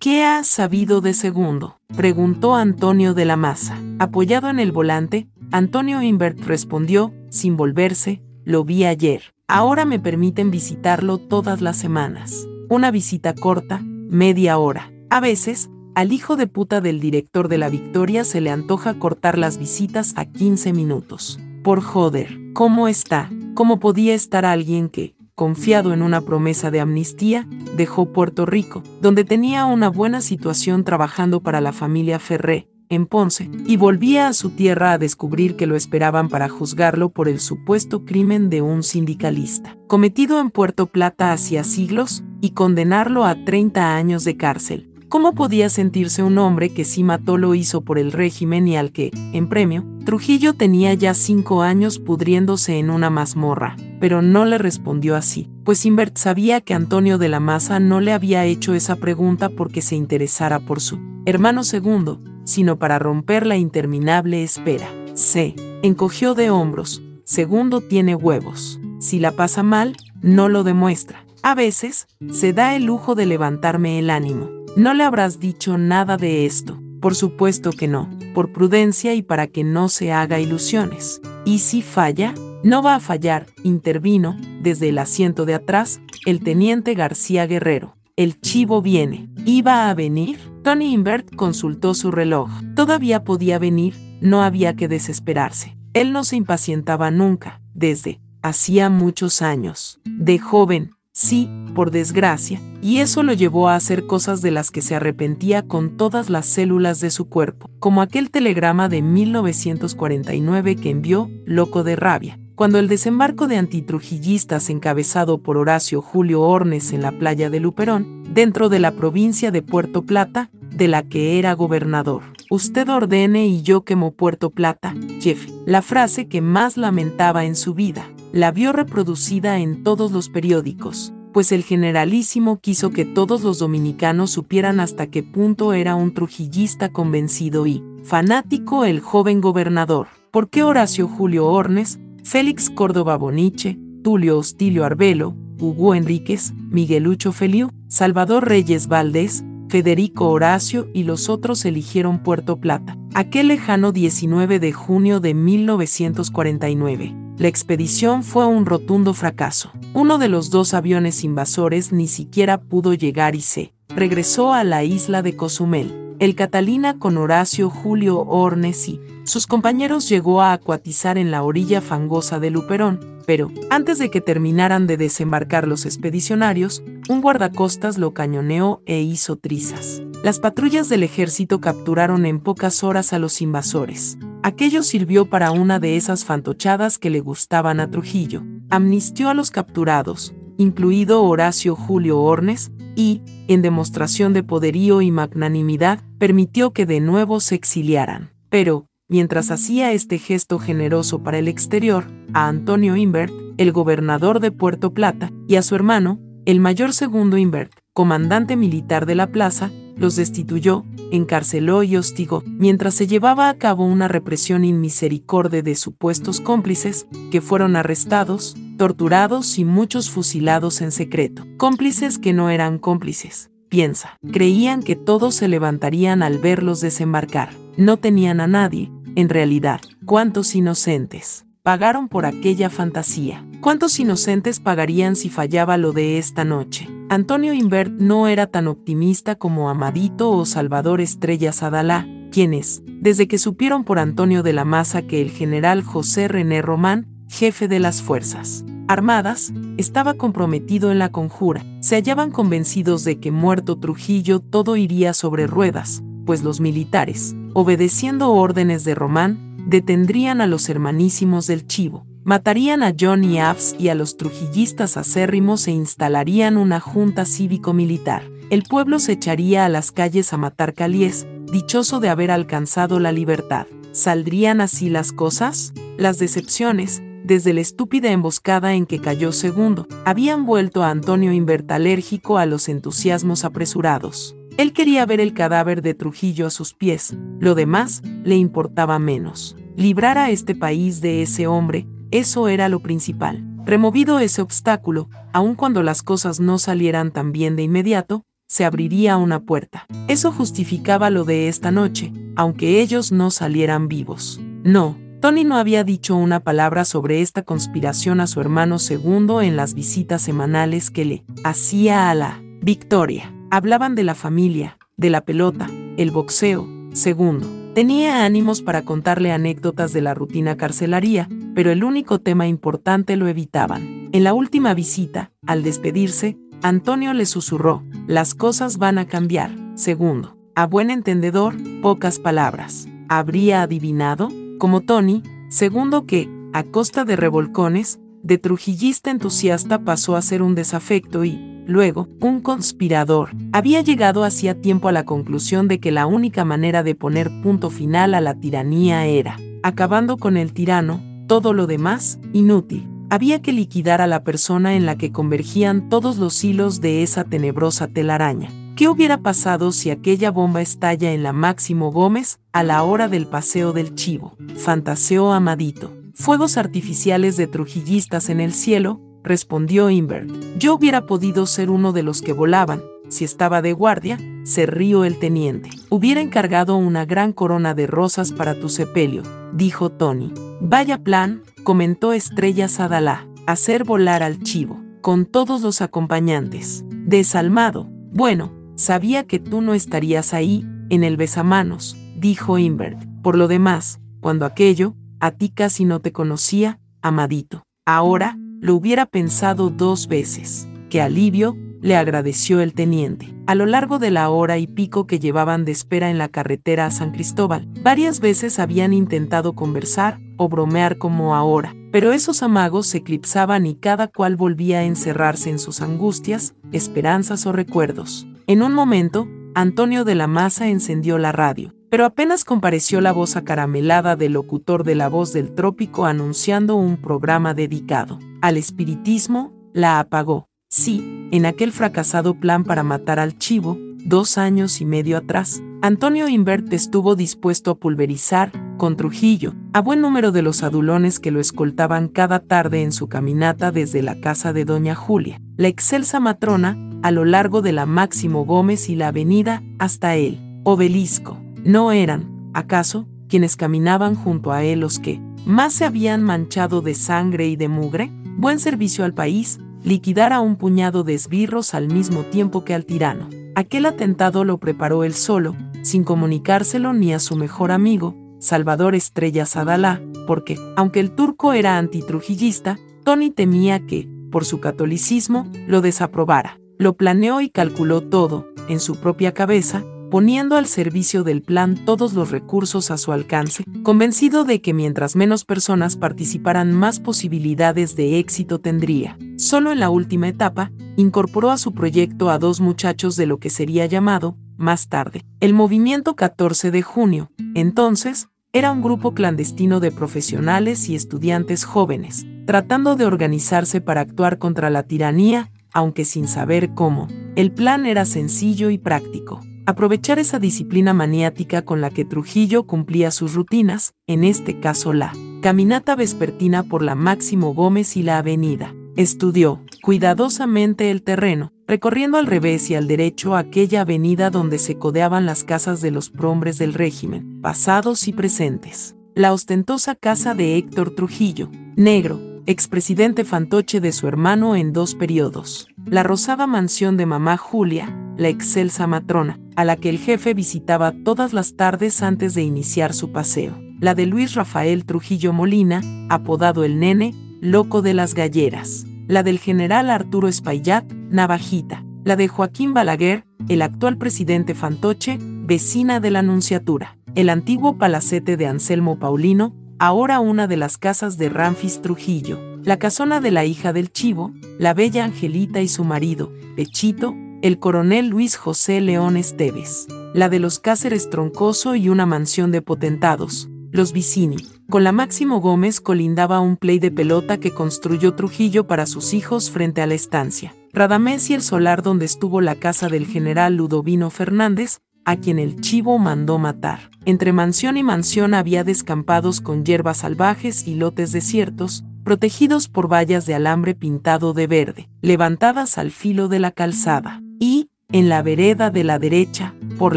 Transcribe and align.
¿Qué 0.00 0.24
ha 0.24 0.44
sabido 0.44 1.00
de 1.00 1.12
segundo? 1.12 1.80
preguntó 1.96 2.54
Antonio 2.54 3.14
de 3.14 3.24
la 3.24 3.36
Maza. 3.36 3.76
Apoyado 3.98 4.48
en 4.48 4.60
el 4.60 4.70
volante, 4.70 5.26
Antonio 5.50 6.00
Invert 6.02 6.38
respondió, 6.38 7.12
sin 7.30 7.56
volverse, 7.56 8.22
lo 8.44 8.62
vi 8.62 8.84
ayer. 8.84 9.34
Ahora 9.48 9.84
me 9.84 9.98
permiten 9.98 10.52
visitarlo 10.52 11.18
todas 11.18 11.60
las 11.62 11.78
semanas. 11.78 12.46
Una 12.68 12.92
visita 12.92 13.34
corta, 13.34 13.80
media 13.82 14.56
hora. 14.58 14.92
A 15.10 15.18
veces, 15.18 15.68
al 15.96 16.12
hijo 16.12 16.36
de 16.36 16.46
puta 16.46 16.80
del 16.80 17.00
director 17.00 17.48
de 17.48 17.58
la 17.58 17.68
Victoria 17.68 18.22
se 18.22 18.40
le 18.40 18.50
antoja 18.50 19.00
cortar 19.00 19.36
las 19.36 19.58
visitas 19.58 20.12
a 20.14 20.26
15 20.26 20.74
minutos. 20.74 21.40
Por 21.64 21.80
joder, 21.80 22.38
¿cómo 22.54 22.86
está? 22.86 23.30
¿Cómo 23.54 23.80
podía 23.80 24.14
estar 24.14 24.44
alguien 24.44 24.90
que, 24.90 25.16
confiado 25.38 25.92
en 25.92 26.02
una 26.02 26.20
promesa 26.20 26.72
de 26.72 26.80
amnistía, 26.80 27.46
dejó 27.76 28.12
Puerto 28.12 28.44
Rico, 28.44 28.82
donde 29.00 29.22
tenía 29.22 29.66
una 29.66 29.88
buena 29.88 30.20
situación 30.20 30.82
trabajando 30.82 31.40
para 31.44 31.60
la 31.60 31.72
familia 31.72 32.18
Ferré, 32.18 32.68
en 32.88 33.06
Ponce, 33.06 33.48
y 33.64 33.76
volvía 33.76 34.26
a 34.26 34.32
su 34.32 34.50
tierra 34.50 34.90
a 34.90 34.98
descubrir 34.98 35.54
que 35.54 35.68
lo 35.68 35.76
esperaban 35.76 36.28
para 36.28 36.48
juzgarlo 36.48 37.10
por 37.10 37.28
el 37.28 37.38
supuesto 37.38 38.04
crimen 38.04 38.50
de 38.50 38.62
un 38.62 38.82
sindicalista, 38.82 39.76
cometido 39.86 40.40
en 40.40 40.50
Puerto 40.50 40.86
Plata 40.86 41.30
hacía 41.30 41.62
siglos, 41.62 42.24
y 42.40 42.50
condenarlo 42.50 43.24
a 43.24 43.44
30 43.44 43.94
años 43.94 44.24
de 44.24 44.36
cárcel. 44.36 44.90
¿Cómo 45.08 45.34
podía 45.34 45.68
sentirse 45.68 46.22
un 46.22 46.38
hombre 46.38 46.70
que 46.70 46.84
si 46.84 47.02
mató 47.02 47.38
lo 47.38 47.54
hizo 47.54 47.80
por 47.80 47.98
el 47.98 48.12
régimen 48.12 48.68
y 48.68 48.76
al 48.76 48.92
que, 48.92 49.10
en 49.32 49.48
premio, 49.48 49.84
Trujillo 50.04 50.54
tenía 50.54 50.94
ya 50.94 51.14
cinco 51.14 51.62
años 51.62 51.98
pudriéndose 51.98 52.78
en 52.78 52.90
una 52.90 53.10
mazmorra? 53.10 53.76
pero 54.00 54.22
no 54.22 54.44
le 54.44 54.58
respondió 54.58 55.16
así, 55.16 55.48
pues 55.64 55.84
Invert 55.84 56.16
sabía 56.16 56.60
que 56.60 56.74
Antonio 56.74 57.18
de 57.18 57.28
la 57.28 57.40
Maza 57.40 57.80
no 57.80 58.00
le 58.00 58.12
había 58.12 58.44
hecho 58.44 58.74
esa 58.74 58.96
pregunta 58.96 59.48
porque 59.48 59.82
se 59.82 59.96
interesara 59.96 60.60
por 60.60 60.80
su 60.80 60.98
hermano 61.26 61.64
segundo, 61.64 62.20
sino 62.44 62.78
para 62.78 62.98
romper 62.98 63.46
la 63.46 63.56
interminable 63.56 64.42
espera. 64.42 64.88
Se 65.14 65.54
encogió 65.82 66.34
de 66.34 66.50
hombros, 66.50 67.02
segundo 67.24 67.80
tiene 67.80 68.14
huevos. 68.14 68.80
Si 69.00 69.18
la 69.18 69.32
pasa 69.32 69.62
mal, 69.62 69.96
no 70.22 70.48
lo 70.48 70.64
demuestra. 70.64 71.24
A 71.42 71.54
veces, 71.54 72.08
se 72.30 72.52
da 72.52 72.74
el 72.74 72.84
lujo 72.84 73.14
de 73.14 73.26
levantarme 73.26 73.98
el 73.98 74.10
ánimo. 74.10 74.57
No 74.76 74.94
le 74.94 75.04
habrás 75.04 75.40
dicho 75.40 75.78
nada 75.78 76.16
de 76.16 76.46
esto. 76.46 76.80
Por 77.00 77.14
supuesto 77.14 77.70
que 77.70 77.88
no, 77.88 78.10
por 78.34 78.52
prudencia 78.52 79.14
y 79.14 79.22
para 79.22 79.46
que 79.46 79.64
no 79.64 79.88
se 79.88 80.12
haga 80.12 80.40
ilusiones. 80.40 81.20
¿Y 81.44 81.60
si 81.60 81.82
falla? 81.82 82.34
No 82.64 82.82
va 82.82 82.96
a 82.96 83.00
fallar, 83.00 83.46
intervino, 83.62 84.36
desde 84.60 84.88
el 84.88 84.98
asiento 84.98 85.44
de 85.44 85.54
atrás, 85.54 86.00
el 86.26 86.40
teniente 86.40 86.94
García 86.94 87.46
Guerrero. 87.46 87.96
El 88.16 88.40
chivo 88.40 88.82
viene. 88.82 89.28
¿Iba 89.44 89.88
a 89.88 89.94
venir? 89.94 90.40
Tony 90.64 90.92
Invert 90.92 91.34
consultó 91.36 91.94
su 91.94 92.10
reloj. 92.10 92.50
Todavía 92.74 93.22
podía 93.22 93.60
venir, 93.60 93.94
no 94.20 94.42
había 94.42 94.74
que 94.74 94.88
desesperarse. 94.88 95.76
Él 95.94 96.12
no 96.12 96.24
se 96.24 96.34
impacientaba 96.34 97.12
nunca, 97.12 97.60
desde 97.74 98.20
hacía 98.42 98.90
muchos 98.90 99.40
años. 99.40 100.00
De 100.04 100.38
joven, 100.40 100.90
sí, 101.18 101.50
por 101.74 101.90
desgracia, 101.90 102.60
y 102.80 102.98
eso 102.98 103.24
lo 103.24 103.32
llevó 103.32 103.68
a 103.68 103.74
hacer 103.74 104.06
cosas 104.06 104.40
de 104.40 104.52
las 104.52 104.70
que 104.70 104.82
se 104.82 104.94
arrepentía 104.94 105.66
con 105.66 105.96
todas 105.96 106.30
las 106.30 106.46
células 106.46 107.00
de 107.00 107.10
su 107.10 107.28
cuerpo, 107.28 107.68
como 107.80 108.02
aquel 108.02 108.30
telegrama 108.30 108.88
de 108.88 109.02
1949 109.02 110.76
que 110.76 110.90
envió, 110.90 111.28
loco 111.44 111.82
de 111.82 111.96
rabia, 111.96 112.38
cuando 112.54 112.78
el 112.78 112.86
desembarco 112.86 113.48
de 113.48 113.56
antitrujillistas 113.56 114.70
encabezado 114.70 115.38
por 115.38 115.56
Horacio 115.56 116.02
Julio 116.02 116.42
Ornes 116.42 116.92
en 116.92 117.02
la 117.02 117.10
playa 117.10 117.50
de 117.50 117.58
Luperón, 117.58 118.22
dentro 118.32 118.68
de 118.68 118.78
la 118.78 118.92
provincia 118.92 119.50
de 119.50 119.62
Puerto 119.62 120.02
Plata, 120.02 120.50
de 120.70 120.86
la 120.86 121.02
que 121.02 121.40
era 121.40 121.52
gobernador. 121.54 122.22
Usted 122.50 122.88
ordene 122.88 123.46
y 123.46 123.60
yo 123.60 123.84
quemo 123.84 124.12
Puerto 124.12 124.48
Plata, 124.48 124.94
jefe. 125.20 125.52
La 125.66 125.82
frase 125.82 126.28
que 126.28 126.40
más 126.40 126.78
lamentaba 126.78 127.44
en 127.44 127.54
su 127.54 127.74
vida, 127.74 128.10
la 128.32 128.52
vio 128.52 128.72
reproducida 128.72 129.58
en 129.58 129.82
todos 129.82 130.12
los 130.12 130.30
periódicos, 130.30 131.12
pues 131.34 131.52
el 131.52 131.62
generalísimo 131.62 132.58
quiso 132.58 132.88
que 132.88 133.04
todos 133.04 133.42
los 133.42 133.58
dominicanos 133.58 134.30
supieran 134.30 134.80
hasta 134.80 135.08
qué 135.08 135.22
punto 135.22 135.74
era 135.74 135.94
un 135.94 136.14
trujillista 136.14 136.88
convencido 136.88 137.66
y 137.66 137.84
fanático 138.02 138.86
el 138.86 139.00
joven 139.00 139.42
gobernador. 139.42 140.06
¿Por 140.30 140.48
qué 140.48 140.62
Horacio 140.62 141.06
Julio 141.06 141.48
Ornes, 141.48 142.00
Félix 142.24 142.70
Córdoba 142.70 143.18
Boniche, 143.18 143.78
Tulio 144.02 144.38
Hostilio 144.38 144.86
Arbelo, 144.86 145.36
Hugo 145.60 145.94
Enríquez, 145.94 146.54
Miguelucho 146.54 147.32
Feliu, 147.32 147.68
Salvador 147.88 148.48
Reyes 148.48 148.86
Valdés, 148.86 149.44
Federico 149.68 150.30
Horacio 150.30 150.88
y 150.94 151.04
los 151.04 151.28
otros 151.28 151.64
eligieron 151.64 152.22
Puerto 152.22 152.56
Plata, 152.56 152.96
aquel 153.14 153.48
lejano 153.48 153.92
19 153.92 154.58
de 154.58 154.72
junio 154.72 155.20
de 155.20 155.34
1949. 155.34 157.14
La 157.36 157.48
expedición 157.48 158.24
fue 158.24 158.46
un 158.46 158.66
rotundo 158.66 159.14
fracaso. 159.14 159.70
Uno 159.94 160.18
de 160.18 160.28
los 160.28 160.50
dos 160.50 160.74
aviones 160.74 161.22
invasores 161.22 161.92
ni 161.92 162.08
siquiera 162.08 162.60
pudo 162.60 162.94
llegar 162.94 163.34
y 163.34 163.42
se 163.42 163.74
regresó 163.88 164.52
a 164.52 164.64
la 164.64 164.84
isla 164.84 165.22
de 165.22 165.36
Cozumel 165.36 166.08
el 166.18 166.34
Catalina 166.34 166.98
con 166.98 167.16
Horacio 167.16 167.70
Julio 167.70 168.20
Ornesi. 168.20 169.00
Sus 169.22 169.46
compañeros 169.46 170.08
llegó 170.08 170.42
a 170.42 170.52
acuatizar 170.52 171.16
en 171.16 171.30
la 171.30 171.42
orilla 171.42 171.80
fangosa 171.80 172.40
de 172.40 172.50
Luperón, 172.50 173.18
pero, 173.24 173.52
antes 173.70 173.98
de 173.98 174.10
que 174.10 174.20
terminaran 174.20 174.86
de 174.86 174.96
desembarcar 174.96 175.68
los 175.68 175.84
expedicionarios, 175.86 176.82
un 177.08 177.22
guardacostas 177.22 177.98
lo 177.98 178.12
cañoneó 178.12 178.82
e 178.86 179.00
hizo 179.00 179.36
trizas. 179.36 180.02
Las 180.22 180.40
patrullas 180.40 180.88
del 180.88 181.02
ejército 181.02 181.60
capturaron 181.60 182.26
en 182.26 182.40
pocas 182.40 182.84
horas 182.84 183.12
a 183.12 183.18
los 183.18 183.40
invasores. 183.40 184.18
Aquello 184.42 184.82
sirvió 184.82 185.28
para 185.28 185.50
una 185.50 185.78
de 185.78 185.96
esas 185.96 186.24
fantochadas 186.24 186.98
que 186.98 187.10
le 187.10 187.20
gustaban 187.20 187.80
a 187.80 187.90
Trujillo. 187.90 188.42
Amnistió 188.70 189.30
a 189.30 189.34
los 189.34 189.50
capturados, 189.50 190.34
incluido 190.58 191.24
Horacio 191.24 191.74
Julio 191.74 192.20
Ornes, 192.20 192.70
y, 192.94 193.22
en 193.46 193.62
demostración 193.62 194.32
de 194.32 194.42
poderío 194.42 195.00
y 195.02 195.10
magnanimidad, 195.10 196.02
permitió 196.18 196.72
que 196.72 196.84
de 196.84 197.00
nuevo 197.00 197.40
se 197.40 197.54
exiliaran. 197.54 198.30
Pero, 198.50 198.86
mientras 199.08 199.50
hacía 199.50 199.92
este 199.92 200.18
gesto 200.18 200.58
generoso 200.58 201.22
para 201.22 201.38
el 201.38 201.48
exterior, 201.48 202.06
a 202.34 202.48
Antonio 202.48 202.96
Invert, 202.96 203.32
el 203.56 203.72
gobernador 203.72 204.40
de 204.40 204.50
Puerto 204.50 204.92
Plata, 204.92 205.30
y 205.46 205.56
a 205.56 205.62
su 205.62 205.74
hermano, 205.74 206.18
el 206.48 206.60
mayor 206.60 206.94
segundo 206.94 207.36
Invert, 207.36 207.72
comandante 207.92 208.56
militar 208.56 209.04
de 209.04 209.14
la 209.14 209.26
plaza, 209.26 209.70
los 209.98 210.16
destituyó, 210.16 210.86
encarceló 211.12 211.82
y 211.82 211.98
hostigó, 211.98 212.42
mientras 212.46 212.94
se 212.94 213.06
llevaba 213.06 213.50
a 213.50 213.58
cabo 213.58 213.84
una 213.84 214.08
represión 214.08 214.64
inmisericordia 214.64 215.60
de 215.60 215.74
supuestos 215.74 216.40
cómplices, 216.40 217.06
que 217.30 217.42
fueron 217.42 217.76
arrestados, 217.76 218.56
torturados 218.78 219.58
y 219.58 219.66
muchos 219.66 220.08
fusilados 220.08 220.80
en 220.80 220.90
secreto. 220.90 221.44
Cómplices 221.58 222.18
que 222.18 222.32
no 222.32 222.48
eran 222.48 222.78
cómplices. 222.78 223.50
Piensa, 223.68 224.16
creían 224.32 224.82
que 224.82 224.96
todos 224.96 225.34
se 225.34 225.48
levantarían 225.48 226.22
al 226.22 226.38
verlos 226.38 226.80
desembarcar. 226.80 227.50
No 227.76 227.98
tenían 227.98 228.40
a 228.40 228.46
nadie, 228.46 228.90
en 229.16 229.28
realidad. 229.28 229.82
¿Cuántos 230.06 230.54
inocentes? 230.54 231.44
Pagaron 231.62 232.08
por 232.08 232.24
aquella 232.24 232.70
fantasía. 232.70 233.44
¿Cuántos 233.60 233.98
inocentes 233.98 234.60
pagarían 234.60 235.16
si 235.16 235.28
fallaba 235.28 235.76
lo 235.76 235.92
de 235.92 236.18
esta 236.18 236.44
noche? 236.44 236.88
Antonio 237.08 237.52
Invert 237.52 237.92
no 237.92 238.28
era 238.28 238.46
tan 238.46 238.68
optimista 238.68 239.34
como 239.34 239.68
Amadito 239.68 240.30
o 240.30 240.44
Salvador 240.46 241.00
Estrellas 241.00 241.62
Adalá, 241.62 242.06
quienes, 242.30 242.82
desde 242.86 243.26
que 243.26 243.38
supieron 243.38 243.84
por 243.84 243.98
Antonio 243.98 244.42
de 244.42 244.52
la 244.52 244.64
Maza 244.64 245.02
que 245.02 245.20
el 245.20 245.30
general 245.30 245.82
José 245.82 246.28
René 246.28 246.62
Román, 246.62 247.08
jefe 247.28 247.68
de 247.68 247.80
las 247.80 248.02
fuerzas 248.02 248.64
armadas, 248.88 249.52
estaba 249.76 250.14
comprometido 250.14 250.90
en 250.90 250.98
la 250.98 251.10
conjura, 251.10 251.62
se 251.80 251.96
hallaban 251.96 252.30
convencidos 252.30 253.04
de 253.04 253.20
que 253.20 253.30
muerto 253.30 253.78
Trujillo 253.78 254.40
todo 254.40 254.76
iría 254.76 255.12
sobre 255.12 255.46
ruedas, 255.46 256.02
pues 256.28 256.42
los 256.42 256.60
militares, 256.60 257.34
obedeciendo 257.54 258.32
órdenes 258.32 258.84
de 258.84 258.94
Román, 258.94 259.56
detendrían 259.66 260.42
a 260.42 260.46
los 260.46 260.68
hermanísimos 260.68 261.46
del 261.46 261.66
Chivo, 261.66 262.06
matarían 262.22 262.82
a 262.82 262.92
Johnny 263.00 263.38
Abs 263.38 263.74
y 263.78 263.88
a 263.88 263.94
los 263.94 264.18
trujillistas 264.18 264.98
acérrimos 264.98 265.66
e 265.68 265.70
instalarían 265.70 266.58
una 266.58 266.80
junta 266.80 267.24
cívico-militar. 267.24 268.24
El 268.50 268.64
pueblo 268.64 268.98
se 268.98 269.12
echaría 269.12 269.64
a 269.64 269.70
las 269.70 269.90
calles 269.90 270.34
a 270.34 270.36
matar 270.36 270.74
caliés, 270.74 271.26
dichoso 271.50 271.98
de 271.98 272.10
haber 272.10 272.30
alcanzado 272.30 273.00
la 273.00 273.10
libertad. 273.10 273.66
¿Saldrían 273.92 274.60
así 274.60 274.90
las 274.90 275.12
cosas? 275.12 275.72
Las 275.96 276.18
decepciones, 276.18 277.00
desde 277.24 277.54
la 277.54 277.62
estúpida 277.62 278.10
emboscada 278.10 278.74
en 278.74 278.84
que 278.84 278.98
cayó 278.98 279.32
segundo, 279.32 279.88
habían 280.04 280.44
vuelto 280.44 280.82
a 280.82 280.90
Antonio 280.90 281.32
Invert 281.32 281.70
alérgico 281.70 282.36
a 282.36 282.44
los 282.44 282.68
entusiasmos 282.68 283.46
apresurados. 283.46 284.37
Él 284.58 284.72
quería 284.72 285.06
ver 285.06 285.20
el 285.20 285.34
cadáver 285.34 285.82
de 285.82 285.94
Trujillo 285.94 286.48
a 286.48 286.50
sus 286.50 286.74
pies, 286.74 287.16
lo 287.38 287.54
demás 287.54 288.02
le 288.24 288.34
importaba 288.34 288.98
menos. 288.98 289.56
Librar 289.76 290.18
a 290.18 290.30
este 290.30 290.56
país 290.56 291.00
de 291.00 291.22
ese 291.22 291.46
hombre, 291.46 291.86
eso 292.10 292.48
era 292.48 292.68
lo 292.68 292.80
principal. 292.80 293.46
Removido 293.64 294.18
ese 294.18 294.42
obstáculo, 294.42 295.08
aun 295.32 295.54
cuando 295.54 295.84
las 295.84 296.02
cosas 296.02 296.40
no 296.40 296.58
salieran 296.58 297.12
tan 297.12 297.30
bien 297.30 297.54
de 297.54 297.62
inmediato, 297.62 298.24
se 298.48 298.64
abriría 298.64 299.16
una 299.16 299.44
puerta. 299.44 299.86
Eso 300.08 300.32
justificaba 300.32 301.08
lo 301.08 301.22
de 301.22 301.46
esta 301.46 301.70
noche, 301.70 302.12
aunque 302.34 302.80
ellos 302.80 303.12
no 303.12 303.30
salieran 303.30 303.86
vivos. 303.86 304.40
No, 304.64 304.98
Tony 305.20 305.44
no 305.44 305.56
había 305.56 305.84
dicho 305.84 306.16
una 306.16 306.40
palabra 306.40 306.84
sobre 306.84 307.20
esta 307.20 307.42
conspiración 307.42 308.20
a 308.20 308.26
su 308.26 308.40
hermano 308.40 308.80
segundo 308.80 309.40
en 309.40 309.54
las 309.54 309.74
visitas 309.74 310.20
semanales 310.20 310.90
que 310.90 311.04
le 311.04 311.24
hacía 311.44 312.10
a 312.10 312.14
la 312.16 312.42
Victoria. 312.60 313.37
Hablaban 313.50 313.94
de 313.94 314.04
la 314.04 314.14
familia, 314.14 314.76
de 314.98 315.08
la 315.08 315.22
pelota, 315.22 315.70
el 315.96 316.10
boxeo, 316.10 316.68
segundo. 316.92 317.48
Tenía 317.74 318.26
ánimos 318.26 318.60
para 318.60 318.82
contarle 318.82 319.32
anécdotas 319.32 319.94
de 319.94 320.02
la 320.02 320.12
rutina 320.12 320.58
carcelaria, 320.58 321.30
pero 321.54 321.70
el 321.70 321.82
único 321.82 322.18
tema 322.18 322.46
importante 322.46 323.16
lo 323.16 323.26
evitaban. 323.26 324.10
En 324.12 324.22
la 324.22 324.34
última 324.34 324.74
visita, 324.74 325.30
al 325.46 325.62
despedirse, 325.62 326.36
Antonio 326.60 327.14
le 327.14 327.24
susurró, 327.24 327.84
las 328.06 328.34
cosas 328.34 328.76
van 328.76 328.98
a 328.98 329.06
cambiar. 329.06 329.56
Segundo, 329.76 330.36
a 330.54 330.66
buen 330.66 330.90
entendedor, 330.90 331.54
pocas 331.80 332.18
palabras. 332.18 332.86
¿Habría 333.08 333.62
adivinado? 333.62 334.28
Como 334.58 334.82
Tony, 334.82 335.22
segundo 335.48 336.04
que, 336.04 336.28
a 336.52 336.64
costa 336.64 337.06
de 337.06 337.16
revolcones, 337.16 337.98
de 338.22 338.38
trujillista 338.38 339.10
entusiasta 339.10 339.80
pasó 339.80 340.16
a 340.16 340.22
ser 340.22 340.42
un 340.42 340.54
desafecto 340.54 341.24
y, 341.24 341.62
luego, 341.66 342.08
un 342.20 342.40
conspirador. 342.40 343.30
Había 343.52 343.80
llegado 343.80 344.24
hacía 344.24 344.60
tiempo 344.60 344.88
a 344.88 344.92
la 344.92 345.04
conclusión 345.04 345.68
de 345.68 345.80
que 345.80 345.92
la 345.92 346.06
única 346.06 346.44
manera 346.44 346.82
de 346.82 346.94
poner 346.94 347.30
punto 347.42 347.70
final 347.70 348.14
a 348.14 348.20
la 348.20 348.34
tiranía 348.34 349.06
era, 349.06 349.38
acabando 349.62 350.16
con 350.16 350.36
el 350.36 350.52
tirano, 350.52 351.00
todo 351.26 351.52
lo 351.52 351.66
demás, 351.66 352.18
inútil. 352.32 352.88
Había 353.10 353.40
que 353.40 353.52
liquidar 353.52 354.02
a 354.02 354.06
la 354.06 354.22
persona 354.22 354.74
en 354.74 354.84
la 354.84 354.96
que 354.96 355.12
convergían 355.12 355.88
todos 355.88 356.18
los 356.18 356.44
hilos 356.44 356.80
de 356.80 357.02
esa 357.02 357.24
tenebrosa 357.24 357.88
telaraña. 357.88 358.50
¿Qué 358.76 358.86
hubiera 358.86 359.18
pasado 359.22 359.72
si 359.72 359.90
aquella 359.90 360.30
bomba 360.30 360.60
estalla 360.60 361.12
en 361.12 361.22
la 361.22 361.32
Máximo 361.32 361.90
Gómez 361.90 362.38
a 362.52 362.62
la 362.62 362.82
hora 362.82 363.08
del 363.08 363.26
paseo 363.26 363.72
del 363.72 363.94
chivo? 363.94 364.36
Fantaseó 364.56 365.32
Amadito. 365.32 365.97
Fuegos 366.20 366.56
artificiales 366.56 367.36
de 367.36 367.46
trujillistas 367.46 368.28
en 368.28 368.40
el 368.40 368.52
cielo, 368.52 369.00
respondió 369.22 369.88
Invert. 369.88 370.28
Yo 370.58 370.74
hubiera 370.74 371.06
podido 371.06 371.46
ser 371.46 371.70
uno 371.70 371.92
de 371.92 372.02
los 372.02 372.22
que 372.22 372.32
volaban, 372.32 372.82
si 373.08 373.24
estaba 373.24 373.62
de 373.62 373.72
guardia, 373.72 374.18
se 374.42 374.66
rió 374.66 375.04
el 375.04 375.20
teniente. 375.20 375.70
Hubiera 375.90 376.20
encargado 376.20 376.76
una 376.76 377.04
gran 377.04 377.32
corona 377.32 377.72
de 377.72 377.86
rosas 377.86 378.32
para 378.32 378.58
tu 378.58 378.68
sepelio, 378.68 379.22
dijo 379.52 379.90
Tony. 379.90 380.34
Vaya 380.60 380.98
plan, 380.98 381.44
comentó 381.62 382.12
Estrella 382.12 382.66
Sadalá, 382.66 383.28
hacer 383.46 383.84
volar 383.84 384.24
al 384.24 384.42
chivo, 384.42 384.82
con 385.00 385.24
todos 385.24 385.62
los 385.62 385.80
acompañantes. 385.82 386.84
Desalmado. 386.90 387.86
Bueno, 388.12 388.52
sabía 388.74 389.24
que 389.24 389.38
tú 389.38 389.60
no 389.60 389.72
estarías 389.72 390.34
ahí, 390.34 390.66
en 390.90 391.04
el 391.04 391.16
besamanos, 391.16 391.96
dijo 392.16 392.58
Invert. 392.58 392.98
Por 393.22 393.38
lo 393.38 393.46
demás, 393.46 394.00
cuando 394.20 394.46
aquello, 394.46 394.96
a 395.20 395.30
ti 395.32 395.50
casi 395.50 395.84
no 395.84 396.00
te 396.00 396.12
conocía, 396.12 396.80
amadito. 397.02 397.64
Ahora, 397.86 398.36
lo 398.60 398.74
hubiera 398.74 399.06
pensado 399.06 399.70
dos 399.70 400.08
veces. 400.08 400.68
Qué 400.90 401.00
alivio, 401.00 401.56
le 401.80 401.96
agradeció 401.96 402.60
el 402.60 402.74
teniente. 402.74 403.34
A 403.46 403.54
lo 403.54 403.66
largo 403.66 403.98
de 403.98 404.10
la 404.10 404.28
hora 404.30 404.58
y 404.58 404.66
pico 404.66 405.06
que 405.06 405.18
llevaban 405.18 405.64
de 405.64 405.72
espera 405.72 406.10
en 406.10 406.18
la 406.18 406.28
carretera 406.28 406.86
a 406.86 406.90
San 406.90 407.12
Cristóbal, 407.12 407.68
varias 407.82 408.20
veces 408.20 408.58
habían 408.58 408.92
intentado 408.92 409.54
conversar 409.54 410.20
o 410.36 410.48
bromear 410.48 410.98
como 410.98 411.34
ahora, 411.34 411.74
pero 411.92 412.12
esos 412.12 412.42
amagos 412.42 412.88
se 412.88 412.98
eclipsaban 412.98 413.66
y 413.66 413.74
cada 413.74 414.08
cual 414.08 414.36
volvía 414.36 414.80
a 414.80 414.84
encerrarse 414.84 415.50
en 415.50 415.58
sus 415.58 415.80
angustias, 415.80 416.54
esperanzas 416.72 417.46
o 417.46 417.52
recuerdos. 417.52 418.26
En 418.46 418.62
un 418.62 418.74
momento, 418.74 419.28
Antonio 419.54 420.04
de 420.04 420.14
la 420.14 420.26
Maza 420.26 420.68
encendió 420.68 421.18
la 421.18 421.32
radio, 421.32 421.74
pero 421.90 422.04
apenas 422.04 422.44
compareció 422.44 423.00
la 423.00 423.12
voz 423.12 423.36
acaramelada 423.36 424.16
del 424.16 424.32
locutor 424.34 424.84
de 424.84 424.94
la 424.94 425.08
voz 425.08 425.32
del 425.32 425.54
trópico 425.54 426.06
anunciando 426.06 426.76
un 426.76 426.96
programa 426.96 427.54
dedicado 427.54 428.18
al 428.40 428.56
espiritismo, 428.56 429.52
la 429.72 429.98
apagó. 429.98 430.48
Sí, 430.68 431.28
en 431.32 431.46
aquel 431.46 431.72
fracasado 431.72 432.34
plan 432.34 432.64
para 432.64 432.82
matar 432.82 433.18
al 433.18 433.38
chivo, 433.38 433.78
dos 434.04 434.38
años 434.38 434.80
y 434.80 434.84
medio 434.84 435.16
atrás, 435.16 435.62
Antonio 435.80 436.28
Invert 436.28 436.72
estuvo 436.72 437.14
dispuesto 437.14 437.70
a 437.70 437.74
pulverizar, 437.76 438.50
con 438.76 438.96
Trujillo, 438.96 439.54
a 439.72 439.80
buen 439.80 440.00
número 440.00 440.32
de 440.32 440.42
los 440.42 440.62
adulones 440.62 441.20
que 441.20 441.30
lo 441.30 441.40
escoltaban 441.40 442.08
cada 442.08 442.40
tarde 442.40 442.82
en 442.82 442.92
su 442.92 443.08
caminata 443.08 443.70
desde 443.70 444.02
la 444.02 444.20
casa 444.20 444.52
de 444.52 444.64
Doña 444.64 444.94
Julia, 444.94 445.40
la 445.56 445.68
excelsa 445.68 446.20
matrona, 446.20 446.76
a 447.02 447.10
lo 447.10 447.24
largo 447.24 447.62
de 447.62 447.72
la 447.72 447.86
Máximo 447.86 448.44
Gómez 448.44 448.88
y 448.88 448.96
la 448.96 449.08
avenida, 449.08 449.62
hasta 449.78 450.16
el 450.16 450.40
obelisco. 450.64 451.38
No 451.64 451.92
eran, 451.92 452.50
acaso, 452.54 453.06
quienes 453.28 453.56
caminaban 453.56 454.14
junto 454.14 454.52
a 454.52 454.64
él 454.64 454.80
los 454.80 454.98
que 454.98 455.20
más 455.46 455.72
se 455.74 455.84
habían 455.84 456.22
manchado 456.22 456.80
de 456.82 456.94
sangre 456.94 457.48
y 457.48 457.56
de 457.56 457.68
mugre, 457.68 458.10
buen 458.36 458.58
servicio 458.58 459.04
al 459.04 459.14
país, 459.14 459.60
liquidar 459.82 460.32
a 460.32 460.40
un 460.40 460.56
puñado 460.56 461.04
de 461.04 461.14
esbirros 461.14 461.74
al 461.74 461.88
mismo 461.88 462.22
tiempo 462.22 462.64
que 462.64 462.74
al 462.74 462.84
tirano. 462.84 463.28
Aquel 463.54 463.86
atentado 463.86 464.44
lo 464.44 464.58
preparó 464.58 465.04
él 465.04 465.14
solo, 465.14 465.56
sin 465.82 466.04
comunicárselo 466.04 466.92
ni 466.92 467.12
a 467.12 467.18
su 467.18 467.36
mejor 467.36 467.72
amigo, 467.72 468.14
Salvador 468.38 468.94
Estrella 468.94 469.46
Sadalá, 469.46 470.00
porque, 470.26 470.58
aunque 470.76 471.00
el 471.00 471.12
turco 471.12 471.52
era 471.52 471.78
antitrujillista, 471.78 472.78
Tony 473.04 473.30
temía 473.30 473.84
que, 473.86 474.08
por 474.30 474.44
su 474.44 474.60
catolicismo, 474.60 475.50
lo 475.66 475.80
desaprobara. 475.80 476.60
Lo 476.78 476.92
planeó 476.96 477.40
y 477.40 477.50
calculó 477.50 478.02
todo, 478.02 478.46
en 478.68 478.78
su 478.78 478.96
propia 478.96 479.32
cabeza, 479.32 479.82
poniendo 480.10 480.56
al 480.56 480.66
servicio 480.66 481.22
del 481.22 481.42
plan 481.42 481.74
todos 481.84 482.14
los 482.14 482.30
recursos 482.30 482.90
a 482.90 482.96
su 482.96 483.12
alcance, 483.12 483.64
convencido 483.82 484.44
de 484.44 484.60
que 484.60 484.72
mientras 484.72 485.16
menos 485.16 485.44
personas 485.44 485.96
participaran 485.96 486.72
más 486.72 487.00
posibilidades 487.00 487.94
de 487.96 488.18
éxito 488.18 488.58
tendría. 488.58 489.18
Solo 489.36 489.70
en 489.72 489.80
la 489.80 489.90
última 489.90 490.28
etapa, 490.28 490.72
incorporó 490.96 491.50
a 491.50 491.58
su 491.58 491.74
proyecto 491.74 492.30
a 492.30 492.38
dos 492.38 492.60
muchachos 492.60 493.16
de 493.16 493.26
lo 493.26 493.38
que 493.38 493.50
sería 493.50 493.86
llamado, 493.86 494.36
más 494.56 494.88
tarde, 494.88 495.24
el 495.40 495.54
Movimiento 495.54 496.16
14 496.16 496.70
de 496.70 496.82
Junio. 496.82 497.30
Entonces, 497.54 498.28
era 498.52 498.72
un 498.72 498.82
grupo 498.82 499.12
clandestino 499.14 499.78
de 499.78 499.92
profesionales 499.92 500.88
y 500.88 500.96
estudiantes 500.96 501.64
jóvenes, 501.64 502.26
tratando 502.46 502.96
de 502.96 503.04
organizarse 503.04 503.80
para 503.80 504.00
actuar 504.00 504.38
contra 504.38 504.70
la 504.70 504.84
tiranía, 504.84 505.52
aunque 505.72 506.04
sin 506.04 506.26
saber 506.26 506.74
cómo. 506.74 507.08
El 507.36 507.52
plan 507.52 507.84
era 507.84 508.04
sencillo 508.04 508.70
y 508.70 508.78
práctico 508.78 509.42
aprovechar 509.68 510.18
esa 510.18 510.38
disciplina 510.38 510.94
maniática 510.94 511.60
con 511.60 511.82
la 511.82 511.90
que 511.90 512.06
Trujillo 512.06 512.62
cumplía 512.62 513.10
sus 513.10 513.34
rutinas, 513.34 513.92
en 514.06 514.24
este 514.24 514.60
caso 514.60 514.94
la 514.94 515.12
caminata 515.42 515.94
vespertina 515.94 516.62
por 516.62 516.80
la 516.80 516.94
Máximo 516.94 517.52
Gómez 517.52 517.94
y 517.98 518.02
la 518.02 518.16
avenida. 518.16 518.74
Estudió 518.96 519.60
cuidadosamente 519.82 520.90
el 520.90 521.02
terreno, 521.02 521.52
recorriendo 521.66 522.16
al 522.16 522.24
revés 522.24 522.70
y 522.70 522.76
al 522.76 522.88
derecho 522.88 523.36
aquella 523.36 523.82
avenida 523.82 524.30
donde 524.30 524.58
se 524.58 524.78
codeaban 524.78 525.26
las 525.26 525.44
casas 525.44 525.82
de 525.82 525.90
los 525.90 526.08
prohombres 526.08 526.56
del 526.56 526.72
régimen, 526.72 527.42
pasados 527.42 528.08
y 528.08 528.14
presentes. 528.14 528.96
La 529.14 529.34
ostentosa 529.34 529.94
casa 529.94 530.34
de 530.34 530.56
Héctor 530.56 530.94
Trujillo, 530.94 531.50
negro, 531.76 532.18
expresidente 532.48 533.26
fantoche 533.26 533.78
de 533.78 533.92
su 533.92 534.08
hermano 534.08 534.56
en 534.56 534.72
dos 534.72 534.94
periodos. 534.94 535.68
La 535.84 536.02
rosada 536.02 536.46
mansión 536.46 536.96
de 536.96 537.04
mamá 537.04 537.36
Julia, 537.36 537.94
la 538.16 538.30
excelsa 538.30 538.86
matrona, 538.86 539.38
a 539.54 539.66
la 539.66 539.76
que 539.76 539.90
el 539.90 539.98
jefe 539.98 540.32
visitaba 540.32 540.94
todas 541.04 541.34
las 541.34 541.56
tardes 541.56 542.02
antes 542.02 542.32
de 542.32 542.42
iniciar 542.42 542.94
su 542.94 543.12
paseo. 543.12 543.52
La 543.80 543.94
de 543.94 544.06
Luis 544.06 544.34
Rafael 544.34 544.86
Trujillo 544.86 545.34
Molina, 545.34 545.82
apodado 546.08 546.64
el 546.64 546.78
nene, 546.78 547.14
loco 547.42 547.82
de 547.82 547.92
las 547.92 548.14
galleras. 548.14 548.86
La 549.08 549.22
del 549.22 549.38
general 549.38 549.90
Arturo 549.90 550.26
Espaillat, 550.26 550.90
navajita. 551.10 551.84
La 552.04 552.16
de 552.16 552.28
Joaquín 552.28 552.72
Balaguer, 552.72 553.26
el 553.50 553.60
actual 553.60 553.98
presidente 553.98 554.54
fantoche, 554.54 555.18
vecina 555.20 556.00
de 556.00 556.10
la 556.10 556.20
Anunciatura. 556.20 556.96
El 557.14 557.28
antiguo 557.28 557.76
palacete 557.76 558.38
de 558.38 558.46
Anselmo 558.46 558.98
Paulino, 558.98 559.54
ahora 559.78 560.20
una 560.20 560.46
de 560.46 560.56
las 560.56 560.78
casas 560.78 561.18
de 561.18 561.28
Ramfis 561.28 561.80
Trujillo, 561.82 562.38
la 562.64 562.78
casona 562.78 563.20
de 563.20 563.30
la 563.30 563.44
hija 563.44 563.72
del 563.72 563.90
Chivo, 563.90 564.32
la 564.58 564.74
bella 564.74 565.04
Angelita 565.04 565.60
y 565.60 565.68
su 565.68 565.84
marido, 565.84 566.32
Pechito, 566.56 567.14
el 567.42 567.58
coronel 567.58 568.08
Luis 568.08 568.36
José 568.36 568.80
León 568.80 569.16
Esteves, 569.16 569.86
la 570.14 570.28
de 570.28 570.40
los 570.40 570.58
Cáceres 570.58 571.08
Troncoso 571.08 571.76
y 571.76 571.88
una 571.88 572.06
mansión 572.06 572.50
de 572.50 572.62
potentados, 572.62 573.48
los 573.70 573.92
Vicini. 573.92 574.36
Con 574.68 574.84
la 574.84 574.92
Máximo 574.92 575.40
Gómez 575.40 575.80
colindaba 575.80 576.40
un 576.40 576.56
play 576.56 576.78
de 576.78 576.90
pelota 576.90 577.38
que 577.38 577.52
construyó 577.52 578.14
Trujillo 578.14 578.66
para 578.66 578.86
sus 578.86 579.14
hijos 579.14 579.50
frente 579.50 579.80
a 579.80 579.86
la 579.86 579.94
estancia. 579.94 580.54
Radamés 580.72 581.30
y 581.30 581.34
el 581.34 581.42
solar 581.42 581.82
donde 581.82 582.04
estuvo 582.04 582.40
la 582.40 582.56
casa 582.56 582.88
del 582.88 583.06
general 583.06 583.56
Ludovino 583.56 584.10
Fernández, 584.10 584.80
a 585.08 585.16
quien 585.16 585.38
el 585.38 585.58
chivo 585.62 585.98
mandó 585.98 586.38
matar. 586.38 586.90
Entre 587.06 587.32
mansión 587.32 587.78
y 587.78 587.82
mansión 587.82 588.34
había 588.34 588.62
descampados 588.62 589.40
con 589.40 589.64
hierbas 589.64 589.96
salvajes 589.98 590.68
y 590.68 590.74
lotes 590.74 591.12
desiertos, 591.12 591.82
protegidos 592.04 592.68
por 592.68 592.92
vallas 592.92 593.24
de 593.24 593.34
alambre 593.34 593.74
pintado 593.74 594.34
de 594.34 594.46
verde, 594.46 594.90
levantadas 595.00 595.78
al 595.78 595.92
filo 595.92 596.28
de 596.28 596.40
la 596.40 596.50
calzada. 596.50 597.22
Y, 597.40 597.70
en 597.90 598.10
la 598.10 598.20
vereda 598.20 598.70
de 598.70 598.84
la 598.84 598.98
derecha, 598.98 599.54
por 599.78 599.96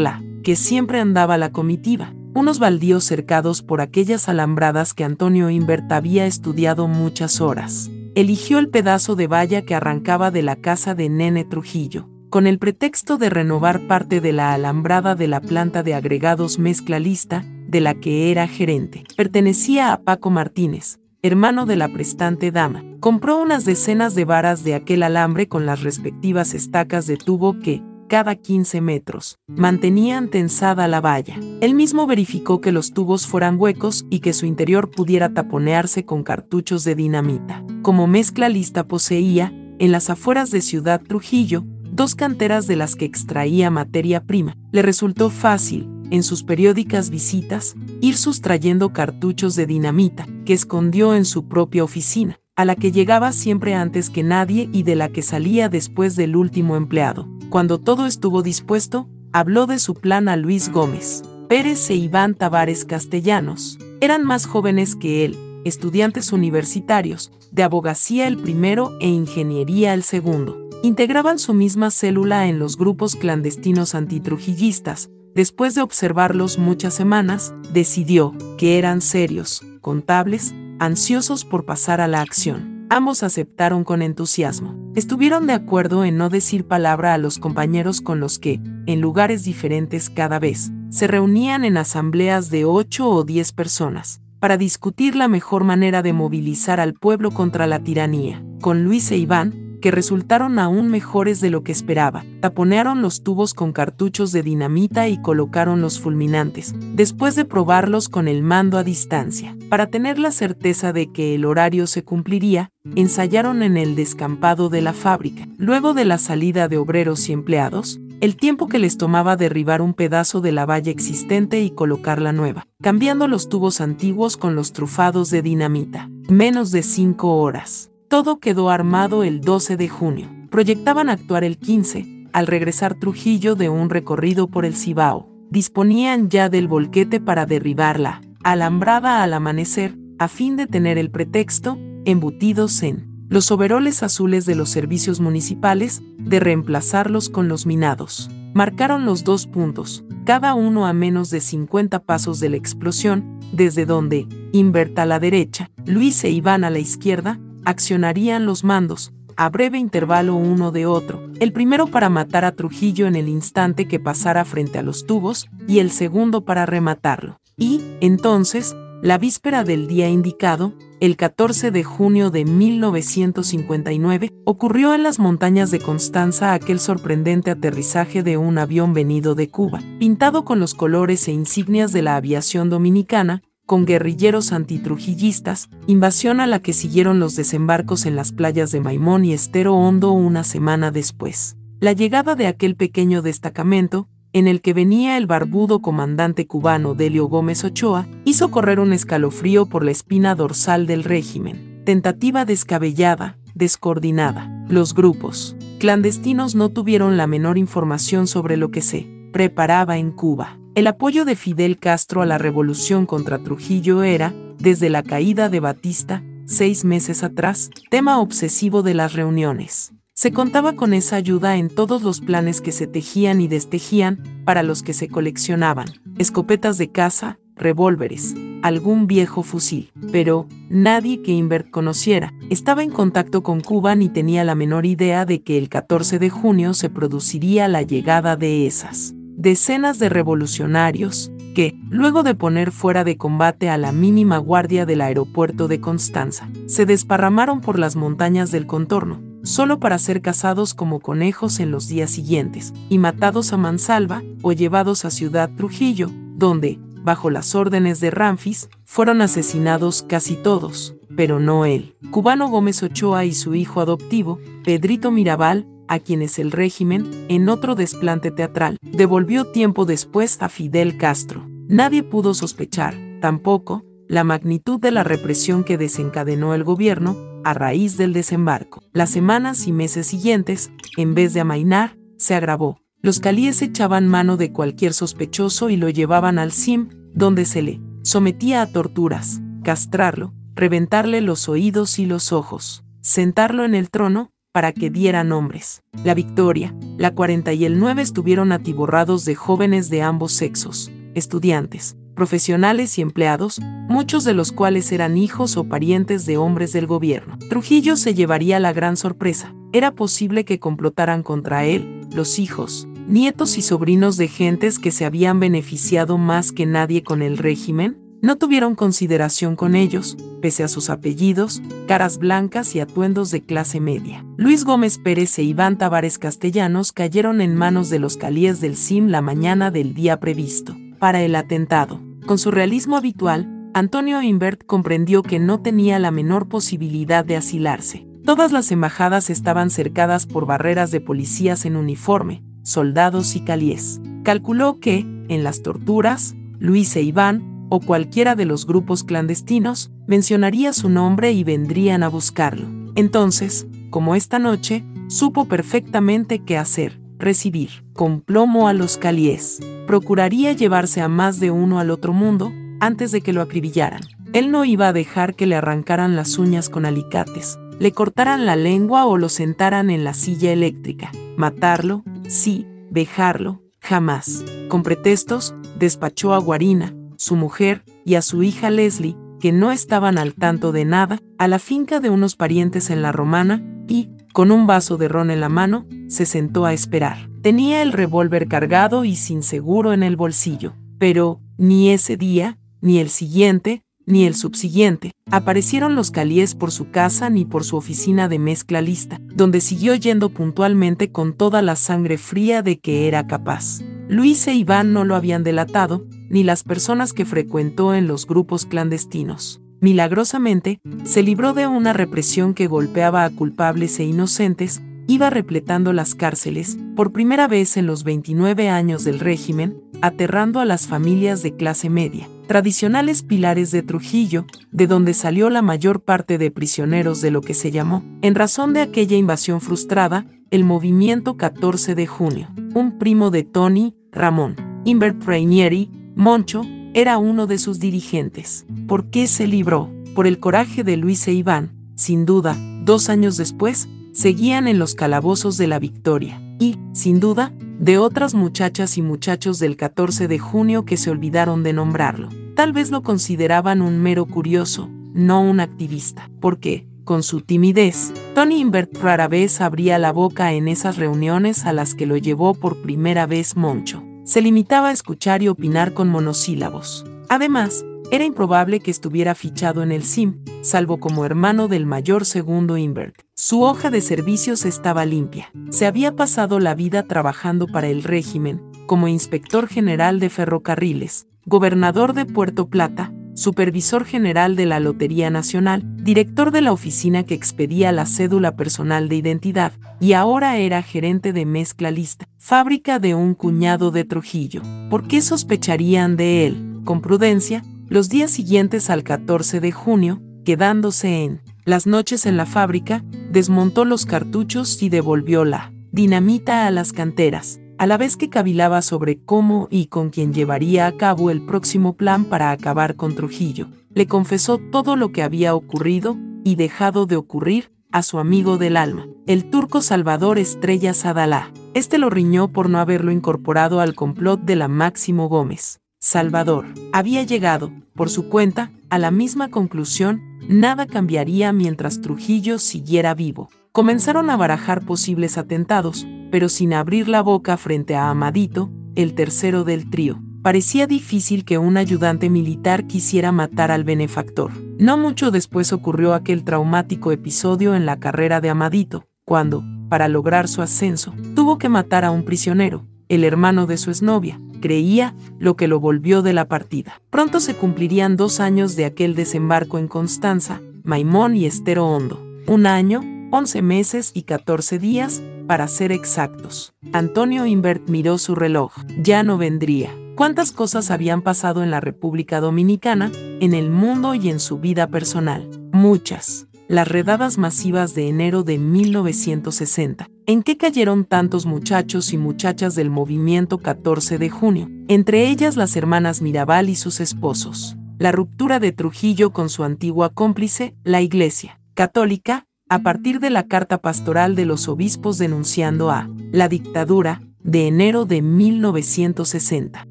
la 0.00 0.22
que 0.42 0.56
siempre 0.56 0.98
andaba 0.98 1.36
la 1.36 1.52
comitiva, 1.52 2.14
unos 2.34 2.58
baldíos 2.58 3.04
cercados 3.04 3.62
por 3.62 3.82
aquellas 3.82 4.30
alambradas 4.30 4.94
que 4.94 5.04
Antonio 5.04 5.50
Invert 5.50 5.92
había 5.92 6.24
estudiado 6.24 6.88
muchas 6.88 7.42
horas. 7.42 7.90
Eligió 8.14 8.58
el 8.58 8.70
pedazo 8.70 9.14
de 9.14 9.26
valla 9.26 9.60
que 9.60 9.74
arrancaba 9.74 10.30
de 10.30 10.40
la 10.40 10.56
casa 10.56 10.94
de 10.94 11.10
Nene 11.10 11.44
Trujillo, 11.44 12.08
con 12.32 12.46
el 12.46 12.58
pretexto 12.58 13.18
de 13.18 13.28
renovar 13.28 13.86
parte 13.86 14.22
de 14.22 14.32
la 14.32 14.54
alambrada 14.54 15.14
de 15.14 15.28
la 15.28 15.42
planta 15.42 15.82
de 15.82 15.92
agregados 15.92 16.58
mezcla 16.58 16.98
lista, 16.98 17.44
de 17.68 17.82
la 17.82 17.92
que 17.92 18.30
era 18.30 18.48
gerente. 18.48 19.04
Pertenecía 19.18 19.92
a 19.92 20.00
Paco 20.00 20.30
Martínez, 20.30 20.98
hermano 21.20 21.66
de 21.66 21.76
la 21.76 21.88
prestante 21.88 22.50
dama. 22.50 22.82
Compró 23.00 23.36
unas 23.36 23.66
decenas 23.66 24.14
de 24.14 24.24
varas 24.24 24.64
de 24.64 24.74
aquel 24.74 25.02
alambre 25.02 25.46
con 25.46 25.66
las 25.66 25.82
respectivas 25.82 26.54
estacas 26.54 27.06
de 27.06 27.18
tubo 27.18 27.58
que, 27.58 27.82
cada 28.08 28.34
15 28.34 28.80
metros, 28.80 29.36
mantenían 29.46 30.28
tensada 30.28 30.88
la 30.88 31.02
valla. 31.02 31.38
Él 31.60 31.74
mismo 31.74 32.06
verificó 32.06 32.62
que 32.62 32.72
los 32.72 32.94
tubos 32.94 33.26
fueran 33.26 33.60
huecos 33.60 34.06
y 34.08 34.20
que 34.20 34.32
su 34.32 34.46
interior 34.46 34.90
pudiera 34.90 35.34
taponearse 35.34 36.06
con 36.06 36.22
cartuchos 36.22 36.82
de 36.84 36.94
dinamita. 36.94 37.62
Como 37.82 38.06
mezcla 38.06 38.48
lista 38.48 38.88
poseía, 38.88 39.52
en 39.78 39.92
las 39.92 40.08
afueras 40.08 40.50
de 40.50 40.62
Ciudad 40.62 41.02
Trujillo, 41.02 41.64
dos 41.92 42.14
canteras 42.14 42.66
de 42.66 42.74
las 42.74 42.96
que 42.96 43.04
extraía 43.04 43.70
materia 43.70 44.24
prima. 44.24 44.56
Le 44.72 44.82
resultó 44.82 45.30
fácil, 45.30 45.88
en 46.10 46.22
sus 46.22 46.42
periódicas 46.42 47.10
visitas, 47.10 47.74
ir 48.00 48.16
sustrayendo 48.16 48.92
cartuchos 48.92 49.54
de 49.54 49.66
dinamita, 49.66 50.26
que 50.44 50.54
escondió 50.54 51.14
en 51.14 51.24
su 51.24 51.46
propia 51.48 51.84
oficina, 51.84 52.40
a 52.56 52.64
la 52.64 52.76
que 52.76 52.92
llegaba 52.92 53.32
siempre 53.32 53.74
antes 53.74 54.10
que 54.10 54.22
nadie 54.22 54.68
y 54.72 54.82
de 54.82 54.96
la 54.96 55.10
que 55.10 55.22
salía 55.22 55.68
después 55.68 56.16
del 56.16 56.34
último 56.34 56.76
empleado. 56.76 57.28
Cuando 57.50 57.78
todo 57.78 58.06
estuvo 58.06 58.42
dispuesto, 58.42 59.08
habló 59.32 59.66
de 59.66 59.78
su 59.78 59.94
plan 59.94 60.28
a 60.28 60.36
Luis 60.36 60.70
Gómez. 60.70 61.22
Pérez 61.48 61.90
e 61.90 61.94
Iván 61.94 62.34
Tavares 62.34 62.86
Castellanos 62.86 63.78
eran 64.00 64.24
más 64.24 64.46
jóvenes 64.46 64.96
que 64.96 65.26
él, 65.26 65.36
estudiantes 65.64 66.32
universitarios, 66.32 67.30
de 67.50 67.62
abogacía 67.62 68.26
el 68.26 68.38
primero 68.38 68.96
e 69.00 69.08
ingeniería 69.08 69.92
el 69.92 70.02
segundo. 70.02 70.71
Integraban 70.84 71.38
su 71.38 71.54
misma 71.54 71.92
célula 71.92 72.48
en 72.48 72.58
los 72.58 72.76
grupos 72.76 73.14
clandestinos 73.14 73.94
antitrujillistas. 73.94 75.10
Después 75.32 75.76
de 75.76 75.82
observarlos 75.82 76.58
muchas 76.58 76.92
semanas, 76.92 77.54
decidió 77.72 78.34
que 78.58 78.78
eran 78.78 79.00
serios, 79.00 79.64
contables, 79.80 80.52
ansiosos 80.80 81.44
por 81.44 81.64
pasar 81.64 82.00
a 82.00 82.08
la 82.08 82.20
acción. 82.20 82.88
Ambos 82.90 83.22
aceptaron 83.22 83.84
con 83.84 84.02
entusiasmo. 84.02 84.74
Estuvieron 84.96 85.46
de 85.46 85.52
acuerdo 85.52 86.04
en 86.04 86.16
no 86.16 86.28
decir 86.28 86.66
palabra 86.66 87.14
a 87.14 87.18
los 87.18 87.38
compañeros 87.38 88.00
con 88.00 88.18
los 88.18 88.40
que, 88.40 88.60
en 88.86 89.00
lugares 89.00 89.44
diferentes 89.44 90.10
cada 90.10 90.40
vez, 90.40 90.72
se 90.90 91.06
reunían 91.06 91.64
en 91.64 91.76
asambleas 91.76 92.50
de 92.50 92.64
8 92.64 93.08
o 93.08 93.22
10 93.22 93.52
personas, 93.52 94.20
para 94.40 94.56
discutir 94.56 95.14
la 95.14 95.28
mejor 95.28 95.62
manera 95.62 96.02
de 96.02 96.12
movilizar 96.12 96.80
al 96.80 96.94
pueblo 96.94 97.30
contra 97.30 97.68
la 97.68 97.78
tiranía. 97.84 98.44
Con 98.60 98.84
Luis 98.84 99.10
e 99.12 99.16
Iván, 99.16 99.61
que 99.82 99.90
resultaron 99.90 100.58
aún 100.58 100.88
mejores 100.88 101.42
de 101.42 101.50
lo 101.50 101.62
que 101.62 101.72
esperaba. 101.72 102.24
Taponearon 102.40 103.02
los 103.02 103.22
tubos 103.22 103.52
con 103.52 103.72
cartuchos 103.72 104.32
de 104.32 104.42
dinamita 104.42 105.08
y 105.08 105.20
colocaron 105.20 105.82
los 105.82 106.00
fulminantes, 106.00 106.74
después 106.94 107.36
de 107.36 107.44
probarlos 107.44 108.08
con 108.08 108.28
el 108.28 108.42
mando 108.42 108.78
a 108.78 108.84
distancia. 108.84 109.54
Para 109.68 109.88
tener 109.88 110.18
la 110.18 110.30
certeza 110.30 110.94
de 110.94 111.12
que 111.12 111.34
el 111.34 111.44
horario 111.44 111.86
se 111.86 112.04
cumpliría, 112.04 112.70
ensayaron 112.94 113.62
en 113.62 113.76
el 113.76 113.94
descampado 113.94 114.70
de 114.70 114.80
la 114.80 114.94
fábrica. 114.94 115.46
Luego 115.58 115.92
de 115.92 116.06
la 116.06 116.16
salida 116.16 116.68
de 116.68 116.78
obreros 116.78 117.28
y 117.28 117.32
empleados, 117.32 118.00
el 118.22 118.36
tiempo 118.36 118.68
que 118.68 118.78
les 118.78 118.98
tomaba 118.98 119.36
derribar 119.36 119.82
un 119.82 119.94
pedazo 119.94 120.40
de 120.40 120.52
la 120.52 120.64
valla 120.64 120.92
existente 120.92 121.60
y 121.60 121.72
colocar 121.72 122.22
la 122.22 122.32
nueva, 122.32 122.68
cambiando 122.80 123.26
los 123.26 123.48
tubos 123.48 123.80
antiguos 123.80 124.36
con 124.36 124.54
los 124.54 124.72
trufados 124.72 125.28
de 125.30 125.42
dinamita. 125.42 126.08
Menos 126.28 126.70
de 126.70 126.84
cinco 126.84 127.38
horas. 127.38 127.91
Todo 128.12 128.40
quedó 128.40 128.68
armado 128.68 129.24
el 129.24 129.40
12 129.40 129.78
de 129.78 129.88
junio. 129.88 130.28
Proyectaban 130.50 131.08
actuar 131.08 131.44
el 131.44 131.56
15, 131.56 132.26
al 132.34 132.46
regresar 132.46 132.94
Trujillo 132.94 133.54
de 133.54 133.70
un 133.70 133.88
recorrido 133.88 134.48
por 134.48 134.66
el 134.66 134.76
Cibao. 134.76 135.30
Disponían 135.48 136.28
ya 136.28 136.50
del 136.50 136.68
volquete 136.68 137.20
para 137.20 137.46
derribarla, 137.46 138.20
alambrada 138.44 139.22
al 139.22 139.32
amanecer, 139.32 139.96
a 140.18 140.28
fin 140.28 140.56
de 140.56 140.66
tener 140.66 140.98
el 140.98 141.10
pretexto, 141.10 141.78
embutidos 142.04 142.82
en 142.82 143.08
los 143.30 143.50
overoles 143.50 144.02
azules 144.02 144.44
de 144.44 144.56
los 144.56 144.68
servicios 144.68 145.20
municipales, 145.20 146.02
de 146.18 146.38
reemplazarlos 146.38 147.30
con 147.30 147.48
los 147.48 147.64
minados. 147.64 148.30
Marcaron 148.52 149.06
los 149.06 149.24
dos 149.24 149.46
puntos, 149.46 150.04
cada 150.26 150.52
uno 150.52 150.86
a 150.86 150.92
menos 150.92 151.30
de 151.30 151.40
50 151.40 152.00
pasos 152.00 152.40
de 152.40 152.50
la 152.50 152.58
explosión, 152.58 153.40
desde 153.54 153.86
donde, 153.86 154.28
inverta 154.52 155.04
a 155.04 155.06
la 155.06 155.18
derecha, 155.18 155.70
Luis 155.86 156.22
e 156.24 156.30
Iván 156.30 156.62
a 156.64 156.68
la 156.68 156.78
izquierda, 156.78 157.40
accionarían 157.64 158.46
los 158.46 158.64
mandos, 158.64 159.12
a 159.36 159.48
breve 159.48 159.78
intervalo 159.78 160.34
uno 160.34 160.72
de 160.72 160.86
otro, 160.86 161.30
el 161.40 161.52
primero 161.52 161.86
para 161.86 162.08
matar 162.08 162.44
a 162.44 162.52
Trujillo 162.52 163.06
en 163.06 163.16
el 163.16 163.28
instante 163.28 163.88
que 163.88 163.98
pasara 163.98 164.44
frente 164.44 164.78
a 164.78 164.82
los 164.82 165.06
tubos 165.06 165.48
y 165.66 165.78
el 165.78 165.90
segundo 165.90 166.44
para 166.44 166.66
rematarlo. 166.66 167.40
Y, 167.56 167.80
entonces, 168.00 168.74
la 169.02 169.18
víspera 169.18 169.64
del 169.64 169.88
día 169.88 170.08
indicado, 170.08 170.74
el 171.00 171.16
14 171.16 171.72
de 171.72 171.82
junio 171.82 172.30
de 172.30 172.44
1959, 172.44 174.30
ocurrió 174.44 174.94
en 174.94 175.02
las 175.02 175.18
montañas 175.18 175.72
de 175.72 175.80
Constanza 175.80 176.52
aquel 176.54 176.78
sorprendente 176.78 177.50
aterrizaje 177.50 178.22
de 178.22 178.36
un 178.36 178.58
avión 178.58 178.94
venido 178.94 179.34
de 179.34 179.48
Cuba, 179.48 179.80
pintado 179.98 180.44
con 180.44 180.60
los 180.60 180.74
colores 180.74 181.26
e 181.26 181.32
insignias 181.32 181.92
de 181.92 182.02
la 182.02 182.14
aviación 182.14 182.70
dominicana, 182.70 183.42
con 183.66 183.86
guerrilleros 183.86 184.52
antitrujillistas, 184.52 185.68
invasión 185.86 186.40
a 186.40 186.46
la 186.46 186.60
que 186.60 186.72
siguieron 186.72 187.20
los 187.20 187.36
desembarcos 187.36 188.06
en 188.06 188.16
las 188.16 188.32
playas 188.32 188.70
de 188.72 188.80
Maimón 188.80 189.24
y 189.24 189.32
Estero 189.32 189.74
Hondo 189.74 190.12
una 190.12 190.44
semana 190.44 190.90
después. 190.90 191.56
La 191.80 191.92
llegada 191.92 192.34
de 192.34 192.46
aquel 192.46 192.76
pequeño 192.76 193.22
destacamento, 193.22 194.08
en 194.32 194.48
el 194.48 194.60
que 194.60 194.72
venía 194.72 195.16
el 195.16 195.26
barbudo 195.26 195.80
comandante 195.80 196.46
cubano 196.46 196.94
Delio 196.94 197.26
Gómez 197.26 197.64
Ochoa, 197.64 198.06
hizo 198.24 198.50
correr 198.50 198.80
un 198.80 198.92
escalofrío 198.92 199.66
por 199.66 199.84
la 199.84 199.90
espina 199.90 200.34
dorsal 200.34 200.86
del 200.86 201.04
régimen. 201.04 201.82
Tentativa 201.84 202.44
descabellada, 202.44 203.36
descoordinada. 203.54 204.48
Los 204.68 204.94
grupos 204.94 205.56
clandestinos 205.78 206.54
no 206.54 206.68
tuvieron 206.68 207.16
la 207.16 207.26
menor 207.26 207.58
información 207.58 208.26
sobre 208.26 208.56
lo 208.56 208.70
que 208.70 208.80
se 208.80 209.08
preparaba 209.32 209.98
en 209.98 210.12
Cuba. 210.12 210.61
El 210.74 210.86
apoyo 210.86 211.26
de 211.26 211.36
Fidel 211.36 211.78
Castro 211.78 212.22
a 212.22 212.26
la 212.26 212.38
revolución 212.38 213.04
contra 213.04 213.38
Trujillo 213.38 214.02
era, 214.04 214.32
desde 214.58 214.88
la 214.88 215.02
caída 215.02 215.50
de 215.50 215.60
Batista, 215.60 216.24
seis 216.46 216.86
meses 216.86 217.22
atrás, 217.22 217.68
tema 217.90 218.18
obsesivo 218.20 218.82
de 218.82 218.94
las 218.94 219.12
reuniones. 219.12 219.92
Se 220.14 220.32
contaba 220.32 220.72
con 220.72 220.94
esa 220.94 221.16
ayuda 221.16 221.58
en 221.58 221.68
todos 221.68 222.02
los 222.02 222.22
planes 222.22 222.62
que 222.62 222.72
se 222.72 222.86
tejían 222.86 223.42
y 223.42 223.48
destejían 223.48 224.22
para 224.46 224.62
los 224.62 224.82
que 224.82 224.94
se 224.94 225.08
coleccionaban, 225.08 225.88
escopetas 226.16 226.78
de 226.78 226.90
caza, 226.90 227.38
revólveres, 227.54 228.34
algún 228.62 229.06
viejo 229.06 229.42
fusil. 229.42 229.92
Pero, 230.10 230.48
nadie 230.70 231.20
que 231.20 231.32
Invert 231.32 231.68
conociera 231.68 232.32
estaba 232.48 232.82
en 232.82 232.90
contacto 232.90 233.42
con 233.42 233.60
Cuba 233.60 233.94
ni 233.94 234.08
tenía 234.08 234.42
la 234.42 234.54
menor 234.54 234.86
idea 234.86 235.26
de 235.26 235.42
que 235.42 235.58
el 235.58 235.68
14 235.68 236.18
de 236.18 236.30
junio 236.30 236.72
se 236.72 236.88
produciría 236.88 237.68
la 237.68 237.82
llegada 237.82 238.36
de 238.36 238.66
esas 238.66 239.14
decenas 239.42 239.98
de 239.98 240.08
revolucionarios, 240.08 241.32
que, 241.54 241.76
luego 241.90 242.22
de 242.22 242.36
poner 242.36 242.70
fuera 242.70 243.02
de 243.02 243.16
combate 243.16 243.68
a 243.68 243.76
la 243.76 243.90
mínima 243.90 244.38
guardia 244.38 244.86
del 244.86 245.00
aeropuerto 245.00 245.66
de 245.66 245.80
Constanza, 245.80 246.48
se 246.66 246.86
desparramaron 246.86 247.60
por 247.60 247.76
las 247.76 247.96
montañas 247.96 248.52
del 248.52 248.66
contorno, 248.68 249.20
solo 249.42 249.80
para 249.80 249.98
ser 249.98 250.22
cazados 250.22 250.74
como 250.74 251.00
conejos 251.00 251.58
en 251.58 251.72
los 251.72 251.88
días 251.88 252.12
siguientes, 252.12 252.72
y 252.88 252.98
matados 252.98 253.52
a 253.52 253.56
mansalva 253.56 254.22
o 254.42 254.52
llevados 254.52 255.04
a 255.04 255.10
Ciudad 255.10 255.50
Trujillo, 255.56 256.08
donde, 256.36 256.78
bajo 257.02 257.28
las 257.28 257.56
órdenes 257.56 257.98
de 257.98 258.12
Ramfis, 258.12 258.70
fueron 258.84 259.20
asesinados 259.22 260.04
casi 260.04 260.36
todos, 260.36 260.94
pero 261.16 261.40
no 261.40 261.66
él. 261.66 261.96
Cubano 262.12 262.48
Gómez 262.48 262.80
Ochoa 262.84 263.24
y 263.24 263.32
su 263.32 263.56
hijo 263.56 263.80
adoptivo, 263.80 264.38
Pedrito 264.64 265.10
Mirabal, 265.10 265.66
a 265.92 265.98
quienes 265.98 266.38
el 266.38 266.52
régimen, 266.52 267.26
en 267.28 267.50
otro 267.50 267.74
desplante 267.74 268.30
teatral, 268.30 268.78
devolvió 268.80 269.44
tiempo 269.52 269.84
después 269.84 270.40
a 270.40 270.48
Fidel 270.48 270.96
Castro. 270.96 271.46
Nadie 271.68 272.02
pudo 272.02 272.32
sospechar, 272.32 272.94
tampoco, 273.20 273.84
la 274.08 274.24
magnitud 274.24 274.80
de 274.80 274.90
la 274.90 275.04
represión 275.04 275.64
que 275.64 275.76
desencadenó 275.76 276.54
el 276.54 276.64
gobierno 276.64 277.14
a 277.44 277.52
raíz 277.52 277.98
del 277.98 278.14
desembarco. 278.14 278.82
Las 278.94 279.10
semanas 279.10 279.66
y 279.66 279.72
meses 279.72 280.06
siguientes, 280.06 280.70
en 280.96 281.14
vez 281.14 281.34
de 281.34 281.40
amainar, 281.40 281.98
se 282.16 282.34
agravó. 282.34 282.78
Los 283.02 283.20
calíes 283.20 283.60
echaban 283.60 284.08
mano 284.08 284.38
de 284.38 284.50
cualquier 284.50 284.94
sospechoso 284.94 285.68
y 285.68 285.76
lo 285.76 285.90
llevaban 285.90 286.38
al 286.38 286.52
CIM, 286.52 286.88
donde 287.12 287.44
se 287.44 287.60
le 287.60 287.82
sometía 288.02 288.62
a 288.62 288.66
torturas, 288.66 289.42
castrarlo, 289.62 290.32
reventarle 290.54 291.20
los 291.20 291.50
oídos 291.50 291.98
y 291.98 292.06
los 292.06 292.32
ojos, 292.32 292.82
sentarlo 293.02 293.66
en 293.66 293.74
el 293.74 293.90
trono, 293.90 294.30
para 294.52 294.72
que 294.72 294.90
diera 294.90 295.24
nombres. 295.24 295.82
La 296.04 296.14
Victoria, 296.14 296.74
la 296.98 297.14
40 297.14 297.52
y 297.54 297.64
el 297.64 297.78
9 297.78 298.02
estuvieron 298.02 298.52
atiborrados 298.52 299.24
de 299.24 299.34
jóvenes 299.34 299.88
de 299.88 300.02
ambos 300.02 300.32
sexos, 300.32 300.92
estudiantes, 301.14 301.96
profesionales 302.14 302.98
y 302.98 303.02
empleados, 303.02 303.60
muchos 303.88 304.24
de 304.24 304.34
los 304.34 304.52
cuales 304.52 304.92
eran 304.92 305.16
hijos 305.16 305.56
o 305.56 305.64
parientes 305.64 306.26
de 306.26 306.36
hombres 306.36 306.72
del 306.72 306.86
gobierno. 306.86 307.38
Trujillo 307.48 307.96
se 307.96 308.14
llevaría 308.14 308.60
la 308.60 308.72
gran 308.72 308.96
sorpresa. 308.96 309.54
Era 309.72 309.92
posible 309.92 310.44
que 310.44 310.58
complotaran 310.58 311.22
contra 311.22 311.64
él, 311.64 312.02
los 312.12 312.38
hijos, 312.38 312.86
nietos 313.08 313.56
y 313.56 313.62
sobrinos 313.62 314.16
de 314.18 314.28
gentes 314.28 314.78
que 314.78 314.90
se 314.90 315.06
habían 315.06 315.40
beneficiado 315.40 316.18
más 316.18 316.52
que 316.52 316.66
nadie 316.66 317.02
con 317.02 317.22
el 317.22 317.38
régimen, 317.38 318.01
no 318.22 318.36
tuvieron 318.36 318.76
consideración 318.76 319.56
con 319.56 319.74
ellos, 319.74 320.16
pese 320.40 320.62
a 320.62 320.68
sus 320.68 320.90
apellidos, 320.90 321.60
caras 321.88 322.18
blancas 322.18 322.74
y 322.76 322.80
atuendos 322.80 323.32
de 323.32 323.42
clase 323.42 323.80
media. 323.80 324.24
Luis 324.36 324.64
Gómez 324.64 324.98
Pérez 324.98 325.36
e 325.40 325.42
Iván 325.42 325.76
Tavares 325.76 326.18
Castellanos 326.18 326.92
cayeron 326.92 327.40
en 327.40 327.56
manos 327.56 327.90
de 327.90 327.98
los 327.98 328.16
calíes 328.16 328.60
del 328.60 328.76
CIM 328.76 329.08
la 329.08 329.22
mañana 329.22 329.72
del 329.72 329.92
día 329.92 330.20
previsto 330.20 330.76
para 331.00 331.20
el 331.20 331.34
atentado. 331.34 332.00
Con 332.24 332.38
su 332.38 332.52
realismo 332.52 332.96
habitual, 332.96 333.70
Antonio 333.74 334.22
Invert 334.22 334.64
comprendió 334.66 335.24
que 335.24 335.40
no 335.40 335.60
tenía 335.60 335.98
la 335.98 336.12
menor 336.12 336.48
posibilidad 336.48 337.24
de 337.24 337.36
asilarse. 337.36 338.06
Todas 338.24 338.52
las 338.52 338.70
embajadas 338.70 339.30
estaban 339.30 339.70
cercadas 339.70 340.26
por 340.26 340.46
barreras 340.46 340.92
de 340.92 341.00
policías 341.00 341.64
en 341.64 341.74
uniforme, 341.74 342.44
soldados 342.62 343.34
y 343.34 343.40
calíes. 343.40 344.00
Calculó 344.22 344.78
que, 344.78 345.00
en 345.28 345.42
las 345.42 345.62
torturas, 345.62 346.36
Luis 346.60 346.94
e 346.94 347.02
Iván 347.02 347.51
o 347.72 347.80
cualquiera 347.80 348.34
de 348.34 348.44
los 348.44 348.66
grupos 348.66 349.02
clandestinos, 349.02 349.90
mencionaría 350.06 350.74
su 350.74 350.90
nombre 350.90 351.32
y 351.32 351.42
vendrían 351.42 352.02
a 352.02 352.08
buscarlo. 352.08 352.68
Entonces, 352.96 353.66
como 353.88 354.14
esta 354.14 354.38
noche, 354.38 354.84
supo 355.08 355.46
perfectamente 355.46 356.40
qué 356.40 356.58
hacer, 356.58 357.00
recibir, 357.18 357.82
con 357.94 358.20
plomo 358.20 358.68
a 358.68 358.74
los 358.74 358.98
calíes. 358.98 359.58
Procuraría 359.86 360.52
llevarse 360.52 361.00
a 361.00 361.08
más 361.08 361.40
de 361.40 361.50
uno 361.50 361.78
al 361.78 361.90
otro 361.90 362.12
mundo 362.12 362.52
antes 362.80 363.10
de 363.10 363.22
que 363.22 363.32
lo 363.32 363.40
acribillaran. 363.40 364.02
Él 364.34 364.50
no 364.50 364.66
iba 364.66 364.88
a 364.88 364.92
dejar 364.92 365.34
que 365.34 365.46
le 365.46 365.56
arrancaran 365.56 366.14
las 366.14 366.36
uñas 366.36 366.68
con 366.68 366.84
alicates, 366.84 367.58
le 367.78 367.92
cortaran 367.92 368.44
la 368.44 368.54
lengua 368.54 369.06
o 369.06 369.16
lo 369.16 369.30
sentaran 369.30 369.88
en 369.88 370.04
la 370.04 370.12
silla 370.12 370.52
eléctrica. 370.52 371.10
Matarlo, 371.38 372.04
sí, 372.28 372.66
dejarlo, 372.90 373.62
jamás. 373.80 374.44
Con 374.68 374.82
pretextos, 374.82 375.54
despachó 375.78 376.34
a 376.34 376.38
Guarina, 376.38 376.94
su 377.16 377.36
mujer 377.36 377.84
y 378.04 378.14
a 378.14 378.22
su 378.22 378.42
hija 378.42 378.70
Leslie, 378.70 379.16
que 379.40 379.52
no 379.52 379.72
estaban 379.72 380.18
al 380.18 380.34
tanto 380.34 380.72
de 380.72 380.84
nada, 380.84 381.18
a 381.38 381.48
la 381.48 381.58
finca 381.58 382.00
de 382.00 382.10
unos 382.10 382.36
parientes 382.36 382.90
en 382.90 383.02
la 383.02 383.12
Romana 383.12 383.62
y, 383.88 384.10
con 384.32 384.50
un 384.50 384.66
vaso 384.66 384.96
de 384.96 385.08
ron 385.08 385.30
en 385.30 385.40
la 385.40 385.48
mano, 385.48 385.86
se 386.08 386.26
sentó 386.26 386.64
a 386.64 386.72
esperar. 386.72 387.28
Tenía 387.42 387.82
el 387.82 387.92
revólver 387.92 388.46
cargado 388.46 389.04
y 389.04 389.16
sin 389.16 389.42
seguro 389.42 389.92
en 389.92 390.02
el 390.02 390.16
bolsillo, 390.16 390.74
pero 390.98 391.40
ni 391.58 391.90
ese 391.90 392.16
día, 392.16 392.58
ni 392.80 392.98
el 392.98 393.10
siguiente, 393.10 393.82
ni 394.06 394.24
el 394.24 394.34
subsiguiente, 394.34 395.12
aparecieron 395.30 395.94
los 395.94 396.10
calíes 396.10 396.54
por 396.54 396.70
su 396.70 396.90
casa 396.90 397.30
ni 397.30 397.44
por 397.44 397.64
su 397.64 397.76
oficina 397.76 398.28
de 398.28 398.38
mezcla 398.38 398.80
lista, 398.80 399.20
donde 399.34 399.60
siguió 399.60 399.94
yendo 399.94 400.30
puntualmente 400.30 401.10
con 401.10 401.36
toda 401.36 401.62
la 401.62 401.76
sangre 401.76 402.18
fría 402.18 402.62
de 402.62 402.78
que 402.78 403.08
era 403.08 403.26
capaz. 403.26 403.80
Luis 404.08 404.46
e 404.46 404.54
Iván 404.54 404.92
no 404.92 405.04
lo 405.04 405.14
habían 405.14 405.42
delatado, 405.44 406.06
ni 406.32 406.42
las 406.42 406.64
personas 406.64 407.12
que 407.12 407.26
frecuentó 407.26 407.94
en 407.94 408.08
los 408.08 408.26
grupos 408.26 408.66
clandestinos. 408.66 409.60
Milagrosamente, 409.80 410.80
se 411.04 411.22
libró 411.22 411.52
de 411.52 411.66
una 411.66 411.92
represión 411.92 412.54
que 412.54 412.68
golpeaba 412.68 413.24
a 413.24 413.30
culpables 413.30 414.00
e 414.00 414.04
inocentes, 414.04 414.80
iba 415.06 415.28
repletando 415.28 415.92
las 415.92 416.14
cárceles, 416.14 416.78
por 416.96 417.12
primera 417.12 417.48
vez 417.48 417.76
en 417.76 417.86
los 417.86 418.02
29 418.02 418.70
años 418.70 419.04
del 419.04 419.20
régimen, 419.20 419.76
aterrando 420.00 420.60
a 420.60 420.64
las 420.64 420.86
familias 420.86 421.42
de 421.42 421.54
clase 421.54 421.90
media, 421.90 422.28
tradicionales 422.46 423.22
pilares 423.22 423.70
de 423.70 423.82
Trujillo, 423.82 424.46
de 424.70 424.86
donde 424.86 425.14
salió 425.14 425.50
la 425.50 425.62
mayor 425.62 426.00
parte 426.00 426.38
de 426.38 426.50
prisioneros 426.50 427.20
de 427.20 427.30
lo 427.30 427.42
que 427.42 427.54
se 427.54 427.70
llamó, 427.70 428.02
en 428.22 428.34
razón 428.34 428.72
de 428.72 428.80
aquella 428.80 429.16
invasión 429.16 429.60
frustrada, 429.60 430.26
el 430.50 430.64
movimiento 430.64 431.36
14 431.36 431.94
de 431.94 432.06
junio. 432.06 432.48
Un 432.74 432.98
primo 432.98 433.30
de 433.30 433.42
Tony, 433.42 433.94
Ramón, 434.12 434.56
Invert 434.84 435.22
Rainieri, 435.24 435.90
Moncho 436.14 436.62
era 436.94 437.16
uno 437.16 437.46
de 437.46 437.58
sus 437.58 437.78
dirigentes. 437.80 438.66
¿Por 438.86 439.06
qué 439.06 439.26
se 439.26 439.46
libró? 439.46 439.90
Por 440.14 440.26
el 440.26 440.38
coraje 440.38 440.84
de 440.84 440.98
Luis 440.98 441.26
e 441.26 441.32
Iván, 441.32 441.72
sin 441.94 442.26
duda, 442.26 442.54
dos 442.84 443.08
años 443.08 443.38
después, 443.38 443.88
seguían 444.12 444.68
en 444.68 444.78
los 444.78 444.94
calabozos 444.94 445.56
de 445.56 445.68
la 445.68 445.78
Victoria, 445.78 446.40
y, 446.58 446.78
sin 446.92 447.18
duda, 447.18 447.54
de 447.78 447.96
otras 447.96 448.34
muchachas 448.34 448.98
y 448.98 449.02
muchachos 449.02 449.58
del 449.58 449.76
14 449.76 450.28
de 450.28 450.38
junio 450.38 450.84
que 450.84 450.98
se 450.98 451.10
olvidaron 451.10 451.62
de 451.62 451.72
nombrarlo. 451.72 452.28
Tal 452.54 452.74
vez 452.74 452.90
lo 452.90 453.02
consideraban 453.02 453.80
un 453.80 453.98
mero 454.02 454.26
curioso, 454.26 454.90
no 455.14 455.40
un 455.40 455.60
activista, 455.60 456.30
porque, 456.40 456.86
con 457.04 457.22
su 457.22 457.40
timidez, 457.40 458.12
Tony 458.34 458.60
Invert 458.60 458.94
rara 458.98 459.28
vez 459.28 459.62
abría 459.62 459.98
la 459.98 460.12
boca 460.12 460.52
en 460.52 460.68
esas 460.68 460.98
reuniones 460.98 461.64
a 461.64 461.72
las 461.72 461.94
que 461.94 462.04
lo 462.04 462.18
llevó 462.18 462.52
por 462.52 462.82
primera 462.82 463.26
vez 463.26 463.56
Moncho 463.56 464.02
se 464.32 464.40
limitaba 464.40 464.88
a 464.88 464.92
escuchar 464.92 465.42
y 465.42 465.48
opinar 465.48 465.92
con 465.92 466.08
monosílabos. 466.08 467.04
Además, 467.28 467.84
era 468.10 468.24
improbable 468.24 468.80
que 468.80 468.90
estuviera 468.90 469.34
fichado 469.34 469.82
en 469.82 469.92
el 469.92 470.04
SIM, 470.04 470.42
salvo 470.62 471.00
como 471.00 471.26
hermano 471.26 471.68
del 471.68 471.84
mayor 471.84 472.24
segundo 472.24 472.78
Invert. 472.78 473.14
Su 473.34 473.62
hoja 473.62 473.90
de 473.90 474.00
servicios 474.00 474.64
estaba 474.64 475.04
limpia. 475.04 475.52
Se 475.68 475.84
había 475.84 476.16
pasado 476.16 476.60
la 476.60 476.74
vida 476.74 477.02
trabajando 477.02 477.66
para 477.66 477.88
el 477.88 478.02
régimen, 478.02 478.62
como 478.86 479.06
inspector 479.06 479.68
general 479.68 480.18
de 480.18 480.30
ferrocarriles, 480.30 481.26
gobernador 481.44 482.14
de 482.14 482.24
Puerto 482.24 482.70
Plata, 482.70 483.12
supervisor 483.34 484.04
general 484.04 484.56
de 484.56 484.66
la 484.66 484.80
Lotería 484.80 485.30
Nacional, 485.30 485.82
director 485.96 486.50
de 486.50 486.60
la 486.60 486.72
oficina 486.72 487.22
que 487.24 487.34
expedía 487.34 487.92
la 487.92 488.06
cédula 488.06 488.56
personal 488.56 489.08
de 489.08 489.16
identidad, 489.16 489.72
y 490.00 490.12
ahora 490.12 490.56
era 490.58 490.82
gerente 490.82 491.32
de 491.32 491.46
Mezcla 491.46 491.90
Lista, 491.90 492.26
fábrica 492.38 492.98
de 492.98 493.14
un 493.14 493.34
cuñado 493.34 493.90
de 493.90 494.04
Trujillo. 494.04 494.62
¿Por 494.90 495.06
qué 495.06 495.20
sospecharían 495.20 496.16
de 496.16 496.46
él? 496.46 496.80
Con 496.84 497.00
prudencia, 497.00 497.64
los 497.88 498.08
días 498.08 498.30
siguientes 498.30 498.90
al 498.90 499.04
14 499.04 499.60
de 499.60 499.72
junio, 499.72 500.20
quedándose 500.44 501.24
en 501.24 501.40
las 501.64 501.86
noches 501.86 502.26
en 502.26 502.36
la 502.36 502.46
fábrica, 502.46 503.04
desmontó 503.30 503.84
los 503.84 504.06
cartuchos 504.06 504.82
y 504.82 504.88
devolvió 504.88 505.44
la 505.44 505.72
dinamita 505.92 506.66
a 506.66 506.70
las 506.70 506.92
canteras 506.92 507.61
a 507.82 507.86
la 507.88 507.96
vez 507.98 508.16
que 508.16 508.30
cavilaba 508.30 508.80
sobre 508.80 509.18
cómo 509.18 509.66
y 509.68 509.86
con 509.86 510.10
quién 510.10 510.32
llevaría 510.32 510.86
a 510.86 510.92
cabo 510.92 511.30
el 511.30 511.44
próximo 511.44 511.94
plan 511.94 512.26
para 512.26 512.52
acabar 512.52 512.94
con 512.94 513.16
Trujillo. 513.16 513.66
Le 513.92 514.06
confesó 514.06 514.58
todo 514.58 514.94
lo 514.94 515.10
que 515.10 515.24
había 515.24 515.56
ocurrido 515.56 516.16
y 516.44 516.54
dejado 516.54 517.06
de 517.06 517.16
ocurrir 517.16 517.72
a 517.90 518.04
su 518.04 518.20
amigo 518.20 518.56
del 518.56 518.76
alma, 518.76 519.08
el 519.26 519.50
turco 519.50 519.82
Salvador 519.82 520.38
Estrella 520.38 520.94
Sadalá. 520.94 521.50
Este 521.74 521.98
lo 521.98 522.08
riñó 522.08 522.52
por 522.52 522.70
no 522.70 522.78
haberlo 522.78 523.10
incorporado 523.10 523.80
al 523.80 523.96
complot 523.96 524.42
de 524.42 524.54
la 524.54 524.68
Máximo 524.68 525.28
Gómez. 525.28 525.80
Salvador 525.98 526.66
había 526.92 527.24
llegado, 527.24 527.72
por 527.96 528.10
su 528.10 528.28
cuenta, 528.28 528.70
a 528.90 529.00
la 529.00 529.10
misma 529.10 529.48
conclusión, 529.48 530.22
nada 530.48 530.86
cambiaría 530.86 531.52
mientras 531.52 532.00
Trujillo 532.00 532.60
siguiera 532.60 533.12
vivo. 533.14 533.50
Comenzaron 533.72 534.30
a 534.30 534.36
barajar 534.36 534.84
posibles 534.84 535.36
atentados, 535.36 536.06
pero 536.32 536.48
sin 536.48 536.72
abrir 536.72 537.08
la 537.08 537.20
boca 537.20 537.58
frente 537.58 537.94
a 537.94 538.08
Amadito, 538.08 538.70
el 538.96 539.14
tercero 539.14 539.64
del 539.64 539.90
trío. 539.90 540.18
Parecía 540.40 540.86
difícil 540.86 541.44
que 541.44 541.58
un 541.58 541.76
ayudante 541.76 542.30
militar 542.30 542.86
quisiera 542.86 543.32
matar 543.32 543.70
al 543.70 543.84
benefactor. 543.84 544.50
No 544.78 544.96
mucho 544.96 545.30
después 545.30 545.74
ocurrió 545.74 546.14
aquel 546.14 546.42
traumático 546.42 547.12
episodio 547.12 547.74
en 547.74 547.84
la 547.84 548.00
carrera 548.00 548.40
de 548.40 548.48
Amadito, 548.48 549.04
cuando, 549.26 549.62
para 549.90 550.08
lograr 550.08 550.48
su 550.48 550.62
ascenso, 550.62 551.14
tuvo 551.36 551.58
que 551.58 551.68
matar 551.68 552.02
a 552.02 552.10
un 552.10 552.24
prisionero, 552.24 552.86
el 553.10 553.24
hermano 553.24 553.66
de 553.66 553.76
su 553.76 553.90
exnovia, 553.90 554.40
creía, 554.62 555.14
lo 555.38 555.54
que 555.54 555.68
lo 555.68 555.80
volvió 555.80 556.22
de 556.22 556.32
la 556.32 556.48
partida. 556.48 557.02
Pronto 557.10 557.40
se 557.40 557.54
cumplirían 557.54 558.16
dos 558.16 558.40
años 558.40 558.74
de 558.74 558.86
aquel 558.86 559.14
desembarco 559.14 559.76
en 559.78 559.86
Constanza, 559.86 560.62
Maimón 560.82 561.36
y 561.36 561.44
Estero 561.44 561.86
Hondo. 561.86 562.26
Un 562.46 562.66
año, 562.66 563.02
once 563.30 563.60
meses 563.60 564.12
y 564.14 564.22
catorce 564.22 564.78
días, 564.78 565.22
para 565.46 565.68
ser 565.68 565.92
exactos. 565.92 566.74
Antonio 566.92 567.46
Invert 567.46 567.88
miró 567.88 568.18
su 568.18 568.34
reloj. 568.34 568.72
Ya 569.02 569.22
no 569.22 569.38
vendría. 569.38 569.90
¿Cuántas 570.14 570.52
cosas 570.52 570.90
habían 570.90 571.22
pasado 571.22 571.62
en 571.62 571.70
la 571.70 571.80
República 571.80 572.40
Dominicana, 572.40 573.10
en 573.40 573.54
el 573.54 573.70
mundo 573.70 574.14
y 574.14 574.28
en 574.28 574.40
su 574.40 574.58
vida 574.58 574.86
personal? 574.86 575.48
Muchas. 575.72 576.46
Las 576.68 576.88
redadas 576.88 577.38
masivas 577.38 577.94
de 577.94 578.08
enero 578.08 578.42
de 578.42 578.58
1960. 578.58 580.08
¿En 580.26 580.42
qué 580.42 580.56
cayeron 580.56 581.04
tantos 581.04 581.46
muchachos 581.46 582.12
y 582.12 582.18
muchachas 582.18 582.74
del 582.74 582.90
movimiento 582.90 583.58
14 583.58 584.18
de 584.18 584.30
junio? 584.30 584.68
Entre 584.88 585.28
ellas 585.28 585.56
las 585.56 585.76
hermanas 585.76 586.22
Mirabal 586.22 586.68
y 586.68 586.76
sus 586.76 587.00
esposos. 587.00 587.76
La 587.98 588.12
ruptura 588.12 588.60
de 588.60 588.72
Trujillo 588.72 589.32
con 589.32 589.48
su 589.48 589.64
antigua 589.64 590.10
cómplice, 590.10 590.74
la 590.84 591.00
Iglesia 591.00 591.58
católica, 591.74 592.46
a 592.72 592.78
partir 592.78 593.20
de 593.20 593.28
la 593.28 593.48
carta 593.48 593.76
pastoral 593.76 594.34
de 594.34 594.46
los 594.46 594.66
obispos 594.66 595.18
denunciando 595.18 595.90
a 595.90 596.08
la 596.30 596.48
dictadura 596.48 597.20
de 597.42 597.68
enero 597.68 598.06
de 598.06 598.22
1960, 598.22 599.86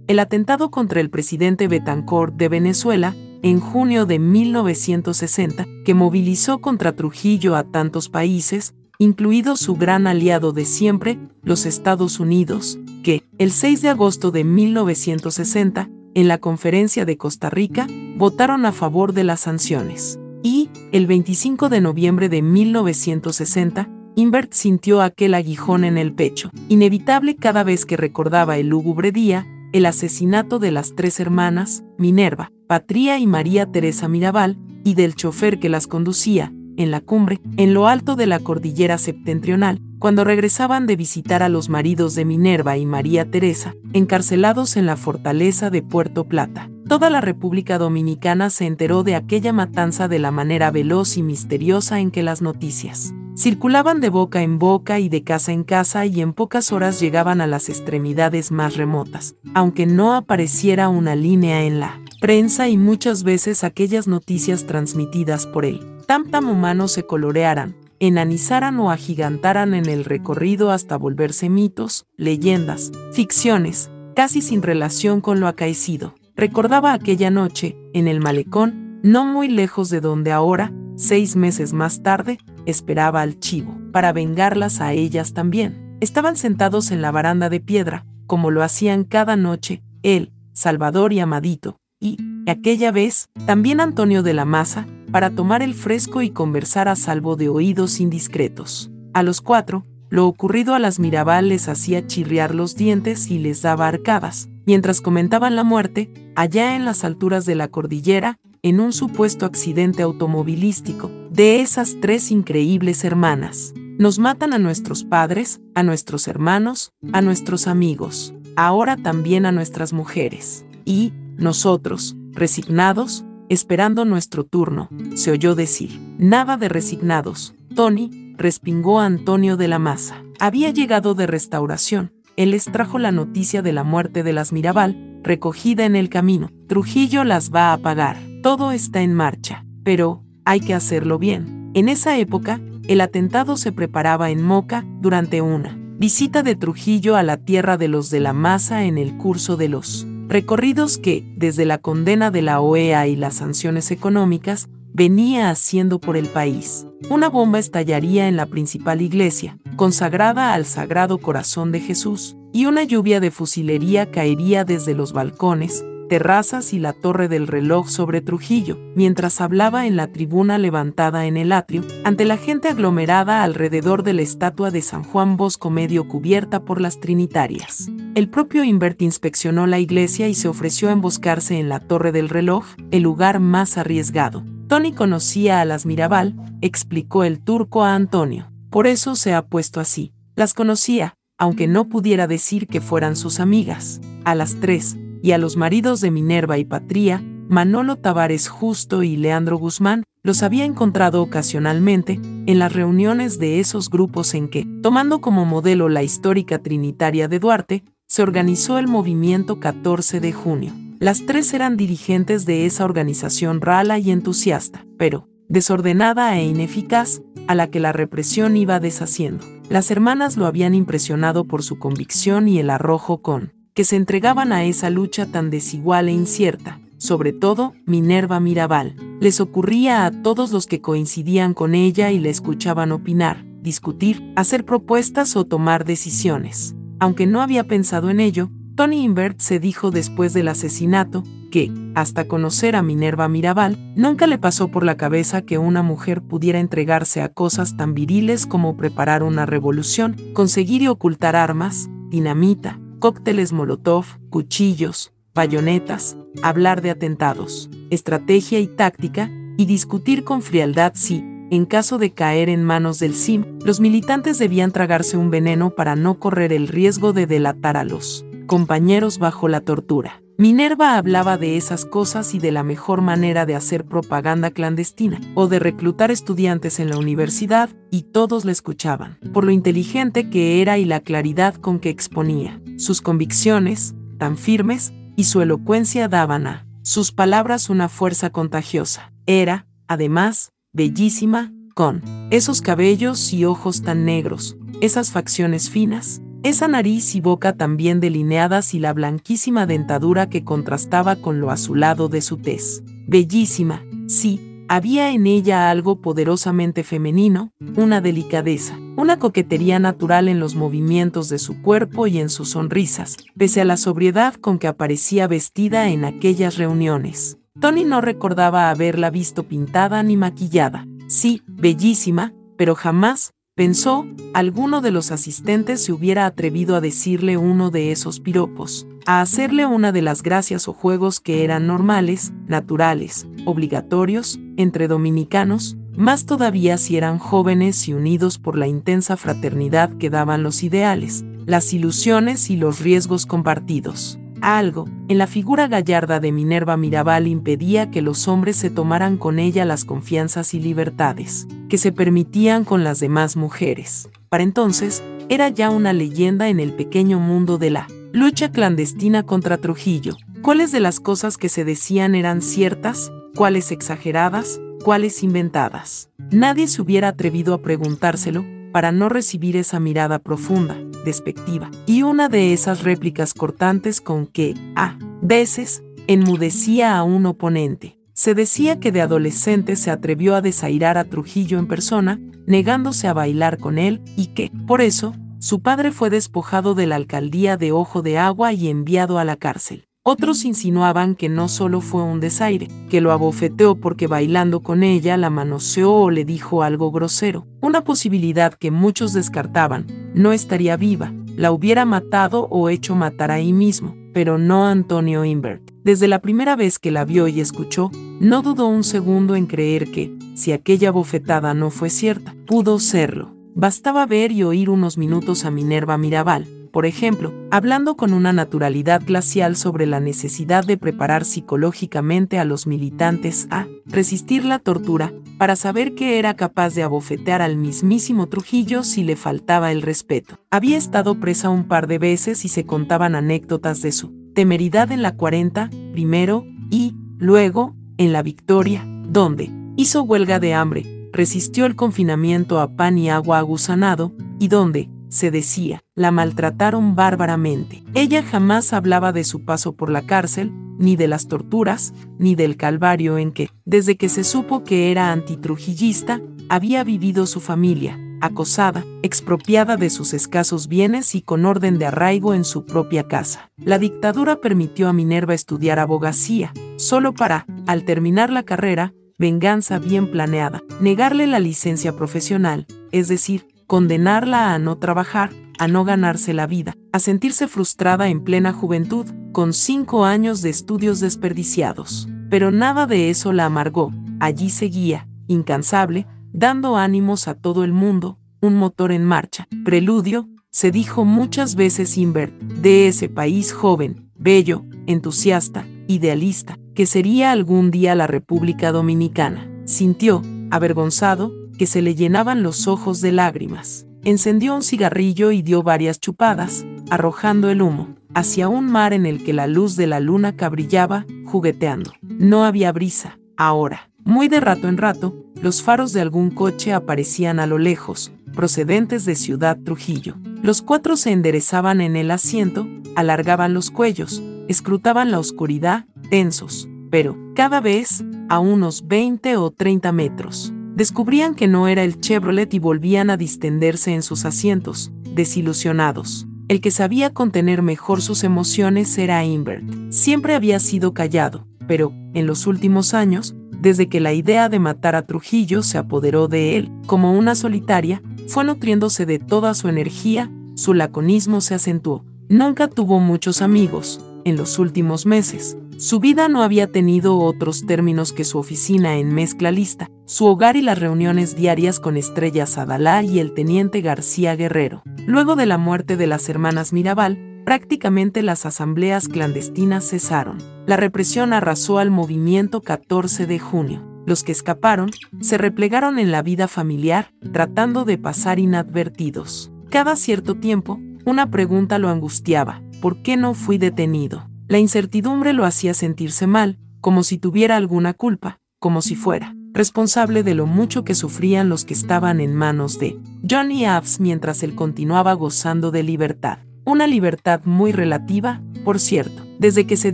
el 0.07 0.17
atentado 0.17 0.71
contra 0.71 0.99
el 0.99 1.11
presidente 1.11 1.67
Betancourt 1.67 2.33
de 2.33 2.49
Venezuela 2.49 3.15
en 3.43 3.59
junio 3.59 4.07
de 4.07 4.17
1960, 4.17 5.67
que 5.85 5.93
movilizó 5.93 6.57
contra 6.57 6.95
Trujillo 6.95 7.55
a 7.55 7.65
tantos 7.65 8.09
países, 8.09 8.73
incluido 8.97 9.57
su 9.57 9.75
gran 9.75 10.07
aliado 10.07 10.51
de 10.51 10.65
siempre, 10.65 11.19
los 11.43 11.67
Estados 11.67 12.19
Unidos, 12.19 12.79
que, 13.03 13.21
el 13.37 13.51
6 13.51 13.83
de 13.83 13.89
agosto 13.89 14.31
de 14.31 14.43
1960, 14.43 15.87
en 16.15 16.27
la 16.27 16.39
conferencia 16.39 17.05
de 17.05 17.15
Costa 17.15 17.51
Rica, 17.51 17.85
votaron 18.17 18.65
a 18.65 18.71
favor 18.71 19.13
de 19.13 19.23
las 19.23 19.41
sanciones. 19.41 20.17
Y, 20.43 20.69
el 20.91 21.07
25 21.07 21.69
de 21.69 21.81
noviembre 21.81 22.29
de 22.29 22.41
1960, 22.41 23.89
Invert 24.15 24.53
sintió 24.53 25.01
aquel 25.01 25.33
aguijón 25.33 25.83
en 25.83 25.97
el 25.97 26.13
pecho, 26.13 26.51
inevitable 26.67 27.35
cada 27.35 27.63
vez 27.63 27.85
que 27.85 27.95
recordaba 27.97 28.57
el 28.57 28.67
lúgubre 28.67 29.11
día, 29.11 29.47
el 29.71 29.85
asesinato 29.85 30.59
de 30.59 30.71
las 30.71 30.95
tres 30.95 31.19
hermanas, 31.19 31.83
Minerva, 31.97 32.51
Patria 32.67 33.19
y 33.19 33.27
María 33.27 33.71
Teresa 33.71 34.07
Mirabal, 34.07 34.57
y 34.83 34.95
del 34.95 35.15
chofer 35.15 35.59
que 35.59 35.69
las 35.69 35.87
conducía, 35.87 36.51
en 36.77 36.91
la 36.91 37.01
cumbre, 37.01 37.39
en 37.57 37.73
lo 37.73 37.87
alto 37.87 38.15
de 38.15 38.27
la 38.27 38.39
cordillera 38.39 38.97
septentrional, 38.97 39.81
cuando 39.99 40.23
regresaban 40.23 40.87
de 40.87 40.95
visitar 40.95 41.43
a 41.43 41.49
los 41.49 41.69
maridos 41.69 42.15
de 42.15 42.25
Minerva 42.25 42.77
y 42.77 42.85
María 42.85 43.29
Teresa, 43.29 43.75
encarcelados 43.93 44.77
en 44.77 44.85
la 44.85 44.97
fortaleza 44.97 45.69
de 45.69 45.83
Puerto 45.83 46.25
Plata. 46.25 46.69
Toda 46.87 47.09
la 47.09 47.21
República 47.21 47.77
Dominicana 47.77 48.49
se 48.49 48.65
enteró 48.65 49.03
de 49.03 49.15
aquella 49.15 49.53
matanza 49.53 50.07
de 50.07 50.19
la 50.19 50.31
manera 50.31 50.71
veloz 50.71 51.17
y 51.17 51.23
misteriosa 51.23 51.99
en 51.99 52.11
que 52.11 52.23
las 52.23 52.41
noticias 52.41 53.13
circulaban 53.35 54.01
de 54.01 54.09
boca 54.09 54.41
en 54.41 54.59
boca 54.59 54.99
y 54.99 55.09
de 55.09 55.23
casa 55.23 55.51
en 55.51 55.63
casa 55.63 56.05
y 56.05 56.21
en 56.21 56.33
pocas 56.33 56.71
horas 56.71 56.99
llegaban 56.99 57.41
a 57.41 57.47
las 57.47 57.69
extremidades 57.69 58.51
más 58.51 58.77
remotas, 58.77 59.35
aunque 59.53 59.85
no 59.85 60.13
apareciera 60.13 60.89
una 60.89 61.15
línea 61.15 61.63
en 61.63 61.79
la 61.79 62.01
prensa 62.19 62.69
y 62.69 62.77
muchas 62.77 63.23
veces 63.23 63.63
aquellas 63.63 64.07
noticias 64.07 64.65
transmitidas 64.65 65.47
por 65.47 65.65
él, 65.65 65.81
tam 66.05 66.29
tam 66.29 66.49
humanos 66.49 66.91
se 66.91 67.03
colorearan, 67.03 67.75
enanizaran 67.99 68.79
o 68.79 68.91
agigantaran 68.91 69.73
en 69.73 69.87
el 69.87 70.05
recorrido 70.05 70.71
hasta 70.71 70.97
volverse 70.97 71.49
mitos, 71.49 72.05
leyendas, 72.17 72.91
ficciones, 73.13 73.89
casi 74.15 74.41
sin 74.41 74.61
relación 74.61 75.21
con 75.21 75.39
lo 75.39 75.47
acaecido. 75.47 76.15
Recordaba 76.35 76.93
aquella 76.93 77.29
noche, 77.29 77.77
en 77.93 78.07
el 78.07 78.19
malecón, 78.19 78.99
no 79.03 79.25
muy 79.25 79.47
lejos 79.47 79.89
de 79.89 80.01
donde 80.01 80.31
ahora, 80.31 80.71
seis 80.95 81.35
meses 81.35 81.73
más 81.73 82.03
tarde, 82.03 82.37
esperaba 82.65 83.21
al 83.21 83.39
chivo, 83.39 83.77
para 83.91 84.13
vengarlas 84.13 84.81
a 84.81 84.93
ellas 84.93 85.33
también. 85.33 85.97
Estaban 85.99 86.35
sentados 86.35 86.91
en 86.91 87.01
la 87.01 87.11
baranda 87.11 87.49
de 87.49 87.59
piedra, 87.59 88.05
como 88.27 88.51
lo 88.51 88.63
hacían 88.63 89.03
cada 89.03 89.35
noche, 89.35 89.83
él, 90.03 90.31
Salvador 90.53 91.13
y 91.13 91.19
Amadito, 91.19 91.77
y, 91.99 92.17
aquella 92.47 92.91
vez, 92.91 93.29
también 93.45 93.79
Antonio 93.79 94.23
de 94.23 94.33
la 94.33 94.45
Maza, 94.45 94.87
para 95.11 95.29
tomar 95.29 95.61
el 95.61 95.73
fresco 95.73 96.21
y 96.21 96.29
conversar 96.29 96.87
a 96.87 96.95
salvo 96.95 97.35
de 97.35 97.49
oídos 97.49 97.99
indiscretos. 97.99 98.89
A 99.13 99.23
los 99.23 99.41
cuatro, 99.41 99.85
lo 100.09 100.27
ocurrido 100.27 100.73
a 100.73 100.79
las 100.79 100.99
Mirabal 100.99 101.49
les 101.49 101.69
hacía 101.69 102.07
chirriar 102.07 102.55
los 102.55 102.75
dientes 102.75 103.29
y 103.29 103.39
les 103.39 103.61
daba 103.61 103.87
arcadas, 103.87 104.49
mientras 104.65 105.01
comentaban 105.01 105.55
la 105.55 105.63
muerte, 105.63 106.11
allá 106.35 106.75
en 106.75 106.85
las 106.85 107.03
alturas 107.03 107.45
de 107.45 107.55
la 107.55 107.67
cordillera, 107.67 108.39
en 108.63 108.79
un 108.79 108.93
supuesto 108.93 109.45
accidente 109.45 110.03
automovilístico, 110.03 111.11
de 111.31 111.61
esas 111.61 111.95
tres 112.01 112.29
increíbles 112.29 113.05
hermanas. 113.05 113.73
Nos 113.97 114.19
matan 114.19 114.53
a 114.53 114.59
nuestros 114.59 115.05
padres, 115.05 115.61
a 115.75 115.81
nuestros 115.81 116.27
hermanos, 116.27 116.91
a 117.13 117.21
nuestros 117.21 117.67
amigos, 117.67 118.33
ahora 118.57 118.97
también 118.97 119.45
a 119.45 119.53
nuestras 119.53 119.93
mujeres. 119.93 120.65
Y, 120.83 121.13
nosotros, 121.37 122.17
resignados, 122.31 123.23
esperando 123.47 124.03
nuestro 124.03 124.43
turno, 124.43 124.89
se 125.15 125.31
oyó 125.31 125.55
decir. 125.55 125.99
Nada 126.17 126.57
de 126.57 126.67
resignados. 126.67 127.55
Tony, 127.75 128.33
respingó 128.37 128.99
a 128.99 129.05
Antonio 129.05 129.55
de 129.55 129.69
la 129.69 129.79
Maza. 129.79 130.23
Había 130.39 130.71
llegado 130.71 131.13
de 131.15 131.27
restauración. 131.27 132.11
Él 132.35 132.51
les 132.51 132.65
trajo 132.65 132.99
la 132.99 133.11
noticia 133.11 133.61
de 133.61 133.71
la 133.71 133.83
muerte 133.83 134.23
de 134.23 134.33
las 134.33 134.51
Mirabal, 134.51 135.19
recogida 135.23 135.85
en 135.85 135.95
el 135.95 136.09
camino. 136.09 136.49
Trujillo 136.67 137.23
las 137.23 137.53
va 137.53 137.71
a 137.71 137.77
pagar. 137.77 138.17
Todo 138.43 138.71
está 138.71 139.01
en 139.01 139.13
marcha. 139.13 139.65
Pero, 139.83 140.23
hay 140.51 140.59
que 140.59 140.73
hacerlo 140.73 141.17
bien. 141.17 141.71
En 141.73 141.87
esa 141.87 142.17
época, 142.17 142.59
el 142.89 142.99
atentado 142.99 143.55
se 143.55 143.71
preparaba 143.71 144.31
en 144.31 144.43
Moca 144.43 144.85
durante 144.99 145.41
una 145.41 145.77
visita 145.97 146.43
de 146.43 146.57
Trujillo 146.57 147.15
a 147.15 147.23
la 147.23 147.37
tierra 147.37 147.77
de 147.77 147.87
los 147.87 148.09
de 148.09 148.19
la 148.19 148.33
Maza 148.33 148.83
en 148.83 148.97
el 148.97 149.15
curso 149.15 149.55
de 149.55 149.69
los 149.69 150.05
recorridos 150.27 150.97
que, 150.97 151.23
desde 151.37 151.63
la 151.63 151.77
condena 151.77 152.31
de 152.31 152.41
la 152.41 152.59
OEA 152.59 153.07
y 153.07 153.15
las 153.15 153.35
sanciones 153.35 153.91
económicas, 153.91 154.67
venía 154.93 155.49
haciendo 155.49 155.99
por 155.99 156.17
el 156.17 156.27
país. 156.27 156.85
Una 157.09 157.29
bomba 157.29 157.57
estallaría 157.57 158.27
en 158.27 158.35
la 158.35 158.45
principal 158.45 159.01
iglesia, 159.01 159.57
consagrada 159.77 160.53
al 160.53 160.65
Sagrado 160.65 161.17
Corazón 161.17 161.71
de 161.71 161.79
Jesús, 161.79 162.35
y 162.51 162.65
una 162.65 162.83
lluvia 162.83 163.21
de 163.21 163.31
fusilería 163.31 164.11
caería 164.11 164.65
desde 164.65 164.95
los 164.95 165.13
balcones, 165.13 165.85
terrazas 166.11 166.73
y 166.73 166.79
la 166.79 166.91
torre 166.91 167.29
del 167.29 167.47
reloj 167.47 167.87
sobre 167.87 168.19
Trujillo, 168.19 168.77
mientras 168.97 169.39
hablaba 169.39 169.87
en 169.87 169.95
la 169.95 170.11
tribuna 170.11 170.57
levantada 170.57 171.25
en 171.25 171.37
el 171.37 171.53
atrio, 171.53 171.85
ante 172.03 172.25
la 172.25 172.35
gente 172.35 172.67
aglomerada 172.67 173.43
alrededor 173.43 174.03
de 174.03 174.11
la 174.11 174.21
estatua 174.21 174.71
de 174.71 174.81
San 174.81 175.05
Juan 175.05 175.37
Bosco 175.37 175.69
medio 175.69 176.09
cubierta 176.09 176.65
por 176.65 176.81
las 176.81 176.99
trinitarias. 176.99 177.89
El 178.13 178.27
propio 178.27 178.65
Invert 178.65 179.01
inspeccionó 179.01 179.67
la 179.67 179.79
iglesia 179.79 180.27
y 180.27 180.33
se 180.33 180.49
ofreció 180.49 180.89
a 180.89 180.91
emboscarse 180.91 181.57
en 181.57 181.69
la 181.69 181.79
torre 181.79 182.11
del 182.11 182.27
reloj, 182.27 182.65
el 182.91 183.03
lugar 183.03 183.39
más 183.39 183.77
arriesgado. 183.77 184.43
Tony 184.67 184.91
conocía 184.91 185.61
a 185.61 185.65
las 185.65 185.85
Mirabal, 185.85 186.35
explicó 186.59 187.23
el 187.23 187.39
turco 187.39 187.85
a 187.85 187.95
Antonio. 187.95 188.51
Por 188.69 188.85
eso 188.85 189.15
se 189.15 189.33
ha 189.33 189.45
puesto 189.45 189.79
así. 189.79 190.11
Las 190.35 190.53
conocía, 190.53 191.15
aunque 191.37 191.67
no 191.67 191.87
pudiera 191.87 192.27
decir 192.27 192.67
que 192.67 192.81
fueran 192.81 193.15
sus 193.15 193.39
amigas. 193.39 194.01
A 194.25 194.35
las 194.35 194.59
tres, 194.59 194.97
y 195.21 195.31
a 195.31 195.37
los 195.37 195.57
maridos 195.57 196.01
de 196.01 196.11
Minerva 196.11 196.57
y 196.57 196.65
Patria, 196.65 197.23
Manolo 197.47 197.97
Tavares 197.97 198.47
Justo 198.47 199.03
y 199.03 199.17
Leandro 199.17 199.57
Guzmán, 199.57 200.03
los 200.23 200.43
había 200.43 200.65
encontrado 200.65 201.21
ocasionalmente 201.21 202.19
en 202.45 202.59
las 202.59 202.73
reuniones 202.73 203.39
de 203.39 203.59
esos 203.59 203.89
grupos 203.89 204.33
en 204.33 204.49
que, 204.49 204.67
tomando 204.81 205.19
como 205.19 205.45
modelo 205.45 205.89
la 205.89 206.03
histórica 206.03 206.59
Trinitaria 206.59 207.27
de 207.27 207.39
Duarte, 207.39 207.83
se 208.07 208.21
organizó 208.21 208.77
el 208.77 208.87
movimiento 208.87 209.59
14 209.59 210.19
de 210.19 210.31
junio. 210.31 210.73
Las 210.99 211.25
tres 211.25 211.53
eran 211.53 211.77
dirigentes 211.77 212.45
de 212.45 212.65
esa 212.65 212.85
organización 212.85 213.61
rala 213.61 213.97
y 213.97 214.11
entusiasta, 214.11 214.85
pero 214.97 215.27
desordenada 215.49 216.37
e 216.37 216.45
ineficaz, 216.45 217.21
a 217.47 217.55
la 217.55 217.69
que 217.69 217.79
la 217.79 217.91
represión 217.91 218.55
iba 218.55 218.79
deshaciendo. 218.79 219.43
Las 219.69 219.89
hermanas 219.91 220.37
lo 220.37 220.45
habían 220.45 220.75
impresionado 220.75 221.45
por 221.45 221.63
su 221.63 221.79
convicción 221.79 222.47
y 222.47 222.59
el 222.59 222.69
arrojo 222.69 223.21
con 223.21 223.53
que 223.73 223.83
se 223.83 223.95
entregaban 223.95 224.51
a 224.51 224.65
esa 224.65 224.89
lucha 224.89 225.25
tan 225.25 225.49
desigual 225.49 226.09
e 226.09 226.11
incierta, 226.11 226.79
sobre 226.97 227.33
todo 227.33 227.73
Minerva 227.85 228.39
Mirabal. 228.39 228.95
Les 229.19 229.39
ocurría 229.39 230.05
a 230.05 230.11
todos 230.11 230.51
los 230.51 230.67
que 230.67 230.81
coincidían 230.81 231.53
con 231.53 231.75
ella 231.75 232.11
y 232.11 232.19
le 232.19 232.29
escuchaban 232.29 232.91
opinar, 232.91 233.45
discutir, 233.61 234.33
hacer 234.35 234.65
propuestas 234.65 235.35
o 235.35 235.45
tomar 235.45 235.85
decisiones. 235.85 236.75
Aunque 236.99 237.27
no 237.27 237.41
había 237.41 237.63
pensado 237.63 238.09
en 238.09 238.19
ello, 238.19 238.49
Tony 238.75 239.03
Invert 239.03 239.39
se 239.39 239.59
dijo 239.59 239.91
después 239.91 240.33
del 240.33 240.47
asesinato 240.47 241.23
que, 241.51 241.71
hasta 241.93 242.27
conocer 242.27 242.75
a 242.75 242.81
Minerva 242.81 243.27
Mirabal, 243.27 243.77
nunca 243.95 244.25
le 244.25 244.37
pasó 244.37 244.69
por 244.69 244.83
la 244.83 244.97
cabeza 244.97 245.43
que 245.43 245.57
una 245.57 245.83
mujer 245.83 246.21
pudiera 246.21 246.59
entregarse 246.59 247.21
a 247.21 247.29
cosas 247.29 247.77
tan 247.77 247.93
viriles 247.93 248.45
como 248.45 248.77
preparar 248.77 249.23
una 249.23 249.45
revolución, 249.45 250.15
conseguir 250.33 250.81
y 250.81 250.87
ocultar 250.87 251.35
armas, 251.35 251.89
dinamita, 252.09 252.79
cócteles 253.01 253.51
Molotov, 253.51 254.05
cuchillos, 254.29 255.11
bayonetas, 255.33 256.15
hablar 256.43 256.83
de 256.83 256.91
atentados, 256.91 257.67
estrategia 257.89 258.59
y 258.59 258.67
táctica, 258.67 259.29
y 259.57 259.65
discutir 259.65 260.23
con 260.23 260.43
frialdad 260.43 260.93
si, 260.95 261.23
en 261.49 261.65
caso 261.65 261.97
de 261.97 262.13
caer 262.13 262.47
en 262.47 262.63
manos 262.63 262.99
del 262.99 263.15
SIM, 263.15 263.59
los 263.65 263.79
militantes 263.79 264.37
debían 264.37 264.71
tragarse 264.71 265.17
un 265.17 265.31
veneno 265.31 265.71
para 265.71 265.95
no 265.95 266.19
correr 266.19 266.53
el 266.53 266.67
riesgo 266.67 267.11
de 267.11 267.25
delatar 267.25 267.75
a 267.75 267.83
los 267.83 268.23
compañeros 268.45 269.17
bajo 269.17 269.47
la 269.47 269.61
tortura. 269.61 270.21
Minerva 270.41 270.97
hablaba 270.97 271.37
de 271.37 271.55
esas 271.55 271.85
cosas 271.85 272.33
y 272.33 272.39
de 272.39 272.51
la 272.51 272.63
mejor 272.63 273.01
manera 273.01 273.45
de 273.45 273.53
hacer 273.53 273.85
propaganda 273.85 274.49
clandestina, 274.49 275.21
o 275.35 275.47
de 275.47 275.59
reclutar 275.59 276.09
estudiantes 276.09 276.79
en 276.79 276.89
la 276.89 276.97
universidad, 276.97 277.69
y 277.91 278.01
todos 278.01 278.43
le 278.43 278.51
escuchaban, 278.51 279.19
por 279.33 279.43
lo 279.43 279.51
inteligente 279.51 280.31
que 280.31 280.59
era 280.59 280.79
y 280.79 280.85
la 280.85 281.01
claridad 281.01 281.53
con 281.53 281.77
que 281.77 281.89
exponía. 281.89 282.59
Sus 282.77 283.03
convicciones, 283.03 283.93
tan 284.17 284.35
firmes, 284.35 284.93
y 285.15 285.25
su 285.25 285.43
elocuencia 285.43 286.07
daban 286.07 286.47
a 286.47 286.65
sus 286.81 287.11
palabras 287.11 287.69
una 287.69 287.87
fuerza 287.87 288.31
contagiosa. 288.31 289.13
Era, 289.27 289.67
además, 289.87 290.53
bellísima, 290.73 291.53
con 291.75 292.01
esos 292.31 292.63
cabellos 292.63 293.31
y 293.31 293.45
ojos 293.45 293.83
tan 293.83 294.05
negros, 294.05 294.57
esas 294.81 295.11
facciones 295.11 295.69
finas, 295.69 296.19
esa 296.43 296.67
nariz 296.67 297.15
y 297.15 297.21
boca 297.21 297.53
tan 297.53 297.77
bien 297.77 297.99
delineadas 297.99 298.73
y 298.73 298.79
la 298.79 298.93
blanquísima 298.93 299.65
dentadura 299.65 300.29
que 300.29 300.43
contrastaba 300.43 301.15
con 301.15 301.39
lo 301.39 301.51
azulado 301.51 302.09
de 302.09 302.21
su 302.21 302.37
tez. 302.37 302.83
Bellísima, 303.07 303.85
sí, 304.07 304.65
había 304.67 305.11
en 305.11 305.27
ella 305.27 305.69
algo 305.69 306.01
poderosamente 306.01 306.83
femenino, 306.83 307.51
una 307.75 308.01
delicadeza, 308.01 308.79
una 308.95 309.19
coquetería 309.19 309.79
natural 309.79 310.29
en 310.29 310.39
los 310.39 310.55
movimientos 310.55 311.27
de 311.29 311.39
su 311.39 311.61
cuerpo 311.61 312.07
y 312.07 312.19
en 312.19 312.29
sus 312.29 312.51
sonrisas, 312.51 313.17
pese 313.37 313.61
a 313.61 313.65
la 313.65 313.77
sobriedad 313.77 314.33
con 314.35 314.59
que 314.59 314.67
aparecía 314.67 315.27
vestida 315.27 315.89
en 315.89 316.05
aquellas 316.05 316.57
reuniones. 316.57 317.37
Tony 317.59 317.83
no 317.83 317.99
recordaba 317.99 318.69
haberla 318.69 319.09
visto 319.09 319.43
pintada 319.43 320.01
ni 320.03 320.15
maquillada. 320.15 320.87
Sí, 321.07 321.41
bellísima, 321.47 322.33
pero 322.57 322.73
jamás, 322.73 323.33
pensó, 323.61 324.07
alguno 324.33 324.81
de 324.81 324.89
los 324.89 325.11
asistentes 325.11 325.83
se 325.83 325.93
hubiera 325.93 326.25
atrevido 326.25 326.75
a 326.75 326.81
decirle 326.81 327.37
uno 327.37 327.69
de 327.69 327.91
esos 327.91 328.19
piropos 328.19 328.87
a 329.05 329.21
hacerle 329.21 329.67
una 329.67 329.91
de 329.91 330.01
las 330.01 330.23
gracias 330.23 330.67
o 330.67 330.73
juegos 330.73 331.19
que 331.19 331.43
eran 331.43 331.67
normales, 331.67 332.33
naturales, 332.47 333.27
obligatorios, 333.45 334.39
entre 334.57 334.87
dominicanos, 334.87 335.77
más 335.95 336.25
todavía 336.25 336.79
si 336.79 336.97
eran 336.97 337.19
jóvenes 337.19 337.87
y 337.87 337.93
unidos 337.93 338.39
por 338.39 338.57
la 338.57 338.65
intensa 338.65 339.15
fraternidad 339.15 339.95
que 339.95 340.09
daban 340.09 340.41
los 340.41 340.63
ideales, 340.63 341.23
las 341.45 341.71
ilusiones 341.71 342.49
y 342.49 342.57
los 342.57 342.79
riesgos 342.79 343.27
compartidos. 343.27 344.20
Algo, 344.41 344.89
en 345.07 345.19
la 345.19 345.27
figura 345.27 345.67
gallarda 345.67 346.19
de 346.19 346.31
Minerva 346.31 346.75
Mirabal 346.75 347.27
impedía 347.27 347.91
que 347.91 348.01
los 348.01 348.27
hombres 348.27 348.55
se 348.55 348.71
tomaran 348.71 349.17
con 349.17 349.37
ella 349.37 349.65
las 349.65 349.85
confianzas 349.85 350.55
y 350.55 350.59
libertades, 350.59 351.47
que 351.69 351.77
se 351.77 351.91
permitían 351.91 352.65
con 352.65 352.83
las 352.83 352.99
demás 352.99 353.37
mujeres. 353.37 354.09
Para 354.29 354.43
entonces, 354.43 355.03
era 355.29 355.49
ya 355.49 355.69
una 355.69 355.93
leyenda 355.93 356.49
en 356.49 356.59
el 356.59 356.73
pequeño 356.73 357.19
mundo 357.19 357.59
de 357.59 357.69
la 357.69 357.87
Lucha 358.13 358.51
clandestina 358.51 359.23
contra 359.23 359.57
Trujillo. 359.57 360.17
¿Cuáles 360.41 360.71
de 360.71 360.79
las 360.79 360.99
cosas 360.99 361.37
que 361.37 361.47
se 361.47 361.63
decían 361.63 362.15
eran 362.15 362.41
ciertas? 362.41 363.11
¿Cuáles 363.35 363.71
exageradas? 363.71 364.59
¿Cuáles 364.83 365.23
inventadas? 365.23 366.09
Nadie 366.31 366.67
se 366.67 366.81
hubiera 366.81 367.09
atrevido 367.09 367.53
a 367.53 367.61
preguntárselo 367.61 368.43
para 368.71 368.91
no 368.91 369.09
recibir 369.09 369.57
esa 369.57 369.79
mirada 369.79 370.19
profunda, 370.19 370.77
despectiva, 371.05 371.69
y 371.85 372.03
una 372.03 372.29
de 372.29 372.53
esas 372.53 372.83
réplicas 372.83 373.33
cortantes 373.33 374.01
con 374.01 374.27
que, 374.27 374.53
a 374.75 374.97
veces, 375.21 375.83
enmudecía 376.07 376.97
a 376.97 377.03
un 377.03 377.25
oponente. 377.25 377.97
Se 378.13 378.35
decía 378.35 378.79
que 378.79 378.91
de 378.91 379.01
adolescente 379.01 379.75
se 379.75 379.89
atrevió 379.89 380.35
a 380.35 380.41
desairar 380.41 380.97
a 380.97 381.05
Trujillo 381.05 381.59
en 381.59 381.67
persona, 381.67 382.19
negándose 382.45 383.07
a 383.07 383.13
bailar 383.13 383.57
con 383.57 383.77
él, 383.77 384.01
y 384.15 384.27
que, 384.27 384.51
por 384.67 384.81
eso, 384.81 385.13
su 385.39 385.61
padre 385.61 385.91
fue 385.91 386.09
despojado 386.09 386.75
de 386.75 386.87
la 386.87 386.97
alcaldía 386.97 387.57
de 387.57 387.71
Ojo 387.71 388.01
de 388.01 388.17
Agua 388.17 388.53
y 388.53 388.67
enviado 388.67 389.17
a 389.17 389.25
la 389.25 389.37
cárcel. 389.37 389.87
Otros 390.03 390.45
insinuaban 390.45 391.13
que 391.13 391.29
no 391.29 391.47
solo 391.47 391.79
fue 391.79 392.01
un 392.01 392.19
desaire, 392.19 392.69
que 392.89 393.01
lo 393.01 393.11
abofeteó 393.11 393.75
porque 393.75 394.07
bailando 394.07 394.61
con 394.61 394.81
ella 394.81 395.15
la 395.15 395.29
manoseó 395.29 395.93
o 395.93 396.09
le 396.09 396.25
dijo 396.25 396.63
algo 396.63 396.91
grosero, 396.91 397.45
una 397.61 397.83
posibilidad 397.83 398.55
que 398.55 398.71
muchos 398.71 399.13
descartaban, 399.13 399.85
no 400.15 400.33
estaría 400.33 400.75
viva, 400.75 401.13
la 401.37 401.51
hubiera 401.51 401.85
matado 401.85 402.47
o 402.49 402.69
hecho 402.69 402.95
matar 402.95 403.29
ahí 403.29 403.53
mismo, 403.53 403.95
pero 404.11 404.39
no 404.39 404.65
Antonio 404.65 405.23
Imbert. 405.23 405.69
Desde 405.83 406.07
la 406.07 406.19
primera 406.19 406.55
vez 406.55 406.79
que 406.79 406.89
la 406.89 407.05
vio 407.05 407.27
y 407.27 407.39
escuchó, 407.39 407.91
no 408.19 408.41
dudó 408.41 408.69
un 408.69 408.83
segundo 408.83 409.35
en 409.35 409.45
creer 409.45 409.91
que, 409.91 410.17
si 410.33 410.51
aquella 410.51 410.89
bofetada 410.89 411.53
no 411.53 411.69
fue 411.69 411.91
cierta, 411.91 412.35
pudo 412.47 412.79
serlo. 412.79 413.35
Bastaba 413.53 414.07
ver 414.07 414.31
y 414.31 414.41
oír 414.41 414.71
unos 414.71 414.97
minutos 414.97 415.45
a 415.45 415.51
Minerva 415.51 415.99
Mirabal, 415.99 416.47
por 416.71 416.85
ejemplo, 416.85 417.33
hablando 417.51 417.97
con 417.97 418.13
una 418.13 418.33
naturalidad 418.33 419.01
glacial 419.05 419.55
sobre 419.55 419.85
la 419.85 419.99
necesidad 419.99 420.65
de 420.65 420.77
preparar 420.77 421.25
psicológicamente 421.25 422.39
a 422.39 422.45
los 422.45 422.67
militantes 422.67 423.47
a 423.51 423.67
resistir 423.85 424.45
la 424.45 424.59
tortura, 424.59 425.13
para 425.37 425.55
saber 425.55 425.95
que 425.95 426.19
era 426.19 426.35
capaz 426.35 426.75
de 426.75 426.83
abofetear 426.83 427.41
al 427.41 427.57
mismísimo 427.57 428.27
Trujillo 428.27 428.83
si 428.83 429.03
le 429.03 429.15
faltaba 429.15 429.71
el 429.71 429.81
respeto. 429.81 430.39
Había 430.51 430.77
estado 430.77 431.19
presa 431.19 431.49
un 431.49 431.67
par 431.67 431.87
de 431.87 431.97
veces 431.97 432.45
y 432.45 432.47
se 432.47 432.65
contaban 432.65 433.15
anécdotas 433.15 433.81
de 433.81 433.91
su 433.91 434.13
temeridad 434.33 434.91
en 434.91 435.01
la 435.01 435.15
40, 435.17 435.69
primero, 435.93 436.45
y, 436.69 436.95
luego, 437.17 437.75
en 437.97 438.13
la 438.13 438.21
Victoria, 438.21 438.85
donde 439.03 439.51
hizo 439.75 440.03
huelga 440.03 440.39
de 440.39 440.53
hambre, 440.53 441.09
resistió 441.11 441.65
el 441.65 441.75
confinamiento 441.75 442.59
a 442.59 442.75
pan 442.75 442.97
y 442.97 443.09
agua 443.09 443.39
agusanado, 443.39 444.13
y 444.39 444.47
donde, 444.47 444.89
se 445.11 445.29
decía, 445.29 445.83
la 445.93 446.09
maltrataron 446.09 446.95
bárbaramente. 446.95 447.83
Ella 447.93 448.23
jamás 448.23 448.71
hablaba 448.71 449.11
de 449.11 449.25
su 449.25 449.43
paso 449.43 449.73
por 449.73 449.89
la 449.89 450.03
cárcel, 450.03 450.51
ni 450.79 450.95
de 450.95 451.09
las 451.09 451.27
torturas, 451.27 451.93
ni 452.17 452.33
del 452.35 452.55
calvario 452.55 453.17
en 453.17 453.33
que, 453.33 453.49
desde 453.65 453.97
que 453.97 454.07
se 454.07 454.23
supo 454.23 454.63
que 454.63 454.89
era 454.89 455.11
antitrujillista, 455.11 456.21
había 456.47 456.83
vivido 456.85 457.25
su 457.25 457.41
familia, 457.41 457.99
acosada, 458.21 458.85
expropiada 459.03 459.75
de 459.75 459.89
sus 459.89 460.13
escasos 460.13 460.69
bienes 460.69 461.13
y 461.13 461.21
con 461.21 461.45
orden 461.45 461.77
de 461.77 461.87
arraigo 461.87 462.33
en 462.33 462.45
su 462.45 462.65
propia 462.65 463.07
casa. 463.07 463.51
La 463.57 463.79
dictadura 463.79 464.37
permitió 464.37 464.87
a 464.87 464.93
Minerva 464.93 465.33
estudiar 465.33 465.77
abogacía, 465.77 466.53
solo 466.77 467.13
para, 467.13 467.45
al 467.67 467.83
terminar 467.83 468.29
la 468.29 468.43
carrera, 468.43 468.93
venganza 469.19 469.77
bien 469.77 470.09
planeada, 470.09 470.63
negarle 470.79 471.27
la 471.27 471.39
licencia 471.39 471.95
profesional, 471.95 472.65
es 472.91 473.07
decir, 473.07 473.50
condenarla 473.71 474.53
a 474.53 474.59
no 474.59 474.79
trabajar, 474.79 475.31
a 475.57 475.69
no 475.69 475.85
ganarse 475.85 476.33
la 476.33 476.45
vida, 476.45 476.75
a 476.91 476.99
sentirse 476.99 477.47
frustrada 477.47 478.09
en 478.09 478.21
plena 478.21 478.51
juventud, 478.51 479.05
con 479.31 479.53
cinco 479.53 480.03
años 480.03 480.41
de 480.41 480.49
estudios 480.49 480.99
desperdiciados. 480.99 482.09
Pero 482.29 482.51
nada 482.51 482.85
de 482.85 483.09
eso 483.09 483.31
la 483.31 483.45
amargó, 483.45 483.93
allí 484.19 484.49
seguía, 484.49 485.07
incansable, 485.27 486.05
dando 486.33 486.75
ánimos 486.75 487.29
a 487.29 487.33
todo 487.33 487.63
el 487.63 487.71
mundo, 487.71 488.19
un 488.41 488.55
motor 488.55 488.91
en 488.91 489.05
marcha. 489.05 489.47
Preludio, 489.63 490.27
se 490.49 490.71
dijo 490.71 491.05
muchas 491.05 491.55
veces 491.55 491.97
Invert, 491.97 492.37
de 492.41 492.89
ese 492.89 493.07
país 493.07 493.53
joven, 493.53 494.11
bello, 494.17 494.65
entusiasta, 494.85 495.65
idealista, 495.87 496.57
que 496.75 496.85
sería 496.85 497.31
algún 497.31 497.71
día 497.71 497.95
la 497.95 498.07
República 498.07 498.73
Dominicana. 498.73 499.49
Sintió, 499.63 500.23
avergonzado, 500.49 501.31
que 501.61 501.67
se 501.67 501.83
le 501.83 501.93
llenaban 501.93 502.41
los 502.41 502.67
ojos 502.67 503.01
de 503.01 503.11
lágrimas. 503.11 503.85
Encendió 504.03 504.55
un 504.55 504.63
cigarrillo 504.63 505.29
y 505.29 505.43
dio 505.43 505.61
varias 505.61 505.99
chupadas, 505.99 506.65
arrojando 506.89 507.51
el 507.51 507.61
humo, 507.61 507.89
hacia 508.15 508.49
un 508.49 508.65
mar 508.65 508.93
en 508.93 509.05
el 509.05 509.23
que 509.23 509.31
la 509.31 509.45
luz 509.45 509.75
de 509.75 509.85
la 509.85 509.99
luna 509.99 510.35
cabrillaba, 510.35 511.05
jugueteando. 511.23 511.93
No 512.01 512.45
había 512.45 512.71
brisa, 512.71 513.19
ahora. 513.37 513.91
Muy 514.03 514.27
de 514.27 514.39
rato 514.39 514.69
en 514.69 514.77
rato, 514.77 515.15
los 515.39 515.61
faros 515.61 515.93
de 515.93 516.01
algún 516.01 516.31
coche 516.31 516.73
aparecían 516.73 517.39
a 517.39 517.45
lo 517.45 517.59
lejos, 517.59 518.11
procedentes 518.33 519.05
de 519.05 519.13
Ciudad 519.13 519.55
Trujillo. 519.63 520.15
Los 520.41 520.63
cuatro 520.63 520.97
se 520.97 521.11
enderezaban 521.11 521.79
en 521.79 521.95
el 521.95 522.09
asiento, 522.09 522.67
alargaban 522.95 523.53
los 523.53 523.69
cuellos, 523.69 524.23
escrutaban 524.47 525.11
la 525.11 525.19
oscuridad, 525.19 525.85
tensos, 526.09 526.67
pero, 526.89 527.15
cada 527.35 527.61
vez, 527.61 528.03
a 528.29 528.39
unos 528.39 528.87
20 528.87 529.37
o 529.37 529.51
30 529.51 529.91
metros. 529.91 530.51
Descubrían 530.81 531.35
que 531.35 531.47
no 531.47 531.67
era 531.67 531.83
el 531.83 531.99
Chevrolet 532.01 532.51
y 532.55 532.57
volvían 532.57 533.11
a 533.11 533.15
distenderse 533.15 533.93
en 533.93 534.01
sus 534.01 534.25
asientos, 534.25 534.91
desilusionados. 535.13 536.25
El 536.47 536.59
que 536.59 536.71
sabía 536.71 537.13
contener 537.13 537.61
mejor 537.61 538.01
sus 538.01 538.23
emociones 538.23 538.97
era 538.97 539.23
Invert. 539.23 539.63
Siempre 539.91 540.33
había 540.33 540.57
sido 540.57 540.95
callado, 540.95 541.45
pero, 541.67 541.93
en 542.15 542.25
los 542.25 542.47
últimos 542.47 542.95
años, 542.95 543.35
desde 543.51 543.89
que 543.89 543.99
la 543.99 544.13
idea 544.13 544.49
de 544.49 544.57
matar 544.57 544.95
a 544.95 545.05
Trujillo 545.05 545.61
se 545.61 545.77
apoderó 545.77 546.27
de 546.27 546.57
él, 546.57 546.71
como 546.87 547.13
una 547.13 547.35
solitaria, 547.35 548.01
fue 548.27 548.43
nutriéndose 548.43 549.05
de 549.05 549.19
toda 549.19 549.53
su 549.53 549.69
energía, 549.69 550.31
su 550.55 550.73
laconismo 550.73 551.41
se 551.41 551.53
acentuó. 551.53 552.05
Nunca 552.27 552.67
tuvo 552.67 552.99
muchos 552.99 553.43
amigos, 553.43 554.03
en 554.25 554.35
los 554.35 554.57
últimos 554.57 555.05
meses. 555.05 555.57
Su 555.81 555.99
vida 555.99 556.29
no 556.29 556.43
había 556.43 556.71
tenido 556.71 557.17
otros 557.17 557.65
términos 557.65 558.13
que 558.13 558.23
su 558.23 558.37
oficina 558.37 558.97
en 558.97 559.15
mezcla 559.15 559.49
lista, 559.49 559.89
su 560.05 560.27
hogar 560.27 560.55
y 560.55 560.61
las 560.61 560.77
reuniones 560.77 561.35
diarias 561.35 561.79
con 561.79 561.97
Estrella 561.97 562.45
Sadalá 562.45 563.01
y 563.01 563.17
el 563.17 563.33
teniente 563.33 563.81
García 563.81 564.35
Guerrero. 564.35 564.83
Luego 565.07 565.35
de 565.35 565.47
la 565.47 565.57
muerte 565.57 565.97
de 565.97 566.05
las 566.05 566.29
hermanas 566.29 566.71
Mirabal, 566.71 567.41
prácticamente 567.45 568.21
las 568.21 568.45
asambleas 568.45 569.07
clandestinas 569.07 569.89
cesaron. 569.89 570.37
La 570.67 570.77
represión 570.77 571.33
arrasó 571.33 571.79
al 571.79 571.89
movimiento 571.89 572.61
14 572.61 573.25
de 573.25 573.39
junio. 573.39 573.83
Los 574.05 574.23
que 574.23 574.33
escaparon 574.33 574.91
se 575.19 575.39
replegaron 575.39 575.97
en 575.97 576.11
la 576.11 576.21
vida 576.21 576.47
familiar, 576.47 577.11
tratando 577.33 577.85
de 577.85 577.97
pasar 577.97 578.37
inadvertidos. 578.37 579.51
Cada 579.71 579.95
cierto 579.95 580.35
tiempo, 580.35 580.79
una 581.05 581.31
pregunta 581.31 581.79
lo 581.79 581.89
angustiaba, 581.89 582.61
¿por 582.83 583.01
qué 583.01 583.17
no 583.17 583.33
fui 583.33 583.57
detenido? 583.57 584.30
La 584.51 584.59
incertidumbre 584.59 585.31
lo 585.31 585.45
hacía 585.45 585.73
sentirse 585.73 586.27
mal, 586.27 586.59
como 586.81 587.03
si 587.03 587.17
tuviera 587.17 587.55
alguna 587.55 587.93
culpa, 587.93 588.41
como 588.59 588.81
si 588.81 588.95
fuera 588.97 589.33
responsable 589.53 590.23
de 590.23 590.35
lo 590.35 590.45
mucho 590.45 590.83
que 590.83 590.93
sufrían 590.93 591.47
los 591.47 591.63
que 591.63 591.73
estaban 591.73 592.19
en 592.19 592.35
manos 592.35 592.77
de 592.77 592.99
Johnny 593.29 593.63
Abs 593.63 594.01
mientras 594.01 594.43
él 594.43 594.53
continuaba 594.53 595.13
gozando 595.13 595.71
de 595.71 595.83
libertad. 595.83 596.39
Una 596.65 596.85
libertad 596.85 597.39
muy 597.45 597.71
relativa, 597.71 598.41
por 598.65 598.81
cierto, 598.81 599.25
desde 599.39 599.65
que 599.65 599.77
se 599.77 599.93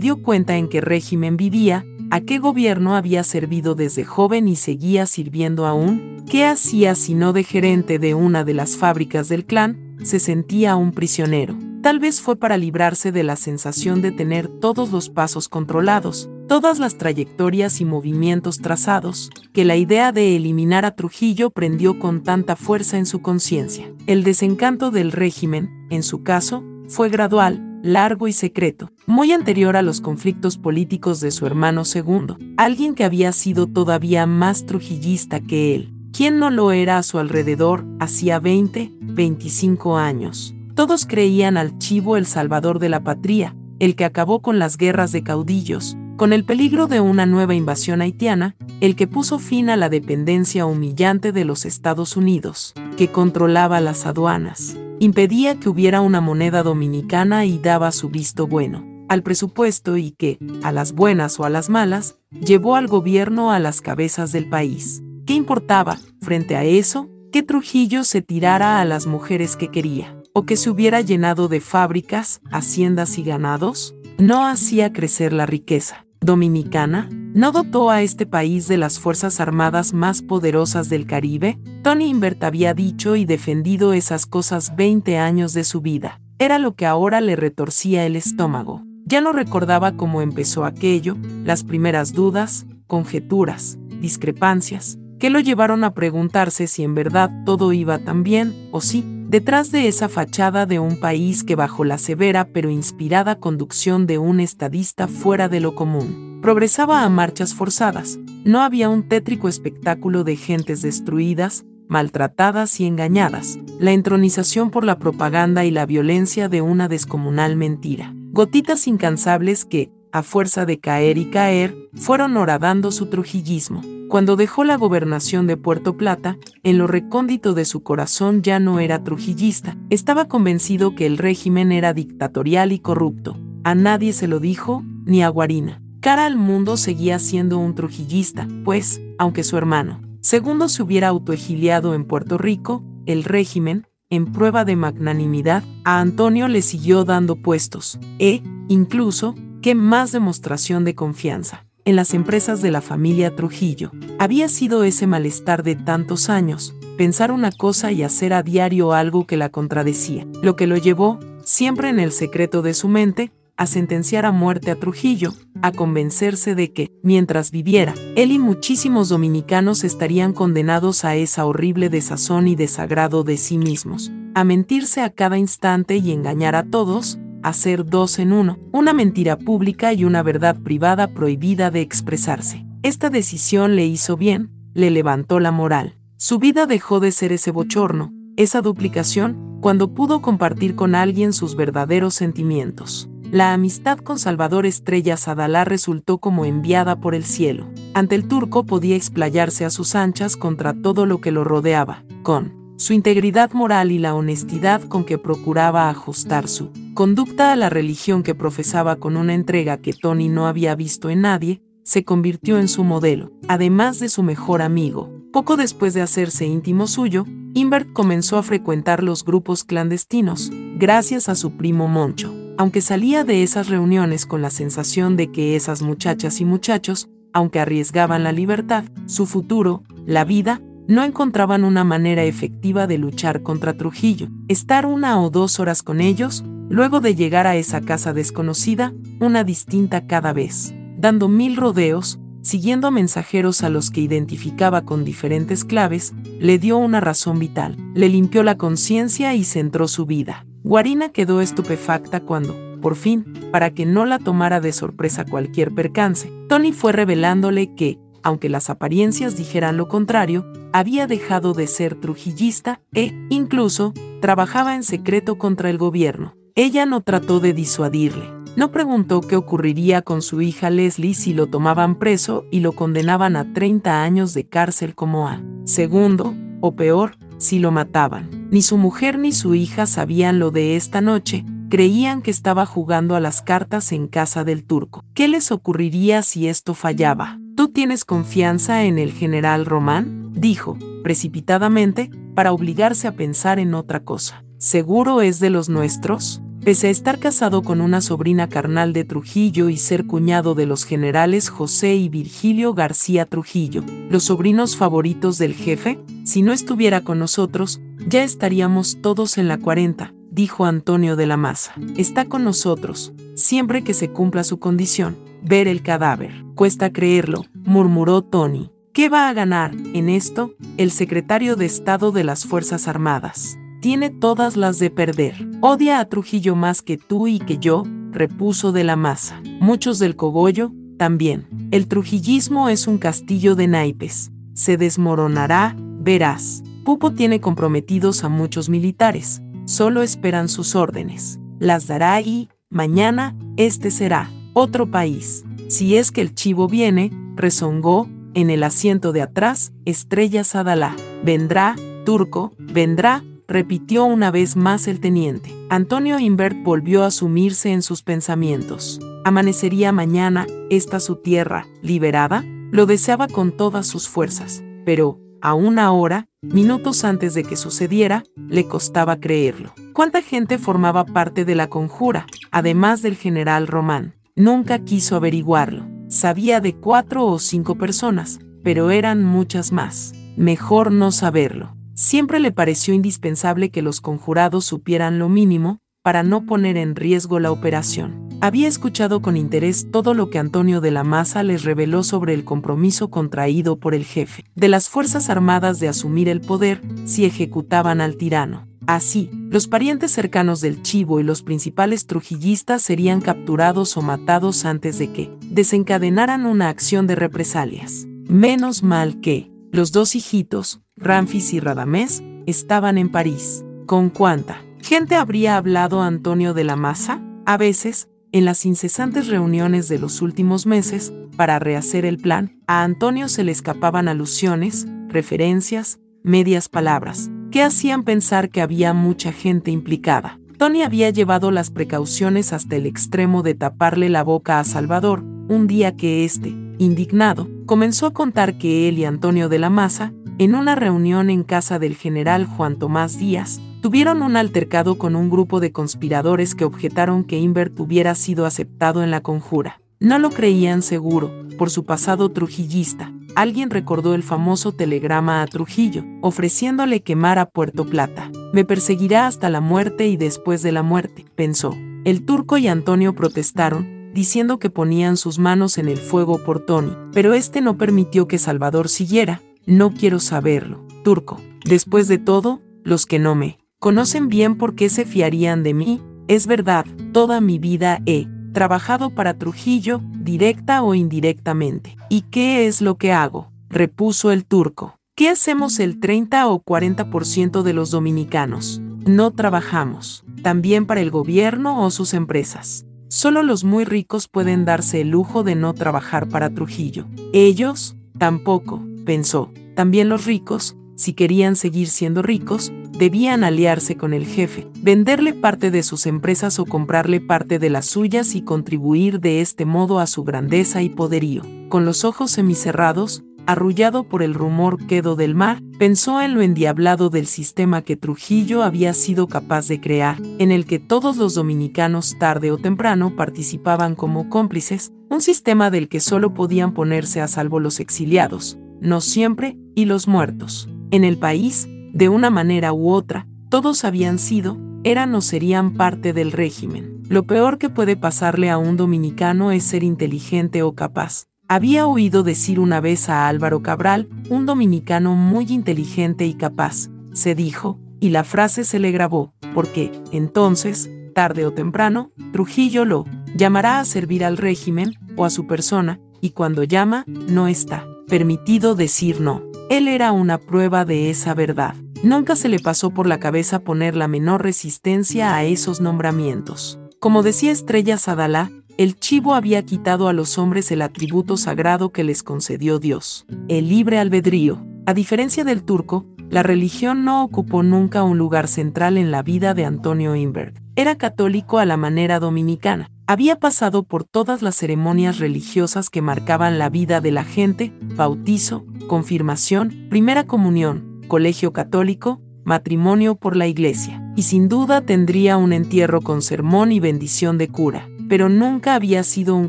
dio 0.00 0.24
cuenta 0.24 0.56
en 0.56 0.68
qué 0.68 0.80
régimen 0.80 1.36
vivía, 1.36 1.84
a 2.10 2.20
qué 2.20 2.40
gobierno 2.40 2.96
había 2.96 3.22
servido 3.22 3.76
desde 3.76 4.02
joven 4.02 4.48
y 4.48 4.56
seguía 4.56 5.06
sirviendo 5.06 5.66
aún, 5.66 6.24
qué 6.28 6.46
hacía 6.46 6.96
si 6.96 7.14
no 7.14 7.32
de 7.32 7.44
gerente 7.44 8.00
de 8.00 8.14
una 8.14 8.42
de 8.42 8.54
las 8.54 8.76
fábricas 8.76 9.28
del 9.28 9.44
clan, 9.44 9.94
se 10.02 10.18
sentía 10.18 10.74
un 10.74 10.90
prisionero. 10.90 11.67
Tal 11.82 12.00
vez 12.00 12.20
fue 12.20 12.34
para 12.36 12.56
librarse 12.56 13.12
de 13.12 13.22
la 13.22 13.36
sensación 13.36 14.02
de 14.02 14.10
tener 14.10 14.48
todos 14.48 14.90
los 14.90 15.10
pasos 15.10 15.48
controlados, 15.48 16.28
todas 16.48 16.80
las 16.80 16.98
trayectorias 16.98 17.80
y 17.80 17.84
movimientos 17.84 18.58
trazados, 18.58 19.30
que 19.52 19.64
la 19.64 19.76
idea 19.76 20.10
de 20.10 20.34
eliminar 20.34 20.84
a 20.84 20.96
Trujillo 20.96 21.50
prendió 21.50 22.00
con 22.00 22.24
tanta 22.24 22.56
fuerza 22.56 22.98
en 22.98 23.06
su 23.06 23.22
conciencia. 23.22 23.92
El 24.08 24.24
desencanto 24.24 24.90
del 24.90 25.12
régimen, 25.12 25.86
en 25.88 26.02
su 26.02 26.24
caso, 26.24 26.64
fue 26.88 27.10
gradual, 27.10 27.80
largo 27.84 28.26
y 28.26 28.32
secreto, 28.32 28.90
muy 29.06 29.30
anterior 29.30 29.76
a 29.76 29.82
los 29.82 30.00
conflictos 30.00 30.58
políticos 30.58 31.20
de 31.20 31.30
su 31.30 31.46
hermano 31.46 31.84
segundo, 31.84 32.38
alguien 32.56 32.96
que 32.96 33.04
había 33.04 33.30
sido 33.30 33.68
todavía 33.68 34.26
más 34.26 34.66
trujillista 34.66 35.38
que 35.40 35.76
él. 35.76 35.94
¿Quién 36.12 36.40
no 36.40 36.50
lo 36.50 36.72
era 36.72 36.98
a 36.98 37.04
su 37.04 37.18
alrededor 37.18 37.84
hacía 38.00 38.40
20, 38.40 38.90
25 39.00 39.96
años? 39.96 40.56
Todos 40.78 41.06
creían 41.06 41.56
al 41.56 41.76
Chivo 41.78 42.16
el 42.16 42.24
salvador 42.24 42.78
de 42.78 42.88
la 42.88 43.02
patria, 43.02 43.56
el 43.80 43.96
que 43.96 44.04
acabó 44.04 44.42
con 44.42 44.60
las 44.60 44.76
guerras 44.76 45.10
de 45.10 45.24
caudillos, 45.24 45.96
con 46.16 46.32
el 46.32 46.44
peligro 46.44 46.86
de 46.86 47.00
una 47.00 47.26
nueva 47.26 47.56
invasión 47.56 48.00
haitiana, 48.00 48.54
el 48.80 48.94
que 48.94 49.08
puso 49.08 49.40
fin 49.40 49.70
a 49.70 49.76
la 49.76 49.88
dependencia 49.88 50.66
humillante 50.66 51.32
de 51.32 51.44
los 51.44 51.64
Estados 51.64 52.16
Unidos, 52.16 52.74
que 52.96 53.08
controlaba 53.08 53.80
las 53.80 54.06
aduanas, 54.06 54.76
impedía 55.00 55.58
que 55.58 55.68
hubiera 55.68 56.00
una 56.00 56.20
moneda 56.20 56.62
dominicana 56.62 57.44
y 57.44 57.58
daba 57.58 57.90
su 57.90 58.08
visto 58.08 58.46
bueno 58.46 58.86
al 59.08 59.24
presupuesto 59.24 59.96
y 59.96 60.12
que, 60.12 60.38
a 60.62 60.70
las 60.70 60.92
buenas 60.92 61.40
o 61.40 61.44
a 61.44 61.50
las 61.50 61.70
malas, 61.70 62.20
llevó 62.30 62.76
al 62.76 62.86
gobierno 62.86 63.50
a 63.50 63.58
las 63.58 63.80
cabezas 63.80 64.30
del 64.30 64.48
país. 64.48 65.02
¿Qué 65.26 65.34
importaba, 65.34 65.98
frente 66.20 66.54
a 66.54 66.62
eso, 66.62 67.08
que 67.32 67.42
Trujillo 67.42 68.04
se 68.04 68.22
tirara 68.22 68.80
a 68.80 68.84
las 68.84 69.06
mujeres 69.06 69.56
que 69.56 69.72
quería? 69.72 70.17
O 70.32 70.44
que 70.44 70.56
se 70.56 70.70
hubiera 70.70 71.00
llenado 71.00 71.48
de 71.48 71.60
fábricas, 71.60 72.40
haciendas 72.50 73.18
y 73.18 73.22
ganados, 73.22 73.94
no 74.18 74.46
hacía 74.46 74.92
crecer 74.92 75.32
la 75.32 75.46
riqueza. 75.46 76.04
Dominicana, 76.20 77.08
¿no 77.10 77.52
dotó 77.52 77.90
a 77.90 78.02
este 78.02 78.26
país 78.26 78.66
de 78.66 78.76
las 78.76 78.98
fuerzas 78.98 79.40
armadas 79.40 79.92
más 79.92 80.22
poderosas 80.22 80.88
del 80.88 81.06
Caribe? 81.06 81.58
Tony 81.82 82.08
Invert 82.08 82.42
había 82.42 82.74
dicho 82.74 83.14
y 83.14 83.24
defendido 83.24 83.92
esas 83.92 84.26
cosas 84.26 84.74
20 84.76 85.18
años 85.18 85.54
de 85.54 85.64
su 85.64 85.80
vida. 85.80 86.20
Era 86.38 86.58
lo 86.58 86.74
que 86.74 86.86
ahora 86.86 87.20
le 87.20 87.36
retorcía 87.36 88.04
el 88.06 88.16
estómago. 88.16 88.82
Ya 89.04 89.20
no 89.20 89.32
recordaba 89.32 89.96
cómo 89.96 90.20
empezó 90.20 90.64
aquello, 90.64 91.16
las 91.44 91.64
primeras 91.64 92.12
dudas, 92.12 92.66
conjeturas, 92.86 93.78
discrepancias, 94.00 94.98
que 95.18 95.30
lo 95.30 95.40
llevaron 95.40 95.82
a 95.84 95.94
preguntarse 95.94 96.66
si 96.66 96.84
en 96.84 96.94
verdad 96.94 97.30
todo 97.44 97.72
iba 97.72 97.98
tan 97.98 98.22
bien 98.22 98.68
o 98.70 98.80
sí, 98.80 99.04
detrás 99.28 99.70
de 99.70 99.88
esa 99.88 100.08
fachada 100.08 100.64
de 100.64 100.78
un 100.78 100.98
país 100.98 101.44
que 101.44 101.54
bajo 101.54 101.84
la 101.84 101.98
severa 101.98 102.48
pero 102.52 102.70
inspirada 102.70 103.38
conducción 103.38 104.06
de 104.06 104.18
un 104.18 104.40
estadista 104.40 105.06
fuera 105.06 105.48
de 105.48 105.60
lo 105.60 105.74
común, 105.74 106.38
progresaba 106.42 107.04
a 107.04 107.08
marchas 107.08 107.54
forzadas. 107.54 108.18
No 108.44 108.62
había 108.62 108.88
un 108.88 109.06
tétrico 109.06 109.48
espectáculo 109.48 110.24
de 110.24 110.36
gentes 110.36 110.80
destruidas, 110.80 111.64
maltratadas 111.88 112.80
y 112.80 112.86
engañadas, 112.86 113.58
la 113.78 113.92
entronización 113.92 114.70
por 114.70 114.84
la 114.84 114.98
propaganda 114.98 115.64
y 115.64 115.70
la 115.70 115.86
violencia 115.86 116.48
de 116.48 116.62
una 116.62 116.88
descomunal 116.88 117.56
mentira. 117.56 118.14
Gotitas 118.30 118.86
incansables 118.86 119.64
que, 119.64 119.90
a 120.12 120.22
fuerza 120.22 120.66
de 120.66 120.78
caer 120.78 121.18
y 121.18 121.26
caer, 121.26 121.76
fueron 121.94 122.36
horadando 122.36 122.90
su 122.92 123.06
trujillismo. 123.06 123.82
Cuando 124.08 124.36
dejó 124.36 124.64
la 124.64 124.76
gobernación 124.76 125.46
de 125.46 125.58
Puerto 125.58 125.96
Plata, 125.96 126.38
en 126.62 126.78
lo 126.78 126.86
recóndito 126.86 127.52
de 127.52 127.66
su 127.66 127.82
corazón 127.82 128.42
ya 128.42 128.58
no 128.58 128.80
era 128.80 129.04
trujillista, 129.04 129.76
estaba 129.90 130.28
convencido 130.28 130.94
que 130.94 131.04
el 131.04 131.18
régimen 131.18 131.72
era 131.72 131.92
dictatorial 131.92 132.72
y 132.72 132.78
corrupto. 132.78 133.36
A 133.64 133.74
nadie 133.74 134.14
se 134.14 134.26
lo 134.26 134.40
dijo, 134.40 134.82
ni 135.04 135.22
a 135.22 135.28
Guarina. 135.28 135.82
Cara 136.00 136.24
al 136.24 136.36
mundo 136.36 136.76
seguía 136.76 137.18
siendo 137.18 137.58
un 137.58 137.74
trujillista, 137.74 138.48
pues, 138.64 139.02
aunque 139.18 139.44
su 139.44 139.58
hermano, 139.58 140.00
segundo 140.20 140.68
se 140.68 140.82
hubiera 140.82 141.08
autoexiliado 141.08 141.94
en 141.94 142.04
Puerto 142.04 142.38
Rico, 142.38 142.82
el 143.04 143.24
régimen, 143.24 143.86
en 144.08 144.32
prueba 144.32 144.64
de 144.64 144.76
magnanimidad, 144.76 145.64
a 145.84 146.00
Antonio 146.00 146.48
le 146.48 146.62
siguió 146.62 147.04
dando 147.04 147.36
puestos, 147.36 147.98
e, 148.18 148.42
incluso, 148.68 149.34
qué 149.62 149.74
más 149.74 150.12
demostración 150.12 150.84
de 150.84 150.94
confianza 150.94 151.64
en 151.84 151.96
las 151.96 152.12
empresas 152.12 152.60
de 152.60 152.70
la 152.70 152.82
familia 152.82 153.34
Trujillo. 153.34 153.92
Había 154.18 154.48
sido 154.48 154.84
ese 154.84 155.06
malestar 155.06 155.62
de 155.62 155.74
tantos 155.74 156.28
años, 156.28 156.74
pensar 156.98 157.32
una 157.32 157.50
cosa 157.50 157.92
y 157.92 158.02
hacer 158.02 158.34
a 158.34 158.42
diario 158.42 158.92
algo 158.92 159.26
que 159.26 159.38
la 159.38 159.48
contradecía, 159.48 160.26
lo 160.42 160.54
que 160.54 160.66
lo 160.66 160.76
llevó, 160.76 161.18
siempre 161.44 161.88
en 161.88 161.98
el 161.98 162.12
secreto 162.12 162.60
de 162.60 162.74
su 162.74 162.88
mente, 162.88 163.32
a 163.56 163.66
sentenciar 163.66 164.26
a 164.26 164.32
muerte 164.32 164.70
a 164.70 164.76
Trujillo, 164.76 165.32
a 165.62 165.72
convencerse 165.72 166.54
de 166.54 166.72
que, 166.72 166.92
mientras 167.02 167.50
viviera, 167.50 167.94
él 168.14 168.32
y 168.32 168.38
muchísimos 168.38 169.08
dominicanos 169.08 169.82
estarían 169.82 170.32
condenados 170.32 171.04
a 171.04 171.16
esa 171.16 171.44
horrible 171.46 171.88
desazón 171.88 172.46
y 172.46 172.54
desagrado 172.54 173.24
de 173.24 173.36
sí 173.36 173.58
mismos, 173.58 174.12
a 174.34 174.44
mentirse 174.44 175.00
a 175.00 175.10
cada 175.10 175.38
instante 175.38 175.96
y 175.96 176.12
engañar 176.12 176.54
a 176.54 176.64
todos, 176.64 177.18
hacer 177.42 177.84
dos 177.84 178.18
en 178.18 178.32
uno, 178.32 178.58
una 178.72 178.92
mentira 178.92 179.36
pública 179.36 179.92
y 179.92 180.04
una 180.04 180.22
verdad 180.22 180.56
privada 180.60 181.08
prohibida 181.08 181.70
de 181.70 181.80
expresarse. 181.80 182.64
Esta 182.82 183.10
decisión 183.10 183.76
le 183.76 183.86
hizo 183.86 184.16
bien, 184.16 184.50
le 184.74 184.90
levantó 184.90 185.40
la 185.40 185.50
moral. 185.50 185.96
Su 186.16 186.38
vida 186.38 186.66
dejó 186.66 187.00
de 187.00 187.12
ser 187.12 187.32
ese 187.32 187.50
bochorno, 187.50 188.12
esa 188.36 188.60
duplicación, 188.60 189.58
cuando 189.60 189.94
pudo 189.94 190.22
compartir 190.22 190.74
con 190.74 190.94
alguien 190.94 191.32
sus 191.32 191.56
verdaderos 191.56 192.14
sentimientos. 192.14 193.08
La 193.30 193.52
amistad 193.52 193.98
con 193.98 194.18
Salvador 194.18 194.64
Estrella 194.64 195.18
Sadalá 195.18 195.64
resultó 195.64 196.18
como 196.18 196.46
enviada 196.46 196.98
por 196.98 197.14
el 197.14 197.24
cielo. 197.24 197.68
Ante 197.92 198.14
el 198.14 198.26
turco 198.26 198.64
podía 198.64 198.96
explayarse 198.96 199.66
a 199.66 199.70
sus 199.70 199.94
anchas 199.94 200.36
contra 200.36 200.72
todo 200.72 201.04
lo 201.04 201.20
que 201.20 201.30
lo 201.30 201.44
rodeaba, 201.44 202.04
con 202.22 202.57
su 202.78 202.92
integridad 202.92 203.52
moral 203.52 203.90
y 203.90 203.98
la 203.98 204.14
honestidad 204.14 204.80
con 204.82 205.04
que 205.04 205.18
procuraba 205.18 205.90
ajustar 205.90 206.46
su 206.46 206.70
conducta 206.94 207.52
a 207.52 207.56
la 207.56 207.70
religión 207.70 208.22
que 208.22 208.36
profesaba 208.36 208.96
con 208.96 209.16
una 209.16 209.34
entrega 209.34 209.78
que 209.78 209.92
Tony 209.92 210.28
no 210.28 210.46
había 210.46 210.76
visto 210.76 211.10
en 211.10 211.22
nadie, 211.22 211.60
se 211.82 212.04
convirtió 212.04 212.58
en 212.58 212.68
su 212.68 212.84
modelo, 212.84 213.32
además 213.48 213.98
de 213.98 214.08
su 214.08 214.22
mejor 214.22 214.62
amigo. 214.62 215.12
Poco 215.32 215.56
después 215.56 215.92
de 215.92 216.02
hacerse 216.02 216.46
íntimo 216.46 216.86
suyo, 216.86 217.26
Invert 217.54 217.92
comenzó 217.92 218.38
a 218.38 218.44
frecuentar 218.44 219.02
los 219.02 219.24
grupos 219.24 219.64
clandestinos, 219.64 220.52
gracias 220.76 221.28
a 221.28 221.34
su 221.34 221.56
primo 221.56 221.88
Moncho. 221.88 222.32
Aunque 222.58 222.80
salía 222.80 223.24
de 223.24 223.42
esas 223.42 223.68
reuniones 223.68 224.24
con 224.24 224.40
la 224.40 224.50
sensación 224.50 225.16
de 225.16 225.32
que 225.32 225.56
esas 225.56 225.82
muchachas 225.82 226.40
y 226.40 226.44
muchachos, 226.44 227.08
aunque 227.32 227.58
arriesgaban 227.58 228.22
la 228.22 228.32
libertad, 228.32 228.84
su 229.06 229.26
futuro, 229.26 229.82
la 230.06 230.24
vida, 230.24 230.60
no 230.88 231.04
encontraban 231.04 231.64
una 231.64 231.84
manera 231.84 232.24
efectiva 232.24 232.86
de 232.86 232.96
luchar 232.98 233.42
contra 233.42 233.74
Trujillo. 233.74 234.28
Estar 234.48 234.86
una 234.86 235.20
o 235.20 235.28
dos 235.28 235.60
horas 235.60 235.82
con 235.82 236.00
ellos, 236.00 236.42
luego 236.70 237.00
de 237.00 237.14
llegar 237.14 237.46
a 237.46 237.56
esa 237.56 237.82
casa 237.82 238.14
desconocida, 238.14 238.94
una 239.20 239.44
distinta 239.44 240.06
cada 240.06 240.32
vez, 240.32 240.74
dando 240.96 241.28
mil 241.28 241.56
rodeos, 241.56 242.18
siguiendo 242.40 242.90
mensajeros 242.90 243.62
a 243.62 243.68
los 243.68 243.90
que 243.90 244.00
identificaba 244.00 244.86
con 244.86 245.04
diferentes 245.04 245.64
claves, 245.64 246.14
le 246.40 246.58
dio 246.58 246.78
una 246.78 247.00
razón 247.00 247.38
vital, 247.38 247.76
le 247.94 248.08
limpió 248.08 248.42
la 248.42 248.56
conciencia 248.56 249.34
y 249.34 249.44
centró 249.44 249.88
su 249.88 250.06
vida. 250.06 250.46
Guarina 250.64 251.10
quedó 251.10 251.42
estupefacta 251.42 252.20
cuando, 252.20 252.56
por 252.80 252.96
fin, 252.96 253.26
para 253.52 253.70
que 253.74 253.84
no 253.84 254.06
la 254.06 254.18
tomara 254.18 254.60
de 254.60 254.72
sorpresa 254.72 255.26
cualquier 255.26 255.74
percance, 255.74 256.32
Tony 256.48 256.72
fue 256.72 256.92
revelándole 256.92 257.74
que, 257.74 257.98
aunque 258.22 258.48
las 258.48 258.70
apariencias 258.70 259.36
dijeran 259.36 259.76
lo 259.76 259.88
contrario, 259.88 260.46
había 260.72 261.06
dejado 261.06 261.54
de 261.54 261.66
ser 261.66 261.94
trujillista 261.94 262.80
e, 262.92 263.12
incluso, 263.30 263.94
trabajaba 264.20 264.74
en 264.74 264.82
secreto 264.82 265.38
contra 265.38 265.70
el 265.70 265.78
gobierno. 265.78 266.34
Ella 266.54 266.86
no 266.86 267.00
trató 267.00 267.40
de 267.40 267.52
disuadirle. 267.52 268.24
No 268.56 268.72
preguntó 268.72 269.20
qué 269.20 269.36
ocurriría 269.36 270.02
con 270.02 270.22
su 270.22 270.42
hija 270.42 270.70
Leslie 270.70 271.14
si 271.14 271.32
lo 271.32 271.46
tomaban 271.46 271.94
preso 271.94 272.44
y 272.50 272.60
lo 272.60 272.72
condenaban 272.72 273.36
a 273.36 273.52
30 273.52 274.02
años 274.02 274.34
de 274.34 274.48
cárcel 274.48 274.96
como 274.96 275.28
a 275.28 275.40
segundo, 275.64 276.34
o 276.60 276.74
peor, 276.74 277.16
si 277.36 277.60
lo 277.60 277.70
mataban. 277.70 278.48
Ni 278.50 278.62
su 278.62 278.76
mujer 278.76 279.18
ni 279.18 279.30
su 279.30 279.54
hija 279.54 279.86
sabían 279.86 280.40
lo 280.40 280.50
de 280.50 280.74
esta 280.74 281.00
noche, 281.00 281.44
creían 281.68 282.22
que 282.22 282.30
estaba 282.30 282.66
jugando 282.66 283.14
a 283.16 283.20
las 283.20 283.42
cartas 283.42 283.92
en 283.92 284.08
casa 284.08 284.44
del 284.44 284.64
turco. 284.64 285.04
¿Qué 285.14 285.28
les 285.28 285.52
ocurriría 285.52 286.22
si 286.22 286.48
esto 286.48 286.74
fallaba? 286.74 287.38
¿Tú 287.56 287.68
tienes 287.68 288.04
confianza 288.04 288.84
en 288.84 288.98
el 288.98 289.12
general 289.12 289.66
Román? 289.66 290.32
dijo, 290.32 290.78
precipitadamente, 291.02 292.10
para 292.34 292.52
obligarse 292.52 293.08
a 293.08 293.16
pensar 293.16 293.58
en 293.58 293.74
otra 293.74 294.00
cosa. 294.00 294.44
¿Seguro 294.58 295.22
es 295.22 295.40
de 295.40 295.50
los 295.50 295.68
nuestros? 295.68 296.40
Pese 296.64 296.88
a 296.88 296.90
estar 296.90 297.18
casado 297.18 297.62
con 297.62 297.80
una 297.80 298.00
sobrina 298.00 298.48
carnal 298.48 298.92
de 298.92 299.04
Trujillo 299.04 299.68
y 299.68 299.76
ser 299.76 300.06
cuñado 300.06 300.54
de 300.54 300.66
los 300.66 300.84
generales 300.84 301.48
José 301.48 301.94
y 301.94 302.08
Virgilio 302.08 302.74
García 302.74 303.26
Trujillo, 303.26 303.84
los 304.10 304.24
sobrinos 304.24 304.76
favoritos 304.76 305.38
del 305.38 305.54
jefe, 305.54 305.98
si 306.24 306.42
no 306.42 306.52
estuviera 306.52 307.02
con 307.02 307.18
nosotros, 307.18 307.80
ya 308.06 308.22
estaríamos 308.22 308.98
todos 309.00 309.38
en 309.38 309.48
la 309.48 309.58
40, 309.58 310.12
dijo 310.30 310.64
Antonio 310.64 311.16
de 311.16 311.26
la 311.26 311.36
Maza. 311.36 311.74
Está 311.96 312.26
con 312.26 312.44
nosotros, 312.44 313.12
siempre 313.34 313.84
que 313.84 313.94
se 313.94 314.10
cumpla 314.10 314.44
su 314.44 314.58
condición, 314.58 315.16
ver 315.42 315.68
el 315.68 315.82
cadáver. 315.82 316.44
Cuesta 316.54 316.92
creerlo, 316.92 317.44
murmuró 317.54 318.22
Tony. 318.22 318.70
¿Qué 318.92 319.08
va 319.08 319.28
a 319.28 319.32
ganar, 319.32 319.74
en 319.94 320.08
esto, 320.08 320.54
el 320.76 320.90
secretario 320.90 321.56
de 321.56 321.66
Estado 321.66 322.10
de 322.10 322.24
las 322.24 322.44
Fuerzas 322.44 322.88
Armadas? 322.88 323.58
tiene 323.80 324.10
todas 324.10 324.56
las 324.56 324.78
de 324.78 324.90
perder. 324.90 325.48
Odia 325.60 326.00
a 326.00 326.04
Trujillo 326.06 326.56
más 326.56 326.82
que 326.82 326.98
tú 326.98 327.26
y 327.26 327.38
que 327.38 327.58
yo, 327.58 327.84
repuso 328.10 328.72
de 328.72 328.84
la 328.84 328.96
masa. 328.96 329.40
Muchos 329.60 329.98
del 329.98 330.16
cogollo, 330.16 330.72
también. 330.96 331.46
El 331.70 331.86
trujillismo 331.86 332.68
es 332.68 332.86
un 332.86 332.98
castillo 332.98 333.54
de 333.54 333.68
naipes. 333.68 334.32
Se 334.54 334.76
desmoronará, 334.76 335.76
verás. 335.78 336.62
Pupo 336.84 337.12
tiene 337.12 337.40
comprometidos 337.40 338.24
a 338.24 338.28
muchos 338.28 338.68
militares. 338.68 339.42
Solo 339.68 340.00
esperan 340.02 340.48
sus 340.48 340.74
órdenes. 340.74 341.38
Las 341.58 341.86
dará 341.86 342.22
y, 342.22 342.48
mañana, 342.70 343.36
este 343.58 343.90
será 343.90 344.30
otro 344.54 344.90
país. 344.90 345.44
Si 345.68 345.98
es 345.98 346.10
que 346.10 346.22
el 346.22 346.34
chivo 346.34 346.68
viene, 346.68 347.10
rezongó, 347.36 348.08
en 348.32 348.48
el 348.48 348.62
asiento 348.62 349.12
de 349.12 349.20
atrás, 349.20 349.74
Estrella 349.84 350.42
Sadalá. 350.42 350.96
Vendrá, 351.22 351.76
turco, 352.06 352.54
vendrá, 352.58 353.22
repitió 353.46 354.06
una 354.06 354.30
vez 354.30 354.56
más 354.56 354.88
el 354.88 355.00
teniente. 355.00 355.54
Antonio 355.68 356.18
Invert 356.18 356.56
volvió 356.64 357.04
a 357.04 357.10
sumirse 357.10 357.70
en 357.70 357.82
sus 357.82 358.02
pensamientos. 358.02 359.00
¿Amanecería 359.26 359.92
mañana 359.92 360.46
esta 360.70 360.98
su 360.98 361.16
tierra, 361.16 361.66
liberada? 361.82 362.42
Lo 362.70 362.86
deseaba 362.86 363.28
con 363.28 363.54
todas 363.54 363.86
sus 363.86 364.08
fuerzas, 364.08 364.62
pero, 364.86 365.20
aún 365.40 365.78
ahora, 365.78 366.28
minutos 366.42 367.04
antes 367.04 367.34
de 367.34 367.42
que 367.44 367.56
sucediera, 367.56 368.24
le 368.48 368.66
costaba 368.66 369.16
creerlo. 369.16 369.72
¿Cuánta 369.92 370.22
gente 370.22 370.58
formaba 370.58 371.04
parte 371.04 371.44
de 371.44 371.54
la 371.54 371.68
conjura, 371.68 372.26
además 372.50 373.02
del 373.02 373.16
general 373.16 373.66
Román? 373.66 374.14
Nunca 374.36 374.78
quiso 374.78 375.16
averiguarlo. 375.16 375.86
Sabía 376.08 376.60
de 376.60 376.74
cuatro 376.74 377.26
o 377.26 377.38
cinco 377.38 377.76
personas, 377.76 378.38
pero 378.62 378.90
eran 378.90 379.24
muchas 379.24 379.72
más. 379.72 380.12
Mejor 380.36 380.92
no 380.92 381.10
saberlo. 381.10 381.74
Siempre 381.94 382.38
le 382.38 382.52
pareció 382.52 382.94
indispensable 382.94 383.70
que 383.70 383.82
los 383.82 384.00
conjurados 384.00 384.64
supieran 384.64 385.18
lo 385.18 385.28
mínimo 385.28 385.80
para 386.02 386.22
no 386.22 386.46
poner 386.46 386.76
en 386.76 386.94
riesgo 386.94 387.40
la 387.40 387.50
operación. 387.50 388.27
Había 388.40 388.68
escuchado 388.68 389.20
con 389.20 389.36
interés 389.36 389.90
todo 389.90 390.14
lo 390.14 390.30
que 390.30 390.38
Antonio 390.38 390.80
de 390.80 390.92
la 390.92 391.02
Maza 391.02 391.42
les 391.42 391.64
reveló 391.64 392.04
sobre 392.04 392.34
el 392.34 392.44
compromiso 392.44 393.10
contraído 393.10 393.80
por 393.80 393.94
el 393.96 394.04
jefe 394.04 394.44
de 394.54 394.68
las 394.68 394.88
Fuerzas 394.88 395.28
Armadas 395.28 395.80
de 395.80 395.88
asumir 395.88 396.28
el 396.28 396.40
poder 396.40 396.80
si 397.04 397.24
ejecutaban 397.24 398.00
al 398.00 398.16
tirano. 398.16 398.68
Así, 398.86 399.28
los 399.50 399.66
parientes 399.66 400.12
cercanos 400.12 400.60
del 400.60 400.82
Chivo 400.82 401.18
y 401.18 401.24
los 401.24 401.42
principales 401.42 402.06
trujillistas 402.06 402.80
serían 402.80 403.20
capturados 403.20 403.96
o 403.96 404.02
matados 404.02 404.64
antes 404.64 405.00
de 405.00 405.12
que 405.12 405.36
desencadenaran 405.42 406.46
una 406.46 406.68
acción 406.68 407.08
de 407.08 407.16
represalias. 407.16 408.06
Menos 408.28 408.84
mal 408.84 409.20
que, 409.20 409.50
los 409.72 409.90
dos 409.90 410.14
hijitos, 410.14 410.80
Ramfis 410.96 411.52
y 411.54 411.60
Radamés, 411.60 412.22
estaban 412.46 412.98
en 412.98 413.08
París. 413.08 413.64
¿Con 413.86 414.10
cuánta 414.10 414.62
gente 414.80 415.16
habría 415.16 415.56
hablado 415.56 416.02
Antonio 416.02 416.54
de 416.54 416.64
la 416.64 416.76
Maza? 416.76 417.20
A 417.44 417.56
veces, 417.56 418.08
en 418.32 418.44
las 418.44 418.66
incesantes 418.66 419.28
reuniones 419.28 419.88
de 419.88 419.98
los 419.98 420.22
últimos 420.22 420.66
meses, 420.66 421.12
para 421.36 421.58
rehacer 421.58 422.04
el 422.04 422.18
plan, 422.18 422.58
a 422.66 422.82
Antonio 422.82 423.28
se 423.28 423.44
le 423.44 423.52
escapaban 423.52 424.08
alusiones, 424.08 424.86
referencias, 425.08 425.98
medias 426.22 426.68
palabras, 426.68 427.30
que 427.50 427.62
hacían 427.62 428.02
pensar 428.02 428.50
que 428.50 428.60
había 428.60 428.92
mucha 428.92 429.32
gente 429.32 429.70
implicada. 429.70 430.38
Tony 430.58 430.82
había 430.82 431.10
llevado 431.10 431.50
las 431.50 431.70
precauciones 431.70 432.52
hasta 432.52 432.76
el 432.76 432.86
extremo 432.86 433.42
de 433.42 433.54
taparle 433.54 434.08
la 434.08 434.24
boca 434.24 434.58
a 434.58 434.64
Salvador, 434.64 435.22
un 435.48 435.66
día 435.66 435.96
que 435.96 436.24
éste, 436.24 436.48
indignado, 436.78 437.48
comenzó 437.64 438.06
a 438.06 438.12
contar 438.12 438.58
que 438.58 438.88
él 438.88 438.98
y 438.98 439.04
Antonio 439.04 439.48
de 439.48 439.58
la 439.58 439.70
Maza, 439.70 440.12
en 440.38 440.54
una 440.54 440.74
reunión 440.74 441.30
en 441.30 441.44
casa 441.44 441.78
del 441.78 441.94
general 441.96 442.44
Juan 442.44 442.78
Tomás 442.78 443.18
Díaz, 443.18 443.60
tuvieron 443.80 444.22
un 444.22 444.36
altercado 444.36 444.98
con 444.98 445.16
un 445.16 445.30
grupo 445.30 445.60
de 445.60 445.72
conspiradores 445.72 446.54
que 446.54 446.64
objetaron 446.64 447.24
que 447.24 447.38
Invert 447.38 447.78
hubiera 447.80 448.14
sido 448.14 448.46
aceptado 448.46 449.02
en 449.02 449.10
la 449.10 449.20
conjura. 449.20 449.80
No 450.00 450.18
lo 450.18 450.30
creían 450.30 450.82
seguro, 450.82 451.32
por 451.58 451.70
su 451.70 451.84
pasado 451.84 452.30
trujillista. 452.30 453.12
Alguien 453.34 453.70
recordó 453.70 454.14
el 454.14 454.22
famoso 454.22 454.72
telegrama 454.72 455.42
a 455.42 455.46
Trujillo, 455.46 456.04
ofreciéndole 456.22 457.02
quemar 457.02 457.38
a 457.38 457.46
Puerto 457.46 457.84
Plata. 457.84 458.30
Me 458.52 458.64
perseguirá 458.64 459.26
hasta 459.26 459.50
la 459.50 459.60
muerte 459.60 460.08
y 460.08 460.16
después 460.16 460.62
de 460.62 460.72
la 460.72 460.82
muerte, 460.82 461.24
pensó. 461.34 461.76
El 462.04 462.24
turco 462.24 462.58
y 462.58 462.68
Antonio 462.68 463.14
protestaron, 463.14 464.12
diciendo 464.14 464.58
que 464.58 464.70
ponían 464.70 465.16
sus 465.16 465.38
manos 465.38 465.78
en 465.78 465.88
el 465.88 465.98
fuego 465.98 466.42
por 466.42 466.64
Tony, 466.64 466.96
pero 467.12 467.34
este 467.34 467.60
no 467.60 467.76
permitió 467.76 468.26
que 468.26 468.38
Salvador 468.38 468.88
siguiera. 468.88 469.40
No 469.66 469.92
quiero 469.92 470.18
saberlo, 470.18 470.84
turco. 471.04 471.40
Después 471.64 472.08
de 472.08 472.18
todo, 472.18 472.60
los 472.82 473.04
que 473.04 473.18
no 473.18 473.34
me 473.34 473.58
conocen 473.78 474.28
bien 474.28 474.56
por 474.56 474.74
qué 474.74 474.88
se 474.88 475.04
fiarían 475.04 475.62
de 475.62 475.74
mí, 475.74 476.02
es 476.26 476.46
verdad, 476.46 476.84
toda 477.12 477.40
mi 477.40 477.58
vida 477.58 478.00
he 478.06 478.26
trabajado 478.52 479.10
para 479.10 479.34
Trujillo, 479.38 480.00
directa 480.20 480.82
o 480.82 480.94
indirectamente. 480.94 481.96
¿Y 482.08 482.22
qué 482.22 482.66
es 482.66 482.80
lo 482.80 482.96
que 482.96 483.12
hago? 483.12 483.52
repuso 483.70 484.32
el 484.32 484.46
turco. 484.46 484.96
¿Qué 485.14 485.28
hacemos 485.28 485.78
el 485.78 486.00
30 486.00 486.48
o 486.48 486.62
40% 486.62 487.62
de 487.62 487.72
los 487.72 487.90
dominicanos? 487.90 488.80
No 489.06 489.30
trabajamos, 489.32 490.24
también 490.42 490.86
para 490.86 491.00
el 491.00 491.10
gobierno 491.10 491.84
o 491.84 491.90
sus 491.90 492.14
empresas. 492.14 492.86
Solo 493.08 493.42
los 493.42 493.64
muy 493.64 493.84
ricos 493.84 494.28
pueden 494.28 494.64
darse 494.64 495.00
el 495.00 495.10
lujo 495.10 495.42
de 495.42 495.54
no 495.54 495.74
trabajar 495.74 496.28
para 496.28 496.50
Trujillo. 496.50 497.06
Ellos, 497.32 497.96
tampoco, 498.18 498.82
pensó. 499.04 499.50
También 499.74 500.08
los 500.08 500.24
ricos, 500.24 500.76
si 500.96 501.12
querían 501.12 501.56
seguir 501.56 501.88
siendo 501.88 502.22
ricos, 502.22 502.72
debían 502.98 503.44
aliarse 503.44 503.96
con 503.96 504.12
el 504.12 504.26
jefe, 504.26 504.66
venderle 504.82 505.32
parte 505.32 505.70
de 505.70 505.82
sus 505.82 506.06
empresas 506.06 506.58
o 506.58 506.64
comprarle 506.64 507.20
parte 507.20 507.58
de 507.58 507.70
las 507.70 507.86
suyas 507.86 508.34
y 508.34 508.42
contribuir 508.42 509.20
de 509.20 509.40
este 509.40 509.64
modo 509.64 510.00
a 510.00 510.06
su 510.06 510.24
grandeza 510.24 510.82
y 510.82 510.88
poderío. 510.88 511.42
Con 511.68 511.84
los 511.84 512.04
ojos 512.04 512.32
semicerrados, 512.32 513.22
arrullado 513.46 514.04
por 514.04 514.22
el 514.22 514.34
rumor 514.34 514.86
quedo 514.86 515.16
del 515.16 515.34
mar, 515.34 515.62
pensó 515.78 516.20
en 516.20 516.34
lo 516.34 516.42
endiablado 516.42 517.08
del 517.08 517.26
sistema 517.26 517.80
que 517.80 517.96
Trujillo 517.96 518.62
había 518.62 518.92
sido 518.92 519.26
capaz 519.26 519.68
de 519.68 519.80
crear, 519.80 520.20
en 520.38 520.52
el 520.52 520.66
que 520.66 520.78
todos 520.78 521.16
los 521.16 521.34
dominicanos 521.34 522.18
tarde 522.18 522.50
o 522.50 522.58
temprano 522.58 523.16
participaban 523.16 523.94
como 523.94 524.28
cómplices, 524.28 524.92
un 525.08 525.22
sistema 525.22 525.70
del 525.70 525.88
que 525.88 526.00
solo 526.00 526.34
podían 526.34 526.74
ponerse 526.74 527.22
a 527.22 527.28
salvo 527.28 527.58
los 527.58 527.80
exiliados, 527.80 528.58
no 528.80 529.00
siempre, 529.00 529.56
y 529.74 529.86
los 529.86 530.08
muertos. 530.08 530.68
En 530.90 531.04
el 531.04 531.16
país, 531.16 531.68
de 531.92 532.08
una 532.08 532.30
manera 532.30 532.72
u 532.72 532.90
otra, 532.90 533.26
todos 533.48 533.84
habían 533.84 534.18
sido, 534.18 534.58
eran 534.84 535.14
o 535.14 535.20
serían 535.20 535.74
parte 535.74 536.12
del 536.12 536.32
régimen. 536.32 537.02
Lo 537.08 537.24
peor 537.24 537.58
que 537.58 537.70
puede 537.70 537.96
pasarle 537.96 538.50
a 538.50 538.58
un 538.58 538.76
dominicano 538.76 539.50
es 539.50 539.64
ser 539.64 539.82
inteligente 539.82 540.62
o 540.62 540.74
capaz, 540.74 541.28
había 541.48 541.86
oído 541.86 542.22
decir 542.22 542.60
una 542.60 542.78
vez 542.78 543.08
a 543.08 543.26
Álvaro 543.26 543.62
Cabral, 543.62 544.08
un 544.28 544.44
dominicano 544.44 545.14
muy 545.14 545.46
inteligente 545.48 546.26
y 546.26 546.34
capaz, 546.34 546.90
se 547.14 547.34
dijo, 547.34 547.78
y 548.00 548.10
la 548.10 548.22
frase 548.22 548.64
se 548.64 548.78
le 548.78 548.92
grabó, 548.92 549.32
porque, 549.54 549.90
entonces, 550.12 550.90
tarde 551.14 551.46
o 551.46 551.52
temprano, 551.52 552.10
Trujillo 552.32 552.84
lo 552.84 553.06
llamará 553.34 553.80
a 553.80 553.86
servir 553.86 554.26
al 554.26 554.36
régimen 554.36 554.92
o 555.16 555.24
a 555.24 555.30
su 555.30 555.46
persona, 555.46 556.00
y 556.20 556.30
cuando 556.30 556.64
llama, 556.64 557.04
no 557.06 557.48
está 557.48 557.86
permitido 558.08 558.74
decir 558.74 559.22
no. 559.22 559.47
Él 559.70 559.86
era 559.86 560.12
una 560.12 560.38
prueba 560.38 560.86
de 560.86 561.10
esa 561.10 561.34
verdad. 561.34 561.74
Nunca 562.02 562.36
se 562.36 562.48
le 562.48 562.58
pasó 562.58 562.90
por 562.90 563.06
la 563.06 563.20
cabeza 563.20 563.58
poner 563.58 563.96
la 563.96 564.08
menor 564.08 564.42
resistencia 564.42 565.34
a 565.34 565.44
esos 565.44 565.82
nombramientos. 565.82 566.80
Como 567.00 567.22
decía 567.22 567.52
Estrella 567.52 567.98
Sadalá, 567.98 568.50
el 568.78 568.98
chivo 568.98 569.34
había 569.34 569.62
quitado 569.64 570.08
a 570.08 570.14
los 570.14 570.38
hombres 570.38 570.70
el 570.70 570.80
atributo 570.80 571.36
sagrado 571.36 571.90
que 571.90 572.02
les 572.02 572.22
concedió 572.22 572.78
Dios, 572.78 573.26
el 573.48 573.68
libre 573.68 573.98
albedrío. 573.98 574.64
A 574.86 574.94
diferencia 574.94 575.44
del 575.44 575.62
turco, 575.62 576.06
la 576.30 576.42
religión 576.42 577.04
no 577.04 577.22
ocupó 577.22 577.62
nunca 577.62 578.04
un 578.04 578.16
lugar 578.16 578.48
central 578.48 578.96
en 578.96 579.10
la 579.10 579.22
vida 579.22 579.52
de 579.52 579.66
Antonio 579.66 580.14
Invert. 580.14 580.56
Era 580.76 580.96
católico 580.96 581.58
a 581.58 581.66
la 581.66 581.76
manera 581.76 582.20
dominicana, 582.20 582.88
Había 583.10 583.40
pasado 583.40 583.84
por 583.84 584.04
todas 584.04 584.42
las 584.42 584.54
ceremonias 584.54 585.18
religiosas 585.18 585.88
que 585.88 586.02
marcaban 586.02 586.58
la 586.58 586.68
vida 586.68 587.00
de 587.00 587.10
la 587.10 587.24
gente, 587.24 587.72
bautizo, 587.80 588.66
confirmación, 588.88 589.86
primera 589.88 590.26
comunión, 590.26 591.02
colegio 591.06 591.52
católico, 591.52 592.20
matrimonio 592.44 593.14
por 593.14 593.36
la 593.36 593.46
iglesia, 593.46 594.02
y 594.16 594.22
sin 594.22 594.48
duda 594.48 594.80
tendría 594.80 595.36
un 595.36 595.52
entierro 595.52 596.00
con 596.00 596.22
sermón 596.22 596.72
y 596.72 596.80
bendición 596.80 597.38
de 597.38 597.48
cura, 597.48 597.88
pero 598.08 598.28
nunca 598.28 598.74
había 598.74 599.04
sido 599.04 599.36
un 599.36 599.48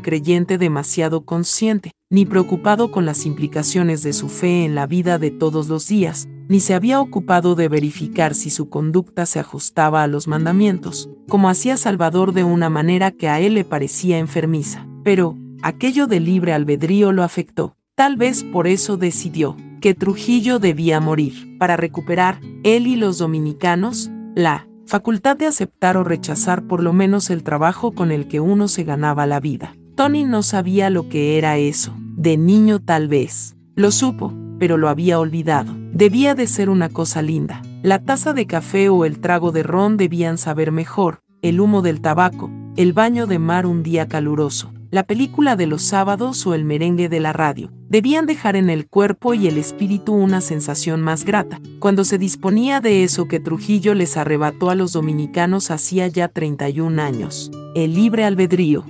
creyente 0.00 0.58
demasiado 0.58 1.24
consciente, 1.24 1.90
ni 2.10 2.26
preocupado 2.26 2.90
con 2.90 3.06
las 3.06 3.26
implicaciones 3.26 4.02
de 4.02 4.12
su 4.12 4.28
fe 4.28 4.64
en 4.64 4.74
la 4.74 4.86
vida 4.86 5.18
de 5.18 5.30
todos 5.30 5.68
los 5.68 5.88
días, 5.88 6.28
ni 6.48 6.60
se 6.60 6.74
había 6.74 7.00
ocupado 7.00 7.54
de 7.54 7.68
verificar 7.68 8.34
si 8.34 8.50
su 8.50 8.68
conducta 8.68 9.24
se 9.24 9.38
ajustaba 9.38 10.02
a 10.02 10.08
los 10.08 10.28
mandamientos, 10.28 11.08
como 11.28 11.48
hacía 11.48 11.76
Salvador 11.76 12.32
de 12.32 12.44
una 12.44 12.68
manera 12.68 13.12
que 13.12 13.28
a 13.28 13.40
él 13.40 13.54
le 13.54 13.64
parecía 13.64 14.18
enfermiza. 14.18 14.86
Pero, 15.04 15.38
aquello 15.62 16.06
de 16.06 16.20
libre 16.20 16.52
albedrío 16.52 17.12
lo 17.12 17.22
afectó. 17.22 17.76
Tal 18.00 18.16
vez 18.16 18.44
por 18.44 18.66
eso 18.66 18.96
decidió 18.96 19.58
que 19.82 19.92
Trujillo 19.92 20.58
debía 20.58 21.00
morir, 21.00 21.58
para 21.58 21.76
recuperar, 21.76 22.40
él 22.64 22.86
y 22.86 22.96
los 22.96 23.18
dominicanos, 23.18 24.10
la 24.34 24.66
facultad 24.86 25.36
de 25.36 25.44
aceptar 25.44 25.98
o 25.98 26.02
rechazar 26.02 26.66
por 26.66 26.82
lo 26.82 26.94
menos 26.94 27.28
el 27.28 27.42
trabajo 27.42 27.92
con 27.92 28.10
el 28.10 28.26
que 28.26 28.40
uno 28.40 28.68
se 28.68 28.84
ganaba 28.84 29.26
la 29.26 29.38
vida. 29.38 29.74
Tony 29.96 30.24
no 30.24 30.42
sabía 30.42 30.88
lo 30.88 31.10
que 31.10 31.36
era 31.36 31.58
eso, 31.58 31.94
de 32.16 32.38
niño 32.38 32.78
tal 32.80 33.06
vez. 33.06 33.54
Lo 33.76 33.90
supo, 33.90 34.32
pero 34.58 34.78
lo 34.78 34.88
había 34.88 35.20
olvidado. 35.20 35.76
Debía 35.92 36.34
de 36.34 36.46
ser 36.46 36.70
una 36.70 36.88
cosa 36.88 37.20
linda. 37.20 37.60
La 37.82 37.98
taza 37.98 38.32
de 38.32 38.46
café 38.46 38.88
o 38.88 39.04
el 39.04 39.20
trago 39.20 39.52
de 39.52 39.62
ron 39.62 39.98
debían 39.98 40.38
saber 40.38 40.72
mejor, 40.72 41.20
el 41.42 41.60
humo 41.60 41.82
del 41.82 42.00
tabaco, 42.00 42.50
el 42.78 42.94
baño 42.94 43.26
de 43.26 43.38
mar 43.38 43.66
un 43.66 43.82
día 43.82 44.08
caluroso, 44.08 44.72
la 44.90 45.04
película 45.04 45.56
de 45.56 45.66
los 45.66 45.82
sábados 45.82 46.46
o 46.46 46.54
el 46.54 46.64
merengue 46.64 47.08
de 47.08 47.20
la 47.20 47.32
radio. 47.32 47.72
Debían 47.88 48.26
dejar 48.26 48.56
en 48.56 48.70
el 48.70 48.86
cuerpo 48.86 49.34
y 49.34 49.46
el 49.46 49.58
espíritu 49.58 50.12
una 50.12 50.40
sensación 50.40 51.00
más 51.00 51.24
grata. 51.24 51.60
Cuando 51.78 52.04
se 52.04 52.18
disponía 52.18 52.80
de 52.80 53.04
eso 53.04 53.28
que 53.28 53.40
Trujillo 53.40 53.94
les 53.94 54.16
arrebató 54.16 54.70
a 54.70 54.74
los 54.74 54.92
dominicanos 54.92 55.70
hacía 55.70 56.08
ya 56.08 56.28
31 56.28 57.00
años, 57.00 57.50
el 57.74 57.94
libre 57.94 58.24
albedrío. 58.24 58.84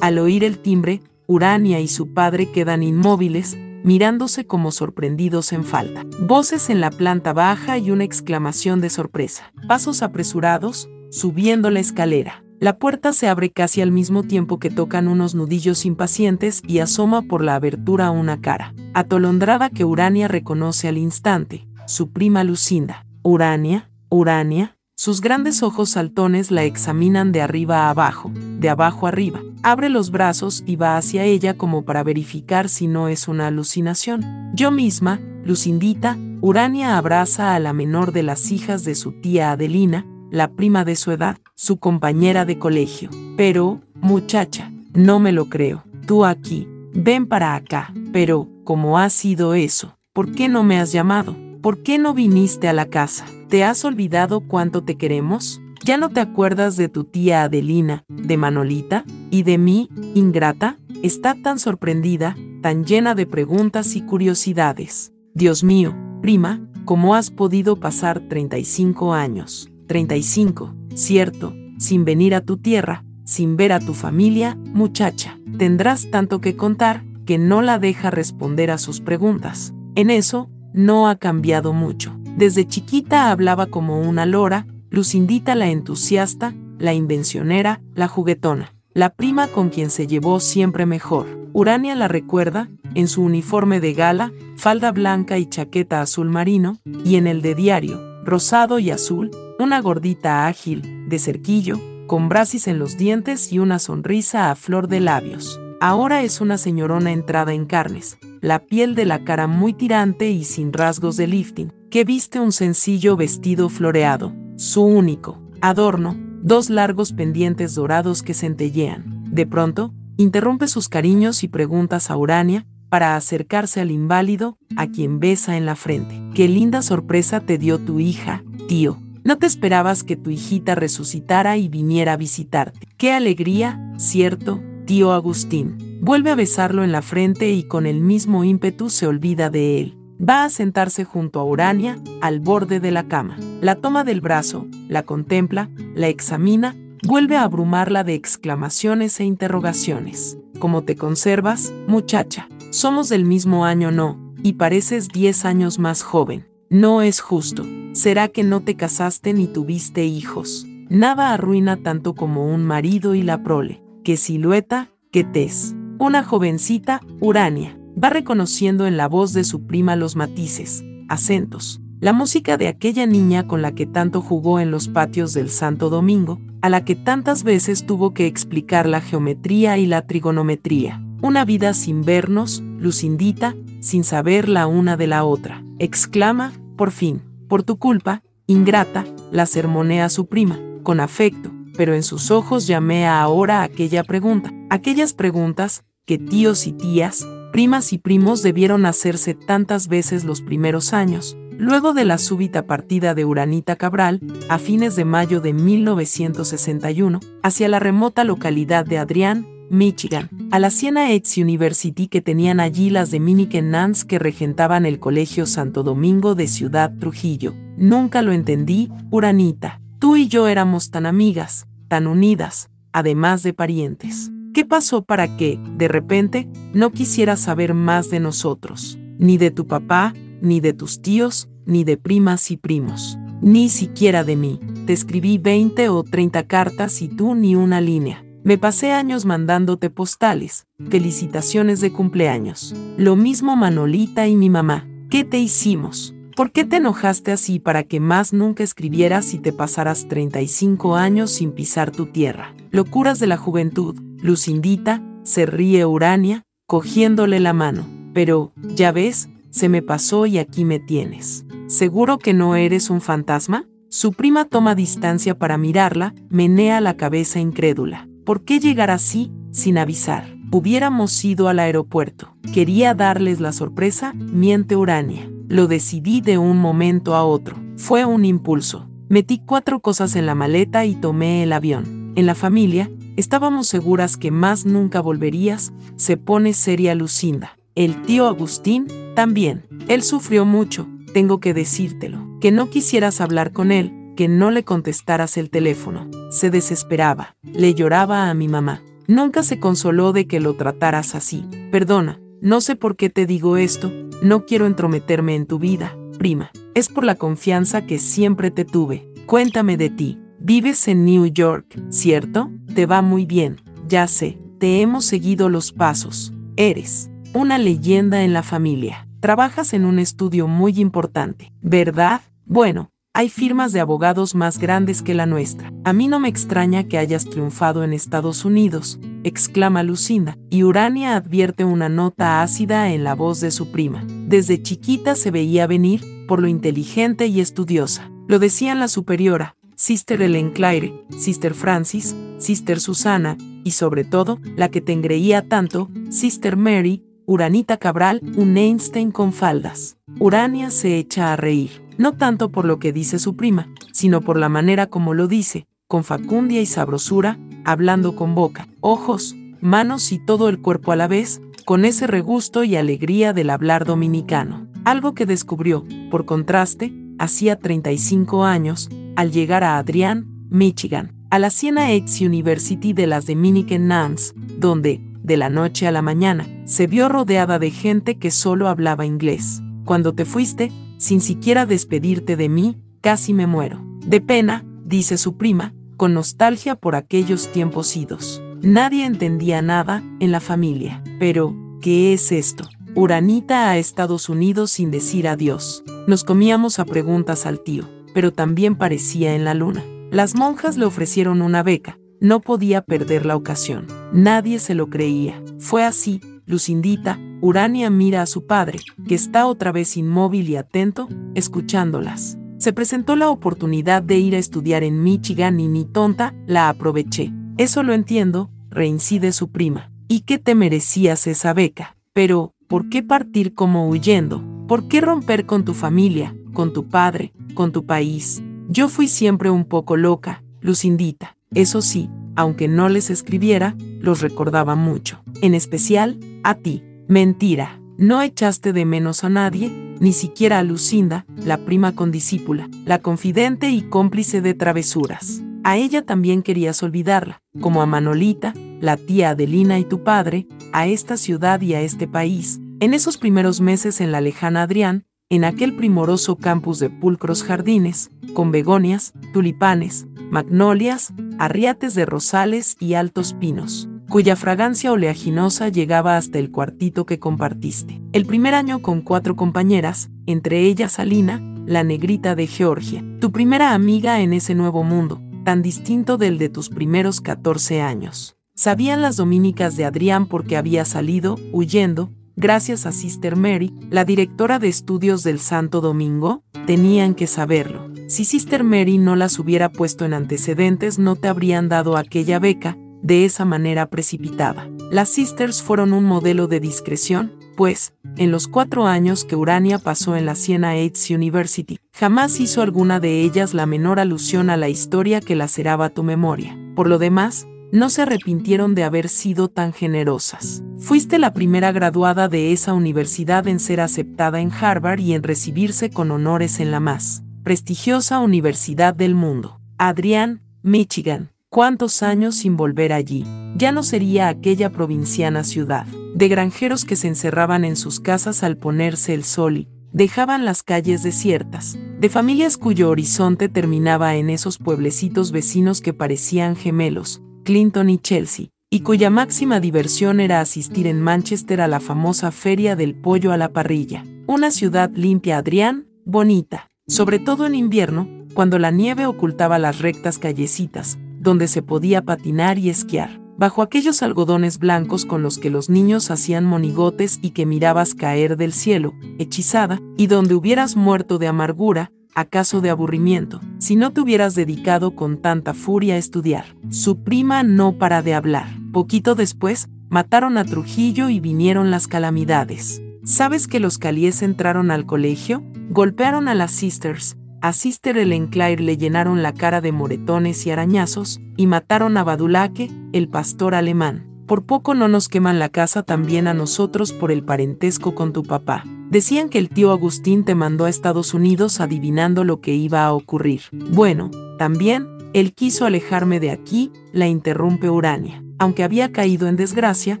Al 0.00 0.18
oír 0.18 0.44
el 0.44 0.58
timbre, 0.58 1.02
Urania 1.26 1.80
y 1.80 1.88
su 1.88 2.14
padre 2.14 2.50
quedan 2.50 2.82
inmóviles, 2.82 3.56
mirándose 3.84 4.46
como 4.46 4.72
sorprendidos 4.72 5.52
en 5.52 5.64
falta. 5.64 6.04
Voces 6.20 6.70
en 6.70 6.80
la 6.80 6.90
planta 6.90 7.32
baja 7.32 7.78
y 7.78 7.90
una 7.90 8.04
exclamación 8.04 8.80
de 8.80 8.90
sorpresa. 8.90 9.52
Pasos 9.66 10.02
apresurados, 10.02 10.88
subiendo 11.10 11.70
la 11.70 11.80
escalera. 11.80 12.42
La 12.60 12.78
puerta 12.78 13.14
se 13.14 13.26
abre 13.26 13.50
casi 13.50 13.80
al 13.80 13.90
mismo 13.90 14.22
tiempo 14.22 14.58
que 14.58 14.68
tocan 14.68 15.08
unos 15.08 15.34
nudillos 15.34 15.86
impacientes 15.86 16.60
y 16.68 16.80
asoma 16.80 17.22
por 17.22 17.42
la 17.42 17.54
abertura 17.54 18.10
una 18.10 18.42
cara, 18.42 18.74
atolondrada 18.92 19.70
que 19.70 19.86
Urania 19.86 20.28
reconoce 20.28 20.86
al 20.86 20.98
instante, 20.98 21.66
su 21.86 22.10
prima 22.10 22.44
Lucinda. 22.44 23.06
Urania, 23.22 23.90
Urania, 24.10 24.76
sus 24.94 25.22
grandes 25.22 25.62
ojos 25.62 25.88
saltones 25.88 26.50
la 26.50 26.64
examinan 26.64 27.32
de 27.32 27.40
arriba 27.40 27.86
a 27.86 27.90
abajo, 27.90 28.30
de 28.34 28.68
abajo 28.68 29.06
arriba. 29.06 29.40
Abre 29.62 29.88
los 29.88 30.10
brazos 30.10 30.62
y 30.66 30.76
va 30.76 30.98
hacia 30.98 31.24
ella 31.24 31.56
como 31.56 31.86
para 31.86 32.02
verificar 32.02 32.68
si 32.68 32.88
no 32.88 33.08
es 33.08 33.26
una 33.26 33.46
alucinación. 33.46 34.52
Yo 34.52 34.70
misma, 34.70 35.18
Lucindita, 35.46 36.18
Urania 36.42 36.98
abraza 36.98 37.54
a 37.54 37.58
la 37.58 37.72
menor 37.72 38.12
de 38.12 38.22
las 38.22 38.50
hijas 38.50 38.84
de 38.84 38.94
su 38.94 39.12
tía 39.12 39.52
Adelina, 39.52 40.06
la 40.30 40.48
prima 40.48 40.84
de 40.84 40.96
su 40.96 41.12
edad, 41.12 41.38
su 41.54 41.78
compañera 41.78 42.44
de 42.44 42.58
colegio. 42.58 43.10
Pero, 43.36 43.80
muchacha, 43.94 44.70
no 44.94 45.20
me 45.20 45.32
lo 45.32 45.46
creo. 45.46 45.84
Tú 46.06 46.24
aquí, 46.24 46.68
ven 46.94 47.26
para 47.26 47.54
acá. 47.54 47.92
Pero, 48.12 48.48
¿cómo 48.64 48.98
ha 48.98 49.10
sido 49.10 49.54
eso? 49.54 49.96
¿Por 50.12 50.32
qué 50.32 50.48
no 50.48 50.62
me 50.62 50.78
has 50.78 50.92
llamado? 50.92 51.36
¿Por 51.60 51.82
qué 51.82 51.98
no 51.98 52.14
viniste 52.14 52.68
a 52.68 52.72
la 52.72 52.86
casa? 52.86 53.26
¿Te 53.48 53.64
has 53.64 53.84
olvidado 53.84 54.40
cuánto 54.40 54.82
te 54.82 54.96
queremos? 54.96 55.60
¿Ya 55.84 55.96
no 55.96 56.08
te 56.10 56.20
acuerdas 56.20 56.76
de 56.76 56.88
tu 56.88 57.04
tía 57.04 57.44
Adelina, 57.44 58.04
de 58.08 58.36
Manolita, 58.36 59.04
y 59.30 59.44
de 59.44 59.58
mí, 59.58 59.88
ingrata? 60.14 60.78
Está 61.02 61.34
tan 61.34 61.58
sorprendida, 61.58 62.36
tan 62.60 62.84
llena 62.84 63.14
de 63.14 63.26
preguntas 63.26 63.96
y 63.96 64.02
curiosidades. 64.02 65.12
Dios 65.34 65.64
mío, 65.64 65.94
prima, 66.20 66.60
¿cómo 66.84 67.14
has 67.14 67.30
podido 67.30 67.76
pasar 67.76 68.20
35 68.20 69.14
años? 69.14 69.69
35, 69.90 70.72
cierto, 70.94 71.52
sin 71.76 72.04
venir 72.04 72.36
a 72.36 72.42
tu 72.42 72.58
tierra, 72.58 73.02
sin 73.24 73.56
ver 73.56 73.72
a 73.72 73.80
tu 73.80 73.92
familia, 73.92 74.56
muchacha. 74.72 75.36
Tendrás 75.58 76.12
tanto 76.12 76.40
que 76.40 76.54
contar 76.54 77.02
que 77.26 77.38
no 77.38 77.60
la 77.60 77.80
deja 77.80 78.08
responder 78.08 78.70
a 78.70 78.78
sus 78.78 79.00
preguntas. 79.00 79.74
En 79.96 80.10
eso, 80.10 80.48
no 80.72 81.08
ha 81.08 81.16
cambiado 81.16 81.72
mucho. 81.72 82.16
Desde 82.36 82.68
chiquita 82.68 83.32
hablaba 83.32 83.66
como 83.66 84.00
una 84.00 84.26
lora, 84.26 84.68
Lucindita 84.90 85.56
la 85.56 85.68
entusiasta, 85.70 86.54
la 86.78 86.94
invencionera, 86.94 87.80
la 87.96 88.06
juguetona, 88.06 88.72
la 88.94 89.10
prima 89.10 89.48
con 89.48 89.70
quien 89.70 89.90
se 89.90 90.06
llevó 90.06 90.38
siempre 90.38 90.86
mejor. 90.86 91.26
Urania 91.52 91.96
la 91.96 92.06
recuerda, 92.06 92.68
en 92.94 93.08
su 93.08 93.22
uniforme 93.22 93.80
de 93.80 93.94
gala, 93.94 94.32
falda 94.54 94.92
blanca 94.92 95.36
y 95.38 95.46
chaqueta 95.46 96.00
azul 96.00 96.28
marino, 96.28 96.78
y 97.04 97.16
en 97.16 97.26
el 97.26 97.42
de 97.42 97.56
diario, 97.56 98.00
rosado 98.24 98.78
y 98.78 98.90
azul, 98.90 99.32
una 99.60 99.80
gordita 99.80 100.46
ágil, 100.46 101.08
de 101.08 101.18
cerquillo, 101.18 101.78
con 102.06 102.28
brasis 102.28 102.66
en 102.66 102.78
los 102.78 102.96
dientes 102.96 103.52
y 103.52 103.58
una 103.58 103.78
sonrisa 103.78 104.50
a 104.50 104.56
flor 104.56 104.88
de 104.88 105.00
labios. 105.00 105.60
Ahora 105.80 106.22
es 106.22 106.40
una 106.40 106.58
señorona 106.58 107.12
entrada 107.12 107.54
en 107.54 107.66
carnes, 107.66 108.18
la 108.40 108.58
piel 108.58 108.94
de 108.94 109.04
la 109.04 109.24
cara 109.24 109.46
muy 109.46 109.72
tirante 109.72 110.30
y 110.30 110.44
sin 110.44 110.72
rasgos 110.72 111.16
de 111.16 111.26
lifting, 111.26 111.72
que 111.90 112.04
viste 112.04 112.40
un 112.40 112.52
sencillo 112.52 113.16
vestido 113.16 113.68
floreado, 113.68 114.34
su 114.56 114.82
único 114.82 115.40
adorno, 115.60 116.16
dos 116.42 116.70
largos 116.70 117.12
pendientes 117.12 117.74
dorados 117.74 118.22
que 118.22 118.34
centellean. 118.34 119.24
De 119.30 119.46
pronto, 119.46 119.92
interrumpe 120.16 120.68
sus 120.68 120.88
cariños 120.88 121.44
y 121.44 121.48
preguntas 121.48 122.10
a 122.10 122.16
Urania, 122.16 122.66
para 122.88 123.14
acercarse 123.14 123.80
al 123.80 123.92
inválido, 123.92 124.58
a 124.76 124.88
quien 124.88 125.20
besa 125.20 125.56
en 125.56 125.64
la 125.64 125.76
frente. 125.76 126.20
Qué 126.34 126.48
linda 126.48 126.82
sorpresa 126.82 127.40
te 127.40 127.56
dio 127.56 127.78
tu 127.78 128.00
hija, 128.00 128.42
tío. 128.68 128.98
No 129.22 129.38
te 129.38 129.46
esperabas 129.46 130.02
que 130.02 130.16
tu 130.16 130.30
hijita 130.30 130.74
resucitara 130.74 131.56
y 131.56 131.68
viniera 131.68 132.14
a 132.14 132.16
visitarte. 132.16 132.88
Qué 132.96 133.12
alegría, 133.12 133.92
cierto, 133.96 134.60
tío 134.86 135.12
Agustín. 135.12 135.98
Vuelve 136.00 136.30
a 136.30 136.34
besarlo 136.34 136.82
en 136.82 136.92
la 136.92 137.02
frente 137.02 137.50
y 137.50 137.64
con 137.64 137.86
el 137.86 138.00
mismo 138.00 138.44
ímpetu 138.44 138.88
se 138.88 139.06
olvida 139.06 139.50
de 139.50 139.80
él. 139.80 139.98
Va 140.18 140.44
a 140.44 140.50
sentarse 140.50 141.04
junto 141.04 141.40
a 141.40 141.44
Urania, 141.44 141.98
al 142.20 142.40
borde 142.40 142.80
de 142.80 142.90
la 142.90 143.08
cama. 143.08 143.36
La 143.60 143.76
toma 143.76 144.04
del 144.04 144.20
brazo, 144.20 144.66
la 144.88 145.02
contempla, 145.02 145.70
la 145.94 146.08
examina, 146.08 146.74
vuelve 147.06 147.36
a 147.36 147.44
abrumarla 147.44 148.04
de 148.04 148.14
exclamaciones 148.14 149.20
e 149.20 149.24
interrogaciones. 149.24 150.38
¿Cómo 150.58 150.82
te 150.82 150.96
conservas, 150.96 151.72
muchacha? 151.86 152.48
Somos 152.70 153.08
del 153.08 153.24
mismo 153.24 153.64
año, 153.64 153.90
no, 153.90 154.18
y 154.42 154.54
pareces 154.54 155.08
diez 155.08 155.44
años 155.44 155.78
más 155.78 156.02
joven. 156.02 156.48
No 156.68 157.02
es 157.02 157.20
justo. 157.20 157.66
¿Será 157.92 158.28
que 158.28 158.44
no 158.44 158.60
te 158.60 158.76
casaste 158.76 159.34
ni 159.34 159.48
tuviste 159.48 160.04
hijos? 160.04 160.64
Nada 160.88 161.32
arruina 161.32 161.76
tanto 161.76 162.14
como 162.14 162.46
un 162.52 162.64
marido 162.64 163.16
y 163.16 163.22
la 163.22 163.42
prole 163.42 163.82
qué 164.04 164.16
silueta, 164.16 164.90
qué 165.10 165.24
tez. 165.24 165.74
Una 165.98 166.22
jovencita, 166.22 167.00
Urania, 167.20 167.78
va 168.02 168.10
reconociendo 168.10 168.86
en 168.86 168.96
la 168.96 169.08
voz 169.08 169.32
de 169.32 169.44
su 169.44 169.66
prima 169.66 169.96
los 169.96 170.16
matices, 170.16 170.84
acentos, 171.08 171.80
la 172.00 172.12
música 172.12 172.56
de 172.56 172.68
aquella 172.68 173.06
niña 173.06 173.46
con 173.46 173.60
la 173.60 173.72
que 173.72 173.86
tanto 173.86 174.22
jugó 174.22 174.60
en 174.60 174.70
los 174.70 174.88
patios 174.88 175.34
del 175.34 175.50
Santo 175.50 175.90
Domingo, 175.90 176.40
a 176.62 176.70
la 176.70 176.84
que 176.84 176.94
tantas 176.94 177.42
veces 177.42 177.86
tuvo 177.86 178.14
que 178.14 178.26
explicar 178.26 178.86
la 178.86 179.00
geometría 179.00 179.78
y 179.78 179.86
la 179.86 180.06
trigonometría. 180.06 181.02
Una 181.22 181.44
vida 181.44 181.74
sin 181.74 182.02
vernos, 182.02 182.62
lucindita, 182.78 183.54
sin 183.80 184.04
saber 184.04 184.48
la 184.48 184.66
una 184.66 184.96
de 184.96 185.06
la 185.08 185.24
otra. 185.24 185.62
Exclama, 185.78 186.52
por 186.76 186.90
fin, 186.92 187.22
por 187.50 187.64
tu 187.64 187.78
culpa, 187.78 188.22
ingrata, 188.46 189.04
la 189.30 189.44
sermonea 189.44 190.08
su 190.08 190.26
prima, 190.26 190.58
con 190.84 191.00
afecto, 191.00 191.50
pero 191.76 191.94
en 191.94 192.02
sus 192.02 192.30
ojos 192.30 192.66
llamea 192.66 193.20
ahora 193.20 193.62
aquella 193.62 194.04
pregunta, 194.04 194.52
aquellas 194.70 195.12
preguntas 195.12 195.84
que 196.06 196.16
tíos 196.16 196.66
y 196.66 196.72
tías, 196.72 197.26
primas 197.52 197.92
y 197.92 197.98
primos 197.98 198.42
debieron 198.42 198.86
hacerse 198.86 199.34
tantas 199.34 199.88
veces 199.88 200.24
los 200.24 200.40
primeros 200.42 200.92
años, 200.94 201.36
luego 201.58 201.92
de 201.92 202.04
la 202.04 202.18
súbita 202.18 202.66
partida 202.66 203.14
de 203.14 203.24
Uranita 203.24 203.74
Cabral, 203.74 204.20
a 204.48 204.58
fines 204.58 204.94
de 204.94 205.04
mayo 205.04 205.40
de 205.40 205.52
1961, 205.52 207.18
hacia 207.42 207.68
la 207.68 207.80
remota 207.80 208.22
localidad 208.24 208.86
de 208.86 208.98
Adrián, 208.98 209.46
Michigan, 209.70 210.28
a 210.50 210.58
la 210.58 210.70
Siena 210.70 211.12
Edge 211.12 211.40
University 211.40 212.08
que 212.08 212.20
tenían 212.20 212.58
allí 212.60 212.90
las 212.90 213.10
de 213.10 213.20
Minnick 213.20 213.54
Nance 213.62 214.06
que 214.06 214.18
regentaban 214.18 214.84
el 214.84 214.98
Colegio 214.98 215.46
Santo 215.46 215.82
Domingo 215.82 216.34
de 216.34 216.48
Ciudad 216.48 216.92
Trujillo. 216.98 217.54
Nunca 217.76 218.20
lo 218.22 218.32
entendí, 218.32 218.90
Uranita. 219.10 219.80
Tú 220.00 220.16
y 220.16 220.28
yo 220.28 220.48
éramos 220.48 220.90
tan 220.90 221.06
amigas, 221.06 221.66
tan 221.88 222.06
unidas, 222.06 222.68
además 222.92 223.42
de 223.42 223.54
parientes. 223.54 224.30
¿Qué 224.52 224.64
pasó 224.64 225.02
para 225.02 225.36
que, 225.36 225.60
de 225.76 225.86
repente, 225.86 226.48
no 226.74 226.90
quisieras 226.90 227.40
saber 227.40 227.72
más 227.72 228.10
de 228.10 228.18
nosotros? 228.18 228.98
Ni 229.18 229.38
de 229.38 229.52
tu 229.52 229.66
papá, 229.66 230.12
ni 230.42 230.60
de 230.60 230.72
tus 230.72 231.00
tíos, 231.00 231.48
ni 231.66 231.84
de 231.84 231.96
primas 231.96 232.50
y 232.50 232.56
primos. 232.56 233.18
Ni 233.40 233.68
siquiera 233.68 234.24
de 234.24 234.36
mí. 234.36 234.58
Te 234.86 234.92
escribí 234.92 235.38
20 235.38 235.88
o 235.88 236.02
30 236.02 236.42
cartas 236.48 237.00
y 237.00 237.08
tú 237.08 237.34
ni 237.34 237.54
una 237.54 237.80
línea. 237.80 238.24
Me 238.42 238.56
pasé 238.56 238.92
años 238.92 239.26
mandándote 239.26 239.90
postales, 239.90 240.66
felicitaciones 240.88 241.80
de 241.80 241.92
cumpleaños. 241.92 242.74
Lo 242.96 243.14
mismo 243.14 243.54
Manolita 243.54 244.28
y 244.28 244.36
mi 244.36 244.48
mamá. 244.48 244.88
¿Qué 245.10 245.24
te 245.24 245.38
hicimos? 245.38 246.14
¿Por 246.36 246.50
qué 246.50 246.64
te 246.64 246.76
enojaste 246.76 247.32
así 247.32 247.58
para 247.58 247.82
que 247.82 248.00
más 248.00 248.32
nunca 248.32 248.62
escribieras 248.62 249.34
y 249.34 249.38
te 249.38 249.52
pasaras 249.52 250.08
35 250.08 250.96
años 250.96 251.32
sin 251.32 251.52
pisar 251.52 251.90
tu 251.90 252.06
tierra? 252.06 252.54
Locuras 252.70 253.18
de 253.18 253.26
la 253.26 253.36
juventud, 253.36 254.00
Lucindita, 254.22 255.02
se 255.22 255.44
ríe 255.44 255.84
Urania, 255.84 256.44
cogiéndole 256.66 257.40
la 257.40 257.52
mano. 257.52 257.84
Pero, 258.14 258.52
ya 258.56 258.90
ves, 258.90 259.28
se 259.50 259.68
me 259.68 259.82
pasó 259.82 260.24
y 260.24 260.38
aquí 260.38 260.64
me 260.64 260.78
tienes. 260.78 261.44
¿Seguro 261.66 262.18
que 262.18 262.32
no 262.32 262.56
eres 262.56 262.88
un 262.88 263.02
fantasma? 263.02 263.66
Su 263.90 264.12
prima 264.12 264.46
toma 264.46 264.74
distancia 264.74 265.38
para 265.38 265.58
mirarla, 265.58 266.14
menea 266.30 266.80
la 266.80 266.96
cabeza 266.96 267.38
incrédula. 267.38 268.09
¿Por 268.24 268.44
qué 268.44 268.60
llegar 268.60 268.90
así, 268.90 269.32
sin 269.50 269.78
avisar? 269.78 270.36
Hubiéramos 270.52 271.24
ido 271.24 271.48
al 271.48 271.58
aeropuerto. 271.58 272.34
Quería 272.52 272.94
darles 272.94 273.40
la 273.40 273.52
sorpresa, 273.52 274.12
miente 274.14 274.76
Urania. 274.76 275.30
Lo 275.48 275.66
decidí 275.66 276.20
de 276.20 276.38
un 276.38 276.58
momento 276.58 277.14
a 277.14 277.24
otro. 277.24 277.56
Fue 277.76 278.04
un 278.04 278.24
impulso. 278.24 278.88
Metí 279.08 279.38
cuatro 279.44 279.80
cosas 279.80 280.16
en 280.16 280.26
la 280.26 280.34
maleta 280.34 280.84
y 280.84 280.94
tomé 280.94 281.42
el 281.42 281.52
avión. 281.52 282.12
En 282.14 282.26
la 282.26 282.34
familia, 282.34 282.90
estábamos 283.16 283.68
seguras 283.68 284.16
que 284.16 284.30
más 284.30 284.66
nunca 284.66 285.00
volverías, 285.00 285.72
se 285.96 286.16
pone 286.16 286.52
seria 286.52 286.94
Lucinda. 286.94 287.56
El 287.74 288.02
tío 288.02 288.26
Agustín, 288.26 288.86
también. 289.14 289.64
Él 289.88 290.02
sufrió 290.02 290.44
mucho, 290.44 290.88
tengo 291.14 291.40
que 291.40 291.54
decírtelo. 291.54 292.38
Que 292.40 292.52
no 292.52 292.70
quisieras 292.70 293.20
hablar 293.20 293.52
con 293.52 293.72
él, 293.72 293.99
que 294.20 294.28
no 294.28 294.50
le 294.50 294.64
contestaras 294.64 295.38
el 295.38 295.48
teléfono. 295.48 296.06
Se 296.30 296.50
desesperaba, 296.50 297.36
le 297.42 297.72
lloraba 297.72 298.28
a 298.28 298.34
mi 298.34 298.48
mamá. 298.48 298.82
Nunca 299.06 299.42
se 299.42 299.58
consoló 299.58 300.12
de 300.12 300.26
que 300.26 300.40
lo 300.40 300.56
trataras 300.56 301.14
así. 301.14 301.48
Perdona, 301.72 302.20
no 302.42 302.60
sé 302.60 302.76
por 302.76 302.96
qué 302.96 303.08
te 303.08 303.24
digo 303.24 303.56
esto, 303.56 303.90
no 304.22 304.44
quiero 304.44 304.66
entrometerme 304.66 305.36
en 305.36 305.46
tu 305.46 305.58
vida, 305.58 305.96
prima. 306.18 306.50
Es 306.74 306.90
por 306.90 307.04
la 307.04 307.14
confianza 307.14 307.86
que 307.86 307.98
siempre 307.98 308.50
te 308.50 308.66
tuve. 308.66 309.10
Cuéntame 309.24 309.78
de 309.78 309.88
ti. 309.88 310.18
Vives 310.38 310.86
en 310.88 311.06
New 311.06 311.24
York, 311.24 311.80
¿cierto? 311.88 312.50
Te 312.74 312.84
va 312.84 313.00
muy 313.00 313.24
bien. 313.24 313.62
Ya 313.88 314.06
sé, 314.06 314.38
te 314.58 314.82
hemos 314.82 315.06
seguido 315.06 315.48
los 315.48 315.72
pasos. 315.72 316.34
Eres 316.56 317.10
una 317.32 317.56
leyenda 317.56 318.22
en 318.22 318.34
la 318.34 318.42
familia. 318.42 319.08
Trabajas 319.20 319.72
en 319.72 319.86
un 319.86 319.98
estudio 319.98 320.46
muy 320.46 320.78
importante, 320.78 321.54
¿verdad? 321.62 322.20
Bueno, 322.44 322.90
hay 323.12 323.28
firmas 323.28 323.72
de 323.72 323.80
abogados 323.80 324.36
más 324.36 324.58
grandes 324.58 325.02
que 325.02 325.14
la 325.14 325.26
nuestra. 325.26 325.72
A 325.84 325.92
mí 325.92 326.06
no 326.06 326.20
me 326.20 326.28
extraña 326.28 326.84
que 326.84 326.96
hayas 326.96 327.24
triunfado 327.24 327.82
en 327.82 327.92
Estados 327.92 328.44
Unidos, 328.44 329.00
exclama 329.24 329.82
Lucinda, 329.82 330.38
y 330.48 330.62
Urania 330.62 331.16
advierte 331.16 331.64
una 331.64 331.88
nota 331.88 332.40
ácida 332.40 332.92
en 332.92 333.02
la 333.02 333.14
voz 333.14 333.40
de 333.40 333.50
su 333.50 333.72
prima. 333.72 334.04
Desde 334.06 334.62
chiquita 334.62 335.16
se 335.16 335.32
veía 335.32 335.66
venir, 335.66 336.24
por 336.28 336.40
lo 336.40 336.46
inteligente 336.46 337.26
y 337.26 337.40
estudiosa. 337.40 338.10
Lo 338.28 338.38
decían 338.38 338.78
la 338.78 338.86
superiora, 338.86 339.56
Sister 339.74 340.22
Ellen 340.22 340.50
Claire, 340.50 341.04
Sister 341.18 341.54
Francis, 341.54 342.14
Sister 342.38 342.78
Susana, 342.78 343.36
y 343.64 343.72
sobre 343.72 344.04
todo, 344.04 344.38
la 344.56 344.70
que 344.70 344.80
te 344.80 344.92
engreía 344.92 345.48
tanto, 345.48 345.90
Sister 346.10 346.56
Mary, 346.56 347.04
Uranita 347.26 347.76
Cabral, 347.76 348.20
un 348.36 348.56
Einstein 348.56 349.10
con 349.10 349.32
faldas. 349.32 349.96
Urania 350.20 350.70
se 350.70 350.96
echa 350.96 351.32
a 351.32 351.36
reír 351.36 351.89
no 352.00 352.14
tanto 352.14 352.50
por 352.50 352.64
lo 352.64 352.78
que 352.78 352.94
dice 352.94 353.18
su 353.18 353.36
prima, 353.36 353.68
sino 353.92 354.22
por 354.22 354.38
la 354.38 354.48
manera 354.48 354.86
como 354.86 355.12
lo 355.12 355.28
dice, 355.28 355.66
con 355.86 356.02
facundia 356.02 356.62
y 356.62 356.64
sabrosura, 356.66 357.38
hablando 357.66 358.16
con 358.16 358.34
boca, 358.34 358.68
ojos, 358.80 359.36
manos 359.60 360.10
y 360.10 360.18
todo 360.18 360.48
el 360.48 360.62
cuerpo 360.62 360.92
a 360.92 360.96
la 360.96 361.08
vez, 361.08 361.42
con 361.66 361.84
ese 361.84 362.06
regusto 362.06 362.64
y 362.64 362.76
alegría 362.76 363.34
del 363.34 363.50
hablar 363.50 363.84
dominicano. 363.84 364.66
Algo 364.86 365.12
que 365.12 365.26
descubrió, 365.26 365.84
por 366.10 366.24
contraste, 366.24 366.90
hacía 367.18 367.58
35 367.58 368.46
años, 368.46 368.88
al 369.14 369.30
llegar 369.30 369.62
a 369.62 369.76
Adrian, 369.76 370.26
Michigan, 370.48 371.12
a 371.28 371.38
la 371.38 371.50
Siena 371.50 371.92
X 371.92 372.22
University 372.22 372.94
de 372.94 373.08
las 373.08 373.26
Dominican 373.26 373.88
Nuns, 373.88 374.32
donde, 374.56 375.02
de 375.22 375.36
la 375.36 375.50
noche 375.50 375.86
a 375.86 375.92
la 375.92 376.00
mañana, 376.00 376.46
se 376.64 376.86
vio 376.86 377.10
rodeada 377.10 377.58
de 377.58 377.70
gente 377.70 378.16
que 378.16 378.30
solo 378.30 378.68
hablaba 378.68 379.04
inglés. 379.04 379.60
Cuando 379.84 380.14
te 380.14 380.24
fuiste, 380.24 380.72
sin 381.00 381.22
siquiera 381.22 381.64
despedirte 381.64 382.36
de 382.36 382.50
mí, 382.50 382.78
casi 383.00 383.32
me 383.32 383.46
muero. 383.46 383.80
De 384.04 384.20
pena, 384.20 384.66
dice 384.84 385.16
su 385.16 385.38
prima, 385.38 385.74
con 385.96 386.12
nostalgia 386.12 386.76
por 386.76 386.94
aquellos 386.94 387.50
tiempos 387.50 387.96
idos. 387.96 388.42
Nadie 388.60 389.06
entendía 389.06 389.62
nada 389.62 390.04
en 390.20 390.30
la 390.30 390.40
familia. 390.40 391.02
Pero, 391.18 391.56
¿qué 391.80 392.12
es 392.12 392.30
esto? 392.32 392.68
Uranita 392.94 393.70
a 393.70 393.78
Estados 393.78 394.28
Unidos 394.28 394.72
sin 394.72 394.90
decir 394.90 395.26
adiós. 395.26 395.82
Nos 396.06 396.22
comíamos 396.22 396.78
a 396.78 396.84
preguntas 396.84 397.46
al 397.46 397.60
tío, 397.60 397.88
pero 398.12 398.30
también 398.32 398.76
parecía 398.76 399.34
en 399.34 399.44
la 399.46 399.54
luna. 399.54 399.82
Las 400.10 400.34
monjas 400.34 400.76
le 400.76 400.84
ofrecieron 400.84 401.40
una 401.40 401.62
beca, 401.62 401.98
no 402.20 402.40
podía 402.40 402.82
perder 402.82 403.24
la 403.24 403.36
ocasión. 403.36 403.86
Nadie 404.12 404.58
se 404.58 404.74
lo 404.74 404.90
creía. 404.90 405.42
Fue 405.58 405.82
así, 405.82 406.20
Lucindita, 406.44 407.18
Urania 407.40 407.90
mira 407.90 408.22
a 408.22 408.26
su 408.26 408.46
padre, 408.46 408.80
que 409.08 409.14
está 409.14 409.46
otra 409.46 409.72
vez 409.72 409.96
inmóvil 409.96 410.48
y 410.50 410.56
atento, 410.56 411.08
escuchándolas. 411.34 412.38
Se 412.58 412.74
presentó 412.74 413.16
la 413.16 413.30
oportunidad 413.30 414.02
de 414.02 414.18
ir 414.18 414.34
a 414.34 414.38
estudiar 414.38 414.82
en 414.82 415.02
Michigan 415.02 415.58
y 415.60 415.68
ni 415.68 415.86
tonta, 415.86 416.34
la 416.46 416.68
aproveché. 416.68 417.32
Eso 417.56 417.82
lo 417.82 417.94
entiendo, 417.94 418.50
reincide 418.68 419.32
su 419.32 419.50
prima. 419.50 419.90
¿Y 420.08 420.20
qué 420.20 420.38
te 420.38 420.54
merecías 420.54 421.26
esa 421.26 421.54
beca? 421.54 421.96
Pero, 422.12 422.52
¿por 422.68 422.88
qué 422.90 423.02
partir 423.02 423.54
como 423.54 423.88
huyendo? 423.88 424.44
¿Por 424.68 424.88
qué 424.88 425.00
romper 425.00 425.46
con 425.46 425.64
tu 425.64 425.72
familia, 425.72 426.36
con 426.52 426.72
tu 426.72 426.88
padre, 426.88 427.32
con 427.54 427.72
tu 427.72 427.86
país? 427.86 428.42
Yo 428.68 428.88
fui 428.88 429.08
siempre 429.08 429.48
un 429.48 429.64
poco 429.64 429.96
loca, 429.96 430.42
Lucindita. 430.60 431.36
Eso 431.54 431.80
sí, 431.80 432.10
aunque 432.36 432.68
no 432.68 432.88
les 432.88 433.10
escribiera, 433.10 433.74
los 434.00 434.20
recordaba 434.20 434.74
mucho. 434.74 435.22
En 435.40 435.54
especial, 435.54 436.20
a 436.44 436.54
ti. 436.56 436.84
Mentira, 437.10 437.80
no 437.98 438.22
echaste 438.22 438.72
de 438.72 438.84
menos 438.84 439.24
a 439.24 439.28
nadie, 439.28 439.96
ni 439.98 440.12
siquiera 440.12 440.60
a 440.60 440.62
Lucinda, 440.62 441.26
la 441.44 441.58
prima 441.58 441.96
condiscípula, 441.96 442.70
la 442.84 443.00
confidente 443.02 443.68
y 443.68 443.82
cómplice 443.82 444.40
de 444.40 444.54
travesuras. 444.54 445.42
A 445.64 445.76
ella 445.76 446.02
también 446.02 446.44
querías 446.44 446.84
olvidarla, 446.84 447.42
como 447.60 447.82
a 447.82 447.86
Manolita, 447.86 448.54
la 448.80 448.96
tía 448.96 449.30
Adelina 449.30 449.80
y 449.80 449.84
tu 449.84 450.04
padre, 450.04 450.46
a 450.72 450.86
esta 450.86 451.16
ciudad 451.16 451.60
y 451.62 451.74
a 451.74 451.80
este 451.80 452.06
país. 452.06 452.60
En 452.78 452.94
esos 452.94 453.18
primeros 453.18 453.60
meses 453.60 454.00
en 454.00 454.12
la 454.12 454.20
lejana 454.20 454.62
Adrián, 454.62 455.04
en 455.30 455.42
aquel 455.42 455.74
primoroso 455.74 456.36
campus 456.36 456.78
de 456.78 456.90
pulcros 456.90 457.42
jardines, 457.42 458.12
con 458.34 458.52
begonias, 458.52 459.14
tulipanes, 459.32 460.06
magnolias, 460.30 461.12
arriates 461.40 461.96
de 461.96 462.06
rosales 462.06 462.76
y 462.78 462.94
altos 462.94 463.34
pinos 463.34 463.88
cuya 464.10 464.34
fragancia 464.34 464.90
oleaginosa 464.90 465.68
llegaba 465.68 466.16
hasta 466.16 466.40
el 466.40 466.50
cuartito 466.50 467.06
que 467.06 467.20
compartiste. 467.20 468.02
El 468.12 468.26
primer 468.26 468.56
año 468.56 468.82
con 468.82 469.02
cuatro 469.02 469.36
compañeras, 469.36 470.10
entre 470.26 470.62
ellas 470.62 470.98
Alina, 470.98 471.40
la 471.64 471.84
negrita 471.84 472.34
de 472.34 472.48
Georgia, 472.48 473.04
tu 473.20 473.30
primera 473.30 473.72
amiga 473.72 474.20
en 474.20 474.32
ese 474.32 474.56
nuevo 474.56 474.82
mundo, 474.82 475.22
tan 475.44 475.62
distinto 475.62 476.18
del 476.18 476.38
de 476.38 476.48
tus 476.48 476.70
primeros 476.70 477.20
14 477.20 477.82
años. 477.82 478.36
Sabían 478.56 479.00
las 479.00 479.16
dominicas 479.16 479.76
de 479.76 479.84
Adrián 479.84 480.26
porque 480.26 480.56
había 480.56 480.84
salido, 480.84 481.38
huyendo, 481.52 482.10
gracias 482.34 482.86
a 482.86 482.92
Sister 482.92 483.36
Mary, 483.36 483.72
la 483.90 484.04
directora 484.04 484.58
de 484.58 484.68
estudios 484.68 485.22
del 485.22 485.38
Santo 485.38 485.80
Domingo, 485.80 486.42
tenían 486.66 487.14
que 487.14 487.28
saberlo. 487.28 487.88
Si 488.08 488.24
Sister 488.24 488.64
Mary 488.64 488.98
no 488.98 489.14
las 489.14 489.38
hubiera 489.38 489.70
puesto 489.70 490.04
en 490.04 490.14
antecedentes 490.14 490.98
no 490.98 491.14
te 491.14 491.28
habrían 491.28 491.68
dado 491.68 491.96
aquella 491.96 492.40
beca, 492.40 492.76
de 493.02 493.24
esa 493.24 493.44
manera 493.44 493.86
precipitada. 493.86 494.68
Las 494.90 495.08
Sisters 495.08 495.62
fueron 495.62 495.92
un 495.92 496.04
modelo 496.04 496.46
de 496.46 496.60
discreción, 496.60 497.32
pues, 497.56 497.92
en 498.16 498.30
los 498.30 498.48
cuatro 498.48 498.86
años 498.86 499.24
que 499.24 499.36
Urania 499.36 499.78
pasó 499.78 500.16
en 500.16 500.26
la 500.26 500.34
Siena 500.34 500.70
Aids 500.70 501.10
University, 501.10 501.78
jamás 501.92 502.40
hizo 502.40 502.62
alguna 502.62 503.00
de 503.00 503.20
ellas 503.22 503.54
la 503.54 503.66
menor 503.66 504.00
alusión 504.00 504.50
a 504.50 504.56
la 504.56 504.68
historia 504.68 505.20
que 505.20 505.36
laceraba 505.36 505.90
tu 505.90 506.02
memoria. 506.02 506.58
Por 506.74 506.88
lo 506.88 506.98
demás, 506.98 507.46
no 507.72 507.90
se 507.90 508.02
arrepintieron 508.02 508.74
de 508.74 508.84
haber 508.84 509.08
sido 509.08 509.48
tan 509.48 509.72
generosas. 509.72 510.62
Fuiste 510.78 511.18
la 511.18 511.32
primera 511.32 511.70
graduada 511.70 512.28
de 512.28 512.52
esa 512.52 512.72
universidad 512.72 513.46
en 513.46 513.60
ser 513.60 513.80
aceptada 513.80 514.40
en 514.40 514.50
Harvard 514.50 514.98
y 514.98 515.12
en 515.12 515.22
recibirse 515.22 515.90
con 515.90 516.10
honores 516.10 516.60
en 516.60 516.70
la 516.70 516.80
más 516.80 517.22
prestigiosa 517.44 518.20
universidad 518.20 518.94
del 518.94 519.14
mundo, 519.14 519.60
Adrian, 519.78 520.42
Michigan 520.62 521.30
¿Cuántos 521.52 522.04
años 522.04 522.36
sin 522.36 522.56
volver 522.56 522.92
allí? 522.92 523.24
Ya 523.56 523.72
no 523.72 523.82
sería 523.82 524.28
aquella 524.28 524.70
provinciana 524.70 525.42
ciudad, 525.42 525.84
de 526.14 526.28
granjeros 526.28 526.84
que 526.84 526.94
se 526.94 527.08
encerraban 527.08 527.64
en 527.64 527.74
sus 527.74 527.98
casas 527.98 528.44
al 528.44 528.56
ponerse 528.56 529.14
el 529.14 529.24
sol 529.24 529.56
y 529.56 529.68
dejaban 529.90 530.44
las 530.44 530.62
calles 530.62 531.02
desiertas, 531.02 531.76
de 531.98 532.08
familias 532.08 532.56
cuyo 532.56 532.88
horizonte 532.88 533.48
terminaba 533.48 534.14
en 534.14 534.30
esos 534.30 534.58
pueblecitos 534.58 535.32
vecinos 535.32 535.80
que 535.80 535.92
parecían 535.92 536.54
gemelos, 536.54 537.20
Clinton 537.42 537.90
y 537.90 537.98
Chelsea, 537.98 538.46
y 538.70 538.82
cuya 538.82 539.10
máxima 539.10 539.58
diversión 539.58 540.20
era 540.20 540.40
asistir 540.40 540.86
en 540.86 541.00
Manchester 541.00 541.62
a 541.62 541.66
la 541.66 541.80
famosa 541.80 542.30
Feria 542.30 542.76
del 542.76 542.94
Pollo 542.94 543.32
a 543.32 543.36
la 543.36 543.48
Parrilla. 543.48 544.04
Una 544.28 544.52
ciudad 544.52 544.92
limpia, 544.94 545.38
Adrián, 545.38 545.88
bonita, 546.04 546.70
sobre 546.86 547.18
todo 547.18 547.44
en 547.44 547.56
invierno, 547.56 548.08
cuando 548.34 548.60
la 548.60 548.70
nieve 548.70 549.06
ocultaba 549.06 549.58
las 549.58 549.80
rectas 549.80 550.20
callecitas, 550.20 550.96
donde 551.20 551.46
se 551.46 551.62
podía 551.62 552.02
patinar 552.02 552.58
y 552.58 552.70
esquiar, 552.70 553.20
bajo 553.38 553.62
aquellos 553.62 554.02
algodones 554.02 554.58
blancos 554.58 555.06
con 555.06 555.22
los 555.22 555.38
que 555.38 555.50
los 555.50 555.70
niños 555.70 556.10
hacían 556.10 556.44
monigotes 556.44 557.18
y 557.22 557.30
que 557.30 557.46
mirabas 557.46 557.94
caer 557.94 558.36
del 558.36 558.52
cielo, 558.52 558.92
hechizada, 559.18 559.80
y 559.96 560.08
donde 560.08 560.34
hubieras 560.34 560.76
muerto 560.76 561.18
de 561.18 561.28
amargura, 561.28 561.92
acaso 562.14 562.60
de 562.60 562.70
aburrimiento, 562.70 563.40
si 563.58 563.76
no 563.76 563.92
te 563.92 564.00
hubieras 564.00 564.34
dedicado 564.34 564.94
con 564.96 565.18
tanta 565.18 565.54
furia 565.54 565.94
a 565.94 565.98
estudiar. 565.98 566.44
Su 566.70 567.02
prima 567.02 567.42
no 567.42 567.78
para 567.78 568.02
de 568.02 568.14
hablar. 568.14 568.48
Poquito 568.72 569.14
después, 569.14 569.68
mataron 569.88 570.38
a 570.38 570.44
Trujillo 570.44 571.08
y 571.08 571.20
vinieron 571.20 571.70
las 571.70 571.86
calamidades. 571.86 572.82
¿Sabes 573.04 573.46
que 573.46 573.60
los 573.60 573.78
Calies 573.78 574.22
entraron 574.22 574.70
al 574.70 574.86
colegio? 574.86 575.42
Golpearon 575.70 576.28
a 576.28 576.34
las 576.34 576.50
Sisters, 576.50 577.16
a 577.42 577.52
Sister 577.52 577.96
Ellen 577.96 578.30
le 578.30 578.76
llenaron 578.76 579.22
la 579.22 579.32
cara 579.32 579.60
de 579.60 579.72
moretones 579.72 580.46
y 580.46 580.50
arañazos, 580.50 581.20
y 581.36 581.46
mataron 581.46 581.96
a 581.96 582.04
Badulaque, 582.04 582.70
el 582.92 583.08
pastor 583.08 583.54
alemán. 583.54 584.06
Por 584.26 584.44
poco 584.44 584.74
no 584.74 584.88
nos 584.88 585.08
queman 585.08 585.38
la 585.38 585.48
casa 585.48 585.82
también 585.82 586.28
a 586.28 586.34
nosotros 586.34 586.92
por 586.92 587.10
el 587.10 587.24
parentesco 587.24 587.94
con 587.94 588.12
tu 588.12 588.22
papá. 588.22 588.64
Decían 588.90 589.28
que 589.28 589.38
el 589.38 589.48
tío 589.48 589.72
Agustín 589.72 590.24
te 590.24 590.34
mandó 590.34 590.66
a 590.66 590.68
Estados 590.68 591.14
Unidos 591.14 591.60
adivinando 591.60 592.24
lo 592.24 592.40
que 592.40 592.54
iba 592.54 592.84
a 592.84 592.92
ocurrir. 592.92 593.42
Bueno, 593.52 594.10
también, 594.38 594.86
él 595.14 595.32
quiso 595.32 595.66
alejarme 595.66 596.20
de 596.20 596.30
aquí, 596.30 596.70
la 596.92 597.08
interrumpe 597.08 597.70
Urania. 597.70 598.22
Aunque 598.38 598.62
había 598.62 598.92
caído 598.92 599.28
en 599.28 599.36
desgracia, 599.36 600.00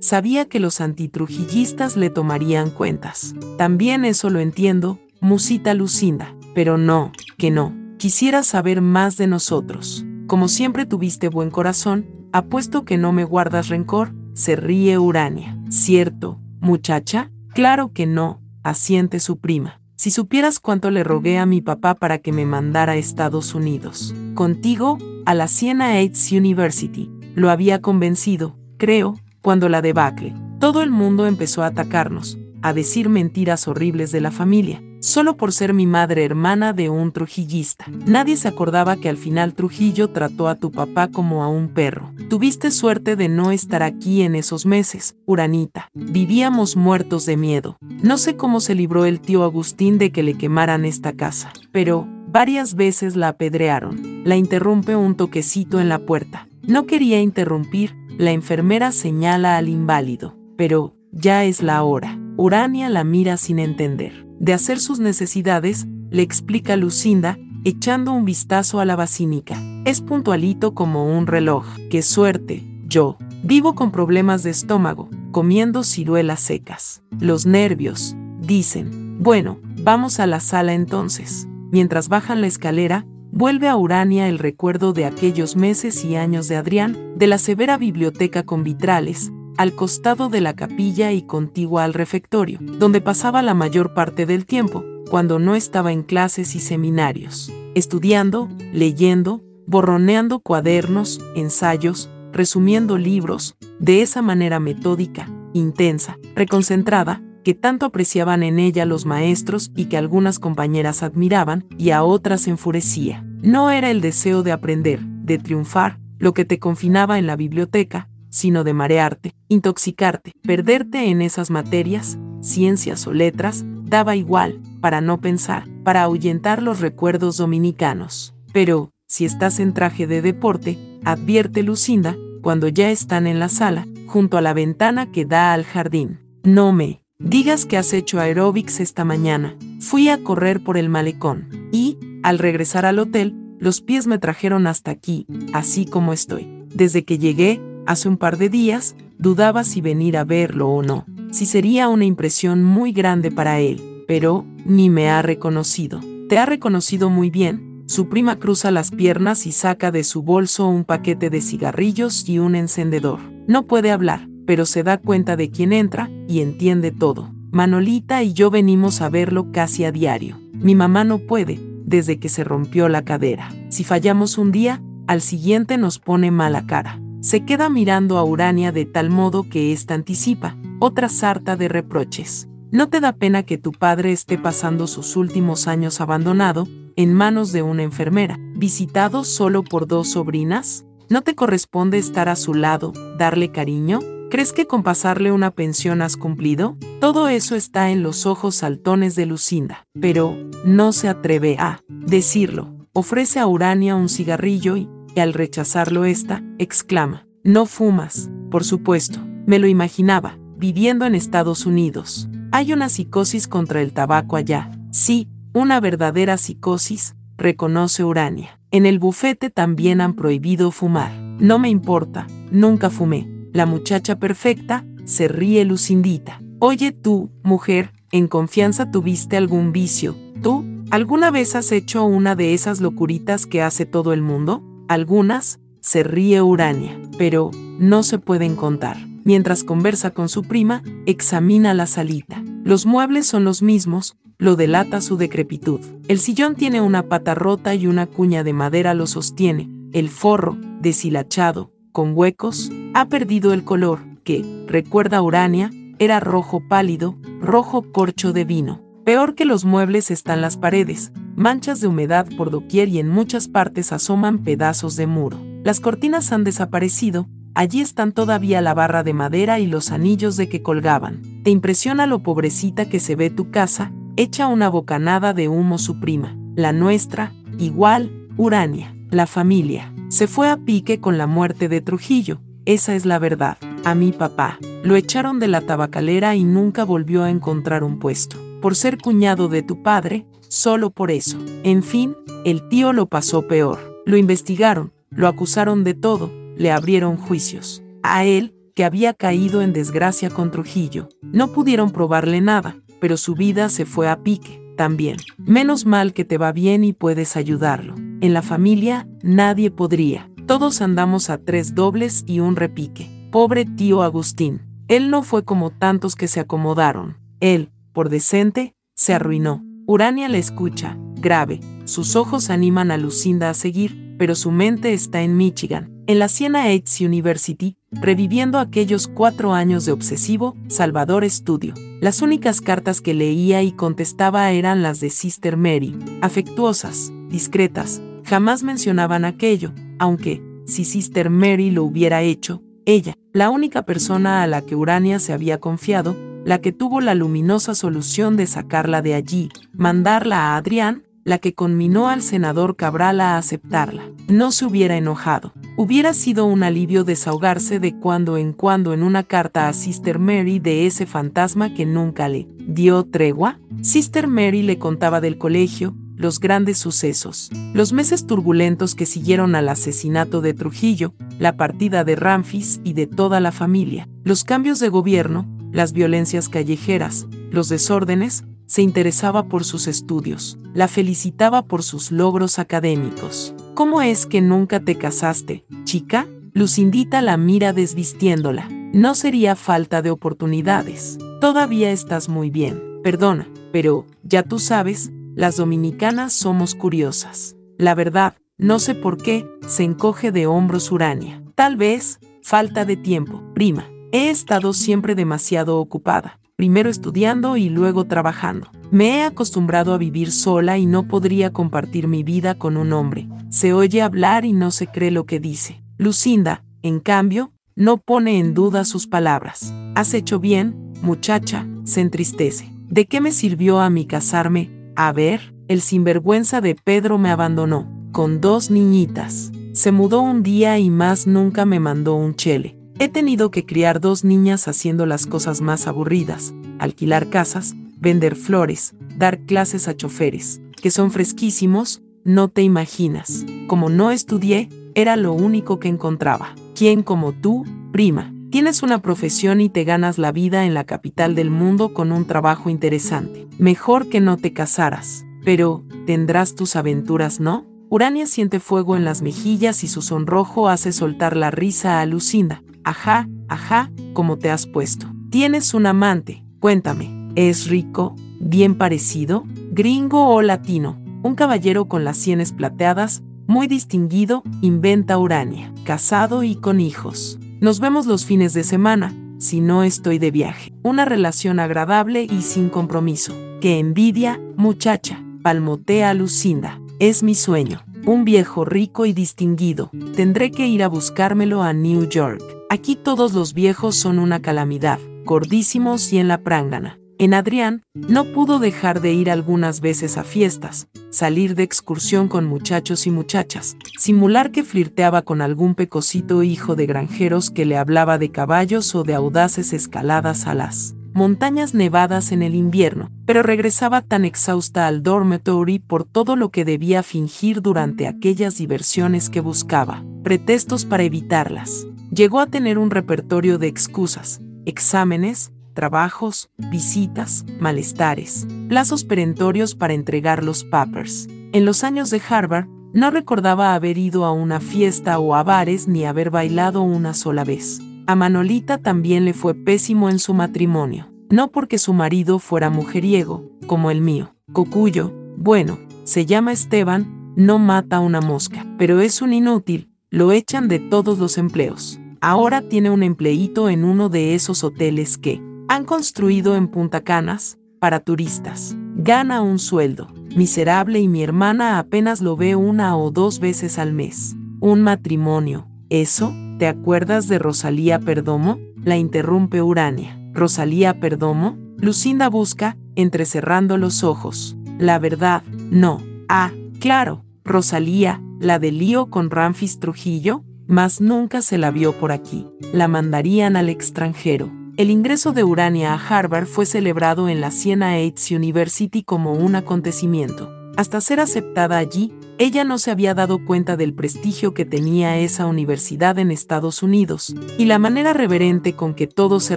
sabía 0.00 0.46
que 0.46 0.60
los 0.60 0.80
antitrujillistas 0.80 1.96
le 1.96 2.10
tomarían 2.10 2.70
cuentas. 2.70 3.34
También 3.56 4.04
eso 4.04 4.28
lo 4.28 4.40
entiendo, 4.40 4.98
musita 5.20 5.72
Lucinda. 5.72 6.34
Pero 6.54 6.78
no, 6.78 7.12
que 7.36 7.50
no. 7.50 7.74
Quisiera 7.98 8.42
saber 8.42 8.80
más 8.80 9.16
de 9.16 9.26
nosotros. 9.26 10.04
Como 10.26 10.48
siempre 10.48 10.86
tuviste 10.86 11.28
buen 11.28 11.50
corazón, 11.50 12.06
apuesto 12.32 12.84
que 12.84 12.96
no 12.96 13.12
me 13.12 13.24
guardas 13.24 13.68
rencor, 13.68 14.14
se 14.34 14.56
ríe 14.56 14.98
Urania. 14.98 15.58
¿Cierto, 15.68 16.40
muchacha? 16.60 17.30
Claro 17.54 17.92
que 17.92 18.06
no, 18.06 18.40
asiente 18.62 19.20
su 19.20 19.38
prima. 19.38 19.80
Si 19.96 20.10
supieras 20.10 20.60
cuánto 20.60 20.90
le 20.90 21.04
rogué 21.04 21.38
a 21.38 21.46
mi 21.46 21.60
papá 21.60 21.94
para 21.94 22.18
que 22.18 22.32
me 22.32 22.46
mandara 22.46 22.92
a 22.92 22.96
Estados 22.96 23.54
Unidos. 23.54 24.14
Contigo, 24.34 24.98
a 25.24 25.34
la 25.34 25.48
Siena 25.48 25.92
Aids 25.92 26.32
University. 26.32 27.10
Lo 27.34 27.50
había 27.50 27.80
convencido, 27.80 28.56
creo, 28.76 29.14
cuando 29.40 29.68
la 29.68 29.82
debacle. 29.82 30.34
Todo 30.58 30.82
el 30.82 30.90
mundo 30.90 31.26
empezó 31.26 31.62
a 31.62 31.66
atacarnos, 31.66 32.38
a 32.62 32.72
decir 32.72 33.08
mentiras 33.08 33.68
horribles 33.68 34.10
de 34.12 34.20
la 34.20 34.30
familia 34.30 34.82
solo 35.04 35.36
por 35.36 35.52
ser 35.52 35.74
mi 35.74 35.86
madre 35.86 36.24
hermana 36.24 36.72
de 36.72 36.88
un 36.88 37.12
trujillista. 37.12 37.84
Nadie 38.06 38.36
se 38.36 38.48
acordaba 38.48 38.96
que 38.96 39.10
al 39.10 39.18
final 39.18 39.52
Trujillo 39.52 40.08
trató 40.08 40.48
a 40.48 40.54
tu 40.54 40.72
papá 40.72 41.08
como 41.08 41.44
a 41.44 41.48
un 41.48 41.68
perro. 41.68 42.10
Tuviste 42.30 42.70
suerte 42.70 43.14
de 43.14 43.28
no 43.28 43.50
estar 43.50 43.82
aquí 43.82 44.22
en 44.22 44.34
esos 44.34 44.64
meses, 44.64 45.16
Uranita. 45.26 45.90
Vivíamos 45.92 46.76
muertos 46.76 47.26
de 47.26 47.36
miedo. 47.36 47.76
No 48.02 48.16
sé 48.16 48.36
cómo 48.36 48.60
se 48.60 48.74
libró 48.74 49.04
el 49.04 49.20
tío 49.20 49.44
Agustín 49.44 49.98
de 49.98 50.10
que 50.10 50.22
le 50.22 50.34
quemaran 50.34 50.86
esta 50.86 51.12
casa, 51.12 51.52
pero 51.70 52.08
varias 52.28 52.74
veces 52.74 53.14
la 53.14 53.28
apedrearon. 53.28 54.22
La 54.24 54.36
interrumpe 54.36 54.96
un 54.96 55.16
toquecito 55.16 55.80
en 55.80 55.90
la 55.90 55.98
puerta. 55.98 56.48
No 56.62 56.86
quería 56.86 57.20
interrumpir, 57.20 57.94
la 58.16 58.30
enfermera 58.30 58.90
señala 58.90 59.58
al 59.58 59.68
inválido. 59.68 60.34
Pero, 60.56 60.94
ya 61.12 61.44
es 61.44 61.62
la 61.62 61.82
hora. 61.82 62.18
Urania 62.36 62.88
la 62.88 63.04
mira 63.04 63.36
sin 63.36 63.58
entender 63.58 64.24
de 64.38 64.52
hacer 64.52 64.78
sus 64.78 65.00
necesidades, 65.00 65.86
le 66.10 66.22
explica 66.22 66.76
Lucinda, 66.76 67.38
echando 67.64 68.12
un 68.12 68.24
vistazo 68.24 68.80
a 68.80 68.84
la 68.84 68.96
basínica. 68.96 69.56
Es 69.84 70.00
puntualito 70.00 70.74
como 70.74 71.16
un 71.16 71.26
reloj. 71.26 71.64
¡Qué 71.90 72.02
suerte! 72.02 72.62
Yo 72.86 73.16
vivo 73.42 73.74
con 73.74 73.90
problemas 73.90 74.42
de 74.42 74.50
estómago, 74.50 75.08
comiendo 75.32 75.82
ciruelas 75.82 76.40
secas. 76.40 77.02
Los 77.20 77.46
nervios, 77.46 78.16
dicen. 78.40 79.18
Bueno, 79.20 79.58
vamos 79.82 80.20
a 80.20 80.26
la 80.26 80.40
sala 80.40 80.74
entonces. 80.74 81.48
Mientras 81.70 82.08
bajan 82.08 82.40
la 82.40 82.46
escalera, 82.46 83.06
vuelve 83.32 83.68
a 83.68 83.76
Urania 83.76 84.28
el 84.28 84.38
recuerdo 84.38 84.92
de 84.92 85.06
aquellos 85.06 85.56
meses 85.56 86.04
y 86.04 86.16
años 86.16 86.48
de 86.48 86.56
Adrián, 86.56 86.96
de 87.16 87.26
la 87.26 87.38
severa 87.38 87.78
biblioteca 87.78 88.42
con 88.42 88.62
vitrales, 88.62 89.32
al 89.56 89.74
costado 89.74 90.28
de 90.28 90.40
la 90.40 90.54
capilla 90.54 91.12
y 91.12 91.22
contigua 91.22 91.84
al 91.84 91.94
refectorio, 91.94 92.58
donde 92.60 93.00
pasaba 93.00 93.42
la 93.42 93.54
mayor 93.54 93.94
parte 93.94 94.26
del 94.26 94.46
tiempo, 94.46 94.84
cuando 95.10 95.38
no 95.38 95.54
estaba 95.54 95.92
en 95.92 96.02
clases 96.02 96.54
y 96.54 96.60
seminarios, 96.60 97.52
estudiando, 97.74 98.48
leyendo, 98.72 99.42
borroneando 99.66 100.40
cuadernos, 100.40 101.20
ensayos, 101.34 102.08
resumiendo 102.32 102.98
libros, 102.98 103.56
de 103.78 104.02
esa 104.02 104.22
manera 104.22 104.60
metódica, 104.60 105.28
intensa, 105.52 106.18
reconcentrada, 106.34 107.22
que 107.44 107.54
tanto 107.54 107.86
apreciaban 107.86 108.42
en 108.42 108.58
ella 108.58 108.86
los 108.86 109.04
maestros 109.04 109.70
y 109.76 109.84
que 109.86 109.98
algunas 109.98 110.38
compañeras 110.38 111.02
admiraban 111.02 111.66
y 111.78 111.90
a 111.90 112.02
otras 112.02 112.48
enfurecía. 112.48 113.24
No 113.42 113.70
era 113.70 113.90
el 113.90 114.00
deseo 114.00 114.42
de 114.42 114.52
aprender, 114.52 115.00
de 115.04 115.38
triunfar, 115.38 116.00
lo 116.18 116.32
que 116.32 116.44
te 116.44 116.58
confinaba 116.58 117.18
en 117.18 117.26
la 117.26 117.36
biblioteca, 117.36 118.08
sino 118.34 118.64
de 118.64 118.74
marearte, 118.74 119.32
intoxicarte, 119.46 120.32
perderte 120.42 121.08
en 121.08 121.22
esas 121.22 121.52
materias, 121.52 122.18
ciencias 122.40 123.06
o 123.06 123.12
letras, 123.12 123.64
daba 123.84 124.16
igual, 124.16 124.60
para 124.80 125.00
no 125.00 125.20
pensar, 125.20 125.68
para 125.84 126.02
ahuyentar 126.02 126.60
los 126.60 126.80
recuerdos 126.80 127.36
dominicanos. 127.36 128.34
Pero, 128.52 128.90
si 129.06 129.24
estás 129.24 129.60
en 129.60 129.72
traje 129.72 130.08
de 130.08 130.20
deporte, 130.20 130.76
advierte 131.04 131.62
Lucinda, 131.62 132.16
cuando 132.42 132.66
ya 132.66 132.90
están 132.90 133.28
en 133.28 133.38
la 133.38 133.48
sala, 133.48 133.86
junto 134.08 134.36
a 134.36 134.40
la 134.40 134.52
ventana 134.52 135.12
que 135.12 135.24
da 135.24 135.52
al 135.52 135.62
jardín. 135.62 136.18
No 136.42 136.72
me 136.72 137.04
digas 137.20 137.66
que 137.66 137.76
has 137.76 137.92
hecho 137.92 138.18
aeróbics 138.18 138.80
esta 138.80 139.04
mañana. 139.04 139.56
Fui 139.78 140.08
a 140.08 140.18
correr 140.18 140.60
por 140.60 140.76
el 140.76 140.88
malecón 140.88 141.68
y, 141.70 141.98
al 142.24 142.40
regresar 142.40 142.84
al 142.84 142.98
hotel, 142.98 143.36
los 143.60 143.80
pies 143.80 144.08
me 144.08 144.18
trajeron 144.18 144.66
hasta 144.66 144.90
aquí, 144.90 145.28
así 145.52 145.86
como 145.86 146.12
estoy. 146.12 146.48
Desde 146.74 147.04
que 147.04 147.18
llegué, 147.18 147.60
Hace 147.86 148.08
un 148.08 148.16
par 148.16 148.38
de 148.38 148.48
días, 148.48 148.96
dudaba 149.18 149.62
si 149.62 149.82
venir 149.82 150.16
a 150.16 150.24
verlo 150.24 150.68
o 150.68 150.82
no, 150.82 151.04
si 151.30 151.44
sería 151.44 151.88
una 151.88 152.06
impresión 152.06 152.64
muy 152.64 152.92
grande 152.92 153.30
para 153.30 153.60
él, 153.60 154.04
pero 154.08 154.46
ni 154.64 154.88
me 154.88 155.10
ha 155.10 155.20
reconocido. 155.20 156.00
Te 156.28 156.38
ha 156.38 156.46
reconocido 156.46 157.10
muy 157.10 157.28
bien. 157.28 157.82
Su 157.86 158.08
prima 158.08 158.38
cruza 158.38 158.70
las 158.70 158.90
piernas 158.90 159.46
y 159.46 159.52
saca 159.52 159.90
de 159.90 160.04
su 160.04 160.22
bolso 160.22 160.66
un 160.66 160.84
paquete 160.84 161.28
de 161.28 161.42
cigarrillos 161.42 162.26
y 162.26 162.38
un 162.38 162.54
encendedor. 162.54 163.20
No 163.46 163.66
puede 163.66 163.90
hablar, 163.90 164.26
pero 164.46 164.64
se 164.64 164.82
da 164.82 164.96
cuenta 164.96 165.36
de 165.36 165.50
quién 165.50 165.74
entra 165.74 166.08
y 166.26 166.40
entiende 166.40 166.90
todo. 166.90 167.34
Manolita 167.50 168.22
y 168.22 168.32
yo 168.32 168.50
venimos 168.50 169.02
a 169.02 169.10
verlo 169.10 169.52
casi 169.52 169.84
a 169.84 169.92
diario. 169.92 170.40
Mi 170.54 170.74
mamá 170.74 171.04
no 171.04 171.18
puede, 171.18 171.60
desde 171.84 172.18
que 172.18 172.30
se 172.30 172.44
rompió 172.44 172.88
la 172.88 173.04
cadera. 173.04 173.50
Si 173.68 173.84
fallamos 173.84 174.38
un 174.38 174.50
día, 174.50 174.82
al 175.06 175.20
siguiente 175.20 175.76
nos 175.76 175.98
pone 175.98 176.30
mala 176.30 176.66
cara 176.66 177.03
se 177.24 177.46
queda 177.46 177.70
mirando 177.70 178.18
a 178.18 178.24
Urania 178.24 178.70
de 178.70 178.84
tal 178.84 179.08
modo 179.08 179.48
que 179.48 179.72
ésta 179.72 179.94
anticipa, 179.94 180.58
otra 180.78 181.08
sarta 181.08 181.56
de 181.56 181.68
reproches. 181.68 182.48
¿No 182.70 182.90
te 182.90 183.00
da 183.00 183.14
pena 183.14 183.44
que 183.44 183.56
tu 183.56 183.72
padre 183.72 184.12
esté 184.12 184.36
pasando 184.36 184.86
sus 184.86 185.16
últimos 185.16 185.66
años 185.66 186.02
abandonado, 186.02 186.68
en 186.96 187.14
manos 187.14 187.50
de 187.50 187.62
una 187.62 187.82
enfermera, 187.82 188.38
visitado 188.54 189.24
solo 189.24 189.62
por 189.62 189.86
dos 189.86 190.08
sobrinas? 190.08 190.84
¿No 191.08 191.22
te 191.22 191.34
corresponde 191.34 191.96
estar 191.96 192.28
a 192.28 192.36
su 192.36 192.52
lado, 192.52 192.92
darle 193.16 193.50
cariño? 193.50 194.00
¿Crees 194.30 194.52
que 194.52 194.66
con 194.66 194.82
pasarle 194.82 195.32
una 195.32 195.50
pensión 195.50 196.02
has 196.02 196.18
cumplido? 196.18 196.76
Todo 197.00 197.28
eso 197.28 197.56
está 197.56 197.90
en 197.90 198.02
los 198.02 198.26
ojos 198.26 198.56
saltones 198.56 199.16
de 199.16 199.24
Lucinda, 199.24 199.86
pero 199.98 200.36
no 200.66 200.92
se 200.92 201.08
atreve 201.08 201.56
a 201.58 201.80
decirlo. 201.88 202.74
Ofrece 202.92 203.40
a 203.40 203.46
Urania 203.46 203.96
un 203.96 204.10
cigarrillo 204.10 204.76
y, 204.76 204.90
y 205.14 205.20
al 205.20 205.32
rechazarlo 205.32 206.04
esta, 206.04 206.42
exclama, 206.58 207.26
no 207.42 207.66
fumas, 207.66 208.30
por 208.50 208.64
supuesto, 208.64 209.20
me 209.46 209.58
lo 209.58 209.66
imaginaba, 209.66 210.38
viviendo 210.56 211.04
en 211.04 211.14
Estados 211.14 211.66
Unidos. 211.66 212.28
Hay 212.52 212.72
una 212.72 212.88
psicosis 212.88 213.48
contra 213.48 213.82
el 213.82 213.92
tabaco 213.92 214.36
allá. 214.36 214.70
Sí, 214.90 215.28
una 215.52 215.80
verdadera 215.80 216.36
psicosis, 216.36 217.16
reconoce 217.36 218.04
Urania. 218.04 218.60
En 218.70 218.86
el 218.86 218.98
bufete 218.98 219.50
también 219.50 220.00
han 220.00 220.14
prohibido 220.14 220.70
fumar. 220.70 221.12
No 221.38 221.58
me 221.58 221.68
importa, 221.68 222.26
nunca 222.50 222.90
fumé. 222.90 223.28
La 223.52 223.66
muchacha 223.66 224.18
perfecta, 224.18 224.84
se 225.04 225.28
ríe 225.28 225.64
Lucindita. 225.64 226.40
Oye 226.58 226.92
tú, 226.92 227.30
mujer, 227.42 227.92
en 228.10 228.26
confianza 228.26 228.90
tuviste 228.90 229.36
algún 229.36 229.72
vicio. 229.72 230.16
¿Tú? 230.42 230.64
¿Alguna 230.90 231.30
vez 231.30 231.56
has 231.56 231.72
hecho 231.72 232.04
una 232.04 232.36
de 232.36 232.54
esas 232.54 232.80
locuritas 232.80 233.46
que 233.46 233.62
hace 233.62 233.86
todo 233.86 234.12
el 234.12 234.22
mundo? 234.22 234.62
Algunas, 234.88 235.60
se 235.80 236.02
ríe 236.02 236.42
Urania, 236.42 237.00
pero 237.18 237.50
no 237.78 238.02
se 238.02 238.18
pueden 238.18 238.56
contar. 238.56 238.96
Mientras 239.24 239.64
conversa 239.64 240.10
con 240.10 240.28
su 240.28 240.42
prima, 240.42 240.82
examina 241.06 241.72
la 241.72 241.86
salita. 241.86 242.42
Los 242.64 242.84
muebles 242.84 243.26
son 243.26 243.44
los 243.44 243.62
mismos, 243.62 244.16
lo 244.38 244.56
delata 244.56 245.00
su 245.00 245.16
decrepitud. 245.16 245.80
El 246.08 246.18
sillón 246.18 246.54
tiene 246.54 246.80
una 246.80 247.04
pata 247.08 247.34
rota 247.34 247.74
y 247.74 247.86
una 247.86 248.06
cuña 248.06 248.44
de 248.44 248.52
madera 248.52 248.92
lo 248.92 249.06
sostiene. 249.06 249.70
El 249.92 250.10
forro, 250.10 250.58
deshilachado, 250.80 251.72
con 251.92 252.12
huecos, 252.14 252.70
ha 252.92 253.08
perdido 253.08 253.54
el 253.54 253.64
color, 253.64 254.00
que, 254.24 254.44
recuerda 254.66 255.22
Urania, 255.22 255.70
era 255.98 256.20
rojo 256.20 256.62
pálido, 256.68 257.16
rojo 257.40 257.92
corcho 257.92 258.32
de 258.32 258.44
vino. 258.44 258.82
Peor 259.04 259.34
que 259.34 259.44
los 259.44 259.64
muebles 259.64 260.10
están 260.10 260.40
las 260.40 260.56
paredes, 260.56 261.12
manchas 261.36 261.80
de 261.80 261.86
humedad 261.86 262.26
por 262.36 262.50
doquier 262.50 262.88
y 262.88 262.98
en 262.98 263.08
muchas 263.08 263.48
partes 263.48 263.92
asoman 263.92 264.38
pedazos 264.44 264.96
de 264.96 265.06
muro. 265.06 265.38
Las 265.62 265.80
cortinas 265.80 266.32
han 266.32 266.44
desaparecido, 266.44 267.28
allí 267.54 267.80
están 267.80 268.12
todavía 268.12 268.60
la 268.60 268.74
barra 268.74 269.02
de 269.02 269.14
madera 269.14 269.58
y 269.58 269.66
los 269.66 269.90
anillos 269.90 270.36
de 270.36 270.48
que 270.48 270.62
colgaban. 270.62 271.22
Te 271.42 271.50
impresiona 271.50 272.06
lo 272.06 272.22
pobrecita 272.22 272.88
que 272.88 273.00
se 273.00 273.16
ve 273.16 273.30
tu 273.30 273.50
casa, 273.50 273.92
echa 274.16 274.46
una 274.46 274.68
bocanada 274.68 275.32
de 275.32 275.48
humo 275.48 275.78
su 275.78 276.00
prima. 276.00 276.36
La 276.54 276.72
nuestra, 276.72 277.32
igual, 277.58 278.28
Urania, 278.36 278.94
la 279.10 279.26
familia. 279.26 279.92
Se 280.08 280.26
fue 280.26 280.48
a 280.50 280.56
pique 280.56 281.00
con 281.00 281.18
la 281.18 281.26
muerte 281.26 281.68
de 281.68 281.80
Trujillo, 281.80 282.40
esa 282.66 282.94
es 282.94 283.04
la 283.04 283.18
verdad. 283.18 283.58
A 283.84 283.94
mi 283.94 284.12
papá. 284.12 284.58
Lo 284.82 284.96
echaron 284.96 285.38
de 285.38 285.48
la 285.48 285.60
tabacalera 285.60 286.34
y 286.34 286.44
nunca 286.44 286.84
volvió 286.84 287.22
a 287.22 287.30
encontrar 287.30 287.84
un 287.84 287.98
puesto. 287.98 288.38
Por 288.62 288.74
ser 288.74 288.96
cuñado 288.96 289.48
de 289.48 289.62
tu 289.62 289.82
padre, 289.82 290.26
solo 290.54 290.90
por 290.90 291.10
eso. 291.10 291.38
En 291.64 291.82
fin, 291.82 292.16
el 292.44 292.68
tío 292.68 292.92
lo 292.92 293.06
pasó 293.06 293.46
peor. 293.48 294.02
Lo 294.06 294.16
investigaron, 294.16 294.92
lo 295.10 295.26
acusaron 295.26 295.82
de 295.82 295.94
todo, 295.94 296.30
le 296.56 296.70
abrieron 296.70 297.16
juicios. 297.16 297.82
A 298.02 298.24
él, 298.24 298.54
que 298.74 298.84
había 298.84 299.14
caído 299.14 299.62
en 299.62 299.72
desgracia 299.72 300.30
con 300.30 300.50
Trujillo, 300.50 301.08
no 301.22 301.48
pudieron 301.48 301.90
probarle 301.90 302.40
nada, 302.40 302.76
pero 303.00 303.16
su 303.16 303.34
vida 303.34 303.68
se 303.68 303.84
fue 303.84 304.08
a 304.08 304.22
pique, 304.22 304.62
también. 304.76 305.16
Menos 305.38 305.86
mal 305.86 306.12
que 306.12 306.24
te 306.24 306.38
va 306.38 306.52
bien 306.52 306.84
y 306.84 306.92
puedes 306.92 307.36
ayudarlo. 307.36 307.94
En 308.20 308.32
la 308.32 308.42
familia, 308.42 309.08
nadie 309.22 309.70
podría. 309.70 310.30
Todos 310.46 310.82
andamos 310.82 311.30
a 311.30 311.38
tres 311.38 311.74
dobles 311.74 312.24
y 312.26 312.40
un 312.40 312.54
repique. 312.56 313.10
Pobre 313.32 313.64
tío 313.64 314.02
Agustín. 314.02 314.62
Él 314.86 315.10
no 315.10 315.22
fue 315.22 315.44
como 315.44 315.70
tantos 315.70 316.14
que 316.14 316.28
se 316.28 316.40
acomodaron. 316.40 317.16
Él, 317.40 317.70
por 317.92 318.08
decente, 318.08 318.74
se 318.94 319.14
arruinó. 319.14 319.64
Urania 319.86 320.30
le 320.30 320.38
escucha, 320.38 320.96
grave. 321.16 321.60
Sus 321.84 322.16
ojos 322.16 322.48
animan 322.48 322.90
a 322.90 322.96
Lucinda 322.96 323.50
a 323.50 323.54
seguir, 323.54 324.16
pero 324.18 324.34
su 324.34 324.50
mente 324.50 324.94
está 324.94 325.20
en 325.20 325.36
Michigan, 325.36 325.92
en 326.06 326.18
la 326.18 326.28
Siena 326.28 326.70
Heights 326.70 327.02
University, 327.02 327.76
reviviendo 327.90 328.58
aquellos 328.58 329.08
cuatro 329.08 329.52
años 329.52 329.84
de 329.84 329.92
obsesivo, 329.92 330.56
Salvador 330.68 331.22
Estudio. 331.22 331.74
Las 332.00 332.22
únicas 332.22 332.62
cartas 332.62 333.02
que 333.02 333.12
leía 333.12 333.62
y 333.62 333.72
contestaba 333.72 334.50
eran 334.52 334.82
las 334.82 335.00
de 335.00 335.10
Sister 335.10 335.58
Mary, 335.58 335.94
afectuosas, 336.22 337.12
discretas, 337.28 338.00
jamás 338.24 338.62
mencionaban 338.62 339.26
aquello, 339.26 339.74
aunque, 339.98 340.42
si 340.64 340.86
Sister 340.86 341.28
Mary 341.28 341.70
lo 341.70 341.84
hubiera 341.84 342.22
hecho, 342.22 342.62
ella, 342.86 343.14
la 343.34 343.50
única 343.50 343.82
persona 343.82 344.42
a 344.42 344.46
la 344.46 344.62
que 344.62 344.76
Urania 344.76 345.18
se 345.18 345.34
había 345.34 345.60
confiado, 345.60 346.16
la 346.44 346.60
que 346.60 346.72
tuvo 346.72 347.00
la 347.00 347.14
luminosa 347.14 347.74
solución 347.74 348.36
de 348.36 348.46
sacarla 348.46 349.02
de 349.02 349.14
allí, 349.14 349.48
mandarla 349.72 350.52
a 350.52 350.56
Adrián, 350.56 351.04
la 351.24 351.38
que 351.38 351.54
conminó 351.54 352.08
al 352.08 352.22
senador 352.22 352.76
Cabral 352.76 353.20
a 353.20 353.38
aceptarla. 353.38 354.02
No 354.28 354.52
se 354.52 354.66
hubiera 354.66 354.96
enojado. 354.96 355.52
Hubiera 355.76 356.12
sido 356.12 356.44
un 356.44 356.62
alivio 356.62 357.02
desahogarse 357.04 357.80
de 357.80 357.98
cuando 357.98 358.36
en 358.36 358.52
cuando 358.52 358.92
en 358.92 359.02
una 359.02 359.22
carta 359.22 359.68
a 359.68 359.72
Sister 359.72 360.18
Mary 360.18 360.58
de 360.58 360.86
ese 360.86 361.06
fantasma 361.06 361.72
que 361.74 361.86
nunca 361.86 362.28
le 362.28 362.46
dio 362.66 363.04
tregua. 363.04 363.58
Sister 363.82 364.28
Mary 364.28 364.62
le 364.62 364.78
contaba 364.78 365.20
del 365.20 365.38
colegio, 365.38 365.94
los 366.16 366.40
grandes 366.40 366.78
sucesos, 366.78 367.50
los 367.72 367.92
meses 367.92 368.26
turbulentos 368.26 368.94
que 368.94 369.06
siguieron 369.06 369.54
al 369.54 369.68
asesinato 369.68 370.40
de 370.40 370.54
Trujillo, 370.54 371.14
la 371.38 371.56
partida 371.56 372.04
de 372.04 372.16
Ramfis 372.16 372.80
y 372.84 372.92
de 372.92 373.06
toda 373.06 373.40
la 373.40 373.50
familia, 373.50 374.08
los 374.22 374.44
cambios 374.44 374.78
de 374.78 374.90
gobierno, 374.90 375.46
las 375.74 375.92
violencias 375.92 376.48
callejeras, 376.48 377.26
los 377.50 377.68
desórdenes, 377.68 378.44
se 378.64 378.80
interesaba 378.80 379.48
por 379.48 379.64
sus 379.64 379.88
estudios, 379.88 380.56
la 380.72 380.88
felicitaba 380.88 381.62
por 381.62 381.82
sus 381.82 382.12
logros 382.12 382.58
académicos. 382.58 383.54
¿Cómo 383.74 384.00
es 384.00 384.24
que 384.24 384.40
nunca 384.40 384.80
te 384.80 384.96
casaste, 384.96 385.64
chica? 385.82 386.26
Lucindita 386.52 387.20
la 387.20 387.36
mira 387.36 387.72
desvistiéndola. 387.72 388.68
No 388.92 389.16
sería 389.16 389.56
falta 389.56 390.00
de 390.00 390.12
oportunidades. 390.12 391.18
Todavía 391.40 391.90
estás 391.90 392.28
muy 392.28 392.50
bien. 392.50 392.80
Perdona, 393.02 393.48
pero, 393.72 394.06
ya 394.22 394.44
tú 394.44 394.60
sabes, 394.60 395.10
las 395.34 395.56
dominicanas 395.56 396.32
somos 396.32 396.76
curiosas. 396.76 397.56
La 397.76 397.96
verdad, 397.96 398.36
no 398.56 398.78
sé 398.78 398.94
por 398.94 399.18
qué, 399.18 399.44
se 399.66 399.82
encoge 399.82 400.30
de 400.30 400.46
hombros 400.46 400.92
Urania. 400.92 401.42
Tal 401.56 401.76
vez, 401.76 402.20
falta 402.40 402.84
de 402.84 402.96
tiempo. 402.96 403.42
Prima, 403.52 403.88
he 404.14 404.30
estado 404.30 404.72
siempre 404.74 405.16
demasiado 405.16 405.80
ocupada, 405.80 406.38
primero 406.54 406.88
estudiando 406.88 407.56
y 407.56 407.68
luego 407.68 408.04
trabajando. 408.04 408.68
Me 408.92 409.18
he 409.18 409.22
acostumbrado 409.24 409.92
a 409.92 409.98
vivir 409.98 410.30
sola 410.30 410.78
y 410.78 410.86
no 410.86 411.08
podría 411.08 411.52
compartir 411.52 412.06
mi 412.06 412.22
vida 412.22 412.54
con 412.54 412.76
un 412.76 412.92
hombre. 412.92 413.26
Se 413.48 413.72
oye 413.72 414.02
hablar 414.02 414.44
y 414.44 414.52
no 414.52 414.70
se 414.70 414.86
cree 414.86 415.10
lo 415.10 415.26
que 415.26 415.40
dice. 415.40 415.82
Lucinda, 415.98 416.62
en 416.82 417.00
cambio, 417.00 417.50
no 417.74 417.96
pone 417.96 418.38
en 418.38 418.54
duda 418.54 418.84
sus 418.84 419.08
palabras. 419.08 419.74
Has 419.96 420.14
hecho 420.14 420.38
bien, 420.38 420.92
muchacha, 421.02 421.66
se 421.82 422.00
entristece. 422.00 422.70
¿De 422.88 423.06
qué 423.06 423.20
me 423.20 423.32
sirvió 423.32 423.80
a 423.80 423.90
mí 423.90 424.06
casarme? 424.06 424.70
A 424.94 425.12
ver, 425.12 425.52
el 425.66 425.80
sinvergüenza 425.80 426.60
de 426.60 426.76
Pedro 426.76 427.18
me 427.18 427.30
abandonó, 427.32 427.90
con 428.12 428.40
dos 428.40 428.70
niñitas. 428.70 429.50
Se 429.72 429.90
mudó 429.90 430.20
un 430.20 430.44
día 430.44 430.78
y 430.78 430.88
más 430.88 431.26
nunca 431.26 431.64
me 431.66 431.80
mandó 431.80 432.14
un 432.14 432.36
chele. 432.36 432.83
He 433.00 433.08
tenido 433.08 433.50
que 433.50 433.66
criar 433.66 434.00
dos 434.00 434.22
niñas 434.22 434.68
haciendo 434.68 435.04
las 435.04 435.26
cosas 435.26 435.60
más 435.60 435.88
aburridas, 435.88 436.54
alquilar 436.78 437.28
casas, 437.28 437.74
vender 437.98 438.36
flores, 438.36 438.94
dar 439.16 439.40
clases 439.40 439.88
a 439.88 439.96
choferes, 439.96 440.60
que 440.80 440.92
son 440.92 441.10
fresquísimos, 441.10 442.02
no 442.22 442.48
te 442.48 442.62
imaginas. 442.62 443.44
Como 443.66 443.88
no 443.88 444.12
estudié, 444.12 444.68
era 444.94 445.16
lo 445.16 445.32
único 445.32 445.80
que 445.80 445.88
encontraba. 445.88 446.54
¿Quién 446.76 447.02
como 447.02 447.32
tú, 447.32 447.64
prima? 447.90 448.32
Tienes 448.50 448.84
una 448.84 449.02
profesión 449.02 449.60
y 449.60 449.68
te 449.68 449.82
ganas 449.82 450.16
la 450.16 450.30
vida 450.30 450.64
en 450.64 450.74
la 450.74 450.84
capital 450.84 451.34
del 451.34 451.50
mundo 451.50 451.92
con 451.92 452.12
un 452.12 452.26
trabajo 452.26 452.70
interesante. 452.70 453.48
Mejor 453.58 454.08
que 454.08 454.20
no 454.20 454.36
te 454.36 454.52
casaras. 454.52 455.24
Pero, 455.44 455.82
tendrás 456.06 456.54
tus 456.54 456.76
aventuras, 456.76 457.40
¿no? 457.40 457.66
Urania 457.90 458.26
siente 458.26 458.60
fuego 458.60 458.96
en 458.96 459.04
las 459.04 459.20
mejillas 459.20 459.82
y 459.82 459.88
su 459.88 460.00
sonrojo 460.00 460.68
hace 460.68 460.92
soltar 460.92 461.36
la 461.36 461.50
risa 461.50 462.00
a 462.00 462.06
Lucinda. 462.06 462.62
Ajá, 462.84 463.28
ajá, 463.48 463.90
¿cómo 464.12 464.38
te 464.38 464.50
has 464.50 464.66
puesto? 464.66 465.06
Tienes 465.30 465.72
un 465.74 465.86
amante, 465.86 466.44
cuéntame. 466.60 467.30
¿Es 467.34 467.66
rico? 467.66 468.14
¿Bien 468.38 468.76
parecido? 468.76 469.44
¿Gringo 469.72 470.28
o 470.28 470.42
latino? 470.42 471.02
Un 471.22 471.34
caballero 471.34 471.86
con 471.86 472.04
las 472.04 472.18
sienes 472.18 472.52
plateadas, 472.52 473.22
muy 473.46 473.66
distinguido, 473.66 474.42
inventa 474.60 475.18
Urania, 475.18 475.72
casado 475.84 476.42
y 476.42 476.56
con 476.56 476.78
hijos. 476.78 477.38
Nos 477.60 477.80
vemos 477.80 478.06
los 478.06 478.26
fines 478.26 478.52
de 478.52 478.64
semana, 478.64 479.14
si 479.38 479.60
no 479.60 479.82
estoy 479.82 480.18
de 480.18 480.30
viaje. 480.30 480.70
Una 480.82 481.06
relación 481.06 481.60
agradable 481.60 482.24
y 482.24 482.42
sin 482.42 482.68
compromiso. 482.68 483.34
Que 483.60 483.78
envidia, 483.78 484.40
muchacha, 484.56 485.24
palmotea 485.42 486.12
Lucinda. 486.12 486.80
Es 487.00 487.22
mi 487.22 487.34
sueño. 487.34 487.82
Un 488.06 488.26
viejo 488.26 488.66
rico 488.66 489.06
y 489.06 489.14
distinguido. 489.14 489.90
Tendré 490.14 490.50
que 490.50 490.66
ir 490.66 490.82
a 490.82 490.88
buscármelo 490.88 491.62
a 491.62 491.72
New 491.72 492.06
York. 492.06 492.42
Aquí 492.68 492.96
todos 492.96 493.32
los 493.32 493.54
viejos 493.54 493.96
son 493.96 494.18
una 494.18 494.42
calamidad, 494.42 494.98
gordísimos 495.24 496.12
y 496.12 496.18
en 496.18 496.28
la 496.28 496.42
prángana. 496.42 496.98
En 497.18 497.32
Adrián, 497.32 497.82
no 497.94 498.26
pudo 498.26 498.58
dejar 498.58 499.00
de 499.00 499.14
ir 499.14 499.30
algunas 499.30 499.80
veces 499.80 500.18
a 500.18 500.24
fiestas, 500.24 500.88
salir 501.08 501.54
de 501.54 501.62
excursión 501.62 502.28
con 502.28 502.44
muchachos 502.44 503.06
y 503.06 503.10
muchachas, 503.10 503.78
simular 503.98 504.50
que 504.50 504.64
flirteaba 504.64 505.22
con 505.22 505.40
algún 505.40 505.74
pecosito 505.74 506.42
hijo 506.42 506.76
de 506.76 506.84
granjeros 506.84 507.50
que 507.50 507.64
le 507.64 507.78
hablaba 507.78 508.18
de 508.18 508.30
caballos 508.30 508.94
o 508.94 509.04
de 509.04 509.14
audaces 509.14 509.72
escaladas 509.72 510.46
a 510.46 510.52
las 510.52 510.94
montañas 511.14 511.74
nevadas 511.74 512.32
en 512.32 512.42
el 512.42 512.54
invierno, 512.54 513.10
pero 513.24 513.42
regresaba 513.42 514.02
tan 514.02 514.24
exhausta 514.24 514.88
al 514.88 515.02
dormitory 515.02 515.78
por 515.78 516.04
todo 516.04 516.34
lo 516.34 516.50
que 516.50 516.64
debía 516.64 517.02
fingir 517.02 517.62
durante 517.62 518.08
aquellas 518.08 518.58
diversiones 518.58 519.30
que 519.30 519.40
buscaba, 519.40 520.04
pretextos 520.24 520.84
para 520.84 521.04
evitarlas. 521.04 521.86
Llegó 522.12 522.40
a 522.40 522.46
tener 522.46 522.78
un 522.78 522.90
repertorio 522.90 523.58
de 523.58 523.68
excusas, 523.68 524.40
exámenes, 524.66 525.52
trabajos, 525.72 526.50
visitas, 526.70 527.44
malestares, 527.60 528.46
plazos 528.68 529.04
perentorios 529.04 529.74
para 529.74 529.94
entregar 529.94 530.42
los 530.42 530.64
papers. 530.64 531.28
En 531.52 531.64
los 531.64 531.84
años 531.84 532.10
de 532.10 532.20
Harvard, 532.28 532.66
no 532.92 533.10
recordaba 533.10 533.74
haber 533.74 533.98
ido 533.98 534.24
a 534.24 534.32
una 534.32 534.60
fiesta 534.60 535.18
o 535.18 535.34
a 535.34 535.42
bares 535.42 535.88
ni 535.88 536.04
haber 536.04 536.30
bailado 536.30 536.82
una 536.82 537.14
sola 537.14 537.44
vez. 537.44 537.80
A 538.06 538.14
Manolita 538.14 538.78
también 538.78 539.24
le 539.24 539.32
fue 539.32 539.54
pésimo 539.54 540.10
en 540.10 540.18
su 540.18 540.34
matrimonio, 540.34 541.10
no 541.30 541.50
porque 541.50 541.78
su 541.78 541.94
marido 541.94 542.38
fuera 542.38 542.68
mujeriego, 542.68 543.50
como 543.66 543.90
el 543.90 544.02
mío. 544.02 544.34
Cocuyo, 544.52 545.12
bueno, 545.38 545.78
se 546.04 546.26
llama 546.26 546.52
Esteban, 546.52 547.32
no 547.34 547.58
mata 547.58 548.00
una 548.00 548.20
mosca, 548.20 548.66
pero 548.76 549.00
es 549.00 549.22
un 549.22 549.32
inútil, 549.32 549.90
lo 550.10 550.32
echan 550.32 550.68
de 550.68 550.80
todos 550.80 551.18
los 551.18 551.38
empleos. 551.38 551.98
Ahora 552.20 552.60
tiene 552.60 552.90
un 552.90 553.02
empleíto 553.02 553.70
en 553.70 553.84
uno 553.84 554.10
de 554.10 554.34
esos 554.34 554.64
hoteles 554.64 555.16
que 555.16 555.42
han 555.68 555.84
construido 555.84 556.56
en 556.56 556.68
Punta 556.68 557.02
Canas, 557.02 557.58
para 557.80 558.00
turistas. 558.00 558.76
Gana 558.96 559.40
un 559.42 559.58
sueldo 559.58 560.08
miserable 560.36 561.00
y 561.00 561.08
mi 561.08 561.22
hermana 561.22 561.78
apenas 561.78 562.20
lo 562.20 562.36
ve 562.36 562.54
una 562.54 562.96
o 562.96 563.10
dos 563.10 563.40
veces 563.40 563.78
al 563.78 563.92
mes. 563.92 564.36
Un 564.60 564.82
matrimonio. 564.82 565.68
¿Eso? 565.90 566.34
¿Te 566.58 566.68
acuerdas 566.68 567.26
de 567.26 567.40
Rosalía 567.40 567.98
Perdomo? 567.98 568.60
La 568.84 568.96
interrumpe 568.96 569.60
Urania. 569.60 570.16
¿Rosalía 570.32 571.00
Perdomo? 571.00 571.58
Lucinda 571.78 572.28
busca, 572.28 572.76
entrecerrando 572.94 573.76
los 573.76 574.04
ojos. 574.04 574.56
La 574.78 575.00
verdad, 575.00 575.42
no. 575.70 576.00
Ah, 576.28 576.52
claro, 576.78 577.24
Rosalía, 577.44 578.22
la 578.38 578.60
de 578.60 578.70
lío 578.70 579.06
con 579.06 579.30
Ramfis 579.30 579.80
Trujillo, 579.80 580.44
mas 580.68 581.00
nunca 581.00 581.42
se 581.42 581.58
la 581.58 581.72
vio 581.72 581.92
por 581.92 582.12
aquí. 582.12 582.46
La 582.72 582.86
mandarían 582.86 583.56
al 583.56 583.68
extranjero. 583.68 584.52
El 584.76 584.90
ingreso 584.90 585.32
de 585.32 585.42
Urania 585.42 585.92
a 585.92 585.96
Harvard 586.08 586.46
fue 586.46 586.66
celebrado 586.66 587.28
en 587.28 587.40
la 587.40 587.50
Siena 587.50 587.98
Heights 587.98 588.30
University 588.30 589.02
como 589.02 589.32
un 589.32 589.56
acontecimiento. 589.56 590.52
Hasta 590.76 591.00
ser 591.00 591.20
aceptada 591.20 591.78
allí, 591.78 592.12
ella 592.38 592.64
no 592.64 592.78
se 592.78 592.90
había 592.90 593.14
dado 593.14 593.44
cuenta 593.44 593.76
del 593.76 593.94
prestigio 593.94 594.54
que 594.54 594.64
tenía 594.64 595.18
esa 595.18 595.46
universidad 595.46 596.18
en 596.18 596.30
Estados 596.30 596.82
Unidos, 596.82 597.34
y 597.58 597.66
la 597.66 597.78
manera 597.78 598.12
reverente 598.12 598.74
con 598.74 598.94
que 598.94 599.06
todos 599.06 599.44
se 599.44 599.56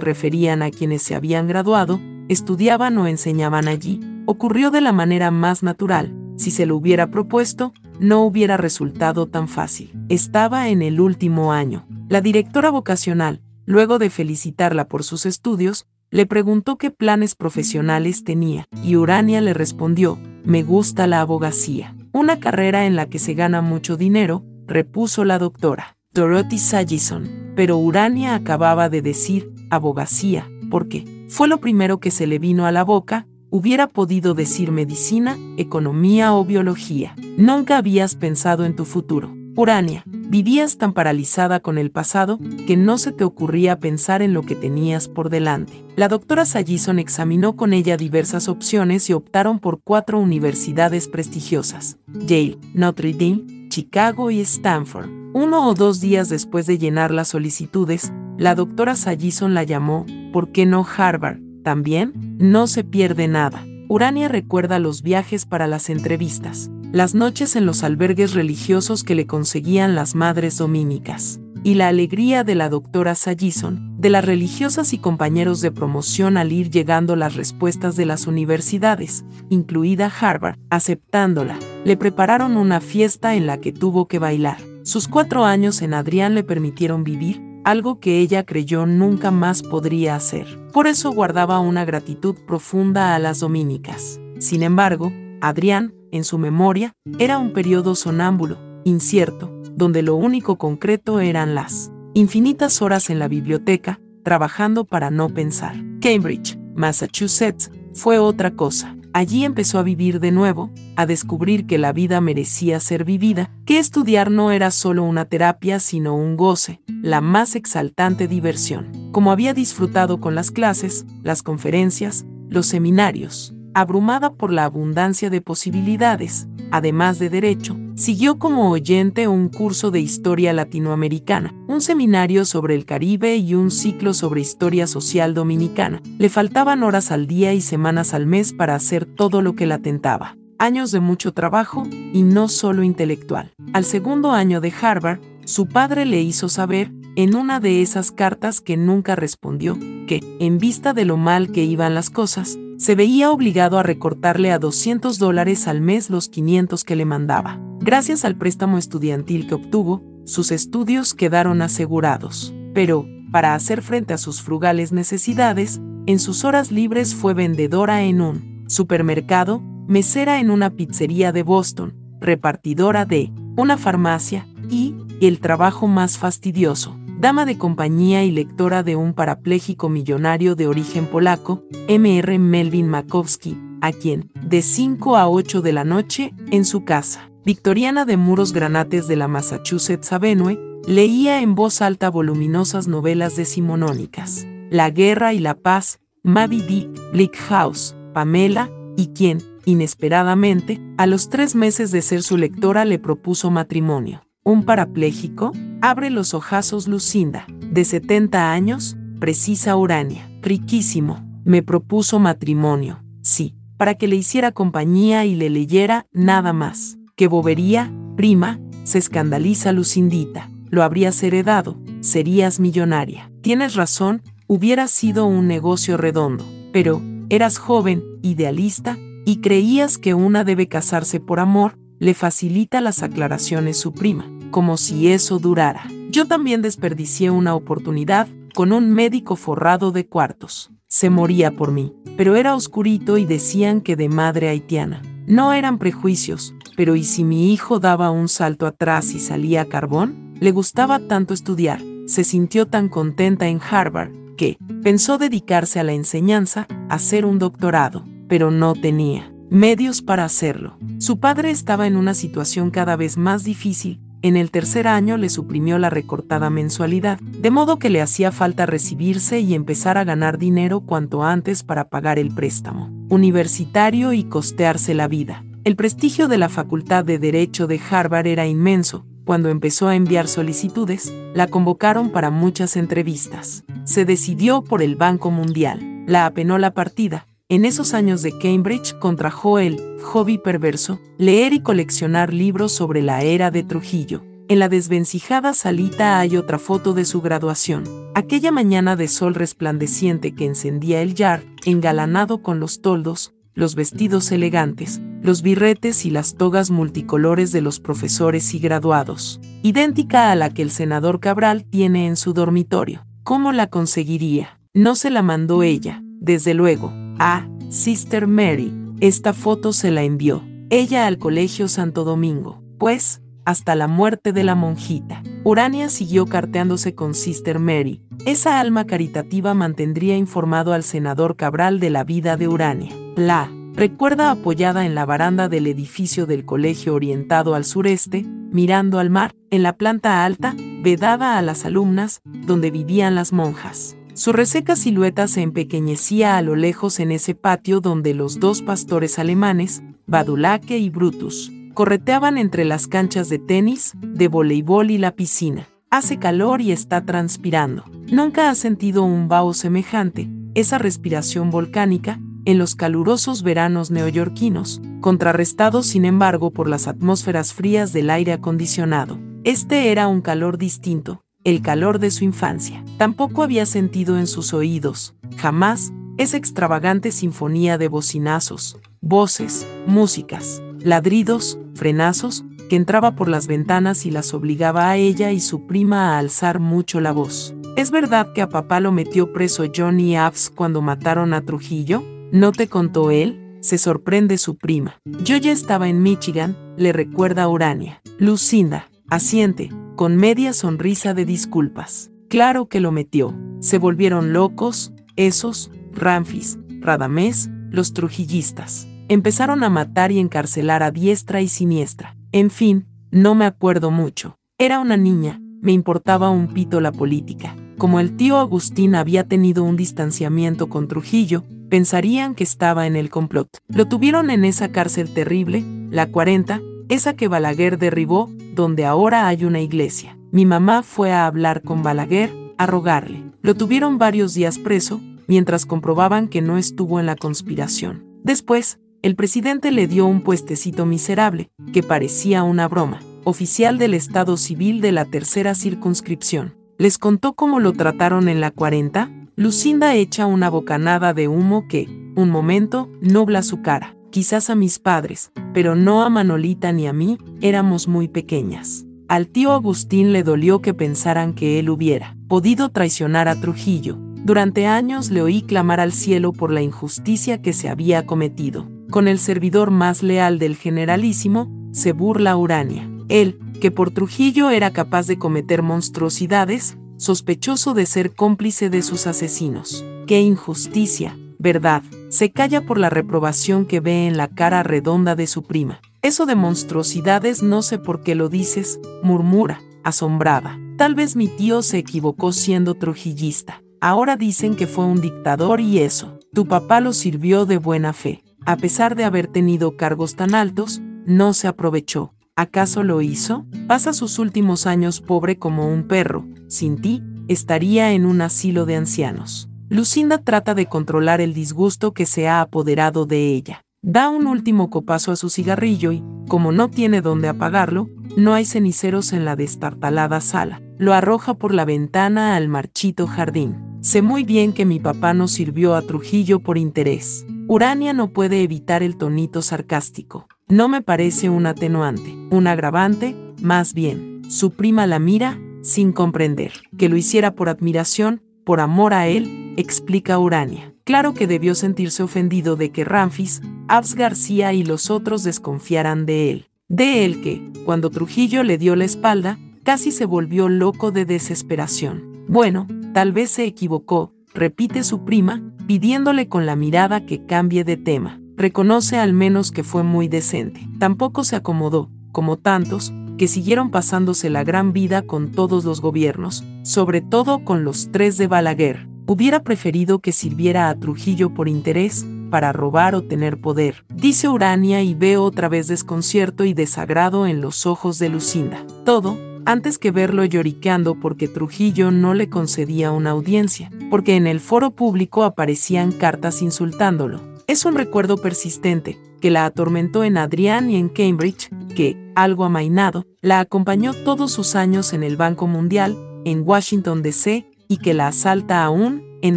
referían 0.00 0.62
a 0.62 0.70
quienes 0.70 1.02
se 1.02 1.14
habían 1.14 1.48
graduado, 1.48 2.00
estudiaban 2.28 2.98
o 2.98 3.06
enseñaban 3.06 3.68
allí, 3.68 4.00
ocurrió 4.26 4.70
de 4.70 4.80
la 4.80 4.92
manera 4.92 5.30
más 5.30 5.62
natural. 5.62 6.14
Si 6.36 6.50
se 6.50 6.66
lo 6.66 6.76
hubiera 6.76 7.10
propuesto, 7.10 7.72
no 7.98 8.22
hubiera 8.22 8.56
resultado 8.56 9.26
tan 9.26 9.48
fácil. 9.48 9.92
Estaba 10.08 10.68
en 10.68 10.82
el 10.82 11.00
último 11.00 11.52
año. 11.52 11.86
La 12.08 12.20
directora 12.20 12.70
vocacional, 12.70 13.42
Luego 13.68 13.98
de 13.98 14.08
felicitarla 14.08 14.88
por 14.88 15.04
sus 15.04 15.26
estudios, 15.26 15.86
le 16.10 16.24
preguntó 16.24 16.78
qué 16.78 16.90
planes 16.90 17.34
profesionales 17.34 18.24
tenía, 18.24 18.66
y 18.82 18.96
Urania 18.96 19.42
le 19.42 19.52
respondió, 19.52 20.18
me 20.42 20.62
gusta 20.62 21.06
la 21.06 21.20
abogacía, 21.20 21.94
una 22.12 22.40
carrera 22.40 22.86
en 22.86 22.96
la 22.96 23.06
que 23.06 23.18
se 23.18 23.34
gana 23.34 23.60
mucho 23.62 23.96
dinero, 23.96 24.44
repuso 24.66 25.24
la 25.24 25.38
doctora, 25.38 25.96
Dorothy 26.12 26.58
Sagison, 26.58 27.52
pero 27.54 27.78
Urania 27.78 28.34
acababa 28.34 28.88
de 28.88 29.02
decir, 29.02 29.52
abogacía, 29.70 30.48
porque 30.70 31.26
fue 31.28 31.48
lo 31.48 31.58
primero 31.58 32.00
que 32.00 32.10
se 32.10 32.26
le 32.26 32.38
vino 32.38 32.66
a 32.66 32.72
la 32.72 32.84
boca, 32.84 33.26
hubiera 33.50 33.86
podido 33.86 34.34
decir 34.34 34.72
medicina, 34.72 35.36
economía 35.56 36.34
o 36.34 36.44
biología. 36.44 37.14
Nunca 37.36 37.78
habías 37.78 38.14
pensado 38.14 38.64
en 38.64 38.76
tu 38.76 38.84
futuro. 38.84 39.37
Urania, 39.58 40.04
Vivías 40.06 40.78
tan 40.78 40.92
paralizada 40.92 41.58
con 41.58 41.78
el 41.78 41.90
pasado 41.90 42.38
que 42.68 42.76
no 42.76 42.96
se 42.96 43.10
te 43.10 43.24
ocurría 43.24 43.80
pensar 43.80 44.22
en 44.22 44.32
lo 44.32 44.42
que 44.42 44.54
tenías 44.54 45.08
por 45.08 45.30
delante. 45.30 45.84
La 45.96 46.06
doctora 46.06 46.44
Sallison 46.44 47.00
examinó 47.00 47.56
con 47.56 47.72
ella 47.72 47.96
diversas 47.96 48.46
opciones 48.46 49.10
y 49.10 49.14
optaron 49.14 49.58
por 49.58 49.80
cuatro 49.82 50.20
universidades 50.20 51.08
prestigiosas: 51.08 51.96
Yale, 52.06 52.56
Notre 52.72 53.12
Dame, 53.14 53.68
Chicago 53.68 54.30
y 54.30 54.38
Stanford. 54.40 55.08
Uno 55.32 55.66
o 55.66 55.74
dos 55.74 56.00
días 56.00 56.28
después 56.28 56.66
de 56.66 56.78
llenar 56.78 57.10
las 57.10 57.26
solicitudes, 57.26 58.12
la 58.36 58.54
doctora 58.54 58.94
Sallison 58.94 59.54
la 59.54 59.64
llamó, 59.64 60.06
¿por 60.32 60.52
qué 60.52 60.66
no 60.66 60.86
Harvard? 60.86 61.40
También, 61.64 62.36
no 62.38 62.68
se 62.68 62.84
pierde 62.84 63.26
nada. 63.26 63.66
Urania 63.88 64.28
recuerda 64.28 64.78
los 64.78 65.02
viajes 65.02 65.46
para 65.46 65.66
las 65.66 65.90
entrevistas 65.90 66.70
las 66.92 67.14
noches 67.14 67.54
en 67.54 67.66
los 67.66 67.84
albergues 67.84 68.32
religiosos 68.32 69.04
que 69.04 69.14
le 69.14 69.26
conseguían 69.26 69.94
las 69.94 70.14
madres 70.14 70.56
dominicas, 70.56 71.38
y 71.62 71.74
la 71.74 71.88
alegría 71.88 72.44
de 72.44 72.54
la 72.54 72.70
doctora 72.70 73.14
Sallison, 73.14 74.00
de 74.00 74.08
las 74.08 74.24
religiosas 74.24 74.94
y 74.94 74.98
compañeros 74.98 75.60
de 75.60 75.70
promoción 75.70 76.38
al 76.38 76.50
ir 76.50 76.70
llegando 76.70 77.14
las 77.14 77.34
respuestas 77.34 77.96
de 77.96 78.06
las 78.06 78.26
universidades, 78.26 79.24
incluida 79.50 80.10
Harvard, 80.20 80.58
aceptándola. 80.70 81.58
Le 81.84 81.96
prepararon 81.96 82.56
una 82.56 82.80
fiesta 82.80 83.34
en 83.34 83.46
la 83.46 83.58
que 83.58 83.72
tuvo 83.72 84.08
que 84.08 84.18
bailar. 84.18 84.58
Sus 84.82 85.08
cuatro 85.08 85.44
años 85.44 85.82
en 85.82 85.92
Adrián 85.92 86.34
le 86.34 86.42
permitieron 86.42 87.04
vivir, 87.04 87.42
algo 87.64 88.00
que 88.00 88.20
ella 88.20 88.46
creyó 88.46 88.86
nunca 88.86 89.30
más 89.30 89.62
podría 89.62 90.14
hacer. 90.14 90.46
Por 90.72 90.86
eso 90.86 91.10
guardaba 91.10 91.60
una 91.60 91.84
gratitud 91.84 92.34
profunda 92.46 93.14
a 93.14 93.18
las 93.18 93.40
dominicas. 93.40 94.18
Sin 94.38 94.62
embargo, 94.62 95.12
Adrián, 95.42 95.92
en 96.12 96.24
su 96.24 96.38
memoria, 96.38 96.94
era 97.18 97.38
un 97.38 97.52
periodo 97.52 97.94
sonámbulo, 97.94 98.58
incierto, 98.84 99.52
donde 99.74 100.02
lo 100.02 100.16
único 100.16 100.56
concreto 100.56 101.20
eran 101.20 101.54
las 101.54 101.90
infinitas 102.14 102.82
horas 102.82 103.10
en 103.10 103.18
la 103.18 103.28
biblioteca, 103.28 104.00
trabajando 104.24 104.84
para 104.84 105.10
no 105.10 105.28
pensar. 105.28 105.76
Cambridge, 106.00 106.58
Massachusetts, 106.74 107.70
fue 107.94 108.18
otra 108.18 108.52
cosa. 108.52 108.96
Allí 109.12 109.44
empezó 109.44 109.78
a 109.78 109.82
vivir 109.82 110.20
de 110.20 110.32
nuevo, 110.32 110.70
a 110.96 111.06
descubrir 111.06 111.66
que 111.66 111.78
la 111.78 111.92
vida 111.92 112.20
merecía 112.20 112.78
ser 112.78 113.04
vivida, 113.04 113.50
que 113.64 113.78
estudiar 113.78 114.30
no 114.30 114.52
era 114.52 114.70
solo 114.70 115.02
una 115.02 115.24
terapia, 115.24 115.80
sino 115.80 116.14
un 116.14 116.36
goce, 116.36 116.82
la 117.02 117.20
más 117.20 117.56
exaltante 117.56 118.28
diversión. 118.28 119.10
Como 119.12 119.32
había 119.32 119.54
disfrutado 119.54 120.20
con 120.20 120.34
las 120.34 120.50
clases, 120.50 121.06
las 121.22 121.42
conferencias, 121.42 122.26
los 122.48 122.66
seminarios, 122.66 123.54
abrumada 123.80 124.32
por 124.32 124.52
la 124.52 124.64
abundancia 124.64 125.30
de 125.30 125.40
posibilidades, 125.40 126.48
además 126.72 127.20
de 127.20 127.30
derecho, 127.30 127.76
siguió 127.94 128.38
como 128.40 128.70
oyente 128.70 129.28
un 129.28 129.48
curso 129.48 129.92
de 129.92 130.00
historia 130.00 130.52
latinoamericana, 130.52 131.54
un 131.68 131.80
seminario 131.80 132.44
sobre 132.44 132.74
el 132.74 132.84
Caribe 132.84 133.36
y 133.36 133.54
un 133.54 133.70
ciclo 133.70 134.14
sobre 134.14 134.40
historia 134.40 134.88
social 134.88 135.32
dominicana. 135.32 136.02
Le 136.18 136.28
faltaban 136.28 136.82
horas 136.82 137.12
al 137.12 137.28
día 137.28 137.54
y 137.54 137.60
semanas 137.60 138.14
al 138.14 138.26
mes 138.26 138.52
para 138.52 138.74
hacer 138.74 139.04
todo 139.04 139.42
lo 139.42 139.54
que 139.54 139.66
la 139.66 139.78
tentaba. 139.78 140.36
Años 140.58 140.90
de 140.90 140.98
mucho 140.98 141.32
trabajo, 141.32 141.84
y 142.12 142.22
no 142.22 142.48
solo 142.48 142.82
intelectual. 142.82 143.52
Al 143.74 143.84
segundo 143.84 144.32
año 144.32 144.60
de 144.60 144.72
Harvard, 144.80 145.20
su 145.44 145.68
padre 145.68 146.04
le 146.04 146.20
hizo 146.20 146.48
saber, 146.48 146.90
en 147.14 147.36
una 147.36 147.60
de 147.60 147.80
esas 147.80 148.10
cartas 148.10 148.60
que 148.60 148.76
nunca 148.76 149.14
respondió, 149.14 149.78
que, 150.08 150.20
en 150.40 150.58
vista 150.58 150.94
de 150.94 151.04
lo 151.04 151.16
mal 151.16 151.52
que 151.52 151.62
iban 151.62 151.94
las 151.94 152.10
cosas, 152.10 152.58
se 152.78 152.94
veía 152.94 153.32
obligado 153.32 153.76
a 153.78 153.82
recortarle 153.82 154.52
a 154.52 154.60
200 154.60 155.18
dólares 155.18 155.66
al 155.66 155.80
mes 155.80 156.10
los 156.10 156.28
500 156.28 156.84
que 156.84 156.96
le 156.96 157.04
mandaba. 157.04 157.60
Gracias 157.80 158.24
al 158.24 158.36
préstamo 158.36 158.78
estudiantil 158.78 159.48
que 159.48 159.54
obtuvo, 159.54 160.02
sus 160.24 160.52
estudios 160.52 161.12
quedaron 161.12 161.60
asegurados. 161.60 162.54
Pero, 162.74 163.04
para 163.32 163.54
hacer 163.54 163.82
frente 163.82 164.14
a 164.14 164.18
sus 164.18 164.42
frugales 164.42 164.92
necesidades, 164.92 165.80
en 166.06 166.20
sus 166.20 166.44
horas 166.44 166.70
libres 166.70 167.16
fue 167.16 167.34
vendedora 167.34 168.04
en 168.04 168.20
un 168.20 168.64
supermercado, 168.68 169.60
mesera 169.88 170.38
en 170.38 170.50
una 170.50 170.70
pizzería 170.70 171.32
de 171.32 171.42
Boston, 171.42 171.94
repartidora 172.20 173.04
de 173.04 173.32
una 173.56 173.76
farmacia 173.76 174.46
y, 174.70 174.94
el 175.20 175.40
trabajo 175.40 175.88
más 175.88 176.16
fastidioso, 176.16 176.96
dama 177.18 177.44
de 177.44 177.58
compañía 177.58 178.24
y 178.24 178.30
lectora 178.30 178.82
de 178.82 178.94
un 178.94 179.12
parapléjico 179.12 179.88
millonario 179.88 180.54
de 180.54 180.68
origen 180.68 181.06
polaco, 181.06 181.64
Mr. 181.88 182.38
Melvin 182.38 182.88
Makowski, 182.88 183.58
a 183.80 183.92
quien, 183.92 184.30
de 184.40 184.62
5 184.62 185.16
a 185.16 185.28
8 185.28 185.60
de 185.60 185.72
la 185.72 185.84
noche, 185.84 186.32
en 186.50 186.64
su 186.64 186.84
casa, 186.84 187.30
victoriana 187.44 188.04
de 188.04 188.16
muros 188.16 188.52
granates 188.52 189.08
de 189.08 189.16
la 189.16 189.26
Massachusetts 189.26 190.12
Avenue, 190.12 190.58
leía 190.86 191.42
en 191.42 191.54
voz 191.56 191.82
alta 191.82 192.08
voluminosas 192.08 192.86
novelas 192.86 193.36
decimonónicas, 193.36 194.46
La 194.70 194.90
Guerra 194.90 195.34
y 195.34 195.40
la 195.40 195.54
Paz, 195.54 195.98
Mavi 196.22 196.62
Dick, 196.62 196.88
Bleak 197.12 197.36
House, 197.36 197.96
Pamela, 198.14 198.70
y 198.96 199.08
quien, 199.08 199.42
inesperadamente, 199.64 200.80
a 200.96 201.06
los 201.06 201.30
tres 201.30 201.54
meses 201.54 201.90
de 201.90 202.02
ser 202.02 202.22
su 202.22 202.36
lectora 202.36 202.84
le 202.84 202.98
propuso 202.98 203.50
matrimonio. 203.50 204.27
¿Un 204.48 204.62
parapléjico? 204.62 205.52
Abre 205.82 206.08
los 206.08 206.32
ojazos 206.32 206.88
Lucinda, 206.88 207.44
de 207.70 207.84
70 207.84 208.50
años, 208.50 208.96
precisa 209.20 209.76
Urania. 209.76 210.26
Riquísimo. 210.40 211.22
Me 211.44 211.62
propuso 211.62 212.18
matrimonio, 212.18 213.04
sí, 213.20 213.54
para 213.76 213.96
que 213.96 214.08
le 214.08 214.16
hiciera 214.16 214.52
compañía 214.52 215.26
y 215.26 215.34
le 215.34 215.50
leyera 215.50 216.06
nada 216.14 216.54
más. 216.54 216.96
¡Qué 217.14 217.28
bobería, 217.28 217.92
prima! 218.16 218.58
se 218.84 218.96
escandaliza 218.96 219.72
Lucindita. 219.72 220.48
Lo 220.70 220.82
habrías 220.82 221.22
heredado, 221.22 221.78
serías 222.00 222.58
millonaria. 222.58 223.30
Tienes 223.42 223.74
razón, 223.74 224.22
hubiera 224.46 224.88
sido 224.88 225.26
un 225.26 225.46
negocio 225.46 225.98
redondo, 225.98 226.46
pero 226.72 227.02
eras 227.28 227.58
joven, 227.58 228.02
idealista, 228.22 228.96
y 229.26 229.42
creías 229.42 229.98
que 229.98 230.14
una 230.14 230.42
debe 230.42 230.68
casarse 230.68 231.20
por 231.20 231.38
amor, 231.38 231.78
le 231.98 232.14
facilita 232.14 232.80
las 232.80 233.02
aclaraciones 233.02 233.76
su 233.76 233.92
prima, 233.92 234.24
como 234.50 234.76
si 234.76 235.08
eso 235.12 235.38
durara. 235.38 235.86
Yo 236.10 236.26
también 236.26 236.62
desperdicié 236.62 237.30
una 237.30 237.54
oportunidad 237.54 238.28
con 238.54 238.72
un 238.72 238.90
médico 238.92 239.36
forrado 239.36 239.92
de 239.92 240.06
cuartos. 240.06 240.70
Se 240.88 241.10
moría 241.10 241.50
por 241.50 241.70
mí, 241.70 241.94
pero 242.16 242.34
era 242.34 242.54
oscurito 242.54 243.18
y 243.18 243.24
decían 243.24 243.80
que 243.80 243.94
de 243.94 244.08
madre 244.08 244.48
haitiana. 244.48 245.02
No 245.26 245.52
eran 245.52 245.78
prejuicios, 245.78 246.54
pero 246.76 246.96
¿y 246.96 247.04
si 247.04 247.24
mi 247.24 247.52
hijo 247.52 247.78
daba 247.78 248.10
un 248.10 248.28
salto 248.28 248.66
atrás 248.66 249.12
y 249.12 249.20
salía 249.20 249.68
carbón? 249.68 250.34
Le 250.40 250.52
gustaba 250.52 250.98
tanto 250.98 251.34
estudiar, 251.34 251.82
se 252.06 252.24
sintió 252.24 252.66
tan 252.66 252.88
contenta 252.88 253.48
en 253.48 253.60
Harvard, 253.60 254.10
que 254.36 254.56
pensó 254.82 255.18
dedicarse 255.18 255.80
a 255.80 255.84
la 255.84 255.92
enseñanza, 255.92 256.66
hacer 256.88 257.26
un 257.26 257.38
doctorado, 257.38 258.04
pero 258.28 258.50
no 258.50 258.74
tenía 258.74 259.32
medios 259.50 260.02
para 260.02 260.24
hacerlo. 260.24 260.78
Su 260.98 261.20
padre 261.20 261.50
estaba 261.50 261.86
en 261.86 261.96
una 261.96 262.14
situación 262.14 262.70
cada 262.70 262.96
vez 262.96 263.16
más 263.16 263.44
difícil, 263.44 264.00
en 264.22 264.36
el 264.36 264.50
tercer 264.50 264.88
año 264.88 265.16
le 265.16 265.28
suprimió 265.28 265.78
la 265.78 265.90
recortada 265.90 266.50
mensualidad, 266.50 267.18
de 267.20 267.50
modo 267.50 267.78
que 267.78 267.90
le 267.90 268.02
hacía 268.02 268.32
falta 268.32 268.66
recibirse 268.66 269.40
y 269.40 269.54
empezar 269.54 269.98
a 269.98 270.04
ganar 270.04 270.38
dinero 270.38 270.80
cuanto 270.80 271.22
antes 271.22 271.62
para 271.62 271.88
pagar 271.88 272.18
el 272.18 272.34
préstamo 272.34 272.98
universitario 273.10 274.12
y 274.12 274.24
costearse 274.24 274.94
la 274.94 275.08
vida. 275.08 275.44
El 275.64 275.76
prestigio 275.76 276.28
de 276.28 276.38
la 276.38 276.48
Facultad 276.48 277.04
de 277.04 277.18
Derecho 277.18 277.66
de 277.66 277.80
Harvard 277.90 278.26
era 278.26 278.46
inmenso. 278.46 279.06
Cuando 279.24 279.50
empezó 279.50 279.88
a 279.88 279.96
enviar 279.96 280.28
solicitudes, 280.28 281.12
la 281.34 281.46
convocaron 281.46 282.10
para 282.10 282.30
muchas 282.30 282.76
entrevistas. 282.76 283.64
Se 283.84 284.04
decidió 284.04 284.62
por 284.62 284.82
el 284.82 284.96
Banco 284.96 285.30
Mundial. 285.30 286.04
La 286.06 286.24
apenó 286.24 286.56
la 286.56 286.72
partida, 286.72 287.26
en 287.50 287.64
esos 287.64 287.94
años 287.94 288.20
de 288.20 288.36
Cambridge 288.36 288.98
contrajo 288.98 289.58
el 289.58 289.80
hobby 290.02 290.36
perverso, 290.36 291.00
leer 291.16 291.54
y 291.54 291.60
coleccionar 291.62 292.34
libros 292.34 292.72
sobre 292.72 293.00
la 293.00 293.22
era 293.22 293.50
de 293.50 293.62
Trujillo. 293.62 294.22
En 294.48 294.58
la 294.58 294.68
desvencijada 294.68 295.54
salita 295.54 296.18
hay 296.18 296.36
otra 296.36 296.58
foto 296.58 296.92
de 296.92 297.06
su 297.06 297.22
graduación. 297.22 297.84
Aquella 298.14 298.52
mañana 298.52 298.96
de 298.96 299.08
sol 299.08 299.34
resplandeciente 299.34 300.34
que 300.34 300.44
encendía 300.44 301.00
el 301.00 301.14
yard, 301.14 301.42
engalanado 301.64 302.42
con 302.42 302.60
los 302.60 302.82
toldos, 302.82 303.32
los 303.54 303.74
vestidos 303.74 304.30
elegantes, 304.30 305.00
los 305.22 305.40
birretes 305.40 306.04
y 306.04 306.10
las 306.10 306.34
togas 306.34 306.70
multicolores 306.70 307.50
de 307.50 307.62
los 307.62 307.80
profesores 307.80 308.52
y 308.52 308.58
graduados, 308.58 309.40
idéntica 309.62 310.30
a 310.30 310.34
la 310.34 310.50
que 310.50 310.60
el 310.60 310.70
senador 310.70 311.18
Cabral 311.18 311.64
tiene 311.64 312.06
en 312.06 312.16
su 312.16 312.34
dormitorio. 312.34 313.06
¿Cómo 313.24 313.52
la 313.52 313.68
conseguiría? 313.68 314.60
No 314.74 314.94
se 314.94 315.08
la 315.08 315.22
mandó 315.22 315.62
ella, 315.62 316.02
desde 316.20 316.54
luego, 316.54 316.92
a 317.18 317.48
Sister 317.68 318.26
Mary. 318.26 318.72
Esta 319.00 319.32
foto 319.32 319.72
se 319.72 319.90
la 319.90 320.02
envió 320.02 320.42
ella 320.70 321.06
al 321.06 321.16
Colegio 321.18 321.66
Santo 321.66 322.04
Domingo, 322.04 322.62
pues, 322.78 323.22
hasta 323.46 323.74
la 323.74 323.88
muerte 323.88 324.34
de 324.34 324.44
la 324.44 324.54
monjita. 324.54 325.22
Urania 325.44 325.88
siguió 325.88 326.26
carteándose 326.26 326.94
con 326.94 327.14
Sister 327.14 327.58
Mary. 327.58 328.02
Esa 328.26 328.60
alma 328.60 328.84
caritativa 328.84 329.54
mantendría 329.54 330.18
informado 330.18 330.74
al 330.74 330.82
senador 330.82 331.36
Cabral 331.36 331.80
de 331.80 331.88
la 331.88 332.04
vida 332.04 332.36
de 332.36 332.48
Urania. 332.48 332.94
La 333.16 333.50
recuerda 333.72 334.30
apoyada 334.30 334.84
en 334.84 334.94
la 334.94 335.06
baranda 335.06 335.48
del 335.48 335.66
edificio 335.66 336.26
del 336.26 336.44
colegio 336.44 336.94
orientado 336.94 337.54
al 337.54 337.64
sureste, 337.64 338.24
mirando 338.24 338.98
al 338.98 339.08
mar, 339.08 339.32
en 339.50 339.62
la 339.62 339.74
planta 339.74 340.26
alta, 340.26 340.54
vedada 340.82 341.38
a 341.38 341.42
las 341.42 341.64
alumnas, 341.64 342.20
donde 342.24 342.70
vivían 342.70 343.14
las 343.14 343.32
monjas. 343.32 343.96
Su 344.18 344.32
reseca 344.32 344.74
silueta 344.74 345.28
se 345.28 345.42
empequeñecía 345.42 346.36
a 346.38 346.42
lo 346.42 346.56
lejos 346.56 346.98
en 346.98 347.12
ese 347.12 347.36
patio 347.36 347.80
donde 347.80 348.14
los 348.14 348.40
dos 348.40 348.62
pastores 348.62 349.16
alemanes, 349.20 349.80
Badulaque 350.08 350.76
y 350.76 350.90
Brutus, 350.90 351.52
correteaban 351.72 352.36
entre 352.36 352.64
las 352.64 352.88
canchas 352.88 353.28
de 353.28 353.38
tenis, 353.38 353.92
de 354.02 354.26
voleibol 354.26 354.90
y 354.90 354.98
la 354.98 355.12
piscina. 355.12 355.68
Hace 355.88 356.18
calor 356.18 356.60
y 356.60 356.72
está 356.72 357.04
transpirando. 357.04 357.84
Nunca 358.10 358.50
ha 358.50 358.56
sentido 358.56 359.04
un 359.04 359.28
vaho 359.28 359.54
semejante, 359.54 360.28
esa 360.56 360.78
respiración 360.78 361.50
volcánica, 361.50 362.18
en 362.44 362.58
los 362.58 362.74
calurosos 362.74 363.44
veranos 363.44 363.92
neoyorquinos, 363.92 364.82
contrarrestados 365.00 365.86
sin 365.86 366.04
embargo 366.04 366.50
por 366.50 366.68
las 366.68 366.88
atmósferas 366.88 367.54
frías 367.54 367.92
del 367.92 368.10
aire 368.10 368.32
acondicionado. 368.32 369.16
Este 369.44 369.92
era 369.92 370.08
un 370.08 370.22
calor 370.22 370.58
distinto, 370.58 371.22
el 371.48 371.62
calor 371.62 371.98
de 371.98 372.10
su 372.10 372.24
infancia. 372.24 372.84
Tampoco 372.98 373.42
había 373.42 373.64
sentido 373.64 374.18
en 374.18 374.26
sus 374.26 374.52
oídos, 374.52 375.14
jamás, 375.38 375.94
esa 376.18 376.36
extravagante 376.36 377.10
sinfonía 377.10 377.78
de 377.78 377.88
bocinazos, 377.88 378.76
voces, 379.00 379.66
músicas, 379.86 380.62
ladridos, 380.80 381.58
frenazos, 381.74 382.44
que 382.68 382.76
entraba 382.76 383.12
por 383.12 383.28
las 383.28 383.46
ventanas 383.46 384.04
y 384.04 384.10
las 384.10 384.34
obligaba 384.34 384.90
a 384.90 384.96
ella 384.98 385.32
y 385.32 385.40
su 385.40 385.66
prima 385.66 386.14
a 386.14 386.18
alzar 386.18 386.58
mucho 386.58 387.00
la 387.00 387.12
voz. 387.12 387.54
¿Es 387.76 387.90
verdad 387.90 388.34
que 388.34 388.42
a 388.42 388.50
papá 388.50 388.80
lo 388.80 388.92
metió 388.92 389.32
preso 389.32 389.64
Johnny 389.74 390.16
Abs 390.16 390.50
cuando 390.54 390.82
mataron 390.82 391.32
a 391.32 391.40
Trujillo? 391.40 392.02
¿No 392.30 392.52
te 392.52 392.68
contó 392.68 393.10
él? 393.10 393.56
Se 393.62 393.78
sorprende 393.78 394.36
su 394.36 394.56
prima. 394.56 395.00
Yo 395.24 395.38
ya 395.38 395.52
estaba 395.52 395.88
en 395.88 396.02
Michigan, 396.02 396.58
le 396.76 396.92
recuerda 396.92 397.48
Urania. 397.48 398.02
Lucinda, 398.18 398.90
asiente, 399.08 399.70
con 399.98 400.14
media 400.14 400.52
sonrisa 400.52 401.12
de 401.12 401.24
disculpas. 401.24 402.12
Claro 402.28 402.68
que 402.68 402.78
lo 402.78 402.92
metió. 402.92 403.36
Se 403.58 403.78
volvieron 403.78 404.32
locos, 404.32 404.92
esos, 405.16 405.72
Ramfis, 405.92 406.56
Radamés, 406.78 407.50
los 407.72 407.94
trujillistas. 407.94 408.86
Empezaron 409.08 409.64
a 409.64 409.70
matar 409.70 410.12
y 410.12 410.20
encarcelar 410.20 410.84
a 410.84 410.92
diestra 410.92 411.40
y 411.40 411.48
siniestra. 411.48 412.16
En 412.30 412.50
fin, 412.50 412.86
no 413.10 413.34
me 413.34 413.44
acuerdo 413.44 413.90
mucho. 413.90 414.36
Era 414.56 414.78
una 414.78 414.96
niña, 414.96 415.40
me 415.60 415.72
importaba 415.72 416.30
un 416.30 416.54
pito 416.54 416.80
la 416.80 416.92
política. 416.92 417.56
Como 417.76 417.98
el 417.98 418.14
tío 418.14 418.38
Agustín 418.38 418.94
había 418.94 419.26
tenido 419.26 419.64
un 419.64 419.76
distanciamiento 419.76 420.68
con 420.68 420.86
Trujillo, 420.86 421.42
pensarían 421.70 422.36
que 422.36 422.44
estaba 422.44 422.86
en 422.86 422.94
el 422.94 423.10
complot. 423.10 423.48
Lo 423.66 423.88
tuvieron 423.88 424.30
en 424.30 424.44
esa 424.44 424.68
cárcel 424.68 425.12
terrible, 425.12 425.64
la 425.90 426.06
40, 426.06 426.60
esa 426.88 427.14
que 427.14 427.28
Balaguer 427.28 427.78
derribó, 427.78 428.30
donde 428.54 428.84
ahora 428.84 429.28
hay 429.28 429.44
una 429.44 429.60
iglesia. 429.60 430.18
Mi 430.32 430.46
mamá 430.46 430.82
fue 430.82 431.12
a 431.12 431.26
hablar 431.26 431.62
con 431.62 431.82
Balaguer, 431.82 432.30
a 432.56 432.66
rogarle. 432.66 433.22
Lo 433.42 433.54
tuvieron 433.54 433.98
varios 433.98 434.34
días 434.34 434.58
preso, 434.58 435.00
mientras 435.26 435.66
comprobaban 435.66 436.28
que 436.28 436.40
no 436.40 436.58
estuvo 436.58 436.98
en 436.98 437.06
la 437.06 437.16
conspiración. 437.16 438.04
Después, 438.24 438.78
el 439.02 439.14
presidente 439.14 439.70
le 439.70 439.86
dio 439.86 440.06
un 440.06 440.22
puestecito 440.22 440.86
miserable, 440.86 441.50
que 441.72 441.82
parecía 441.82 442.42
una 442.42 442.66
broma, 442.68 443.00
oficial 443.24 443.78
del 443.78 443.94
Estado 443.94 444.36
Civil 444.36 444.80
de 444.80 444.92
la 444.92 445.04
tercera 445.04 445.54
circunscripción. 445.54 446.56
Les 446.78 446.98
contó 446.98 447.34
cómo 447.34 447.60
lo 447.60 447.72
trataron 447.72 448.28
en 448.28 448.40
la 448.40 448.50
40. 448.50 449.10
Lucinda 449.36 449.94
echa 449.94 450.26
una 450.26 450.48
bocanada 450.48 451.14
de 451.14 451.28
humo 451.28 451.66
que, 451.68 451.86
un 452.16 452.30
momento, 452.30 452.88
nubla 453.00 453.42
su 453.42 453.62
cara 453.62 453.97
quizás 454.10 454.50
a 454.50 454.54
mis 454.54 454.78
padres, 454.78 455.32
pero 455.52 455.74
no 455.74 456.02
a 456.02 456.10
Manolita 456.10 456.72
ni 456.72 456.86
a 456.86 456.92
mí, 456.92 457.18
éramos 457.40 457.88
muy 457.88 458.08
pequeñas. 458.08 458.84
Al 459.08 459.28
tío 459.28 459.52
Agustín 459.52 460.12
le 460.12 460.22
dolió 460.22 460.60
que 460.60 460.74
pensaran 460.74 461.32
que 461.32 461.58
él 461.58 461.70
hubiera 461.70 462.16
podido 462.28 462.68
traicionar 462.68 463.26
a 463.28 463.40
Trujillo. 463.40 463.96
Durante 464.24 464.66
años 464.66 465.10
le 465.10 465.22
oí 465.22 465.42
clamar 465.42 465.80
al 465.80 465.92
cielo 465.92 466.32
por 466.32 466.52
la 466.52 466.60
injusticia 466.60 467.40
que 467.40 467.54
se 467.54 467.68
había 467.70 468.04
cometido. 468.04 468.68
Con 468.90 469.08
el 469.08 469.18
servidor 469.18 469.70
más 469.70 470.02
leal 470.02 470.38
del 470.38 470.56
generalísimo, 470.56 471.50
se 471.72 471.92
burla 471.92 472.36
Urania. 472.36 472.90
Él, 473.08 473.38
que 473.60 473.70
por 473.70 473.90
Trujillo 473.90 474.50
era 474.50 474.72
capaz 474.72 475.06
de 475.06 475.18
cometer 475.18 475.62
monstruosidades, 475.62 476.76
sospechoso 476.98 477.74
de 477.74 477.86
ser 477.86 478.14
cómplice 478.14 478.70
de 478.70 478.82
sus 478.82 479.06
asesinos. 479.06 479.84
¡Qué 480.06 480.20
injusticia! 480.20 481.16
¿Verdad? 481.38 481.82
Se 482.08 482.32
calla 482.32 482.66
por 482.66 482.78
la 482.78 482.90
reprobación 482.90 483.64
que 483.64 483.80
ve 483.80 484.06
en 484.06 484.16
la 484.16 484.28
cara 484.28 484.62
redonda 484.62 485.14
de 485.14 485.26
su 485.26 485.44
prima. 485.44 485.80
Eso 486.02 486.26
de 486.26 486.34
monstruosidades 486.34 487.42
no 487.42 487.62
sé 487.62 487.78
por 487.78 488.02
qué 488.02 488.14
lo 488.14 488.28
dices, 488.28 488.80
murmura, 489.02 489.60
asombrada. 489.84 490.58
Tal 490.76 490.94
vez 490.94 491.16
mi 491.16 491.28
tío 491.28 491.62
se 491.62 491.78
equivocó 491.78 492.32
siendo 492.32 492.74
trujillista. 492.74 493.62
Ahora 493.80 494.16
dicen 494.16 494.56
que 494.56 494.66
fue 494.66 494.84
un 494.84 495.00
dictador 495.00 495.60
y 495.60 495.78
eso. 495.78 496.18
Tu 496.32 496.46
papá 496.46 496.80
lo 496.80 496.92
sirvió 496.92 497.46
de 497.46 497.58
buena 497.58 497.92
fe. 497.92 498.22
A 498.44 498.56
pesar 498.56 498.96
de 498.96 499.04
haber 499.04 499.26
tenido 499.28 499.76
cargos 499.76 500.16
tan 500.16 500.34
altos, 500.34 500.80
no 501.06 501.34
se 501.34 501.48
aprovechó. 501.48 502.14
¿Acaso 502.36 502.84
lo 502.84 503.02
hizo? 503.02 503.46
Pasa 503.66 503.92
sus 503.92 504.18
últimos 504.18 504.66
años 504.66 505.00
pobre 505.00 505.38
como 505.38 505.68
un 505.68 505.88
perro. 505.88 506.26
Sin 506.48 506.80
ti, 506.80 507.02
estaría 507.26 507.92
en 507.92 508.06
un 508.06 508.20
asilo 508.20 508.64
de 508.64 508.76
ancianos. 508.76 509.48
Lucinda 509.70 510.16
trata 510.16 510.54
de 510.54 510.66
controlar 510.66 511.20
el 511.20 511.34
disgusto 511.34 511.92
que 511.92 512.06
se 512.06 512.26
ha 512.26 512.40
apoderado 512.40 513.04
de 513.04 513.34
ella. 513.34 513.66
Da 513.82 514.08
un 514.08 514.26
último 514.26 514.70
copazo 514.70 515.12
a 515.12 515.16
su 515.16 515.28
cigarrillo 515.28 515.92
y, 515.92 516.02
como 516.26 516.52
no 516.52 516.70
tiene 516.70 517.02
dónde 517.02 517.28
apagarlo, 517.28 517.90
no 518.16 518.32
hay 518.32 518.46
ceniceros 518.46 519.12
en 519.12 519.26
la 519.26 519.36
destartalada 519.36 520.22
sala. 520.22 520.62
Lo 520.78 520.94
arroja 520.94 521.34
por 521.34 521.52
la 521.52 521.66
ventana 521.66 522.34
al 522.34 522.48
marchito 522.48 523.06
jardín. 523.06 523.56
Sé 523.82 524.00
muy 524.00 524.24
bien 524.24 524.54
que 524.54 524.64
mi 524.64 524.80
papá 524.80 525.12
no 525.12 525.28
sirvió 525.28 525.74
a 525.74 525.82
Trujillo 525.82 526.40
por 526.40 526.56
interés. 526.56 527.26
Urania 527.46 527.92
no 527.92 528.08
puede 528.12 528.42
evitar 528.42 528.82
el 528.82 528.96
tonito 528.96 529.42
sarcástico. 529.42 530.28
No 530.48 530.68
me 530.68 530.80
parece 530.80 531.28
un 531.28 531.46
atenuante, 531.46 532.16
un 532.30 532.46
agravante, 532.46 533.14
más 533.42 533.74
bien. 533.74 534.22
Su 534.30 534.52
prima 534.52 534.86
la 534.86 534.98
mira, 534.98 535.38
sin 535.60 535.92
comprender. 535.92 536.52
Que 536.78 536.88
lo 536.88 536.96
hiciera 536.96 537.34
por 537.34 537.50
admiración, 537.50 538.22
por 538.44 538.60
amor 538.60 538.94
a 538.94 539.06
él, 539.08 539.47
explica 539.58 540.20
Urania. 540.20 540.72
Claro 540.84 541.14
que 541.14 541.26
debió 541.26 541.56
sentirse 541.56 542.04
ofendido 542.04 542.54
de 542.54 542.70
que 542.70 542.84
Ramfis, 542.84 543.42
Abs 543.66 543.96
García 543.96 544.52
y 544.52 544.62
los 544.62 544.88
otros 544.88 545.24
desconfiaran 545.24 546.06
de 546.06 546.30
él. 546.30 546.46
De 546.68 547.04
él 547.04 547.20
que, 547.20 547.50
cuando 547.64 547.90
Trujillo 547.90 548.44
le 548.44 548.56
dio 548.56 548.76
la 548.76 548.84
espalda, 548.84 549.36
casi 549.64 549.90
se 549.90 550.06
volvió 550.06 550.48
loco 550.48 550.92
de 550.92 551.04
desesperación. 551.04 552.24
Bueno, 552.28 552.68
tal 552.94 553.12
vez 553.12 553.32
se 553.32 553.46
equivocó, 553.46 554.14
repite 554.32 554.84
su 554.84 555.04
prima, 555.04 555.42
pidiéndole 555.66 556.28
con 556.28 556.46
la 556.46 556.54
mirada 556.54 557.04
que 557.04 557.26
cambie 557.26 557.64
de 557.64 557.76
tema. 557.76 558.20
Reconoce 558.36 558.96
al 558.96 559.12
menos 559.12 559.50
que 559.50 559.64
fue 559.64 559.82
muy 559.82 560.06
decente. 560.06 560.60
Tampoco 560.78 561.24
se 561.24 561.34
acomodó, 561.34 561.90
como 562.12 562.36
tantos, 562.36 562.92
que 563.18 563.26
siguieron 563.26 563.72
pasándose 563.72 564.30
la 564.30 564.44
gran 564.44 564.72
vida 564.72 565.02
con 565.02 565.32
todos 565.32 565.64
los 565.64 565.80
gobiernos, 565.80 566.44
sobre 566.62 567.00
todo 567.00 567.44
con 567.44 567.64
los 567.64 567.90
tres 567.90 568.16
de 568.18 568.28
Balaguer. 568.28 568.86
Hubiera 569.10 569.42
preferido 569.42 570.00
que 570.00 570.12
sirviera 570.12 570.68
a 570.68 570.78
Trujillo 570.78 571.32
por 571.32 571.48
interés, 571.48 572.04
para 572.28 572.52
robar 572.52 572.94
o 572.94 573.04
tener 573.04 573.40
poder, 573.40 573.86
dice 573.88 574.28
Urania 574.28 574.82
y 574.82 574.92
ve 574.92 575.16
otra 575.16 575.48
vez 575.48 575.66
desconcierto 575.66 576.44
y 576.44 576.52
desagrado 576.52 577.26
en 577.26 577.40
los 577.40 577.64
ojos 577.64 577.98
de 577.98 578.10
Lucinda. 578.10 578.66
Todo, 578.84 579.16
antes 579.46 579.78
que 579.78 579.92
verlo 579.92 580.26
lloriqueando 580.26 580.94
porque 581.00 581.26
Trujillo 581.26 581.90
no 581.90 582.12
le 582.12 582.28
concedía 582.28 582.92
una 582.92 583.12
audiencia, 583.12 583.70
porque 583.88 584.14
en 584.14 584.26
el 584.26 584.40
foro 584.40 584.72
público 584.72 585.24
aparecían 585.24 585.90
cartas 585.90 586.42
insultándolo. 586.42 587.22
Es 587.46 587.64
un 587.64 587.76
recuerdo 587.76 588.18
persistente, 588.18 588.98
que 589.22 589.30
la 589.30 589.46
atormentó 589.46 590.04
en 590.04 590.18
Adrián 590.18 590.68
y 590.68 590.76
en 590.76 590.90
Cambridge, 590.90 591.48
que, 591.74 591.96
algo 592.14 592.44
amainado, 592.44 593.06
la 593.22 593.40
acompañó 593.40 593.94
todos 593.94 594.32
sus 594.32 594.54
años 594.54 594.92
en 594.92 595.02
el 595.02 595.16
Banco 595.16 595.46
Mundial, 595.46 595.96
en 596.26 596.42
Washington, 596.46 597.00
D.C., 597.00 597.46
y 597.68 597.76
que 597.76 597.94
la 597.94 598.08
asalta 598.08 598.64
aún, 598.64 599.04
en 599.22 599.36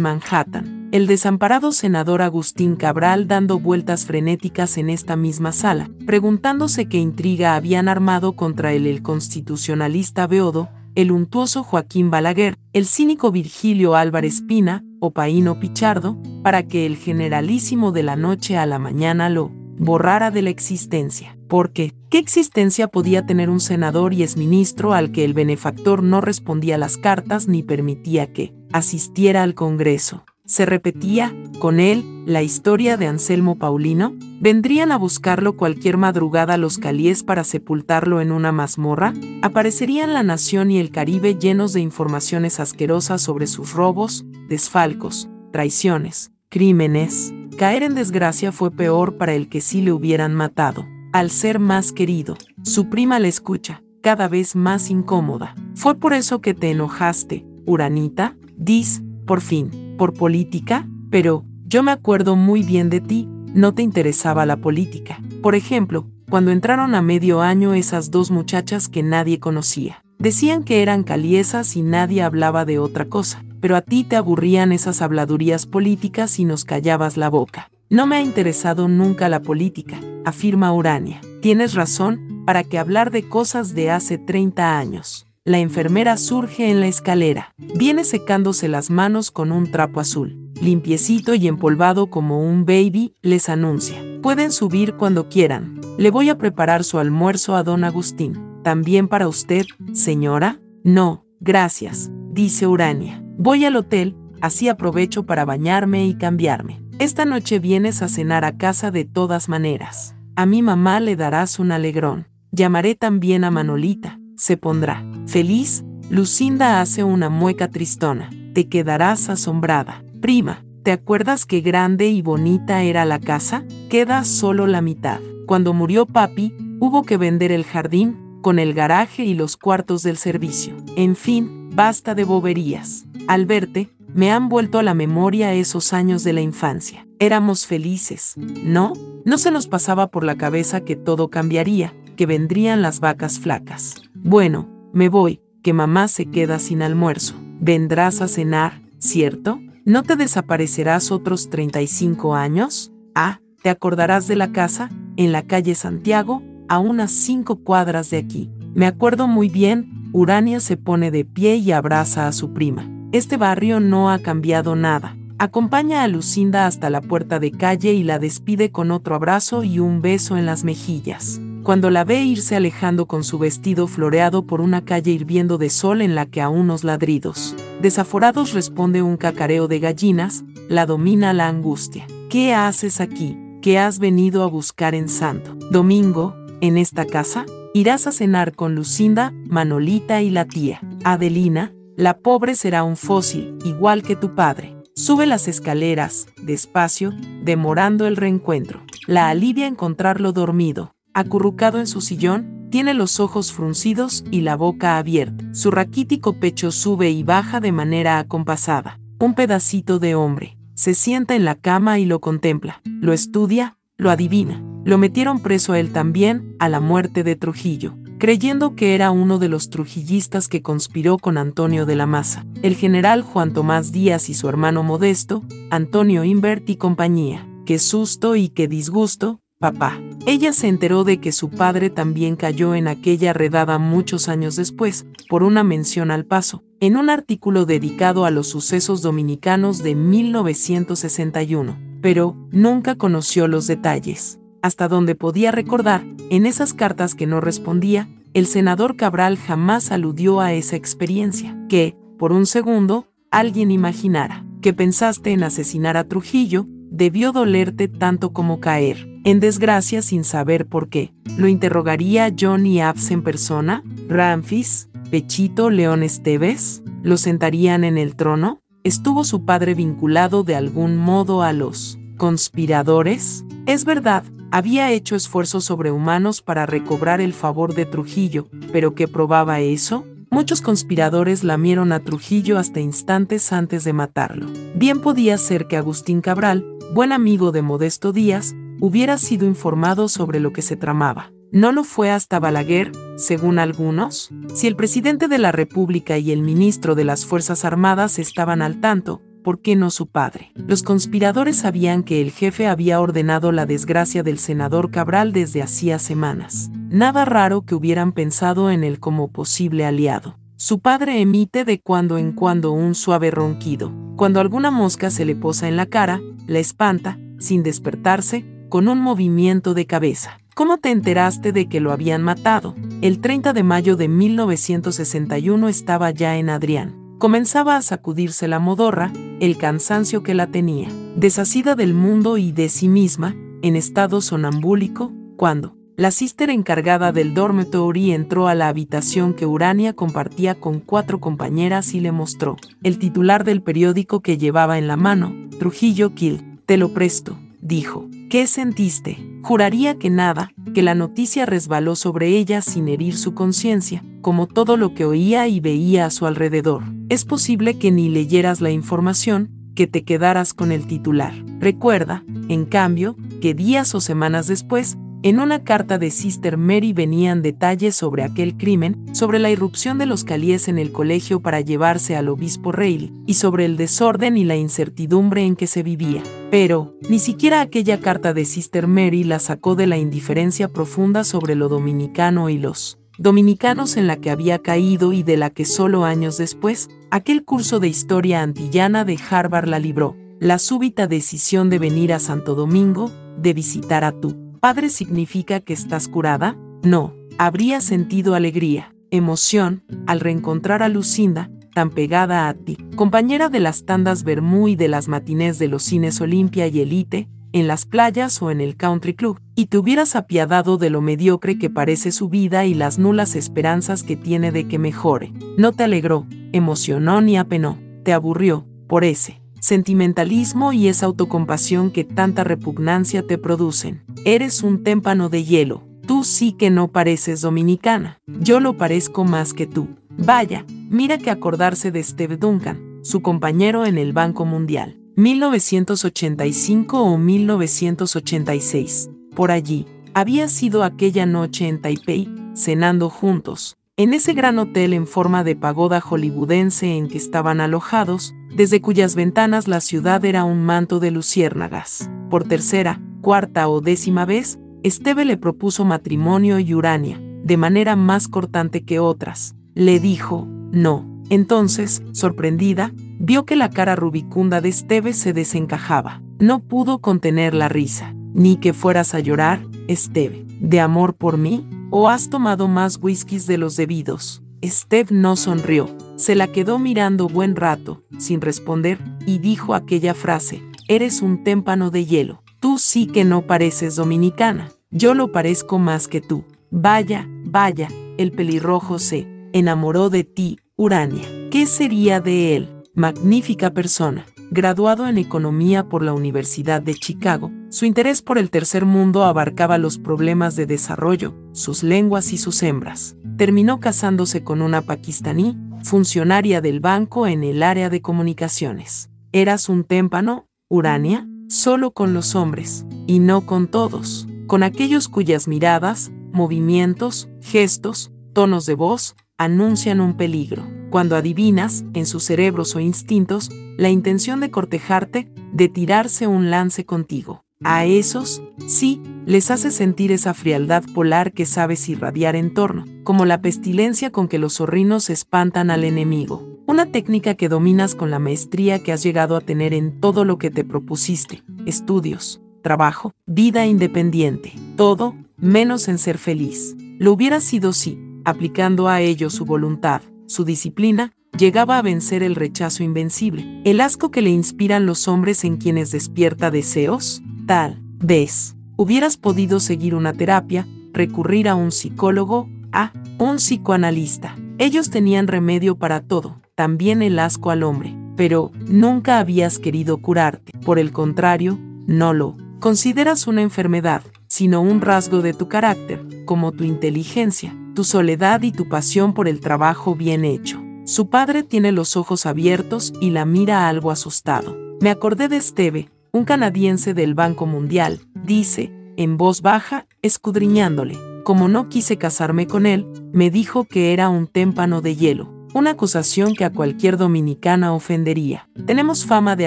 Manhattan. 0.00 0.88
El 0.92 1.06
desamparado 1.06 1.72
senador 1.72 2.20
Agustín 2.20 2.76
Cabral 2.76 3.26
dando 3.26 3.58
vueltas 3.58 4.04
frenéticas 4.04 4.76
en 4.76 4.90
esta 4.90 5.16
misma 5.16 5.52
sala, 5.52 5.90
preguntándose 6.06 6.86
qué 6.86 6.98
intriga 6.98 7.54
habían 7.54 7.88
armado 7.88 8.32
contra 8.32 8.72
él 8.72 8.86
el 8.86 9.02
constitucionalista 9.02 10.26
Beodo, 10.26 10.68
el 10.94 11.10
untuoso 11.10 11.62
Joaquín 11.62 12.10
Balaguer, 12.10 12.56
el 12.74 12.86
cínico 12.86 13.32
Virgilio 13.32 13.96
Álvarez 13.96 14.42
Pina, 14.42 14.84
o 15.00 15.12
Paíno 15.12 15.58
Pichardo, 15.58 16.18
para 16.42 16.62
que 16.64 16.84
el 16.84 16.96
generalísimo 16.96 17.92
de 17.92 18.02
la 18.02 18.16
noche 18.16 18.58
a 18.58 18.66
la 18.66 18.78
mañana 18.78 19.30
lo 19.30 19.61
borrara 19.84 20.30
de 20.30 20.42
la 20.42 20.50
existencia. 20.50 21.36
Porque, 21.48 21.94
¿qué 22.10 22.18
existencia 22.18 22.88
podía 22.88 23.26
tener 23.26 23.50
un 23.50 23.60
senador 23.60 24.14
y 24.14 24.22
exministro 24.22 24.94
al 24.94 25.12
que 25.12 25.24
el 25.24 25.34
benefactor 25.34 26.02
no 26.02 26.20
respondía 26.20 26.78
las 26.78 26.96
cartas 26.96 27.48
ni 27.48 27.62
permitía 27.62 28.32
que 28.32 28.54
asistiera 28.72 29.42
al 29.42 29.54
Congreso? 29.54 30.24
se 30.44 30.66
repetía, 30.66 31.34
con 31.60 31.80
él, 31.80 32.24
la 32.26 32.42
historia 32.42 32.96
de 32.96 33.06
Anselmo 33.06 33.58
Paulino? 33.58 34.14
¿Vendrían 34.40 34.92
a 34.92 34.98
buscarlo 34.98 35.56
cualquier 35.56 35.96
madrugada 35.96 36.58
los 36.58 36.78
calíes 36.78 37.22
para 37.22 37.42
sepultarlo 37.42 38.20
en 38.20 38.32
una 38.32 38.52
mazmorra? 38.52 39.14
¿Aparecerían 39.40 40.12
la 40.12 40.22
nación 40.22 40.70
y 40.70 40.78
el 40.78 40.90
Caribe 40.90 41.36
llenos 41.36 41.72
de 41.72 41.80
informaciones 41.80 42.60
asquerosas 42.60 43.22
sobre 43.22 43.46
sus 43.46 43.72
robos, 43.72 44.26
desfalcos, 44.48 45.30
traiciones, 45.52 46.32
crímenes? 46.50 47.32
Caer 47.56 47.82
en 47.82 47.94
desgracia 47.94 48.52
fue 48.52 48.70
peor 48.70 49.16
para 49.16 49.34
el 49.34 49.48
que 49.48 49.60
sí 49.60 49.82
le 49.82 49.92
hubieran 49.92 50.34
matado. 50.34 50.86
Al 51.12 51.30
ser 51.30 51.58
más 51.58 51.92
querido, 51.92 52.36
su 52.62 52.88
prima 52.88 53.18
le 53.18 53.28
escucha, 53.28 53.82
cada 54.02 54.28
vez 54.28 54.56
más 54.56 54.90
incómoda. 54.90 55.54
Fue 55.74 55.94
por 55.94 56.12
eso 56.14 56.40
que 56.40 56.54
te 56.54 56.70
enojaste, 56.70 57.44
Uranita, 57.66 58.36
dis, 58.56 59.02
por 59.26 59.40
fin 59.40 59.82
por 60.02 60.14
política, 60.14 60.88
pero 61.10 61.44
yo 61.64 61.84
me 61.84 61.92
acuerdo 61.92 62.34
muy 62.34 62.64
bien 62.64 62.90
de 62.90 63.00
ti, 63.00 63.28
no 63.54 63.72
te 63.72 63.82
interesaba 63.82 64.46
la 64.46 64.56
política. 64.56 65.20
Por 65.42 65.54
ejemplo, 65.54 66.08
cuando 66.28 66.50
entraron 66.50 66.96
a 66.96 67.02
medio 67.02 67.40
año 67.40 67.74
esas 67.74 68.10
dos 68.10 68.32
muchachas 68.32 68.88
que 68.88 69.04
nadie 69.04 69.38
conocía. 69.38 70.01
Decían 70.22 70.62
que 70.62 70.82
eran 70.82 71.02
caliesas 71.02 71.74
y 71.74 71.82
nadie 71.82 72.22
hablaba 72.22 72.64
de 72.64 72.78
otra 72.78 73.06
cosa, 73.06 73.44
pero 73.60 73.74
a 73.74 73.80
ti 73.80 74.04
te 74.04 74.14
aburrían 74.14 74.70
esas 74.70 75.02
habladurías 75.02 75.66
políticas 75.66 76.38
y 76.38 76.44
nos 76.44 76.64
callabas 76.64 77.16
la 77.16 77.28
boca. 77.28 77.72
No 77.90 78.06
me 78.06 78.14
ha 78.14 78.20
interesado 78.20 78.86
nunca 78.86 79.28
la 79.28 79.42
política, 79.42 79.98
afirma 80.24 80.72
Urania. 80.72 81.20
Tienes 81.40 81.74
razón, 81.74 82.44
para 82.46 82.62
que 82.62 82.78
hablar 82.78 83.10
de 83.10 83.28
cosas 83.28 83.74
de 83.74 83.90
hace 83.90 84.16
30 84.16 84.78
años. 84.78 85.26
La 85.44 85.58
enfermera 85.58 86.16
surge 86.16 86.70
en 86.70 86.78
la 86.78 86.86
escalera. 86.86 87.52
Viene 87.74 88.04
secándose 88.04 88.68
las 88.68 88.90
manos 88.90 89.32
con 89.32 89.50
un 89.50 89.72
trapo 89.72 89.98
azul. 89.98 90.52
Limpiecito 90.60 91.34
y 91.34 91.48
empolvado 91.48 92.10
como 92.10 92.48
un 92.48 92.64
baby, 92.64 93.16
les 93.22 93.48
anuncia. 93.48 94.00
Pueden 94.22 94.52
subir 94.52 94.94
cuando 94.94 95.28
quieran. 95.28 95.80
Le 95.98 96.12
voy 96.12 96.30
a 96.30 96.38
preparar 96.38 96.84
su 96.84 97.00
almuerzo 97.00 97.56
a 97.56 97.64
don 97.64 97.82
Agustín. 97.82 98.51
¿También 98.62 99.08
para 99.08 99.28
usted, 99.28 99.66
señora? 99.92 100.60
No, 100.84 101.24
gracias, 101.40 102.10
dice 102.30 102.66
Urania. 102.66 103.22
Voy 103.38 103.64
al 103.64 103.76
hotel, 103.76 104.16
así 104.40 104.68
aprovecho 104.68 105.24
para 105.24 105.44
bañarme 105.44 106.06
y 106.06 106.14
cambiarme. 106.14 106.82
Esta 106.98 107.24
noche 107.24 107.58
vienes 107.58 108.02
a 108.02 108.08
cenar 108.08 108.44
a 108.44 108.56
casa 108.56 108.90
de 108.90 109.04
todas 109.04 109.48
maneras. 109.48 110.14
A 110.36 110.46
mi 110.46 110.62
mamá 110.62 111.00
le 111.00 111.16
darás 111.16 111.58
un 111.58 111.72
alegrón. 111.72 112.28
Llamaré 112.52 112.94
también 112.94 113.44
a 113.44 113.50
Manolita 113.50 114.18
se 114.42 114.56
pondrá. 114.56 115.04
Feliz, 115.26 115.84
Lucinda 116.10 116.80
hace 116.80 117.04
una 117.04 117.28
mueca 117.28 117.68
tristona. 117.68 118.28
Te 118.54 118.68
quedarás 118.68 119.28
asombrada. 119.28 120.04
Prima, 120.20 120.64
¿te 120.82 120.90
acuerdas 120.90 121.46
qué 121.46 121.60
grande 121.60 122.08
y 122.08 122.22
bonita 122.22 122.82
era 122.82 123.04
la 123.04 123.20
casa? 123.20 123.64
Queda 123.88 124.24
solo 124.24 124.66
la 124.66 124.80
mitad. 124.80 125.20
Cuando 125.46 125.74
murió 125.74 126.06
papi, 126.06 126.54
hubo 126.80 127.04
que 127.04 127.16
vender 127.16 127.52
el 127.52 127.64
jardín, 127.64 128.21
con 128.42 128.58
el 128.58 128.74
garaje 128.74 129.24
y 129.24 129.34
los 129.34 129.56
cuartos 129.56 130.02
del 130.02 130.18
servicio. 130.18 130.76
En 130.96 131.16
fin, 131.16 131.70
basta 131.74 132.14
de 132.14 132.24
boberías. 132.24 133.06
Al 133.28 133.46
verte, 133.46 133.88
me 134.14 134.30
han 134.30 134.50
vuelto 134.50 134.78
a 134.78 134.82
la 134.82 134.92
memoria 134.92 135.54
esos 135.54 135.94
años 135.94 136.22
de 136.24 136.34
la 136.34 136.42
infancia. 136.42 137.06
Éramos 137.18 137.66
felices, 137.66 138.34
¿no? 138.36 138.92
No 139.24 139.38
se 139.38 139.50
nos 139.50 139.68
pasaba 139.68 140.08
por 140.08 140.24
la 140.24 140.36
cabeza 140.36 140.82
que 140.82 140.96
todo 140.96 141.28
cambiaría, 141.28 141.94
que 142.16 142.26
vendrían 142.26 142.82
las 142.82 143.00
vacas 143.00 143.38
flacas. 143.38 144.02
Bueno, 144.14 144.68
me 144.92 145.08
voy, 145.08 145.40
que 145.62 145.72
mamá 145.72 146.08
se 146.08 146.26
queda 146.26 146.58
sin 146.58 146.82
almuerzo. 146.82 147.34
Vendrás 147.60 148.20
a 148.20 148.28
cenar, 148.28 148.82
¿cierto? 148.98 149.60
¿No 149.84 150.02
te 150.02 150.16
desaparecerás 150.16 151.10
otros 151.10 151.48
35 151.48 152.34
años? 152.34 152.92
Ah, 153.14 153.40
¿te 153.62 153.70
acordarás 153.70 154.26
de 154.28 154.36
la 154.36 154.52
casa? 154.52 154.90
En 155.16 155.32
la 155.32 155.42
calle 155.42 155.74
Santiago, 155.74 156.42
a 156.72 156.78
unas 156.78 157.10
cinco 157.10 157.56
cuadras 157.56 158.08
de 158.08 158.16
aquí. 158.16 158.50
Me 158.74 158.86
acuerdo 158.86 159.28
muy 159.28 159.50
bien, 159.50 160.08
Urania 160.12 160.58
se 160.58 160.78
pone 160.78 161.10
de 161.10 161.26
pie 161.26 161.56
y 161.56 161.70
abraza 161.70 162.26
a 162.26 162.32
su 162.32 162.54
prima. 162.54 162.88
Este 163.12 163.36
barrio 163.36 163.78
no 163.78 164.10
ha 164.10 164.20
cambiado 164.20 164.74
nada. 164.74 165.14
Acompaña 165.38 166.02
a 166.02 166.08
Lucinda 166.08 166.66
hasta 166.66 166.88
la 166.88 167.02
puerta 167.02 167.38
de 167.38 167.50
calle 167.50 167.92
y 167.92 168.04
la 168.04 168.18
despide 168.18 168.70
con 168.70 168.90
otro 168.90 169.14
abrazo 169.14 169.64
y 169.64 169.80
un 169.80 170.00
beso 170.00 170.38
en 170.38 170.46
las 170.46 170.64
mejillas 170.64 171.42
cuando 171.62 171.90
la 171.90 172.02
ve 172.02 172.24
irse 172.24 172.56
alejando 172.56 173.06
con 173.06 173.22
su 173.22 173.38
vestido 173.38 173.86
floreado 173.86 174.48
por 174.48 174.60
una 174.60 174.84
calle 174.84 175.12
hirviendo 175.12 175.58
de 175.58 175.70
sol 175.70 176.00
en 176.02 176.16
la 176.16 176.26
que 176.26 176.40
a 176.40 176.48
unos 176.48 176.82
ladridos, 176.82 177.54
desaforados 177.80 178.52
responde 178.52 179.00
un 179.00 179.16
cacareo 179.16 179.68
de 179.68 179.78
gallinas, 179.78 180.42
la 180.68 180.86
domina 180.86 181.32
la 181.32 181.46
angustia. 181.46 182.04
¿Qué 182.28 182.52
haces 182.52 183.00
aquí? 183.00 183.38
¿Qué 183.60 183.78
has 183.78 184.00
venido 184.00 184.42
a 184.42 184.46
buscar 184.46 184.92
en 184.96 185.08
Santo 185.08 185.54
Domingo, 185.70 186.34
en 186.62 186.78
esta 186.78 187.04
casa? 187.04 187.44
Irás 187.74 188.06
a 188.06 188.12
cenar 188.12 188.54
con 188.54 188.74
Lucinda, 188.74 189.34
Manolita 189.46 190.22
y 190.22 190.30
la 190.30 190.46
tía. 190.46 190.80
Adelina, 191.04 191.74
la 191.96 192.18
pobre 192.18 192.54
será 192.54 192.84
un 192.84 192.96
fósil, 192.96 193.58
igual 193.64 194.02
que 194.02 194.16
tu 194.16 194.34
padre. 194.34 194.76
Sube 194.94 195.26
las 195.26 195.48
escaleras, 195.48 196.28
despacio, 196.42 197.12
demorando 197.42 198.06
el 198.06 198.16
reencuentro. 198.16 198.82
La 199.06 199.28
alivia 199.28 199.66
encontrarlo 199.66 200.32
dormido, 200.32 200.94
acurrucado 201.12 201.78
en 201.78 201.86
su 201.86 202.00
sillón, 202.00 202.68
tiene 202.70 202.94
los 202.94 203.20
ojos 203.20 203.52
fruncidos 203.52 204.24
y 204.30 204.40
la 204.40 204.56
boca 204.56 204.96
abierta. 204.96 205.44
Su 205.52 205.70
raquítico 205.70 206.40
pecho 206.40 206.70
sube 206.70 207.10
y 207.10 207.22
baja 207.22 207.60
de 207.60 207.72
manera 207.72 208.18
acompasada. 208.18 208.98
un 209.18 209.34
pedacito 209.34 209.98
de 210.00 210.14
hombre. 210.16 210.58
Se 210.74 210.94
sienta 210.94 211.36
en 211.36 211.44
la 211.44 211.54
cama 211.54 211.98
y 212.00 212.06
lo 212.06 212.20
contempla, 212.20 212.80
lo 212.84 213.12
estudia, 213.12 213.78
lo 213.96 214.10
adivina. 214.10 214.71
Lo 214.84 214.98
metieron 214.98 215.38
preso 215.38 215.72
a 215.72 215.78
él 215.78 215.92
también, 215.92 216.56
a 216.58 216.68
la 216.68 216.80
muerte 216.80 217.22
de 217.22 217.36
Trujillo, 217.36 217.94
creyendo 218.18 218.74
que 218.74 218.96
era 218.96 219.12
uno 219.12 219.38
de 219.38 219.48
los 219.48 219.70
trujillistas 219.70 220.48
que 220.48 220.60
conspiró 220.60 221.18
con 221.18 221.38
Antonio 221.38 221.86
de 221.86 221.94
la 221.94 222.06
Maza, 222.06 222.44
el 222.62 222.74
general 222.74 223.22
Juan 223.22 223.52
Tomás 223.52 223.92
Díaz 223.92 224.28
y 224.28 224.34
su 224.34 224.48
hermano 224.48 224.82
modesto, 224.82 225.44
Antonio 225.70 226.24
Invert 226.24 226.68
y 226.68 226.76
compañía. 226.76 227.48
Qué 227.64 227.78
susto 227.78 228.34
y 228.34 228.48
qué 228.48 228.66
disgusto, 228.66 229.40
papá. 229.60 230.00
Ella 230.26 230.52
se 230.52 230.66
enteró 230.66 231.04
de 231.04 231.20
que 231.20 231.30
su 231.30 231.48
padre 231.48 231.88
también 231.88 232.34
cayó 232.34 232.74
en 232.74 232.88
aquella 232.88 233.32
redada 233.32 233.78
muchos 233.78 234.28
años 234.28 234.56
después, 234.56 235.06
por 235.28 235.44
una 235.44 235.62
mención 235.62 236.10
al 236.10 236.26
paso, 236.26 236.64
en 236.80 236.96
un 236.96 237.08
artículo 237.08 237.66
dedicado 237.66 238.24
a 238.24 238.32
los 238.32 238.48
sucesos 238.48 239.00
dominicanos 239.02 239.78
de 239.84 239.94
1961, 239.94 241.78
pero 242.00 242.36
nunca 242.50 242.96
conoció 242.96 243.46
los 243.46 243.68
detalles. 243.68 244.40
Hasta 244.62 244.88
donde 244.88 245.14
podía 245.14 245.50
recordar, 245.50 246.04
en 246.30 246.46
esas 246.46 246.72
cartas 246.72 247.14
que 247.14 247.26
no 247.26 247.40
respondía, 247.40 248.08
el 248.32 248.46
senador 248.46 248.96
Cabral 248.96 249.36
jamás 249.36 249.92
aludió 249.92 250.40
a 250.40 250.52
esa 250.54 250.76
experiencia, 250.76 251.58
que, 251.68 251.96
por 252.18 252.32
un 252.32 252.46
segundo, 252.46 253.08
alguien 253.30 253.70
imaginara 253.70 254.46
que 254.62 254.72
pensaste 254.72 255.32
en 255.32 255.42
asesinar 255.42 255.96
a 255.96 256.04
Trujillo, 256.04 256.66
debió 256.90 257.32
dolerte 257.32 257.88
tanto 257.88 258.32
como 258.32 258.60
caer 258.60 259.12
en 259.24 259.40
desgracia 259.40 260.02
sin 260.02 260.24
saber 260.24 260.66
por 260.66 260.88
qué. 260.88 261.12
¿Lo 261.36 261.48
interrogaría 261.48 262.32
Johnny 262.38 262.80
Abs 262.80 263.10
en 263.10 263.22
persona? 263.22 263.82
¿Ramfis? 264.08 264.88
¿Pechito 265.10 265.70
León 265.70 266.02
Esteves? 266.02 266.82
¿Lo 267.02 267.16
sentarían 267.16 267.84
en 267.84 267.98
el 267.98 268.16
trono? 268.16 268.60
¿Estuvo 268.84 269.24
su 269.24 269.44
padre 269.44 269.74
vinculado 269.74 270.42
de 270.42 270.56
algún 270.56 270.96
modo 270.96 271.42
a 271.42 271.52
los 271.52 271.98
conspiradores? 272.16 273.44
Es 273.66 273.84
verdad, 273.84 274.24
había 274.52 274.92
hecho 274.92 275.16
esfuerzos 275.16 275.64
sobrehumanos 275.64 276.42
para 276.42 276.66
recobrar 276.66 277.22
el 277.22 277.32
favor 277.32 277.74
de 277.74 277.86
Trujillo, 277.86 278.48
pero 278.70 278.94
¿qué 278.94 279.08
probaba 279.08 279.60
eso? 279.60 280.04
Muchos 280.30 280.60
conspiradores 280.60 281.42
lamieron 281.42 281.90
a 281.90 282.00
Trujillo 282.00 282.58
hasta 282.58 282.78
instantes 282.78 283.50
antes 283.52 283.82
de 283.84 283.94
matarlo. 283.94 284.46
Bien 284.74 285.00
podía 285.00 285.38
ser 285.38 285.66
que 285.66 285.78
Agustín 285.78 286.20
Cabral, 286.20 286.66
buen 286.94 287.12
amigo 287.12 287.50
de 287.50 287.62
Modesto 287.62 288.12
Díaz, 288.12 288.54
hubiera 288.78 289.16
sido 289.16 289.46
informado 289.46 290.08
sobre 290.08 290.38
lo 290.38 290.52
que 290.52 290.60
se 290.60 290.76
tramaba. 290.76 291.32
No 291.50 291.72
lo 291.72 291.82
fue 291.82 292.10
hasta 292.10 292.38
Balaguer, 292.38 292.92
según 293.16 293.58
algunos. 293.58 294.30
Si 294.54 294.66
el 294.66 294.76
presidente 294.76 295.28
de 295.28 295.38
la 295.38 295.52
República 295.52 296.18
y 296.18 296.30
el 296.30 296.42
ministro 296.42 296.94
de 296.94 297.04
las 297.04 297.24
Fuerzas 297.24 297.64
Armadas 297.64 298.18
estaban 298.18 298.60
al 298.60 298.80
tanto, 298.80 299.22
¿por 299.42 299.60
qué 299.60 299.76
no 299.76 299.90
su 299.90 300.06
padre? 300.06 300.52
Los 300.54 300.82
conspiradores 300.82 301.56
sabían 301.56 302.02
que 302.02 302.20
el 302.20 302.30
jefe 302.30 302.66
había 302.66 303.00
ordenado 303.00 303.52
la 303.52 303.66
desgracia 303.66 304.22
del 304.22 304.38
senador 304.38 304.90
Cabral 304.90 305.32
desde 305.32 305.62
hacía 305.62 305.98
semanas. 305.98 306.70
Nada 306.88 307.24
raro 307.24 307.62
que 307.62 307.74
hubieran 307.74 308.12
pensado 308.12 308.70
en 308.70 308.84
él 308.84 309.00
como 309.00 309.28
posible 309.28 309.84
aliado. 309.84 310.38
Su 310.56 310.78
padre 310.78 311.20
emite 311.20 311.64
de 311.64 311.80
cuando 311.80 312.18
en 312.18 312.32
cuando 312.32 312.72
un 312.72 312.94
suave 312.94 313.30
ronquido. 313.30 313.92
Cuando 314.16 314.40
alguna 314.40 314.70
mosca 314.70 315.10
se 315.10 315.24
le 315.24 315.34
posa 315.34 315.68
en 315.68 315.76
la 315.76 315.86
cara, 315.86 316.20
la 316.46 316.60
espanta, 316.60 317.18
sin 317.38 317.62
despertarse, 317.62 318.46
con 318.68 318.88
un 318.88 319.00
movimiento 319.00 319.74
de 319.74 319.86
cabeza. 319.86 320.38
¿Cómo 320.54 320.78
te 320.78 320.90
enteraste 320.90 321.52
de 321.52 321.68
que 321.68 321.80
lo 321.80 321.92
habían 321.92 322.22
matado? 322.22 322.76
El 323.00 323.20
30 323.20 323.52
de 323.52 323.62
mayo 323.62 323.96
de 323.96 324.08
1961 324.08 325.68
estaba 325.68 326.10
ya 326.10 326.36
en 326.36 326.50
Adrián 326.50 327.01
comenzaba 327.22 327.76
a 327.76 327.82
sacudirse 327.82 328.48
la 328.48 328.58
modorra, 328.58 329.12
el 329.38 329.56
cansancio 329.56 330.24
que 330.24 330.34
la 330.34 330.48
tenía, 330.48 330.88
deshacida 331.14 331.76
del 331.76 331.94
mundo 331.94 332.36
y 332.36 332.50
de 332.50 332.68
sí 332.68 332.88
misma, 332.88 333.36
en 333.62 333.76
estado 333.76 334.20
sonambúlico, 334.20 335.12
cuando 335.36 335.76
la 335.96 336.10
sister 336.10 336.50
encargada 336.50 337.12
del 337.12 337.32
dormitory 337.32 338.10
entró 338.10 338.48
a 338.48 338.56
la 338.56 338.66
habitación 338.66 339.34
que 339.34 339.46
Urania 339.46 339.92
compartía 339.92 340.56
con 340.56 340.80
cuatro 340.80 341.20
compañeras 341.20 341.94
y 341.94 342.00
le 342.00 342.10
mostró 342.10 342.56
el 342.82 342.98
titular 342.98 343.44
del 343.44 343.62
periódico 343.62 344.18
que 344.18 344.36
llevaba 344.36 344.76
en 344.76 344.88
la 344.88 344.96
mano, 344.96 345.32
Trujillo 345.60 346.16
Kill. 346.16 346.58
Te 346.66 346.76
lo 346.76 346.92
presto, 346.92 347.38
dijo. 347.60 348.08
¿Qué 348.30 348.48
sentiste? 348.48 349.38
Juraría 349.44 349.96
que 349.96 350.10
nada, 350.10 350.50
que 350.74 350.82
la 350.82 350.96
noticia 350.96 351.46
resbaló 351.46 351.94
sobre 351.94 352.30
ella 352.30 352.62
sin 352.62 352.88
herir 352.88 353.16
su 353.16 353.32
conciencia, 353.32 354.02
como 354.22 354.48
todo 354.48 354.76
lo 354.76 354.92
que 354.92 355.04
oía 355.04 355.46
y 355.46 355.60
veía 355.60 356.06
a 356.06 356.10
su 356.10 356.26
alrededor. 356.26 356.82
Es 357.12 357.26
posible 357.26 357.76
que 357.78 357.90
ni 357.90 358.08
leyeras 358.08 358.62
la 358.62 358.70
información, 358.70 359.50
que 359.74 359.86
te 359.86 360.02
quedaras 360.02 360.54
con 360.54 360.72
el 360.72 360.86
titular. 360.86 361.34
Recuerda, 361.58 362.24
en 362.48 362.64
cambio, 362.64 363.18
que 363.42 363.52
días 363.52 363.94
o 363.94 364.00
semanas 364.00 364.46
después, 364.46 364.96
en 365.22 365.38
una 365.38 365.62
carta 365.62 365.98
de 365.98 366.10
Sister 366.10 366.56
Mary 366.56 366.94
venían 366.94 367.42
detalles 367.42 367.96
sobre 367.96 368.22
aquel 368.22 368.56
crimen, 368.56 369.14
sobre 369.14 369.40
la 369.40 369.50
irrupción 369.50 369.98
de 369.98 370.06
los 370.06 370.24
calíes 370.24 370.68
en 370.68 370.78
el 370.78 370.90
colegio 370.90 371.42
para 371.42 371.60
llevarse 371.60 372.16
al 372.16 372.30
obispo 372.30 372.72
Reilly, 372.72 373.12
y 373.26 373.34
sobre 373.34 373.66
el 373.66 373.76
desorden 373.76 374.38
y 374.38 374.44
la 374.44 374.56
incertidumbre 374.56 375.44
en 375.44 375.54
que 375.54 375.66
se 375.66 375.82
vivía. 375.82 376.22
Pero, 376.50 376.96
ni 377.10 377.18
siquiera 377.18 377.60
aquella 377.60 378.00
carta 378.00 378.32
de 378.32 378.46
Sister 378.46 378.86
Mary 378.86 379.22
la 379.22 379.38
sacó 379.38 379.74
de 379.74 379.86
la 379.86 379.98
indiferencia 379.98 380.68
profunda 380.68 381.24
sobre 381.24 381.56
lo 381.56 381.68
dominicano 381.68 382.48
y 382.48 382.56
los 382.56 383.01
dominicanos 383.22 383.96
en 383.96 384.08
la 384.08 384.16
que 384.16 384.30
había 384.30 384.58
caído 384.58 385.12
y 385.12 385.22
de 385.22 385.36
la 385.36 385.50
que 385.50 385.64
solo 385.64 386.04
años 386.04 386.38
después, 386.38 386.90
aquel 387.12 387.44
curso 387.44 387.78
de 387.78 387.86
historia 387.86 388.42
antillana 388.42 389.04
de 389.04 389.16
Harvard 389.30 389.68
la 389.68 389.78
libró, 389.78 390.16
la 390.40 390.58
súbita 390.58 391.06
decisión 391.06 391.70
de 391.70 391.78
venir 391.78 392.12
a 392.12 392.18
Santo 392.18 392.56
Domingo, 392.56 393.12
de 393.38 393.52
visitar 393.52 394.02
a 394.02 394.10
tu 394.10 394.58
padre 394.58 394.88
significa 394.88 395.60
que 395.60 395.72
estás 395.72 396.08
curada? 396.08 396.56
No, 396.82 397.14
habría 397.38 397.80
sentido 397.80 398.34
alegría, 398.34 398.92
emoción, 399.12 399.84
al 400.08 400.18
reencontrar 400.18 400.82
a 400.82 400.88
Lucinda, 400.88 401.48
tan 401.74 401.90
pegada 401.90 402.48
a 402.48 402.54
ti, 402.54 402.76
compañera 402.96 403.48
de 403.48 403.60
las 403.60 403.84
tandas 403.84 404.24
Bermú 404.24 404.66
y 404.66 404.74
de 404.74 404.88
las 404.88 405.06
matinés 405.06 405.60
de 405.60 405.68
los 405.68 405.84
cines 405.84 406.20
Olimpia 406.20 406.66
y 406.66 406.80
Elite, 406.80 407.28
en 407.52 407.66
las 407.66 407.84
playas 407.86 408.40
o 408.42 408.50
en 408.50 408.60
el 408.60 408.76
country 408.76 409.14
club, 409.14 409.40
y 409.54 409.66
te 409.66 409.78
hubieras 409.78 410.16
apiadado 410.16 410.78
de 410.78 410.90
lo 410.90 411.00
mediocre 411.00 411.58
que 411.58 411.70
parece 411.70 412.12
su 412.12 412.28
vida 412.28 412.64
y 412.64 412.74
las 412.74 412.98
nulas 412.98 413.36
esperanzas 413.36 414.02
que 414.02 414.16
tiene 414.16 414.52
de 414.52 414.68
que 414.68 414.78
mejore. 414.78 415.32
No 415.56 415.72
te 415.72 415.84
alegró, 415.84 416.26
emocionó 416.52 417.20
ni 417.20 417.36
apenó, 417.36 417.78
te 418.04 418.12
aburrió, 418.12 418.66
por 418.88 419.04
ese 419.04 419.42
sentimentalismo 419.62 420.72
y 420.72 420.88
esa 420.88 421.06
autocompasión 421.06 421.92
que 421.92 422.02
tanta 422.02 422.42
repugnancia 422.42 423.24
te 423.24 423.38
producen. 423.38 424.02
Eres 424.24 424.64
un 424.64 424.82
témpano 424.82 425.28
de 425.28 425.44
hielo. 425.44 425.86
Tú 426.04 426.24
sí 426.24 426.52
que 426.52 426.68
no 426.68 426.88
pareces 426.88 427.40
dominicana. 427.42 428.18
Yo 428.26 428.58
lo 428.58 428.76
parezco 428.76 429.24
más 429.24 429.54
que 429.54 429.68
tú. 429.68 429.88
Vaya, 430.18 430.66
mira 430.90 431.16
que 431.16 431.30
acordarse 431.30 431.92
de 431.92 432.02
Steve 432.02 432.36
Duncan, 432.36 432.98
su 433.02 433.22
compañero 433.22 433.86
en 433.86 433.98
el 433.98 434.12
Banco 434.12 434.44
Mundial. 434.44 435.01
1985 435.16 437.02
o 437.02 437.18
1986. 437.18 439.10
Por 439.34 439.50
allí, 439.50 439.86
había 440.14 440.48
sido 440.48 440.84
aquella 440.84 441.26
noche 441.26 441.68
en 441.68 441.80
Taipei, 441.80 442.28
cenando 442.54 443.10
juntos, 443.10 443.76
en 443.96 444.14
ese 444.14 444.32
gran 444.32 444.58
hotel 444.58 444.94
en 444.94 445.06
forma 445.06 445.44
de 445.44 445.56
pagoda 445.56 446.00
hollywoodense 446.00 446.96
en 446.96 447.08
que 447.08 447.18
estaban 447.18 447.60
alojados, 447.60 448.34
desde 448.54 448.80
cuyas 448.80 449.14
ventanas 449.14 449.68
la 449.68 449.80
ciudad 449.80 450.24
era 450.24 450.44
un 450.44 450.64
manto 450.64 451.00
de 451.00 451.10
luciérnagas. 451.10 452.10
Por 452.30 452.44
tercera, 452.44 453.00
cuarta 453.20 453.68
o 453.68 453.80
décima 453.80 454.24
vez, 454.24 454.58
Esteve 454.84 455.24
le 455.24 455.36
propuso 455.36 455.84
matrimonio 455.84 456.58
y 456.58 456.74
Urania, 456.74 457.20
de 457.44 457.56
manera 457.56 457.94
más 457.94 458.26
cortante 458.26 458.84
que 458.84 458.98
otras. 458.98 459.54
Le 459.74 460.00
dijo, 460.00 460.48
no. 460.72 461.22
Entonces, 461.30 462.02
sorprendida, 462.12 462.92
vio 463.22 463.46
que 463.46 463.54
la 463.54 463.70
cara 463.70 463.94
rubicunda 463.94 464.60
de 464.60 464.68
Esteve 464.68 465.12
se 465.12 465.32
desencajaba. 465.32 466.20
No 466.40 466.58
pudo 466.58 466.98
contener 466.98 467.54
la 467.54 467.68
risa. 467.68 468.14
Ni 468.34 468.56
que 468.56 468.72
fueras 468.72 469.14
a 469.14 469.20
llorar, 469.20 469.62
Esteve, 469.86 470.44
de 470.60 470.80
amor 470.80 471.14
por 471.14 471.38
mí, 471.38 471.64
o 471.90 472.08
has 472.08 472.30
tomado 472.30 472.66
más 472.66 472.98
whiskies 473.00 473.46
de 473.46 473.58
los 473.58 473.76
debidos. 473.76 474.42
Steve 474.64 475.08
no 475.10 475.36
sonrió, 475.36 475.88
se 476.16 476.34
la 476.34 476.48
quedó 476.48 476.78
mirando 476.78 477.28
buen 477.28 477.54
rato, 477.54 478.02
sin 478.18 478.40
responder, 478.40 478.98
y 479.26 479.38
dijo 479.38 479.74
aquella 479.74 480.14
frase, 480.14 480.62
eres 480.88 481.20
un 481.20 481.44
témpano 481.44 481.90
de 481.90 482.06
hielo, 482.06 482.42
tú 482.60 482.78
sí 482.78 483.06
que 483.06 483.24
no 483.24 483.42
pareces 483.42 483.96
dominicana, 483.96 484.70
yo 484.90 485.14
lo 485.14 485.32
parezco 485.32 485.78
más 485.78 486.08
que 486.08 486.20
tú. 486.20 486.44
Vaya, 486.70 487.28
vaya, 487.44 487.88
el 488.18 488.32
pelirrojo 488.32 488.98
se 488.98 489.26
enamoró 489.52 490.10
de 490.10 490.24
ti, 490.24 490.58
Urania. 490.76 491.24
¿Qué 491.50 491.66
sería 491.66 492.20
de 492.20 492.56
él? 492.56 492.81
Magnífica 492.94 493.70
persona. 493.70 494.26
Graduado 494.50 495.06
en 495.08 495.16
economía 495.16 495.88
por 495.88 496.02
la 496.02 496.12
Universidad 496.12 496.82
de 496.82 496.94
Chicago, 496.94 497.50
su 497.70 497.86
interés 497.86 498.20
por 498.20 498.36
el 498.36 498.50
tercer 498.50 498.84
mundo 498.84 499.24
abarcaba 499.24 499.78
los 499.78 499.96
problemas 499.96 500.56
de 500.56 500.66
desarrollo, 500.66 501.34
sus 501.52 501.82
lenguas 501.82 502.34
y 502.34 502.36
sus 502.36 502.62
hembras. 502.62 503.16
Terminó 503.38 503.80
casándose 503.80 504.44
con 504.44 504.60
una 504.60 504.82
pakistaní, 504.82 505.56
funcionaria 505.82 506.60
del 506.60 506.80
banco 506.80 507.26
en 507.26 507.44
el 507.44 507.62
área 507.62 507.88
de 507.88 508.02
comunicaciones. 508.02 509.08
Eras 509.32 509.70
un 509.70 509.84
témpano, 509.84 510.46
Urania, 510.68 511.26
solo 511.48 511.92
con 511.92 512.12
los 512.12 512.34
hombres, 512.34 512.84
y 513.06 513.20
no 513.20 513.46
con 513.46 513.68
todos, 513.68 514.28
con 514.46 514.62
aquellos 514.62 515.08
cuyas 515.08 515.48
miradas, 515.48 516.12
movimientos, 516.30 517.30
gestos, 517.40 518.12
tonos 518.34 518.66
de 518.66 518.74
voz, 518.74 519.16
anuncian 519.38 520.02
un 520.02 520.18
peligro. 520.18 520.81
Cuando 520.92 521.16
adivinas, 521.16 521.86
en 521.94 522.04
sus 522.04 522.22
cerebros 522.22 522.76
o 522.76 522.80
instintos, 522.80 523.50
la 523.78 523.88
intención 523.88 524.40
de 524.40 524.50
cortejarte, 524.50 525.32
de 525.50 525.70
tirarse 525.70 526.26
un 526.26 526.50
lance 526.50 526.84
contigo. 526.84 527.46
A 527.64 527.86
esos, 527.86 528.42
sí, 528.66 529.00
les 529.24 529.50
hace 529.50 529.70
sentir 529.70 530.12
esa 530.12 530.34
frialdad 530.34 530.84
polar 530.94 531.32
que 531.32 531.46
sabes 531.46 531.88
irradiar 531.88 532.36
en 532.36 532.52
torno, 532.52 532.84
como 533.04 533.24
la 533.24 533.40
pestilencia 533.40 534.12
con 534.12 534.28
que 534.28 534.38
los 534.38 534.58
zorrinos 534.58 535.08
espantan 535.08 535.70
al 535.70 535.84
enemigo. 535.84 536.46
Una 536.66 536.84
técnica 536.84 537.36
que 537.36 537.48
dominas 537.48 537.94
con 537.94 538.10
la 538.10 538.18
maestría 538.18 538.82
que 538.82 538.92
has 538.92 539.02
llegado 539.02 539.36
a 539.36 539.40
tener 539.40 539.72
en 539.72 539.98
todo 539.98 540.26
lo 540.26 540.36
que 540.36 540.50
te 540.50 540.62
propusiste, 540.62 541.42
estudios, 541.64 542.42
trabajo, 542.60 543.12
vida 543.24 543.64
independiente, 543.64 544.52
todo, 544.76 545.14
menos 545.38 545.88
en 545.88 545.96
ser 545.96 546.18
feliz. 546.18 546.76
Lo 546.98 547.14
hubiera 547.14 547.40
sido 547.40 547.72
si, 547.72 547.98
aplicando 548.26 548.88
a 548.88 549.00
ello 549.00 549.30
su 549.30 549.46
voluntad, 549.46 550.02
su 550.32 550.44
disciplina, 550.44 551.12
llegaba 551.36 551.78
a 551.78 551.82
vencer 551.82 552.22
el 552.22 552.34
rechazo 552.34 552.82
invencible, 552.82 553.62
el 553.64 553.80
asco 553.80 554.10
que 554.10 554.22
le 554.22 554.30
inspiran 554.30 554.86
los 554.86 555.08
hombres 555.08 555.44
en 555.44 555.56
quienes 555.56 555.92
despierta 555.92 556.50
deseos, 556.50 557.22
tal 557.46 557.80
vez 557.98 558.56
hubieras 558.76 559.16
podido 559.16 559.60
seguir 559.60 559.94
una 559.94 560.12
terapia, 560.12 560.66
recurrir 560.92 561.48
a 561.48 561.54
un 561.54 561.70
psicólogo, 561.70 562.48
a 562.72 562.92
un 563.18 563.36
psicoanalista. 563.36 564.36
Ellos 564.58 564.90
tenían 564.90 565.28
remedio 565.28 565.76
para 565.76 566.00
todo, 566.00 566.40
también 566.54 567.02
el 567.02 567.18
asco 567.18 567.50
al 567.50 567.62
hombre, 567.62 567.96
pero 568.16 568.50
nunca 568.66 569.18
habías 569.18 569.58
querido 569.58 569.98
curarte. 569.98 570.52
Por 570.64 570.78
el 570.78 570.92
contrario, 570.92 571.58
no 571.86 572.12
lo 572.12 572.36
consideras 572.60 573.26
una 573.26 573.42
enfermedad, 573.42 574.02
sino 574.28 574.62
un 574.62 574.80
rasgo 574.80 575.20
de 575.20 575.34
tu 575.34 575.48
carácter, 575.48 576.06
como 576.24 576.52
tu 576.52 576.64
inteligencia, 576.64 577.54
tu 577.74 577.84
soledad 577.84 578.42
y 578.42 578.52
tu 578.52 578.68
pasión 578.68 579.14
por 579.14 579.28
el 579.28 579.40
trabajo 579.40 579.94
bien 579.94 580.24
hecho. 580.24 580.62
Su 580.84 581.08
padre 581.08 581.42
tiene 581.42 581.72
los 581.72 581.96
ojos 581.96 582.26
abiertos 582.26 582.92
y 583.00 583.10
la 583.10 583.24
mira 583.24 583.68
algo 583.68 583.90
asustado. 583.90 584.56
Me 584.80 584.90
acordé 584.90 585.28
de 585.28 585.36
Esteve, 585.36 585.90
un 586.12 586.24
canadiense 586.24 586.92
del 586.92 587.14
Banco 587.14 587.46
Mundial, 587.46 588.00
dice, 588.14 588.72
en 588.96 589.16
voz 589.16 589.42
baja, 589.42 589.86
escudriñándole. 590.02 590.98
Como 591.24 591.46
no 591.48 591.68
quise 591.68 591.98
casarme 591.98 592.46
con 592.46 592.66
él, 592.66 592.86
me 593.12 593.30
dijo 593.30 593.64
que 593.64 593.92
era 593.92 594.08
un 594.08 594.26
témpano 594.26 594.80
de 594.80 594.96
hielo, 594.96 595.32
una 595.54 595.70
acusación 595.70 596.34
que 596.34 596.44
a 596.44 596.50
cualquier 596.50 596.96
dominicana 596.96 597.72
ofendería. 597.72 598.48
Tenemos 598.66 599.06
fama 599.06 599.36
de 599.36 599.46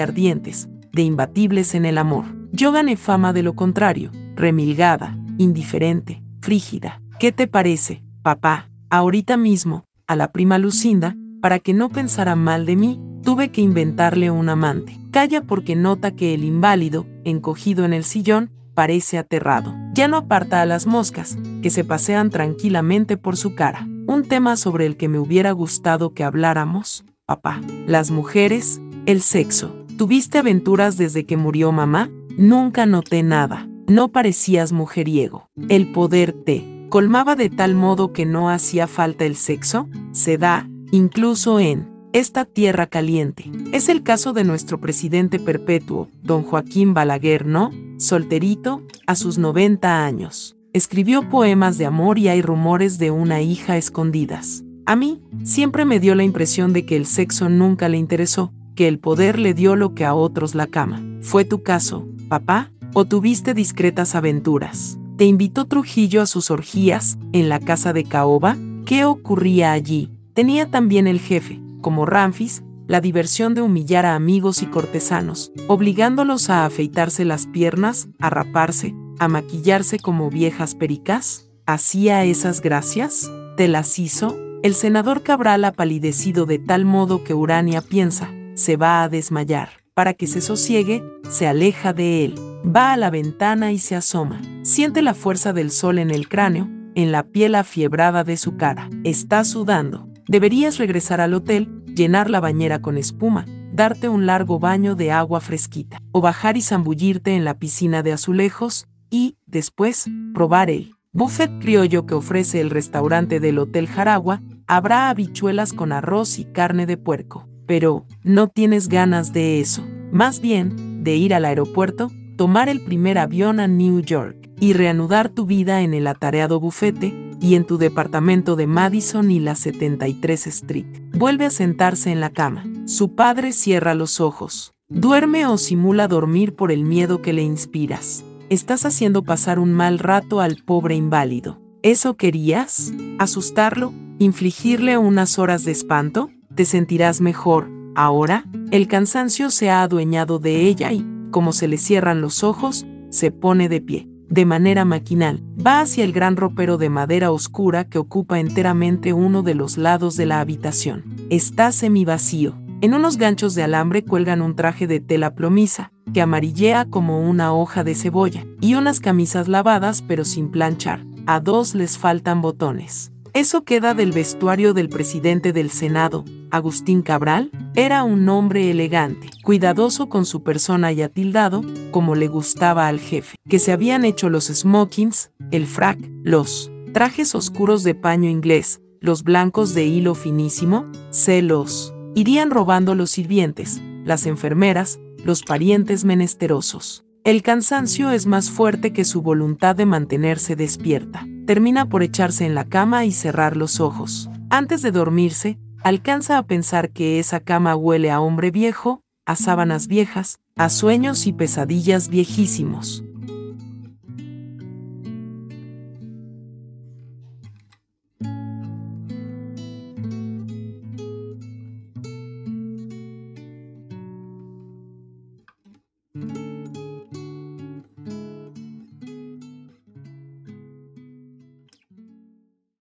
ardientes, 0.00 0.68
de 0.92 1.02
imbatibles 1.02 1.74
en 1.74 1.84
el 1.84 1.98
amor. 1.98 2.24
Yo 2.50 2.72
gané 2.72 2.96
fama 2.96 3.34
de 3.34 3.42
lo 3.42 3.54
contrario, 3.54 4.10
remilgada, 4.34 5.18
indiferente, 5.36 6.22
frígida. 6.40 7.02
¿Qué 7.18 7.32
te 7.32 7.46
parece, 7.46 8.02
papá? 8.26 8.68
Ahorita 8.90 9.36
mismo, 9.36 9.84
a 10.08 10.16
la 10.16 10.32
prima 10.32 10.58
Lucinda, 10.58 11.14
para 11.40 11.60
que 11.60 11.72
no 11.72 11.90
pensara 11.90 12.34
mal 12.34 12.66
de 12.66 12.74
mí, 12.74 13.00
tuve 13.22 13.52
que 13.52 13.60
inventarle 13.60 14.32
un 14.32 14.48
amante. 14.48 14.98
Calla 15.12 15.42
porque 15.42 15.76
nota 15.76 16.10
que 16.10 16.34
el 16.34 16.42
inválido, 16.42 17.06
encogido 17.22 17.84
en 17.84 17.92
el 17.92 18.02
sillón, 18.02 18.50
parece 18.74 19.16
aterrado. 19.16 19.72
Ya 19.94 20.08
no 20.08 20.16
aparta 20.16 20.60
a 20.60 20.66
las 20.66 20.88
moscas, 20.88 21.38
que 21.62 21.70
se 21.70 21.84
pasean 21.84 22.30
tranquilamente 22.30 23.16
por 23.16 23.36
su 23.36 23.54
cara. 23.54 23.86
Un 24.08 24.24
tema 24.24 24.56
sobre 24.56 24.86
el 24.86 24.96
que 24.96 25.06
me 25.06 25.20
hubiera 25.20 25.52
gustado 25.52 26.12
que 26.12 26.24
habláramos, 26.24 27.04
papá. 27.26 27.60
Las 27.86 28.10
mujeres, 28.10 28.80
el 29.06 29.22
sexo. 29.22 29.72
¿Tuviste 29.96 30.38
aventuras 30.38 30.96
desde 30.96 31.26
que 31.26 31.36
murió 31.36 31.70
mamá? 31.70 32.10
Nunca 32.36 32.86
noté 32.86 33.22
nada. 33.22 33.68
No 33.86 34.08
parecías 34.08 34.72
mujeriego. 34.72 35.48
El 35.68 35.92
poder 35.92 36.32
te 36.32 36.75
colmaba 36.88 37.36
de 37.36 37.50
tal 37.50 37.74
modo 37.74 38.12
que 38.12 38.26
no 38.26 38.50
hacía 38.50 38.86
falta 38.86 39.24
el 39.24 39.36
sexo. 39.36 39.88
Se 40.12 40.38
da, 40.38 40.68
incluso 40.90 41.60
en 41.60 41.88
esta 42.12 42.44
tierra 42.44 42.86
caliente. 42.86 43.50
Es 43.72 43.88
el 43.88 44.02
caso 44.02 44.32
de 44.32 44.44
nuestro 44.44 44.80
presidente 44.80 45.38
perpetuo, 45.38 46.08
don 46.22 46.42
Joaquín 46.42 46.94
Balaguer, 46.94 47.46
¿no? 47.46 47.70
Solterito, 47.98 48.82
a 49.06 49.14
sus 49.14 49.38
90 49.38 50.04
años. 50.04 50.56
Escribió 50.72 51.28
poemas 51.28 51.78
de 51.78 51.86
amor 51.86 52.18
y 52.18 52.28
hay 52.28 52.42
rumores 52.42 52.98
de 52.98 53.10
una 53.10 53.42
hija 53.42 53.76
escondidas. 53.76 54.64
A 54.86 54.96
mí, 54.96 55.20
siempre 55.42 55.84
me 55.84 56.00
dio 56.00 56.14
la 56.14 56.22
impresión 56.22 56.72
de 56.72 56.86
que 56.86 56.96
el 56.96 57.06
sexo 57.06 57.48
nunca 57.48 57.88
le 57.88 57.98
interesó, 57.98 58.52
que 58.74 58.88
el 58.88 58.98
poder 58.98 59.38
le 59.38 59.52
dio 59.52 59.74
lo 59.74 59.94
que 59.94 60.04
a 60.04 60.14
otros 60.14 60.54
la 60.54 60.66
cama. 60.66 61.02
¿Fue 61.22 61.44
tu 61.44 61.62
caso, 61.62 62.06
papá? 62.28 62.70
¿O 62.94 63.04
tuviste 63.04 63.52
discretas 63.52 64.14
aventuras? 64.14 64.98
¿Te 65.16 65.24
invitó 65.24 65.64
Trujillo 65.64 66.20
a 66.20 66.26
sus 66.26 66.50
orgías, 66.50 67.16
en 67.32 67.48
la 67.48 67.58
casa 67.58 67.94
de 67.94 68.04
Caoba? 68.04 68.58
¿Qué 68.84 69.06
ocurría 69.06 69.72
allí? 69.72 70.10
Tenía 70.34 70.70
también 70.70 71.06
el 71.06 71.20
jefe, 71.20 71.58
como 71.80 72.04
Ramfis, 72.04 72.62
la 72.86 73.00
diversión 73.00 73.54
de 73.54 73.62
humillar 73.62 74.04
a 74.04 74.14
amigos 74.14 74.60
y 74.60 74.66
cortesanos, 74.66 75.52
obligándolos 75.68 76.50
a 76.50 76.66
afeitarse 76.66 77.24
las 77.24 77.46
piernas, 77.46 78.08
a 78.20 78.28
raparse, 78.28 78.94
a 79.18 79.28
maquillarse 79.28 79.98
como 79.98 80.28
viejas 80.28 80.74
pericas? 80.74 81.48
¿Hacía 81.64 82.22
esas 82.24 82.60
gracias? 82.60 83.30
¿Te 83.56 83.68
las 83.68 83.98
hizo? 83.98 84.36
El 84.62 84.74
senador 84.74 85.22
Cabral 85.22 85.64
ha 85.64 85.72
palidecido 85.72 86.44
de 86.44 86.58
tal 86.58 86.84
modo 86.84 87.24
que 87.24 87.32
Urania 87.32 87.80
piensa, 87.80 88.30
se 88.54 88.76
va 88.76 89.02
a 89.02 89.08
desmayar. 89.08 89.85
Para 89.96 90.12
que 90.12 90.26
se 90.26 90.42
sosiegue, 90.42 91.02
se 91.30 91.46
aleja 91.46 91.94
de 91.94 92.26
él, 92.26 92.34
va 92.62 92.92
a 92.92 92.98
la 92.98 93.08
ventana 93.08 93.72
y 93.72 93.78
se 93.78 93.96
asoma. 93.96 94.42
Siente 94.60 95.00
la 95.00 95.14
fuerza 95.14 95.54
del 95.54 95.70
sol 95.70 95.98
en 95.98 96.10
el 96.10 96.28
cráneo, 96.28 96.68
en 96.94 97.12
la 97.12 97.22
piel 97.22 97.54
afiebrada 97.54 98.22
de 98.22 98.36
su 98.36 98.58
cara. 98.58 98.90
Está 99.04 99.42
sudando. 99.42 100.06
Deberías 100.28 100.76
regresar 100.76 101.22
al 101.22 101.32
hotel, 101.32 101.82
llenar 101.86 102.28
la 102.28 102.40
bañera 102.40 102.82
con 102.82 102.98
espuma, 102.98 103.46
darte 103.72 104.10
un 104.10 104.26
largo 104.26 104.58
baño 104.58 104.96
de 104.96 105.12
agua 105.12 105.40
fresquita, 105.40 105.98
o 106.12 106.20
bajar 106.20 106.58
y 106.58 106.60
zambullirte 106.60 107.34
en 107.34 107.46
la 107.46 107.58
piscina 107.58 108.02
de 108.02 108.12
azulejos, 108.12 108.88
y, 109.08 109.38
después, 109.46 110.10
probar 110.34 110.68
el 110.68 110.92
buffet 111.12 111.58
criollo 111.58 112.04
que 112.04 112.12
ofrece 112.12 112.60
el 112.60 112.68
restaurante 112.68 113.40
del 113.40 113.58
Hotel 113.58 113.88
Jaragua, 113.88 114.42
habrá 114.66 115.08
habichuelas 115.08 115.72
con 115.72 115.90
arroz 115.92 116.38
y 116.38 116.44
carne 116.44 116.84
de 116.84 116.98
puerco. 116.98 117.48
Pero, 117.66 118.04
no 118.22 118.48
tienes 118.48 118.88
ganas 118.88 119.32
de 119.32 119.60
eso. 119.60 119.84
Más 120.12 120.40
bien, 120.40 121.02
de 121.04 121.16
ir 121.16 121.34
al 121.34 121.44
aeropuerto, 121.44 122.10
tomar 122.36 122.68
el 122.68 122.80
primer 122.80 123.18
avión 123.18 123.60
a 123.60 123.66
New 123.66 124.00
York 124.00 124.36
y 124.60 124.72
reanudar 124.72 125.28
tu 125.28 125.46
vida 125.46 125.82
en 125.82 125.94
el 125.94 126.06
atareado 126.06 126.60
bufete, 126.60 127.26
y 127.40 127.54
en 127.54 127.64
tu 127.64 127.78
departamento 127.78 128.56
de 128.56 128.66
Madison 128.66 129.30
y 129.30 129.40
la 129.40 129.54
73 129.54 130.46
Street. 130.46 130.86
Vuelve 131.12 131.46
a 131.46 131.50
sentarse 131.50 132.10
en 132.10 132.20
la 132.20 132.30
cama. 132.30 132.64
Su 132.86 133.14
padre 133.14 133.52
cierra 133.52 133.94
los 133.94 134.20
ojos. 134.20 134.74
Duerme 134.88 135.46
o 135.46 135.58
simula 135.58 136.08
dormir 136.08 136.54
por 136.54 136.70
el 136.70 136.84
miedo 136.84 137.20
que 137.22 137.32
le 137.32 137.42
inspiras. 137.42 138.24
Estás 138.48 138.84
haciendo 138.84 139.22
pasar 139.22 139.58
un 139.58 139.72
mal 139.72 139.98
rato 139.98 140.40
al 140.40 140.56
pobre 140.64 140.94
inválido. 140.94 141.60
¿Eso 141.82 142.16
querías? 142.16 142.92
¿Asustarlo? 143.18 143.92
¿Infligirle 144.18 144.96
unas 144.96 145.38
horas 145.38 145.64
de 145.64 145.72
espanto? 145.72 146.30
¿Te 146.56 146.64
sentirás 146.64 147.20
mejor? 147.20 147.70
Ahora, 147.94 148.44
el 148.72 148.88
cansancio 148.88 149.50
se 149.50 149.70
ha 149.70 149.82
adueñado 149.82 150.40
de 150.40 150.62
ella 150.62 150.90
y, 150.92 151.06
como 151.30 151.52
se 151.52 151.68
le 151.68 151.78
cierran 151.78 152.20
los 152.20 152.42
ojos, 152.42 152.84
se 153.10 153.30
pone 153.30 153.68
de 153.68 153.80
pie 153.80 154.08
de 154.28 154.44
manera 154.44 154.84
maquinal, 154.84 155.42
va 155.64 155.80
hacia 155.80 156.04
el 156.04 156.12
gran 156.12 156.36
ropero 156.36 156.78
de 156.78 156.90
madera 156.90 157.30
oscura 157.30 157.84
que 157.84 157.98
ocupa 157.98 158.40
enteramente 158.40 159.12
uno 159.12 159.42
de 159.42 159.54
los 159.54 159.78
lados 159.78 160.16
de 160.16 160.26
la 160.26 160.40
habitación. 160.40 161.04
Está 161.30 161.72
semivacío. 161.72 162.54
En 162.80 162.94
unos 162.94 163.16
ganchos 163.16 163.54
de 163.54 163.62
alambre 163.62 164.04
cuelgan 164.04 164.42
un 164.42 164.54
traje 164.54 164.86
de 164.86 165.00
tela 165.00 165.34
plomisa, 165.34 165.92
que 166.12 166.20
amarillea 166.20 166.86
como 166.86 167.20
una 167.20 167.52
hoja 167.52 167.84
de 167.84 167.94
cebolla, 167.94 168.44
y 168.60 168.74
unas 168.74 169.00
camisas 169.00 169.48
lavadas 169.48 170.02
pero 170.02 170.24
sin 170.24 170.50
planchar. 170.50 171.04
A 171.26 171.40
dos 171.40 171.74
les 171.74 171.96
faltan 171.96 172.42
botones. 172.42 173.12
Eso 173.36 173.64
queda 173.64 173.92
del 173.92 174.12
vestuario 174.12 174.72
del 174.72 174.88
presidente 174.88 175.52
del 175.52 175.68
Senado, 175.68 176.24
Agustín 176.50 177.02
Cabral, 177.02 177.50
era 177.74 178.02
un 178.02 178.26
hombre 178.30 178.70
elegante, 178.70 179.28
cuidadoso 179.42 180.08
con 180.08 180.24
su 180.24 180.42
persona 180.42 180.90
y 180.92 181.02
atildado, 181.02 181.62
como 181.90 182.14
le 182.14 182.28
gustaba 182.28 182.88
al 182.88 182.98
jefe, 182.98 183.36
que 183.46 183.58
se 183.58 183.72
habían 183.72 184.06
hecho 184.06 184.30
los 184.30 184.46
smokings, 184.46 185.32
el 185.50 185.66
frac, 185.66 185.98
los 186.22 186.70
trajes 186.94 187.34
oscuros 187.34 187.82
de 187.82 187.94
paño 187.94 188.30
inglés, 188.30 188.80
los 189.02 189.22
blancos 189.22 189.74
de 189.74 189.84
hilo 189.84 190.14
finísimo, 190.14 190.90
celos. 191.10 191.92
Irían 192.14 192.50
robando 192.50 192.94
los 192.94 193.10
sirvientes, 193.10 193.82
las 194.06 194.24
enfermeras, 194.24 194.98
los 195.26 195.42
parientes 195.42 196.06
menesterosos. 196.06 197.05
El 197.26 197.42
cansancio 197.42 198.12
es 198.12 198.24
más 198.26 198.52
fuerte 198.52 198.92
que 198.92 199.04
su 199.04 199.20
voluntad 199.20 199.74
de 199.74 199.84
mantenerse 199.84 200.54
despierta. 200.54 201.26
Termina 201.44 201.88
por 201.88 202.04
echarse 202.04 202.46
en 202.46 202.54
la 202.54 202.66
cama 202.66 203.04
y 203.04 203.10
cerrar 203.10 203.56
los 203.56 203.80
ojos. 203.80 204.30
Antes 204.48 204.80
de 204.80 204.92
dormirse, 204.92 205.58
alcanza 205.82 206.38
a 206.38 206.46
pensar 206.46 206.90
que 206.90 207.18
esa 207.18 207.40
cama 207.40 207.74
huele 207.74 208.12
a 208.12 208.20
hombre 208.20 208.52
viejo, 208.52 209.02
a 209.24 209.34
sábanas 209.34 209.88
viejas, 209.88 210.38
a 210.54 210.68
sueños 210.68 211.26
y 211.26 211.32
pesadillas 211.32 212.10
viejísimos. 212.10 213.02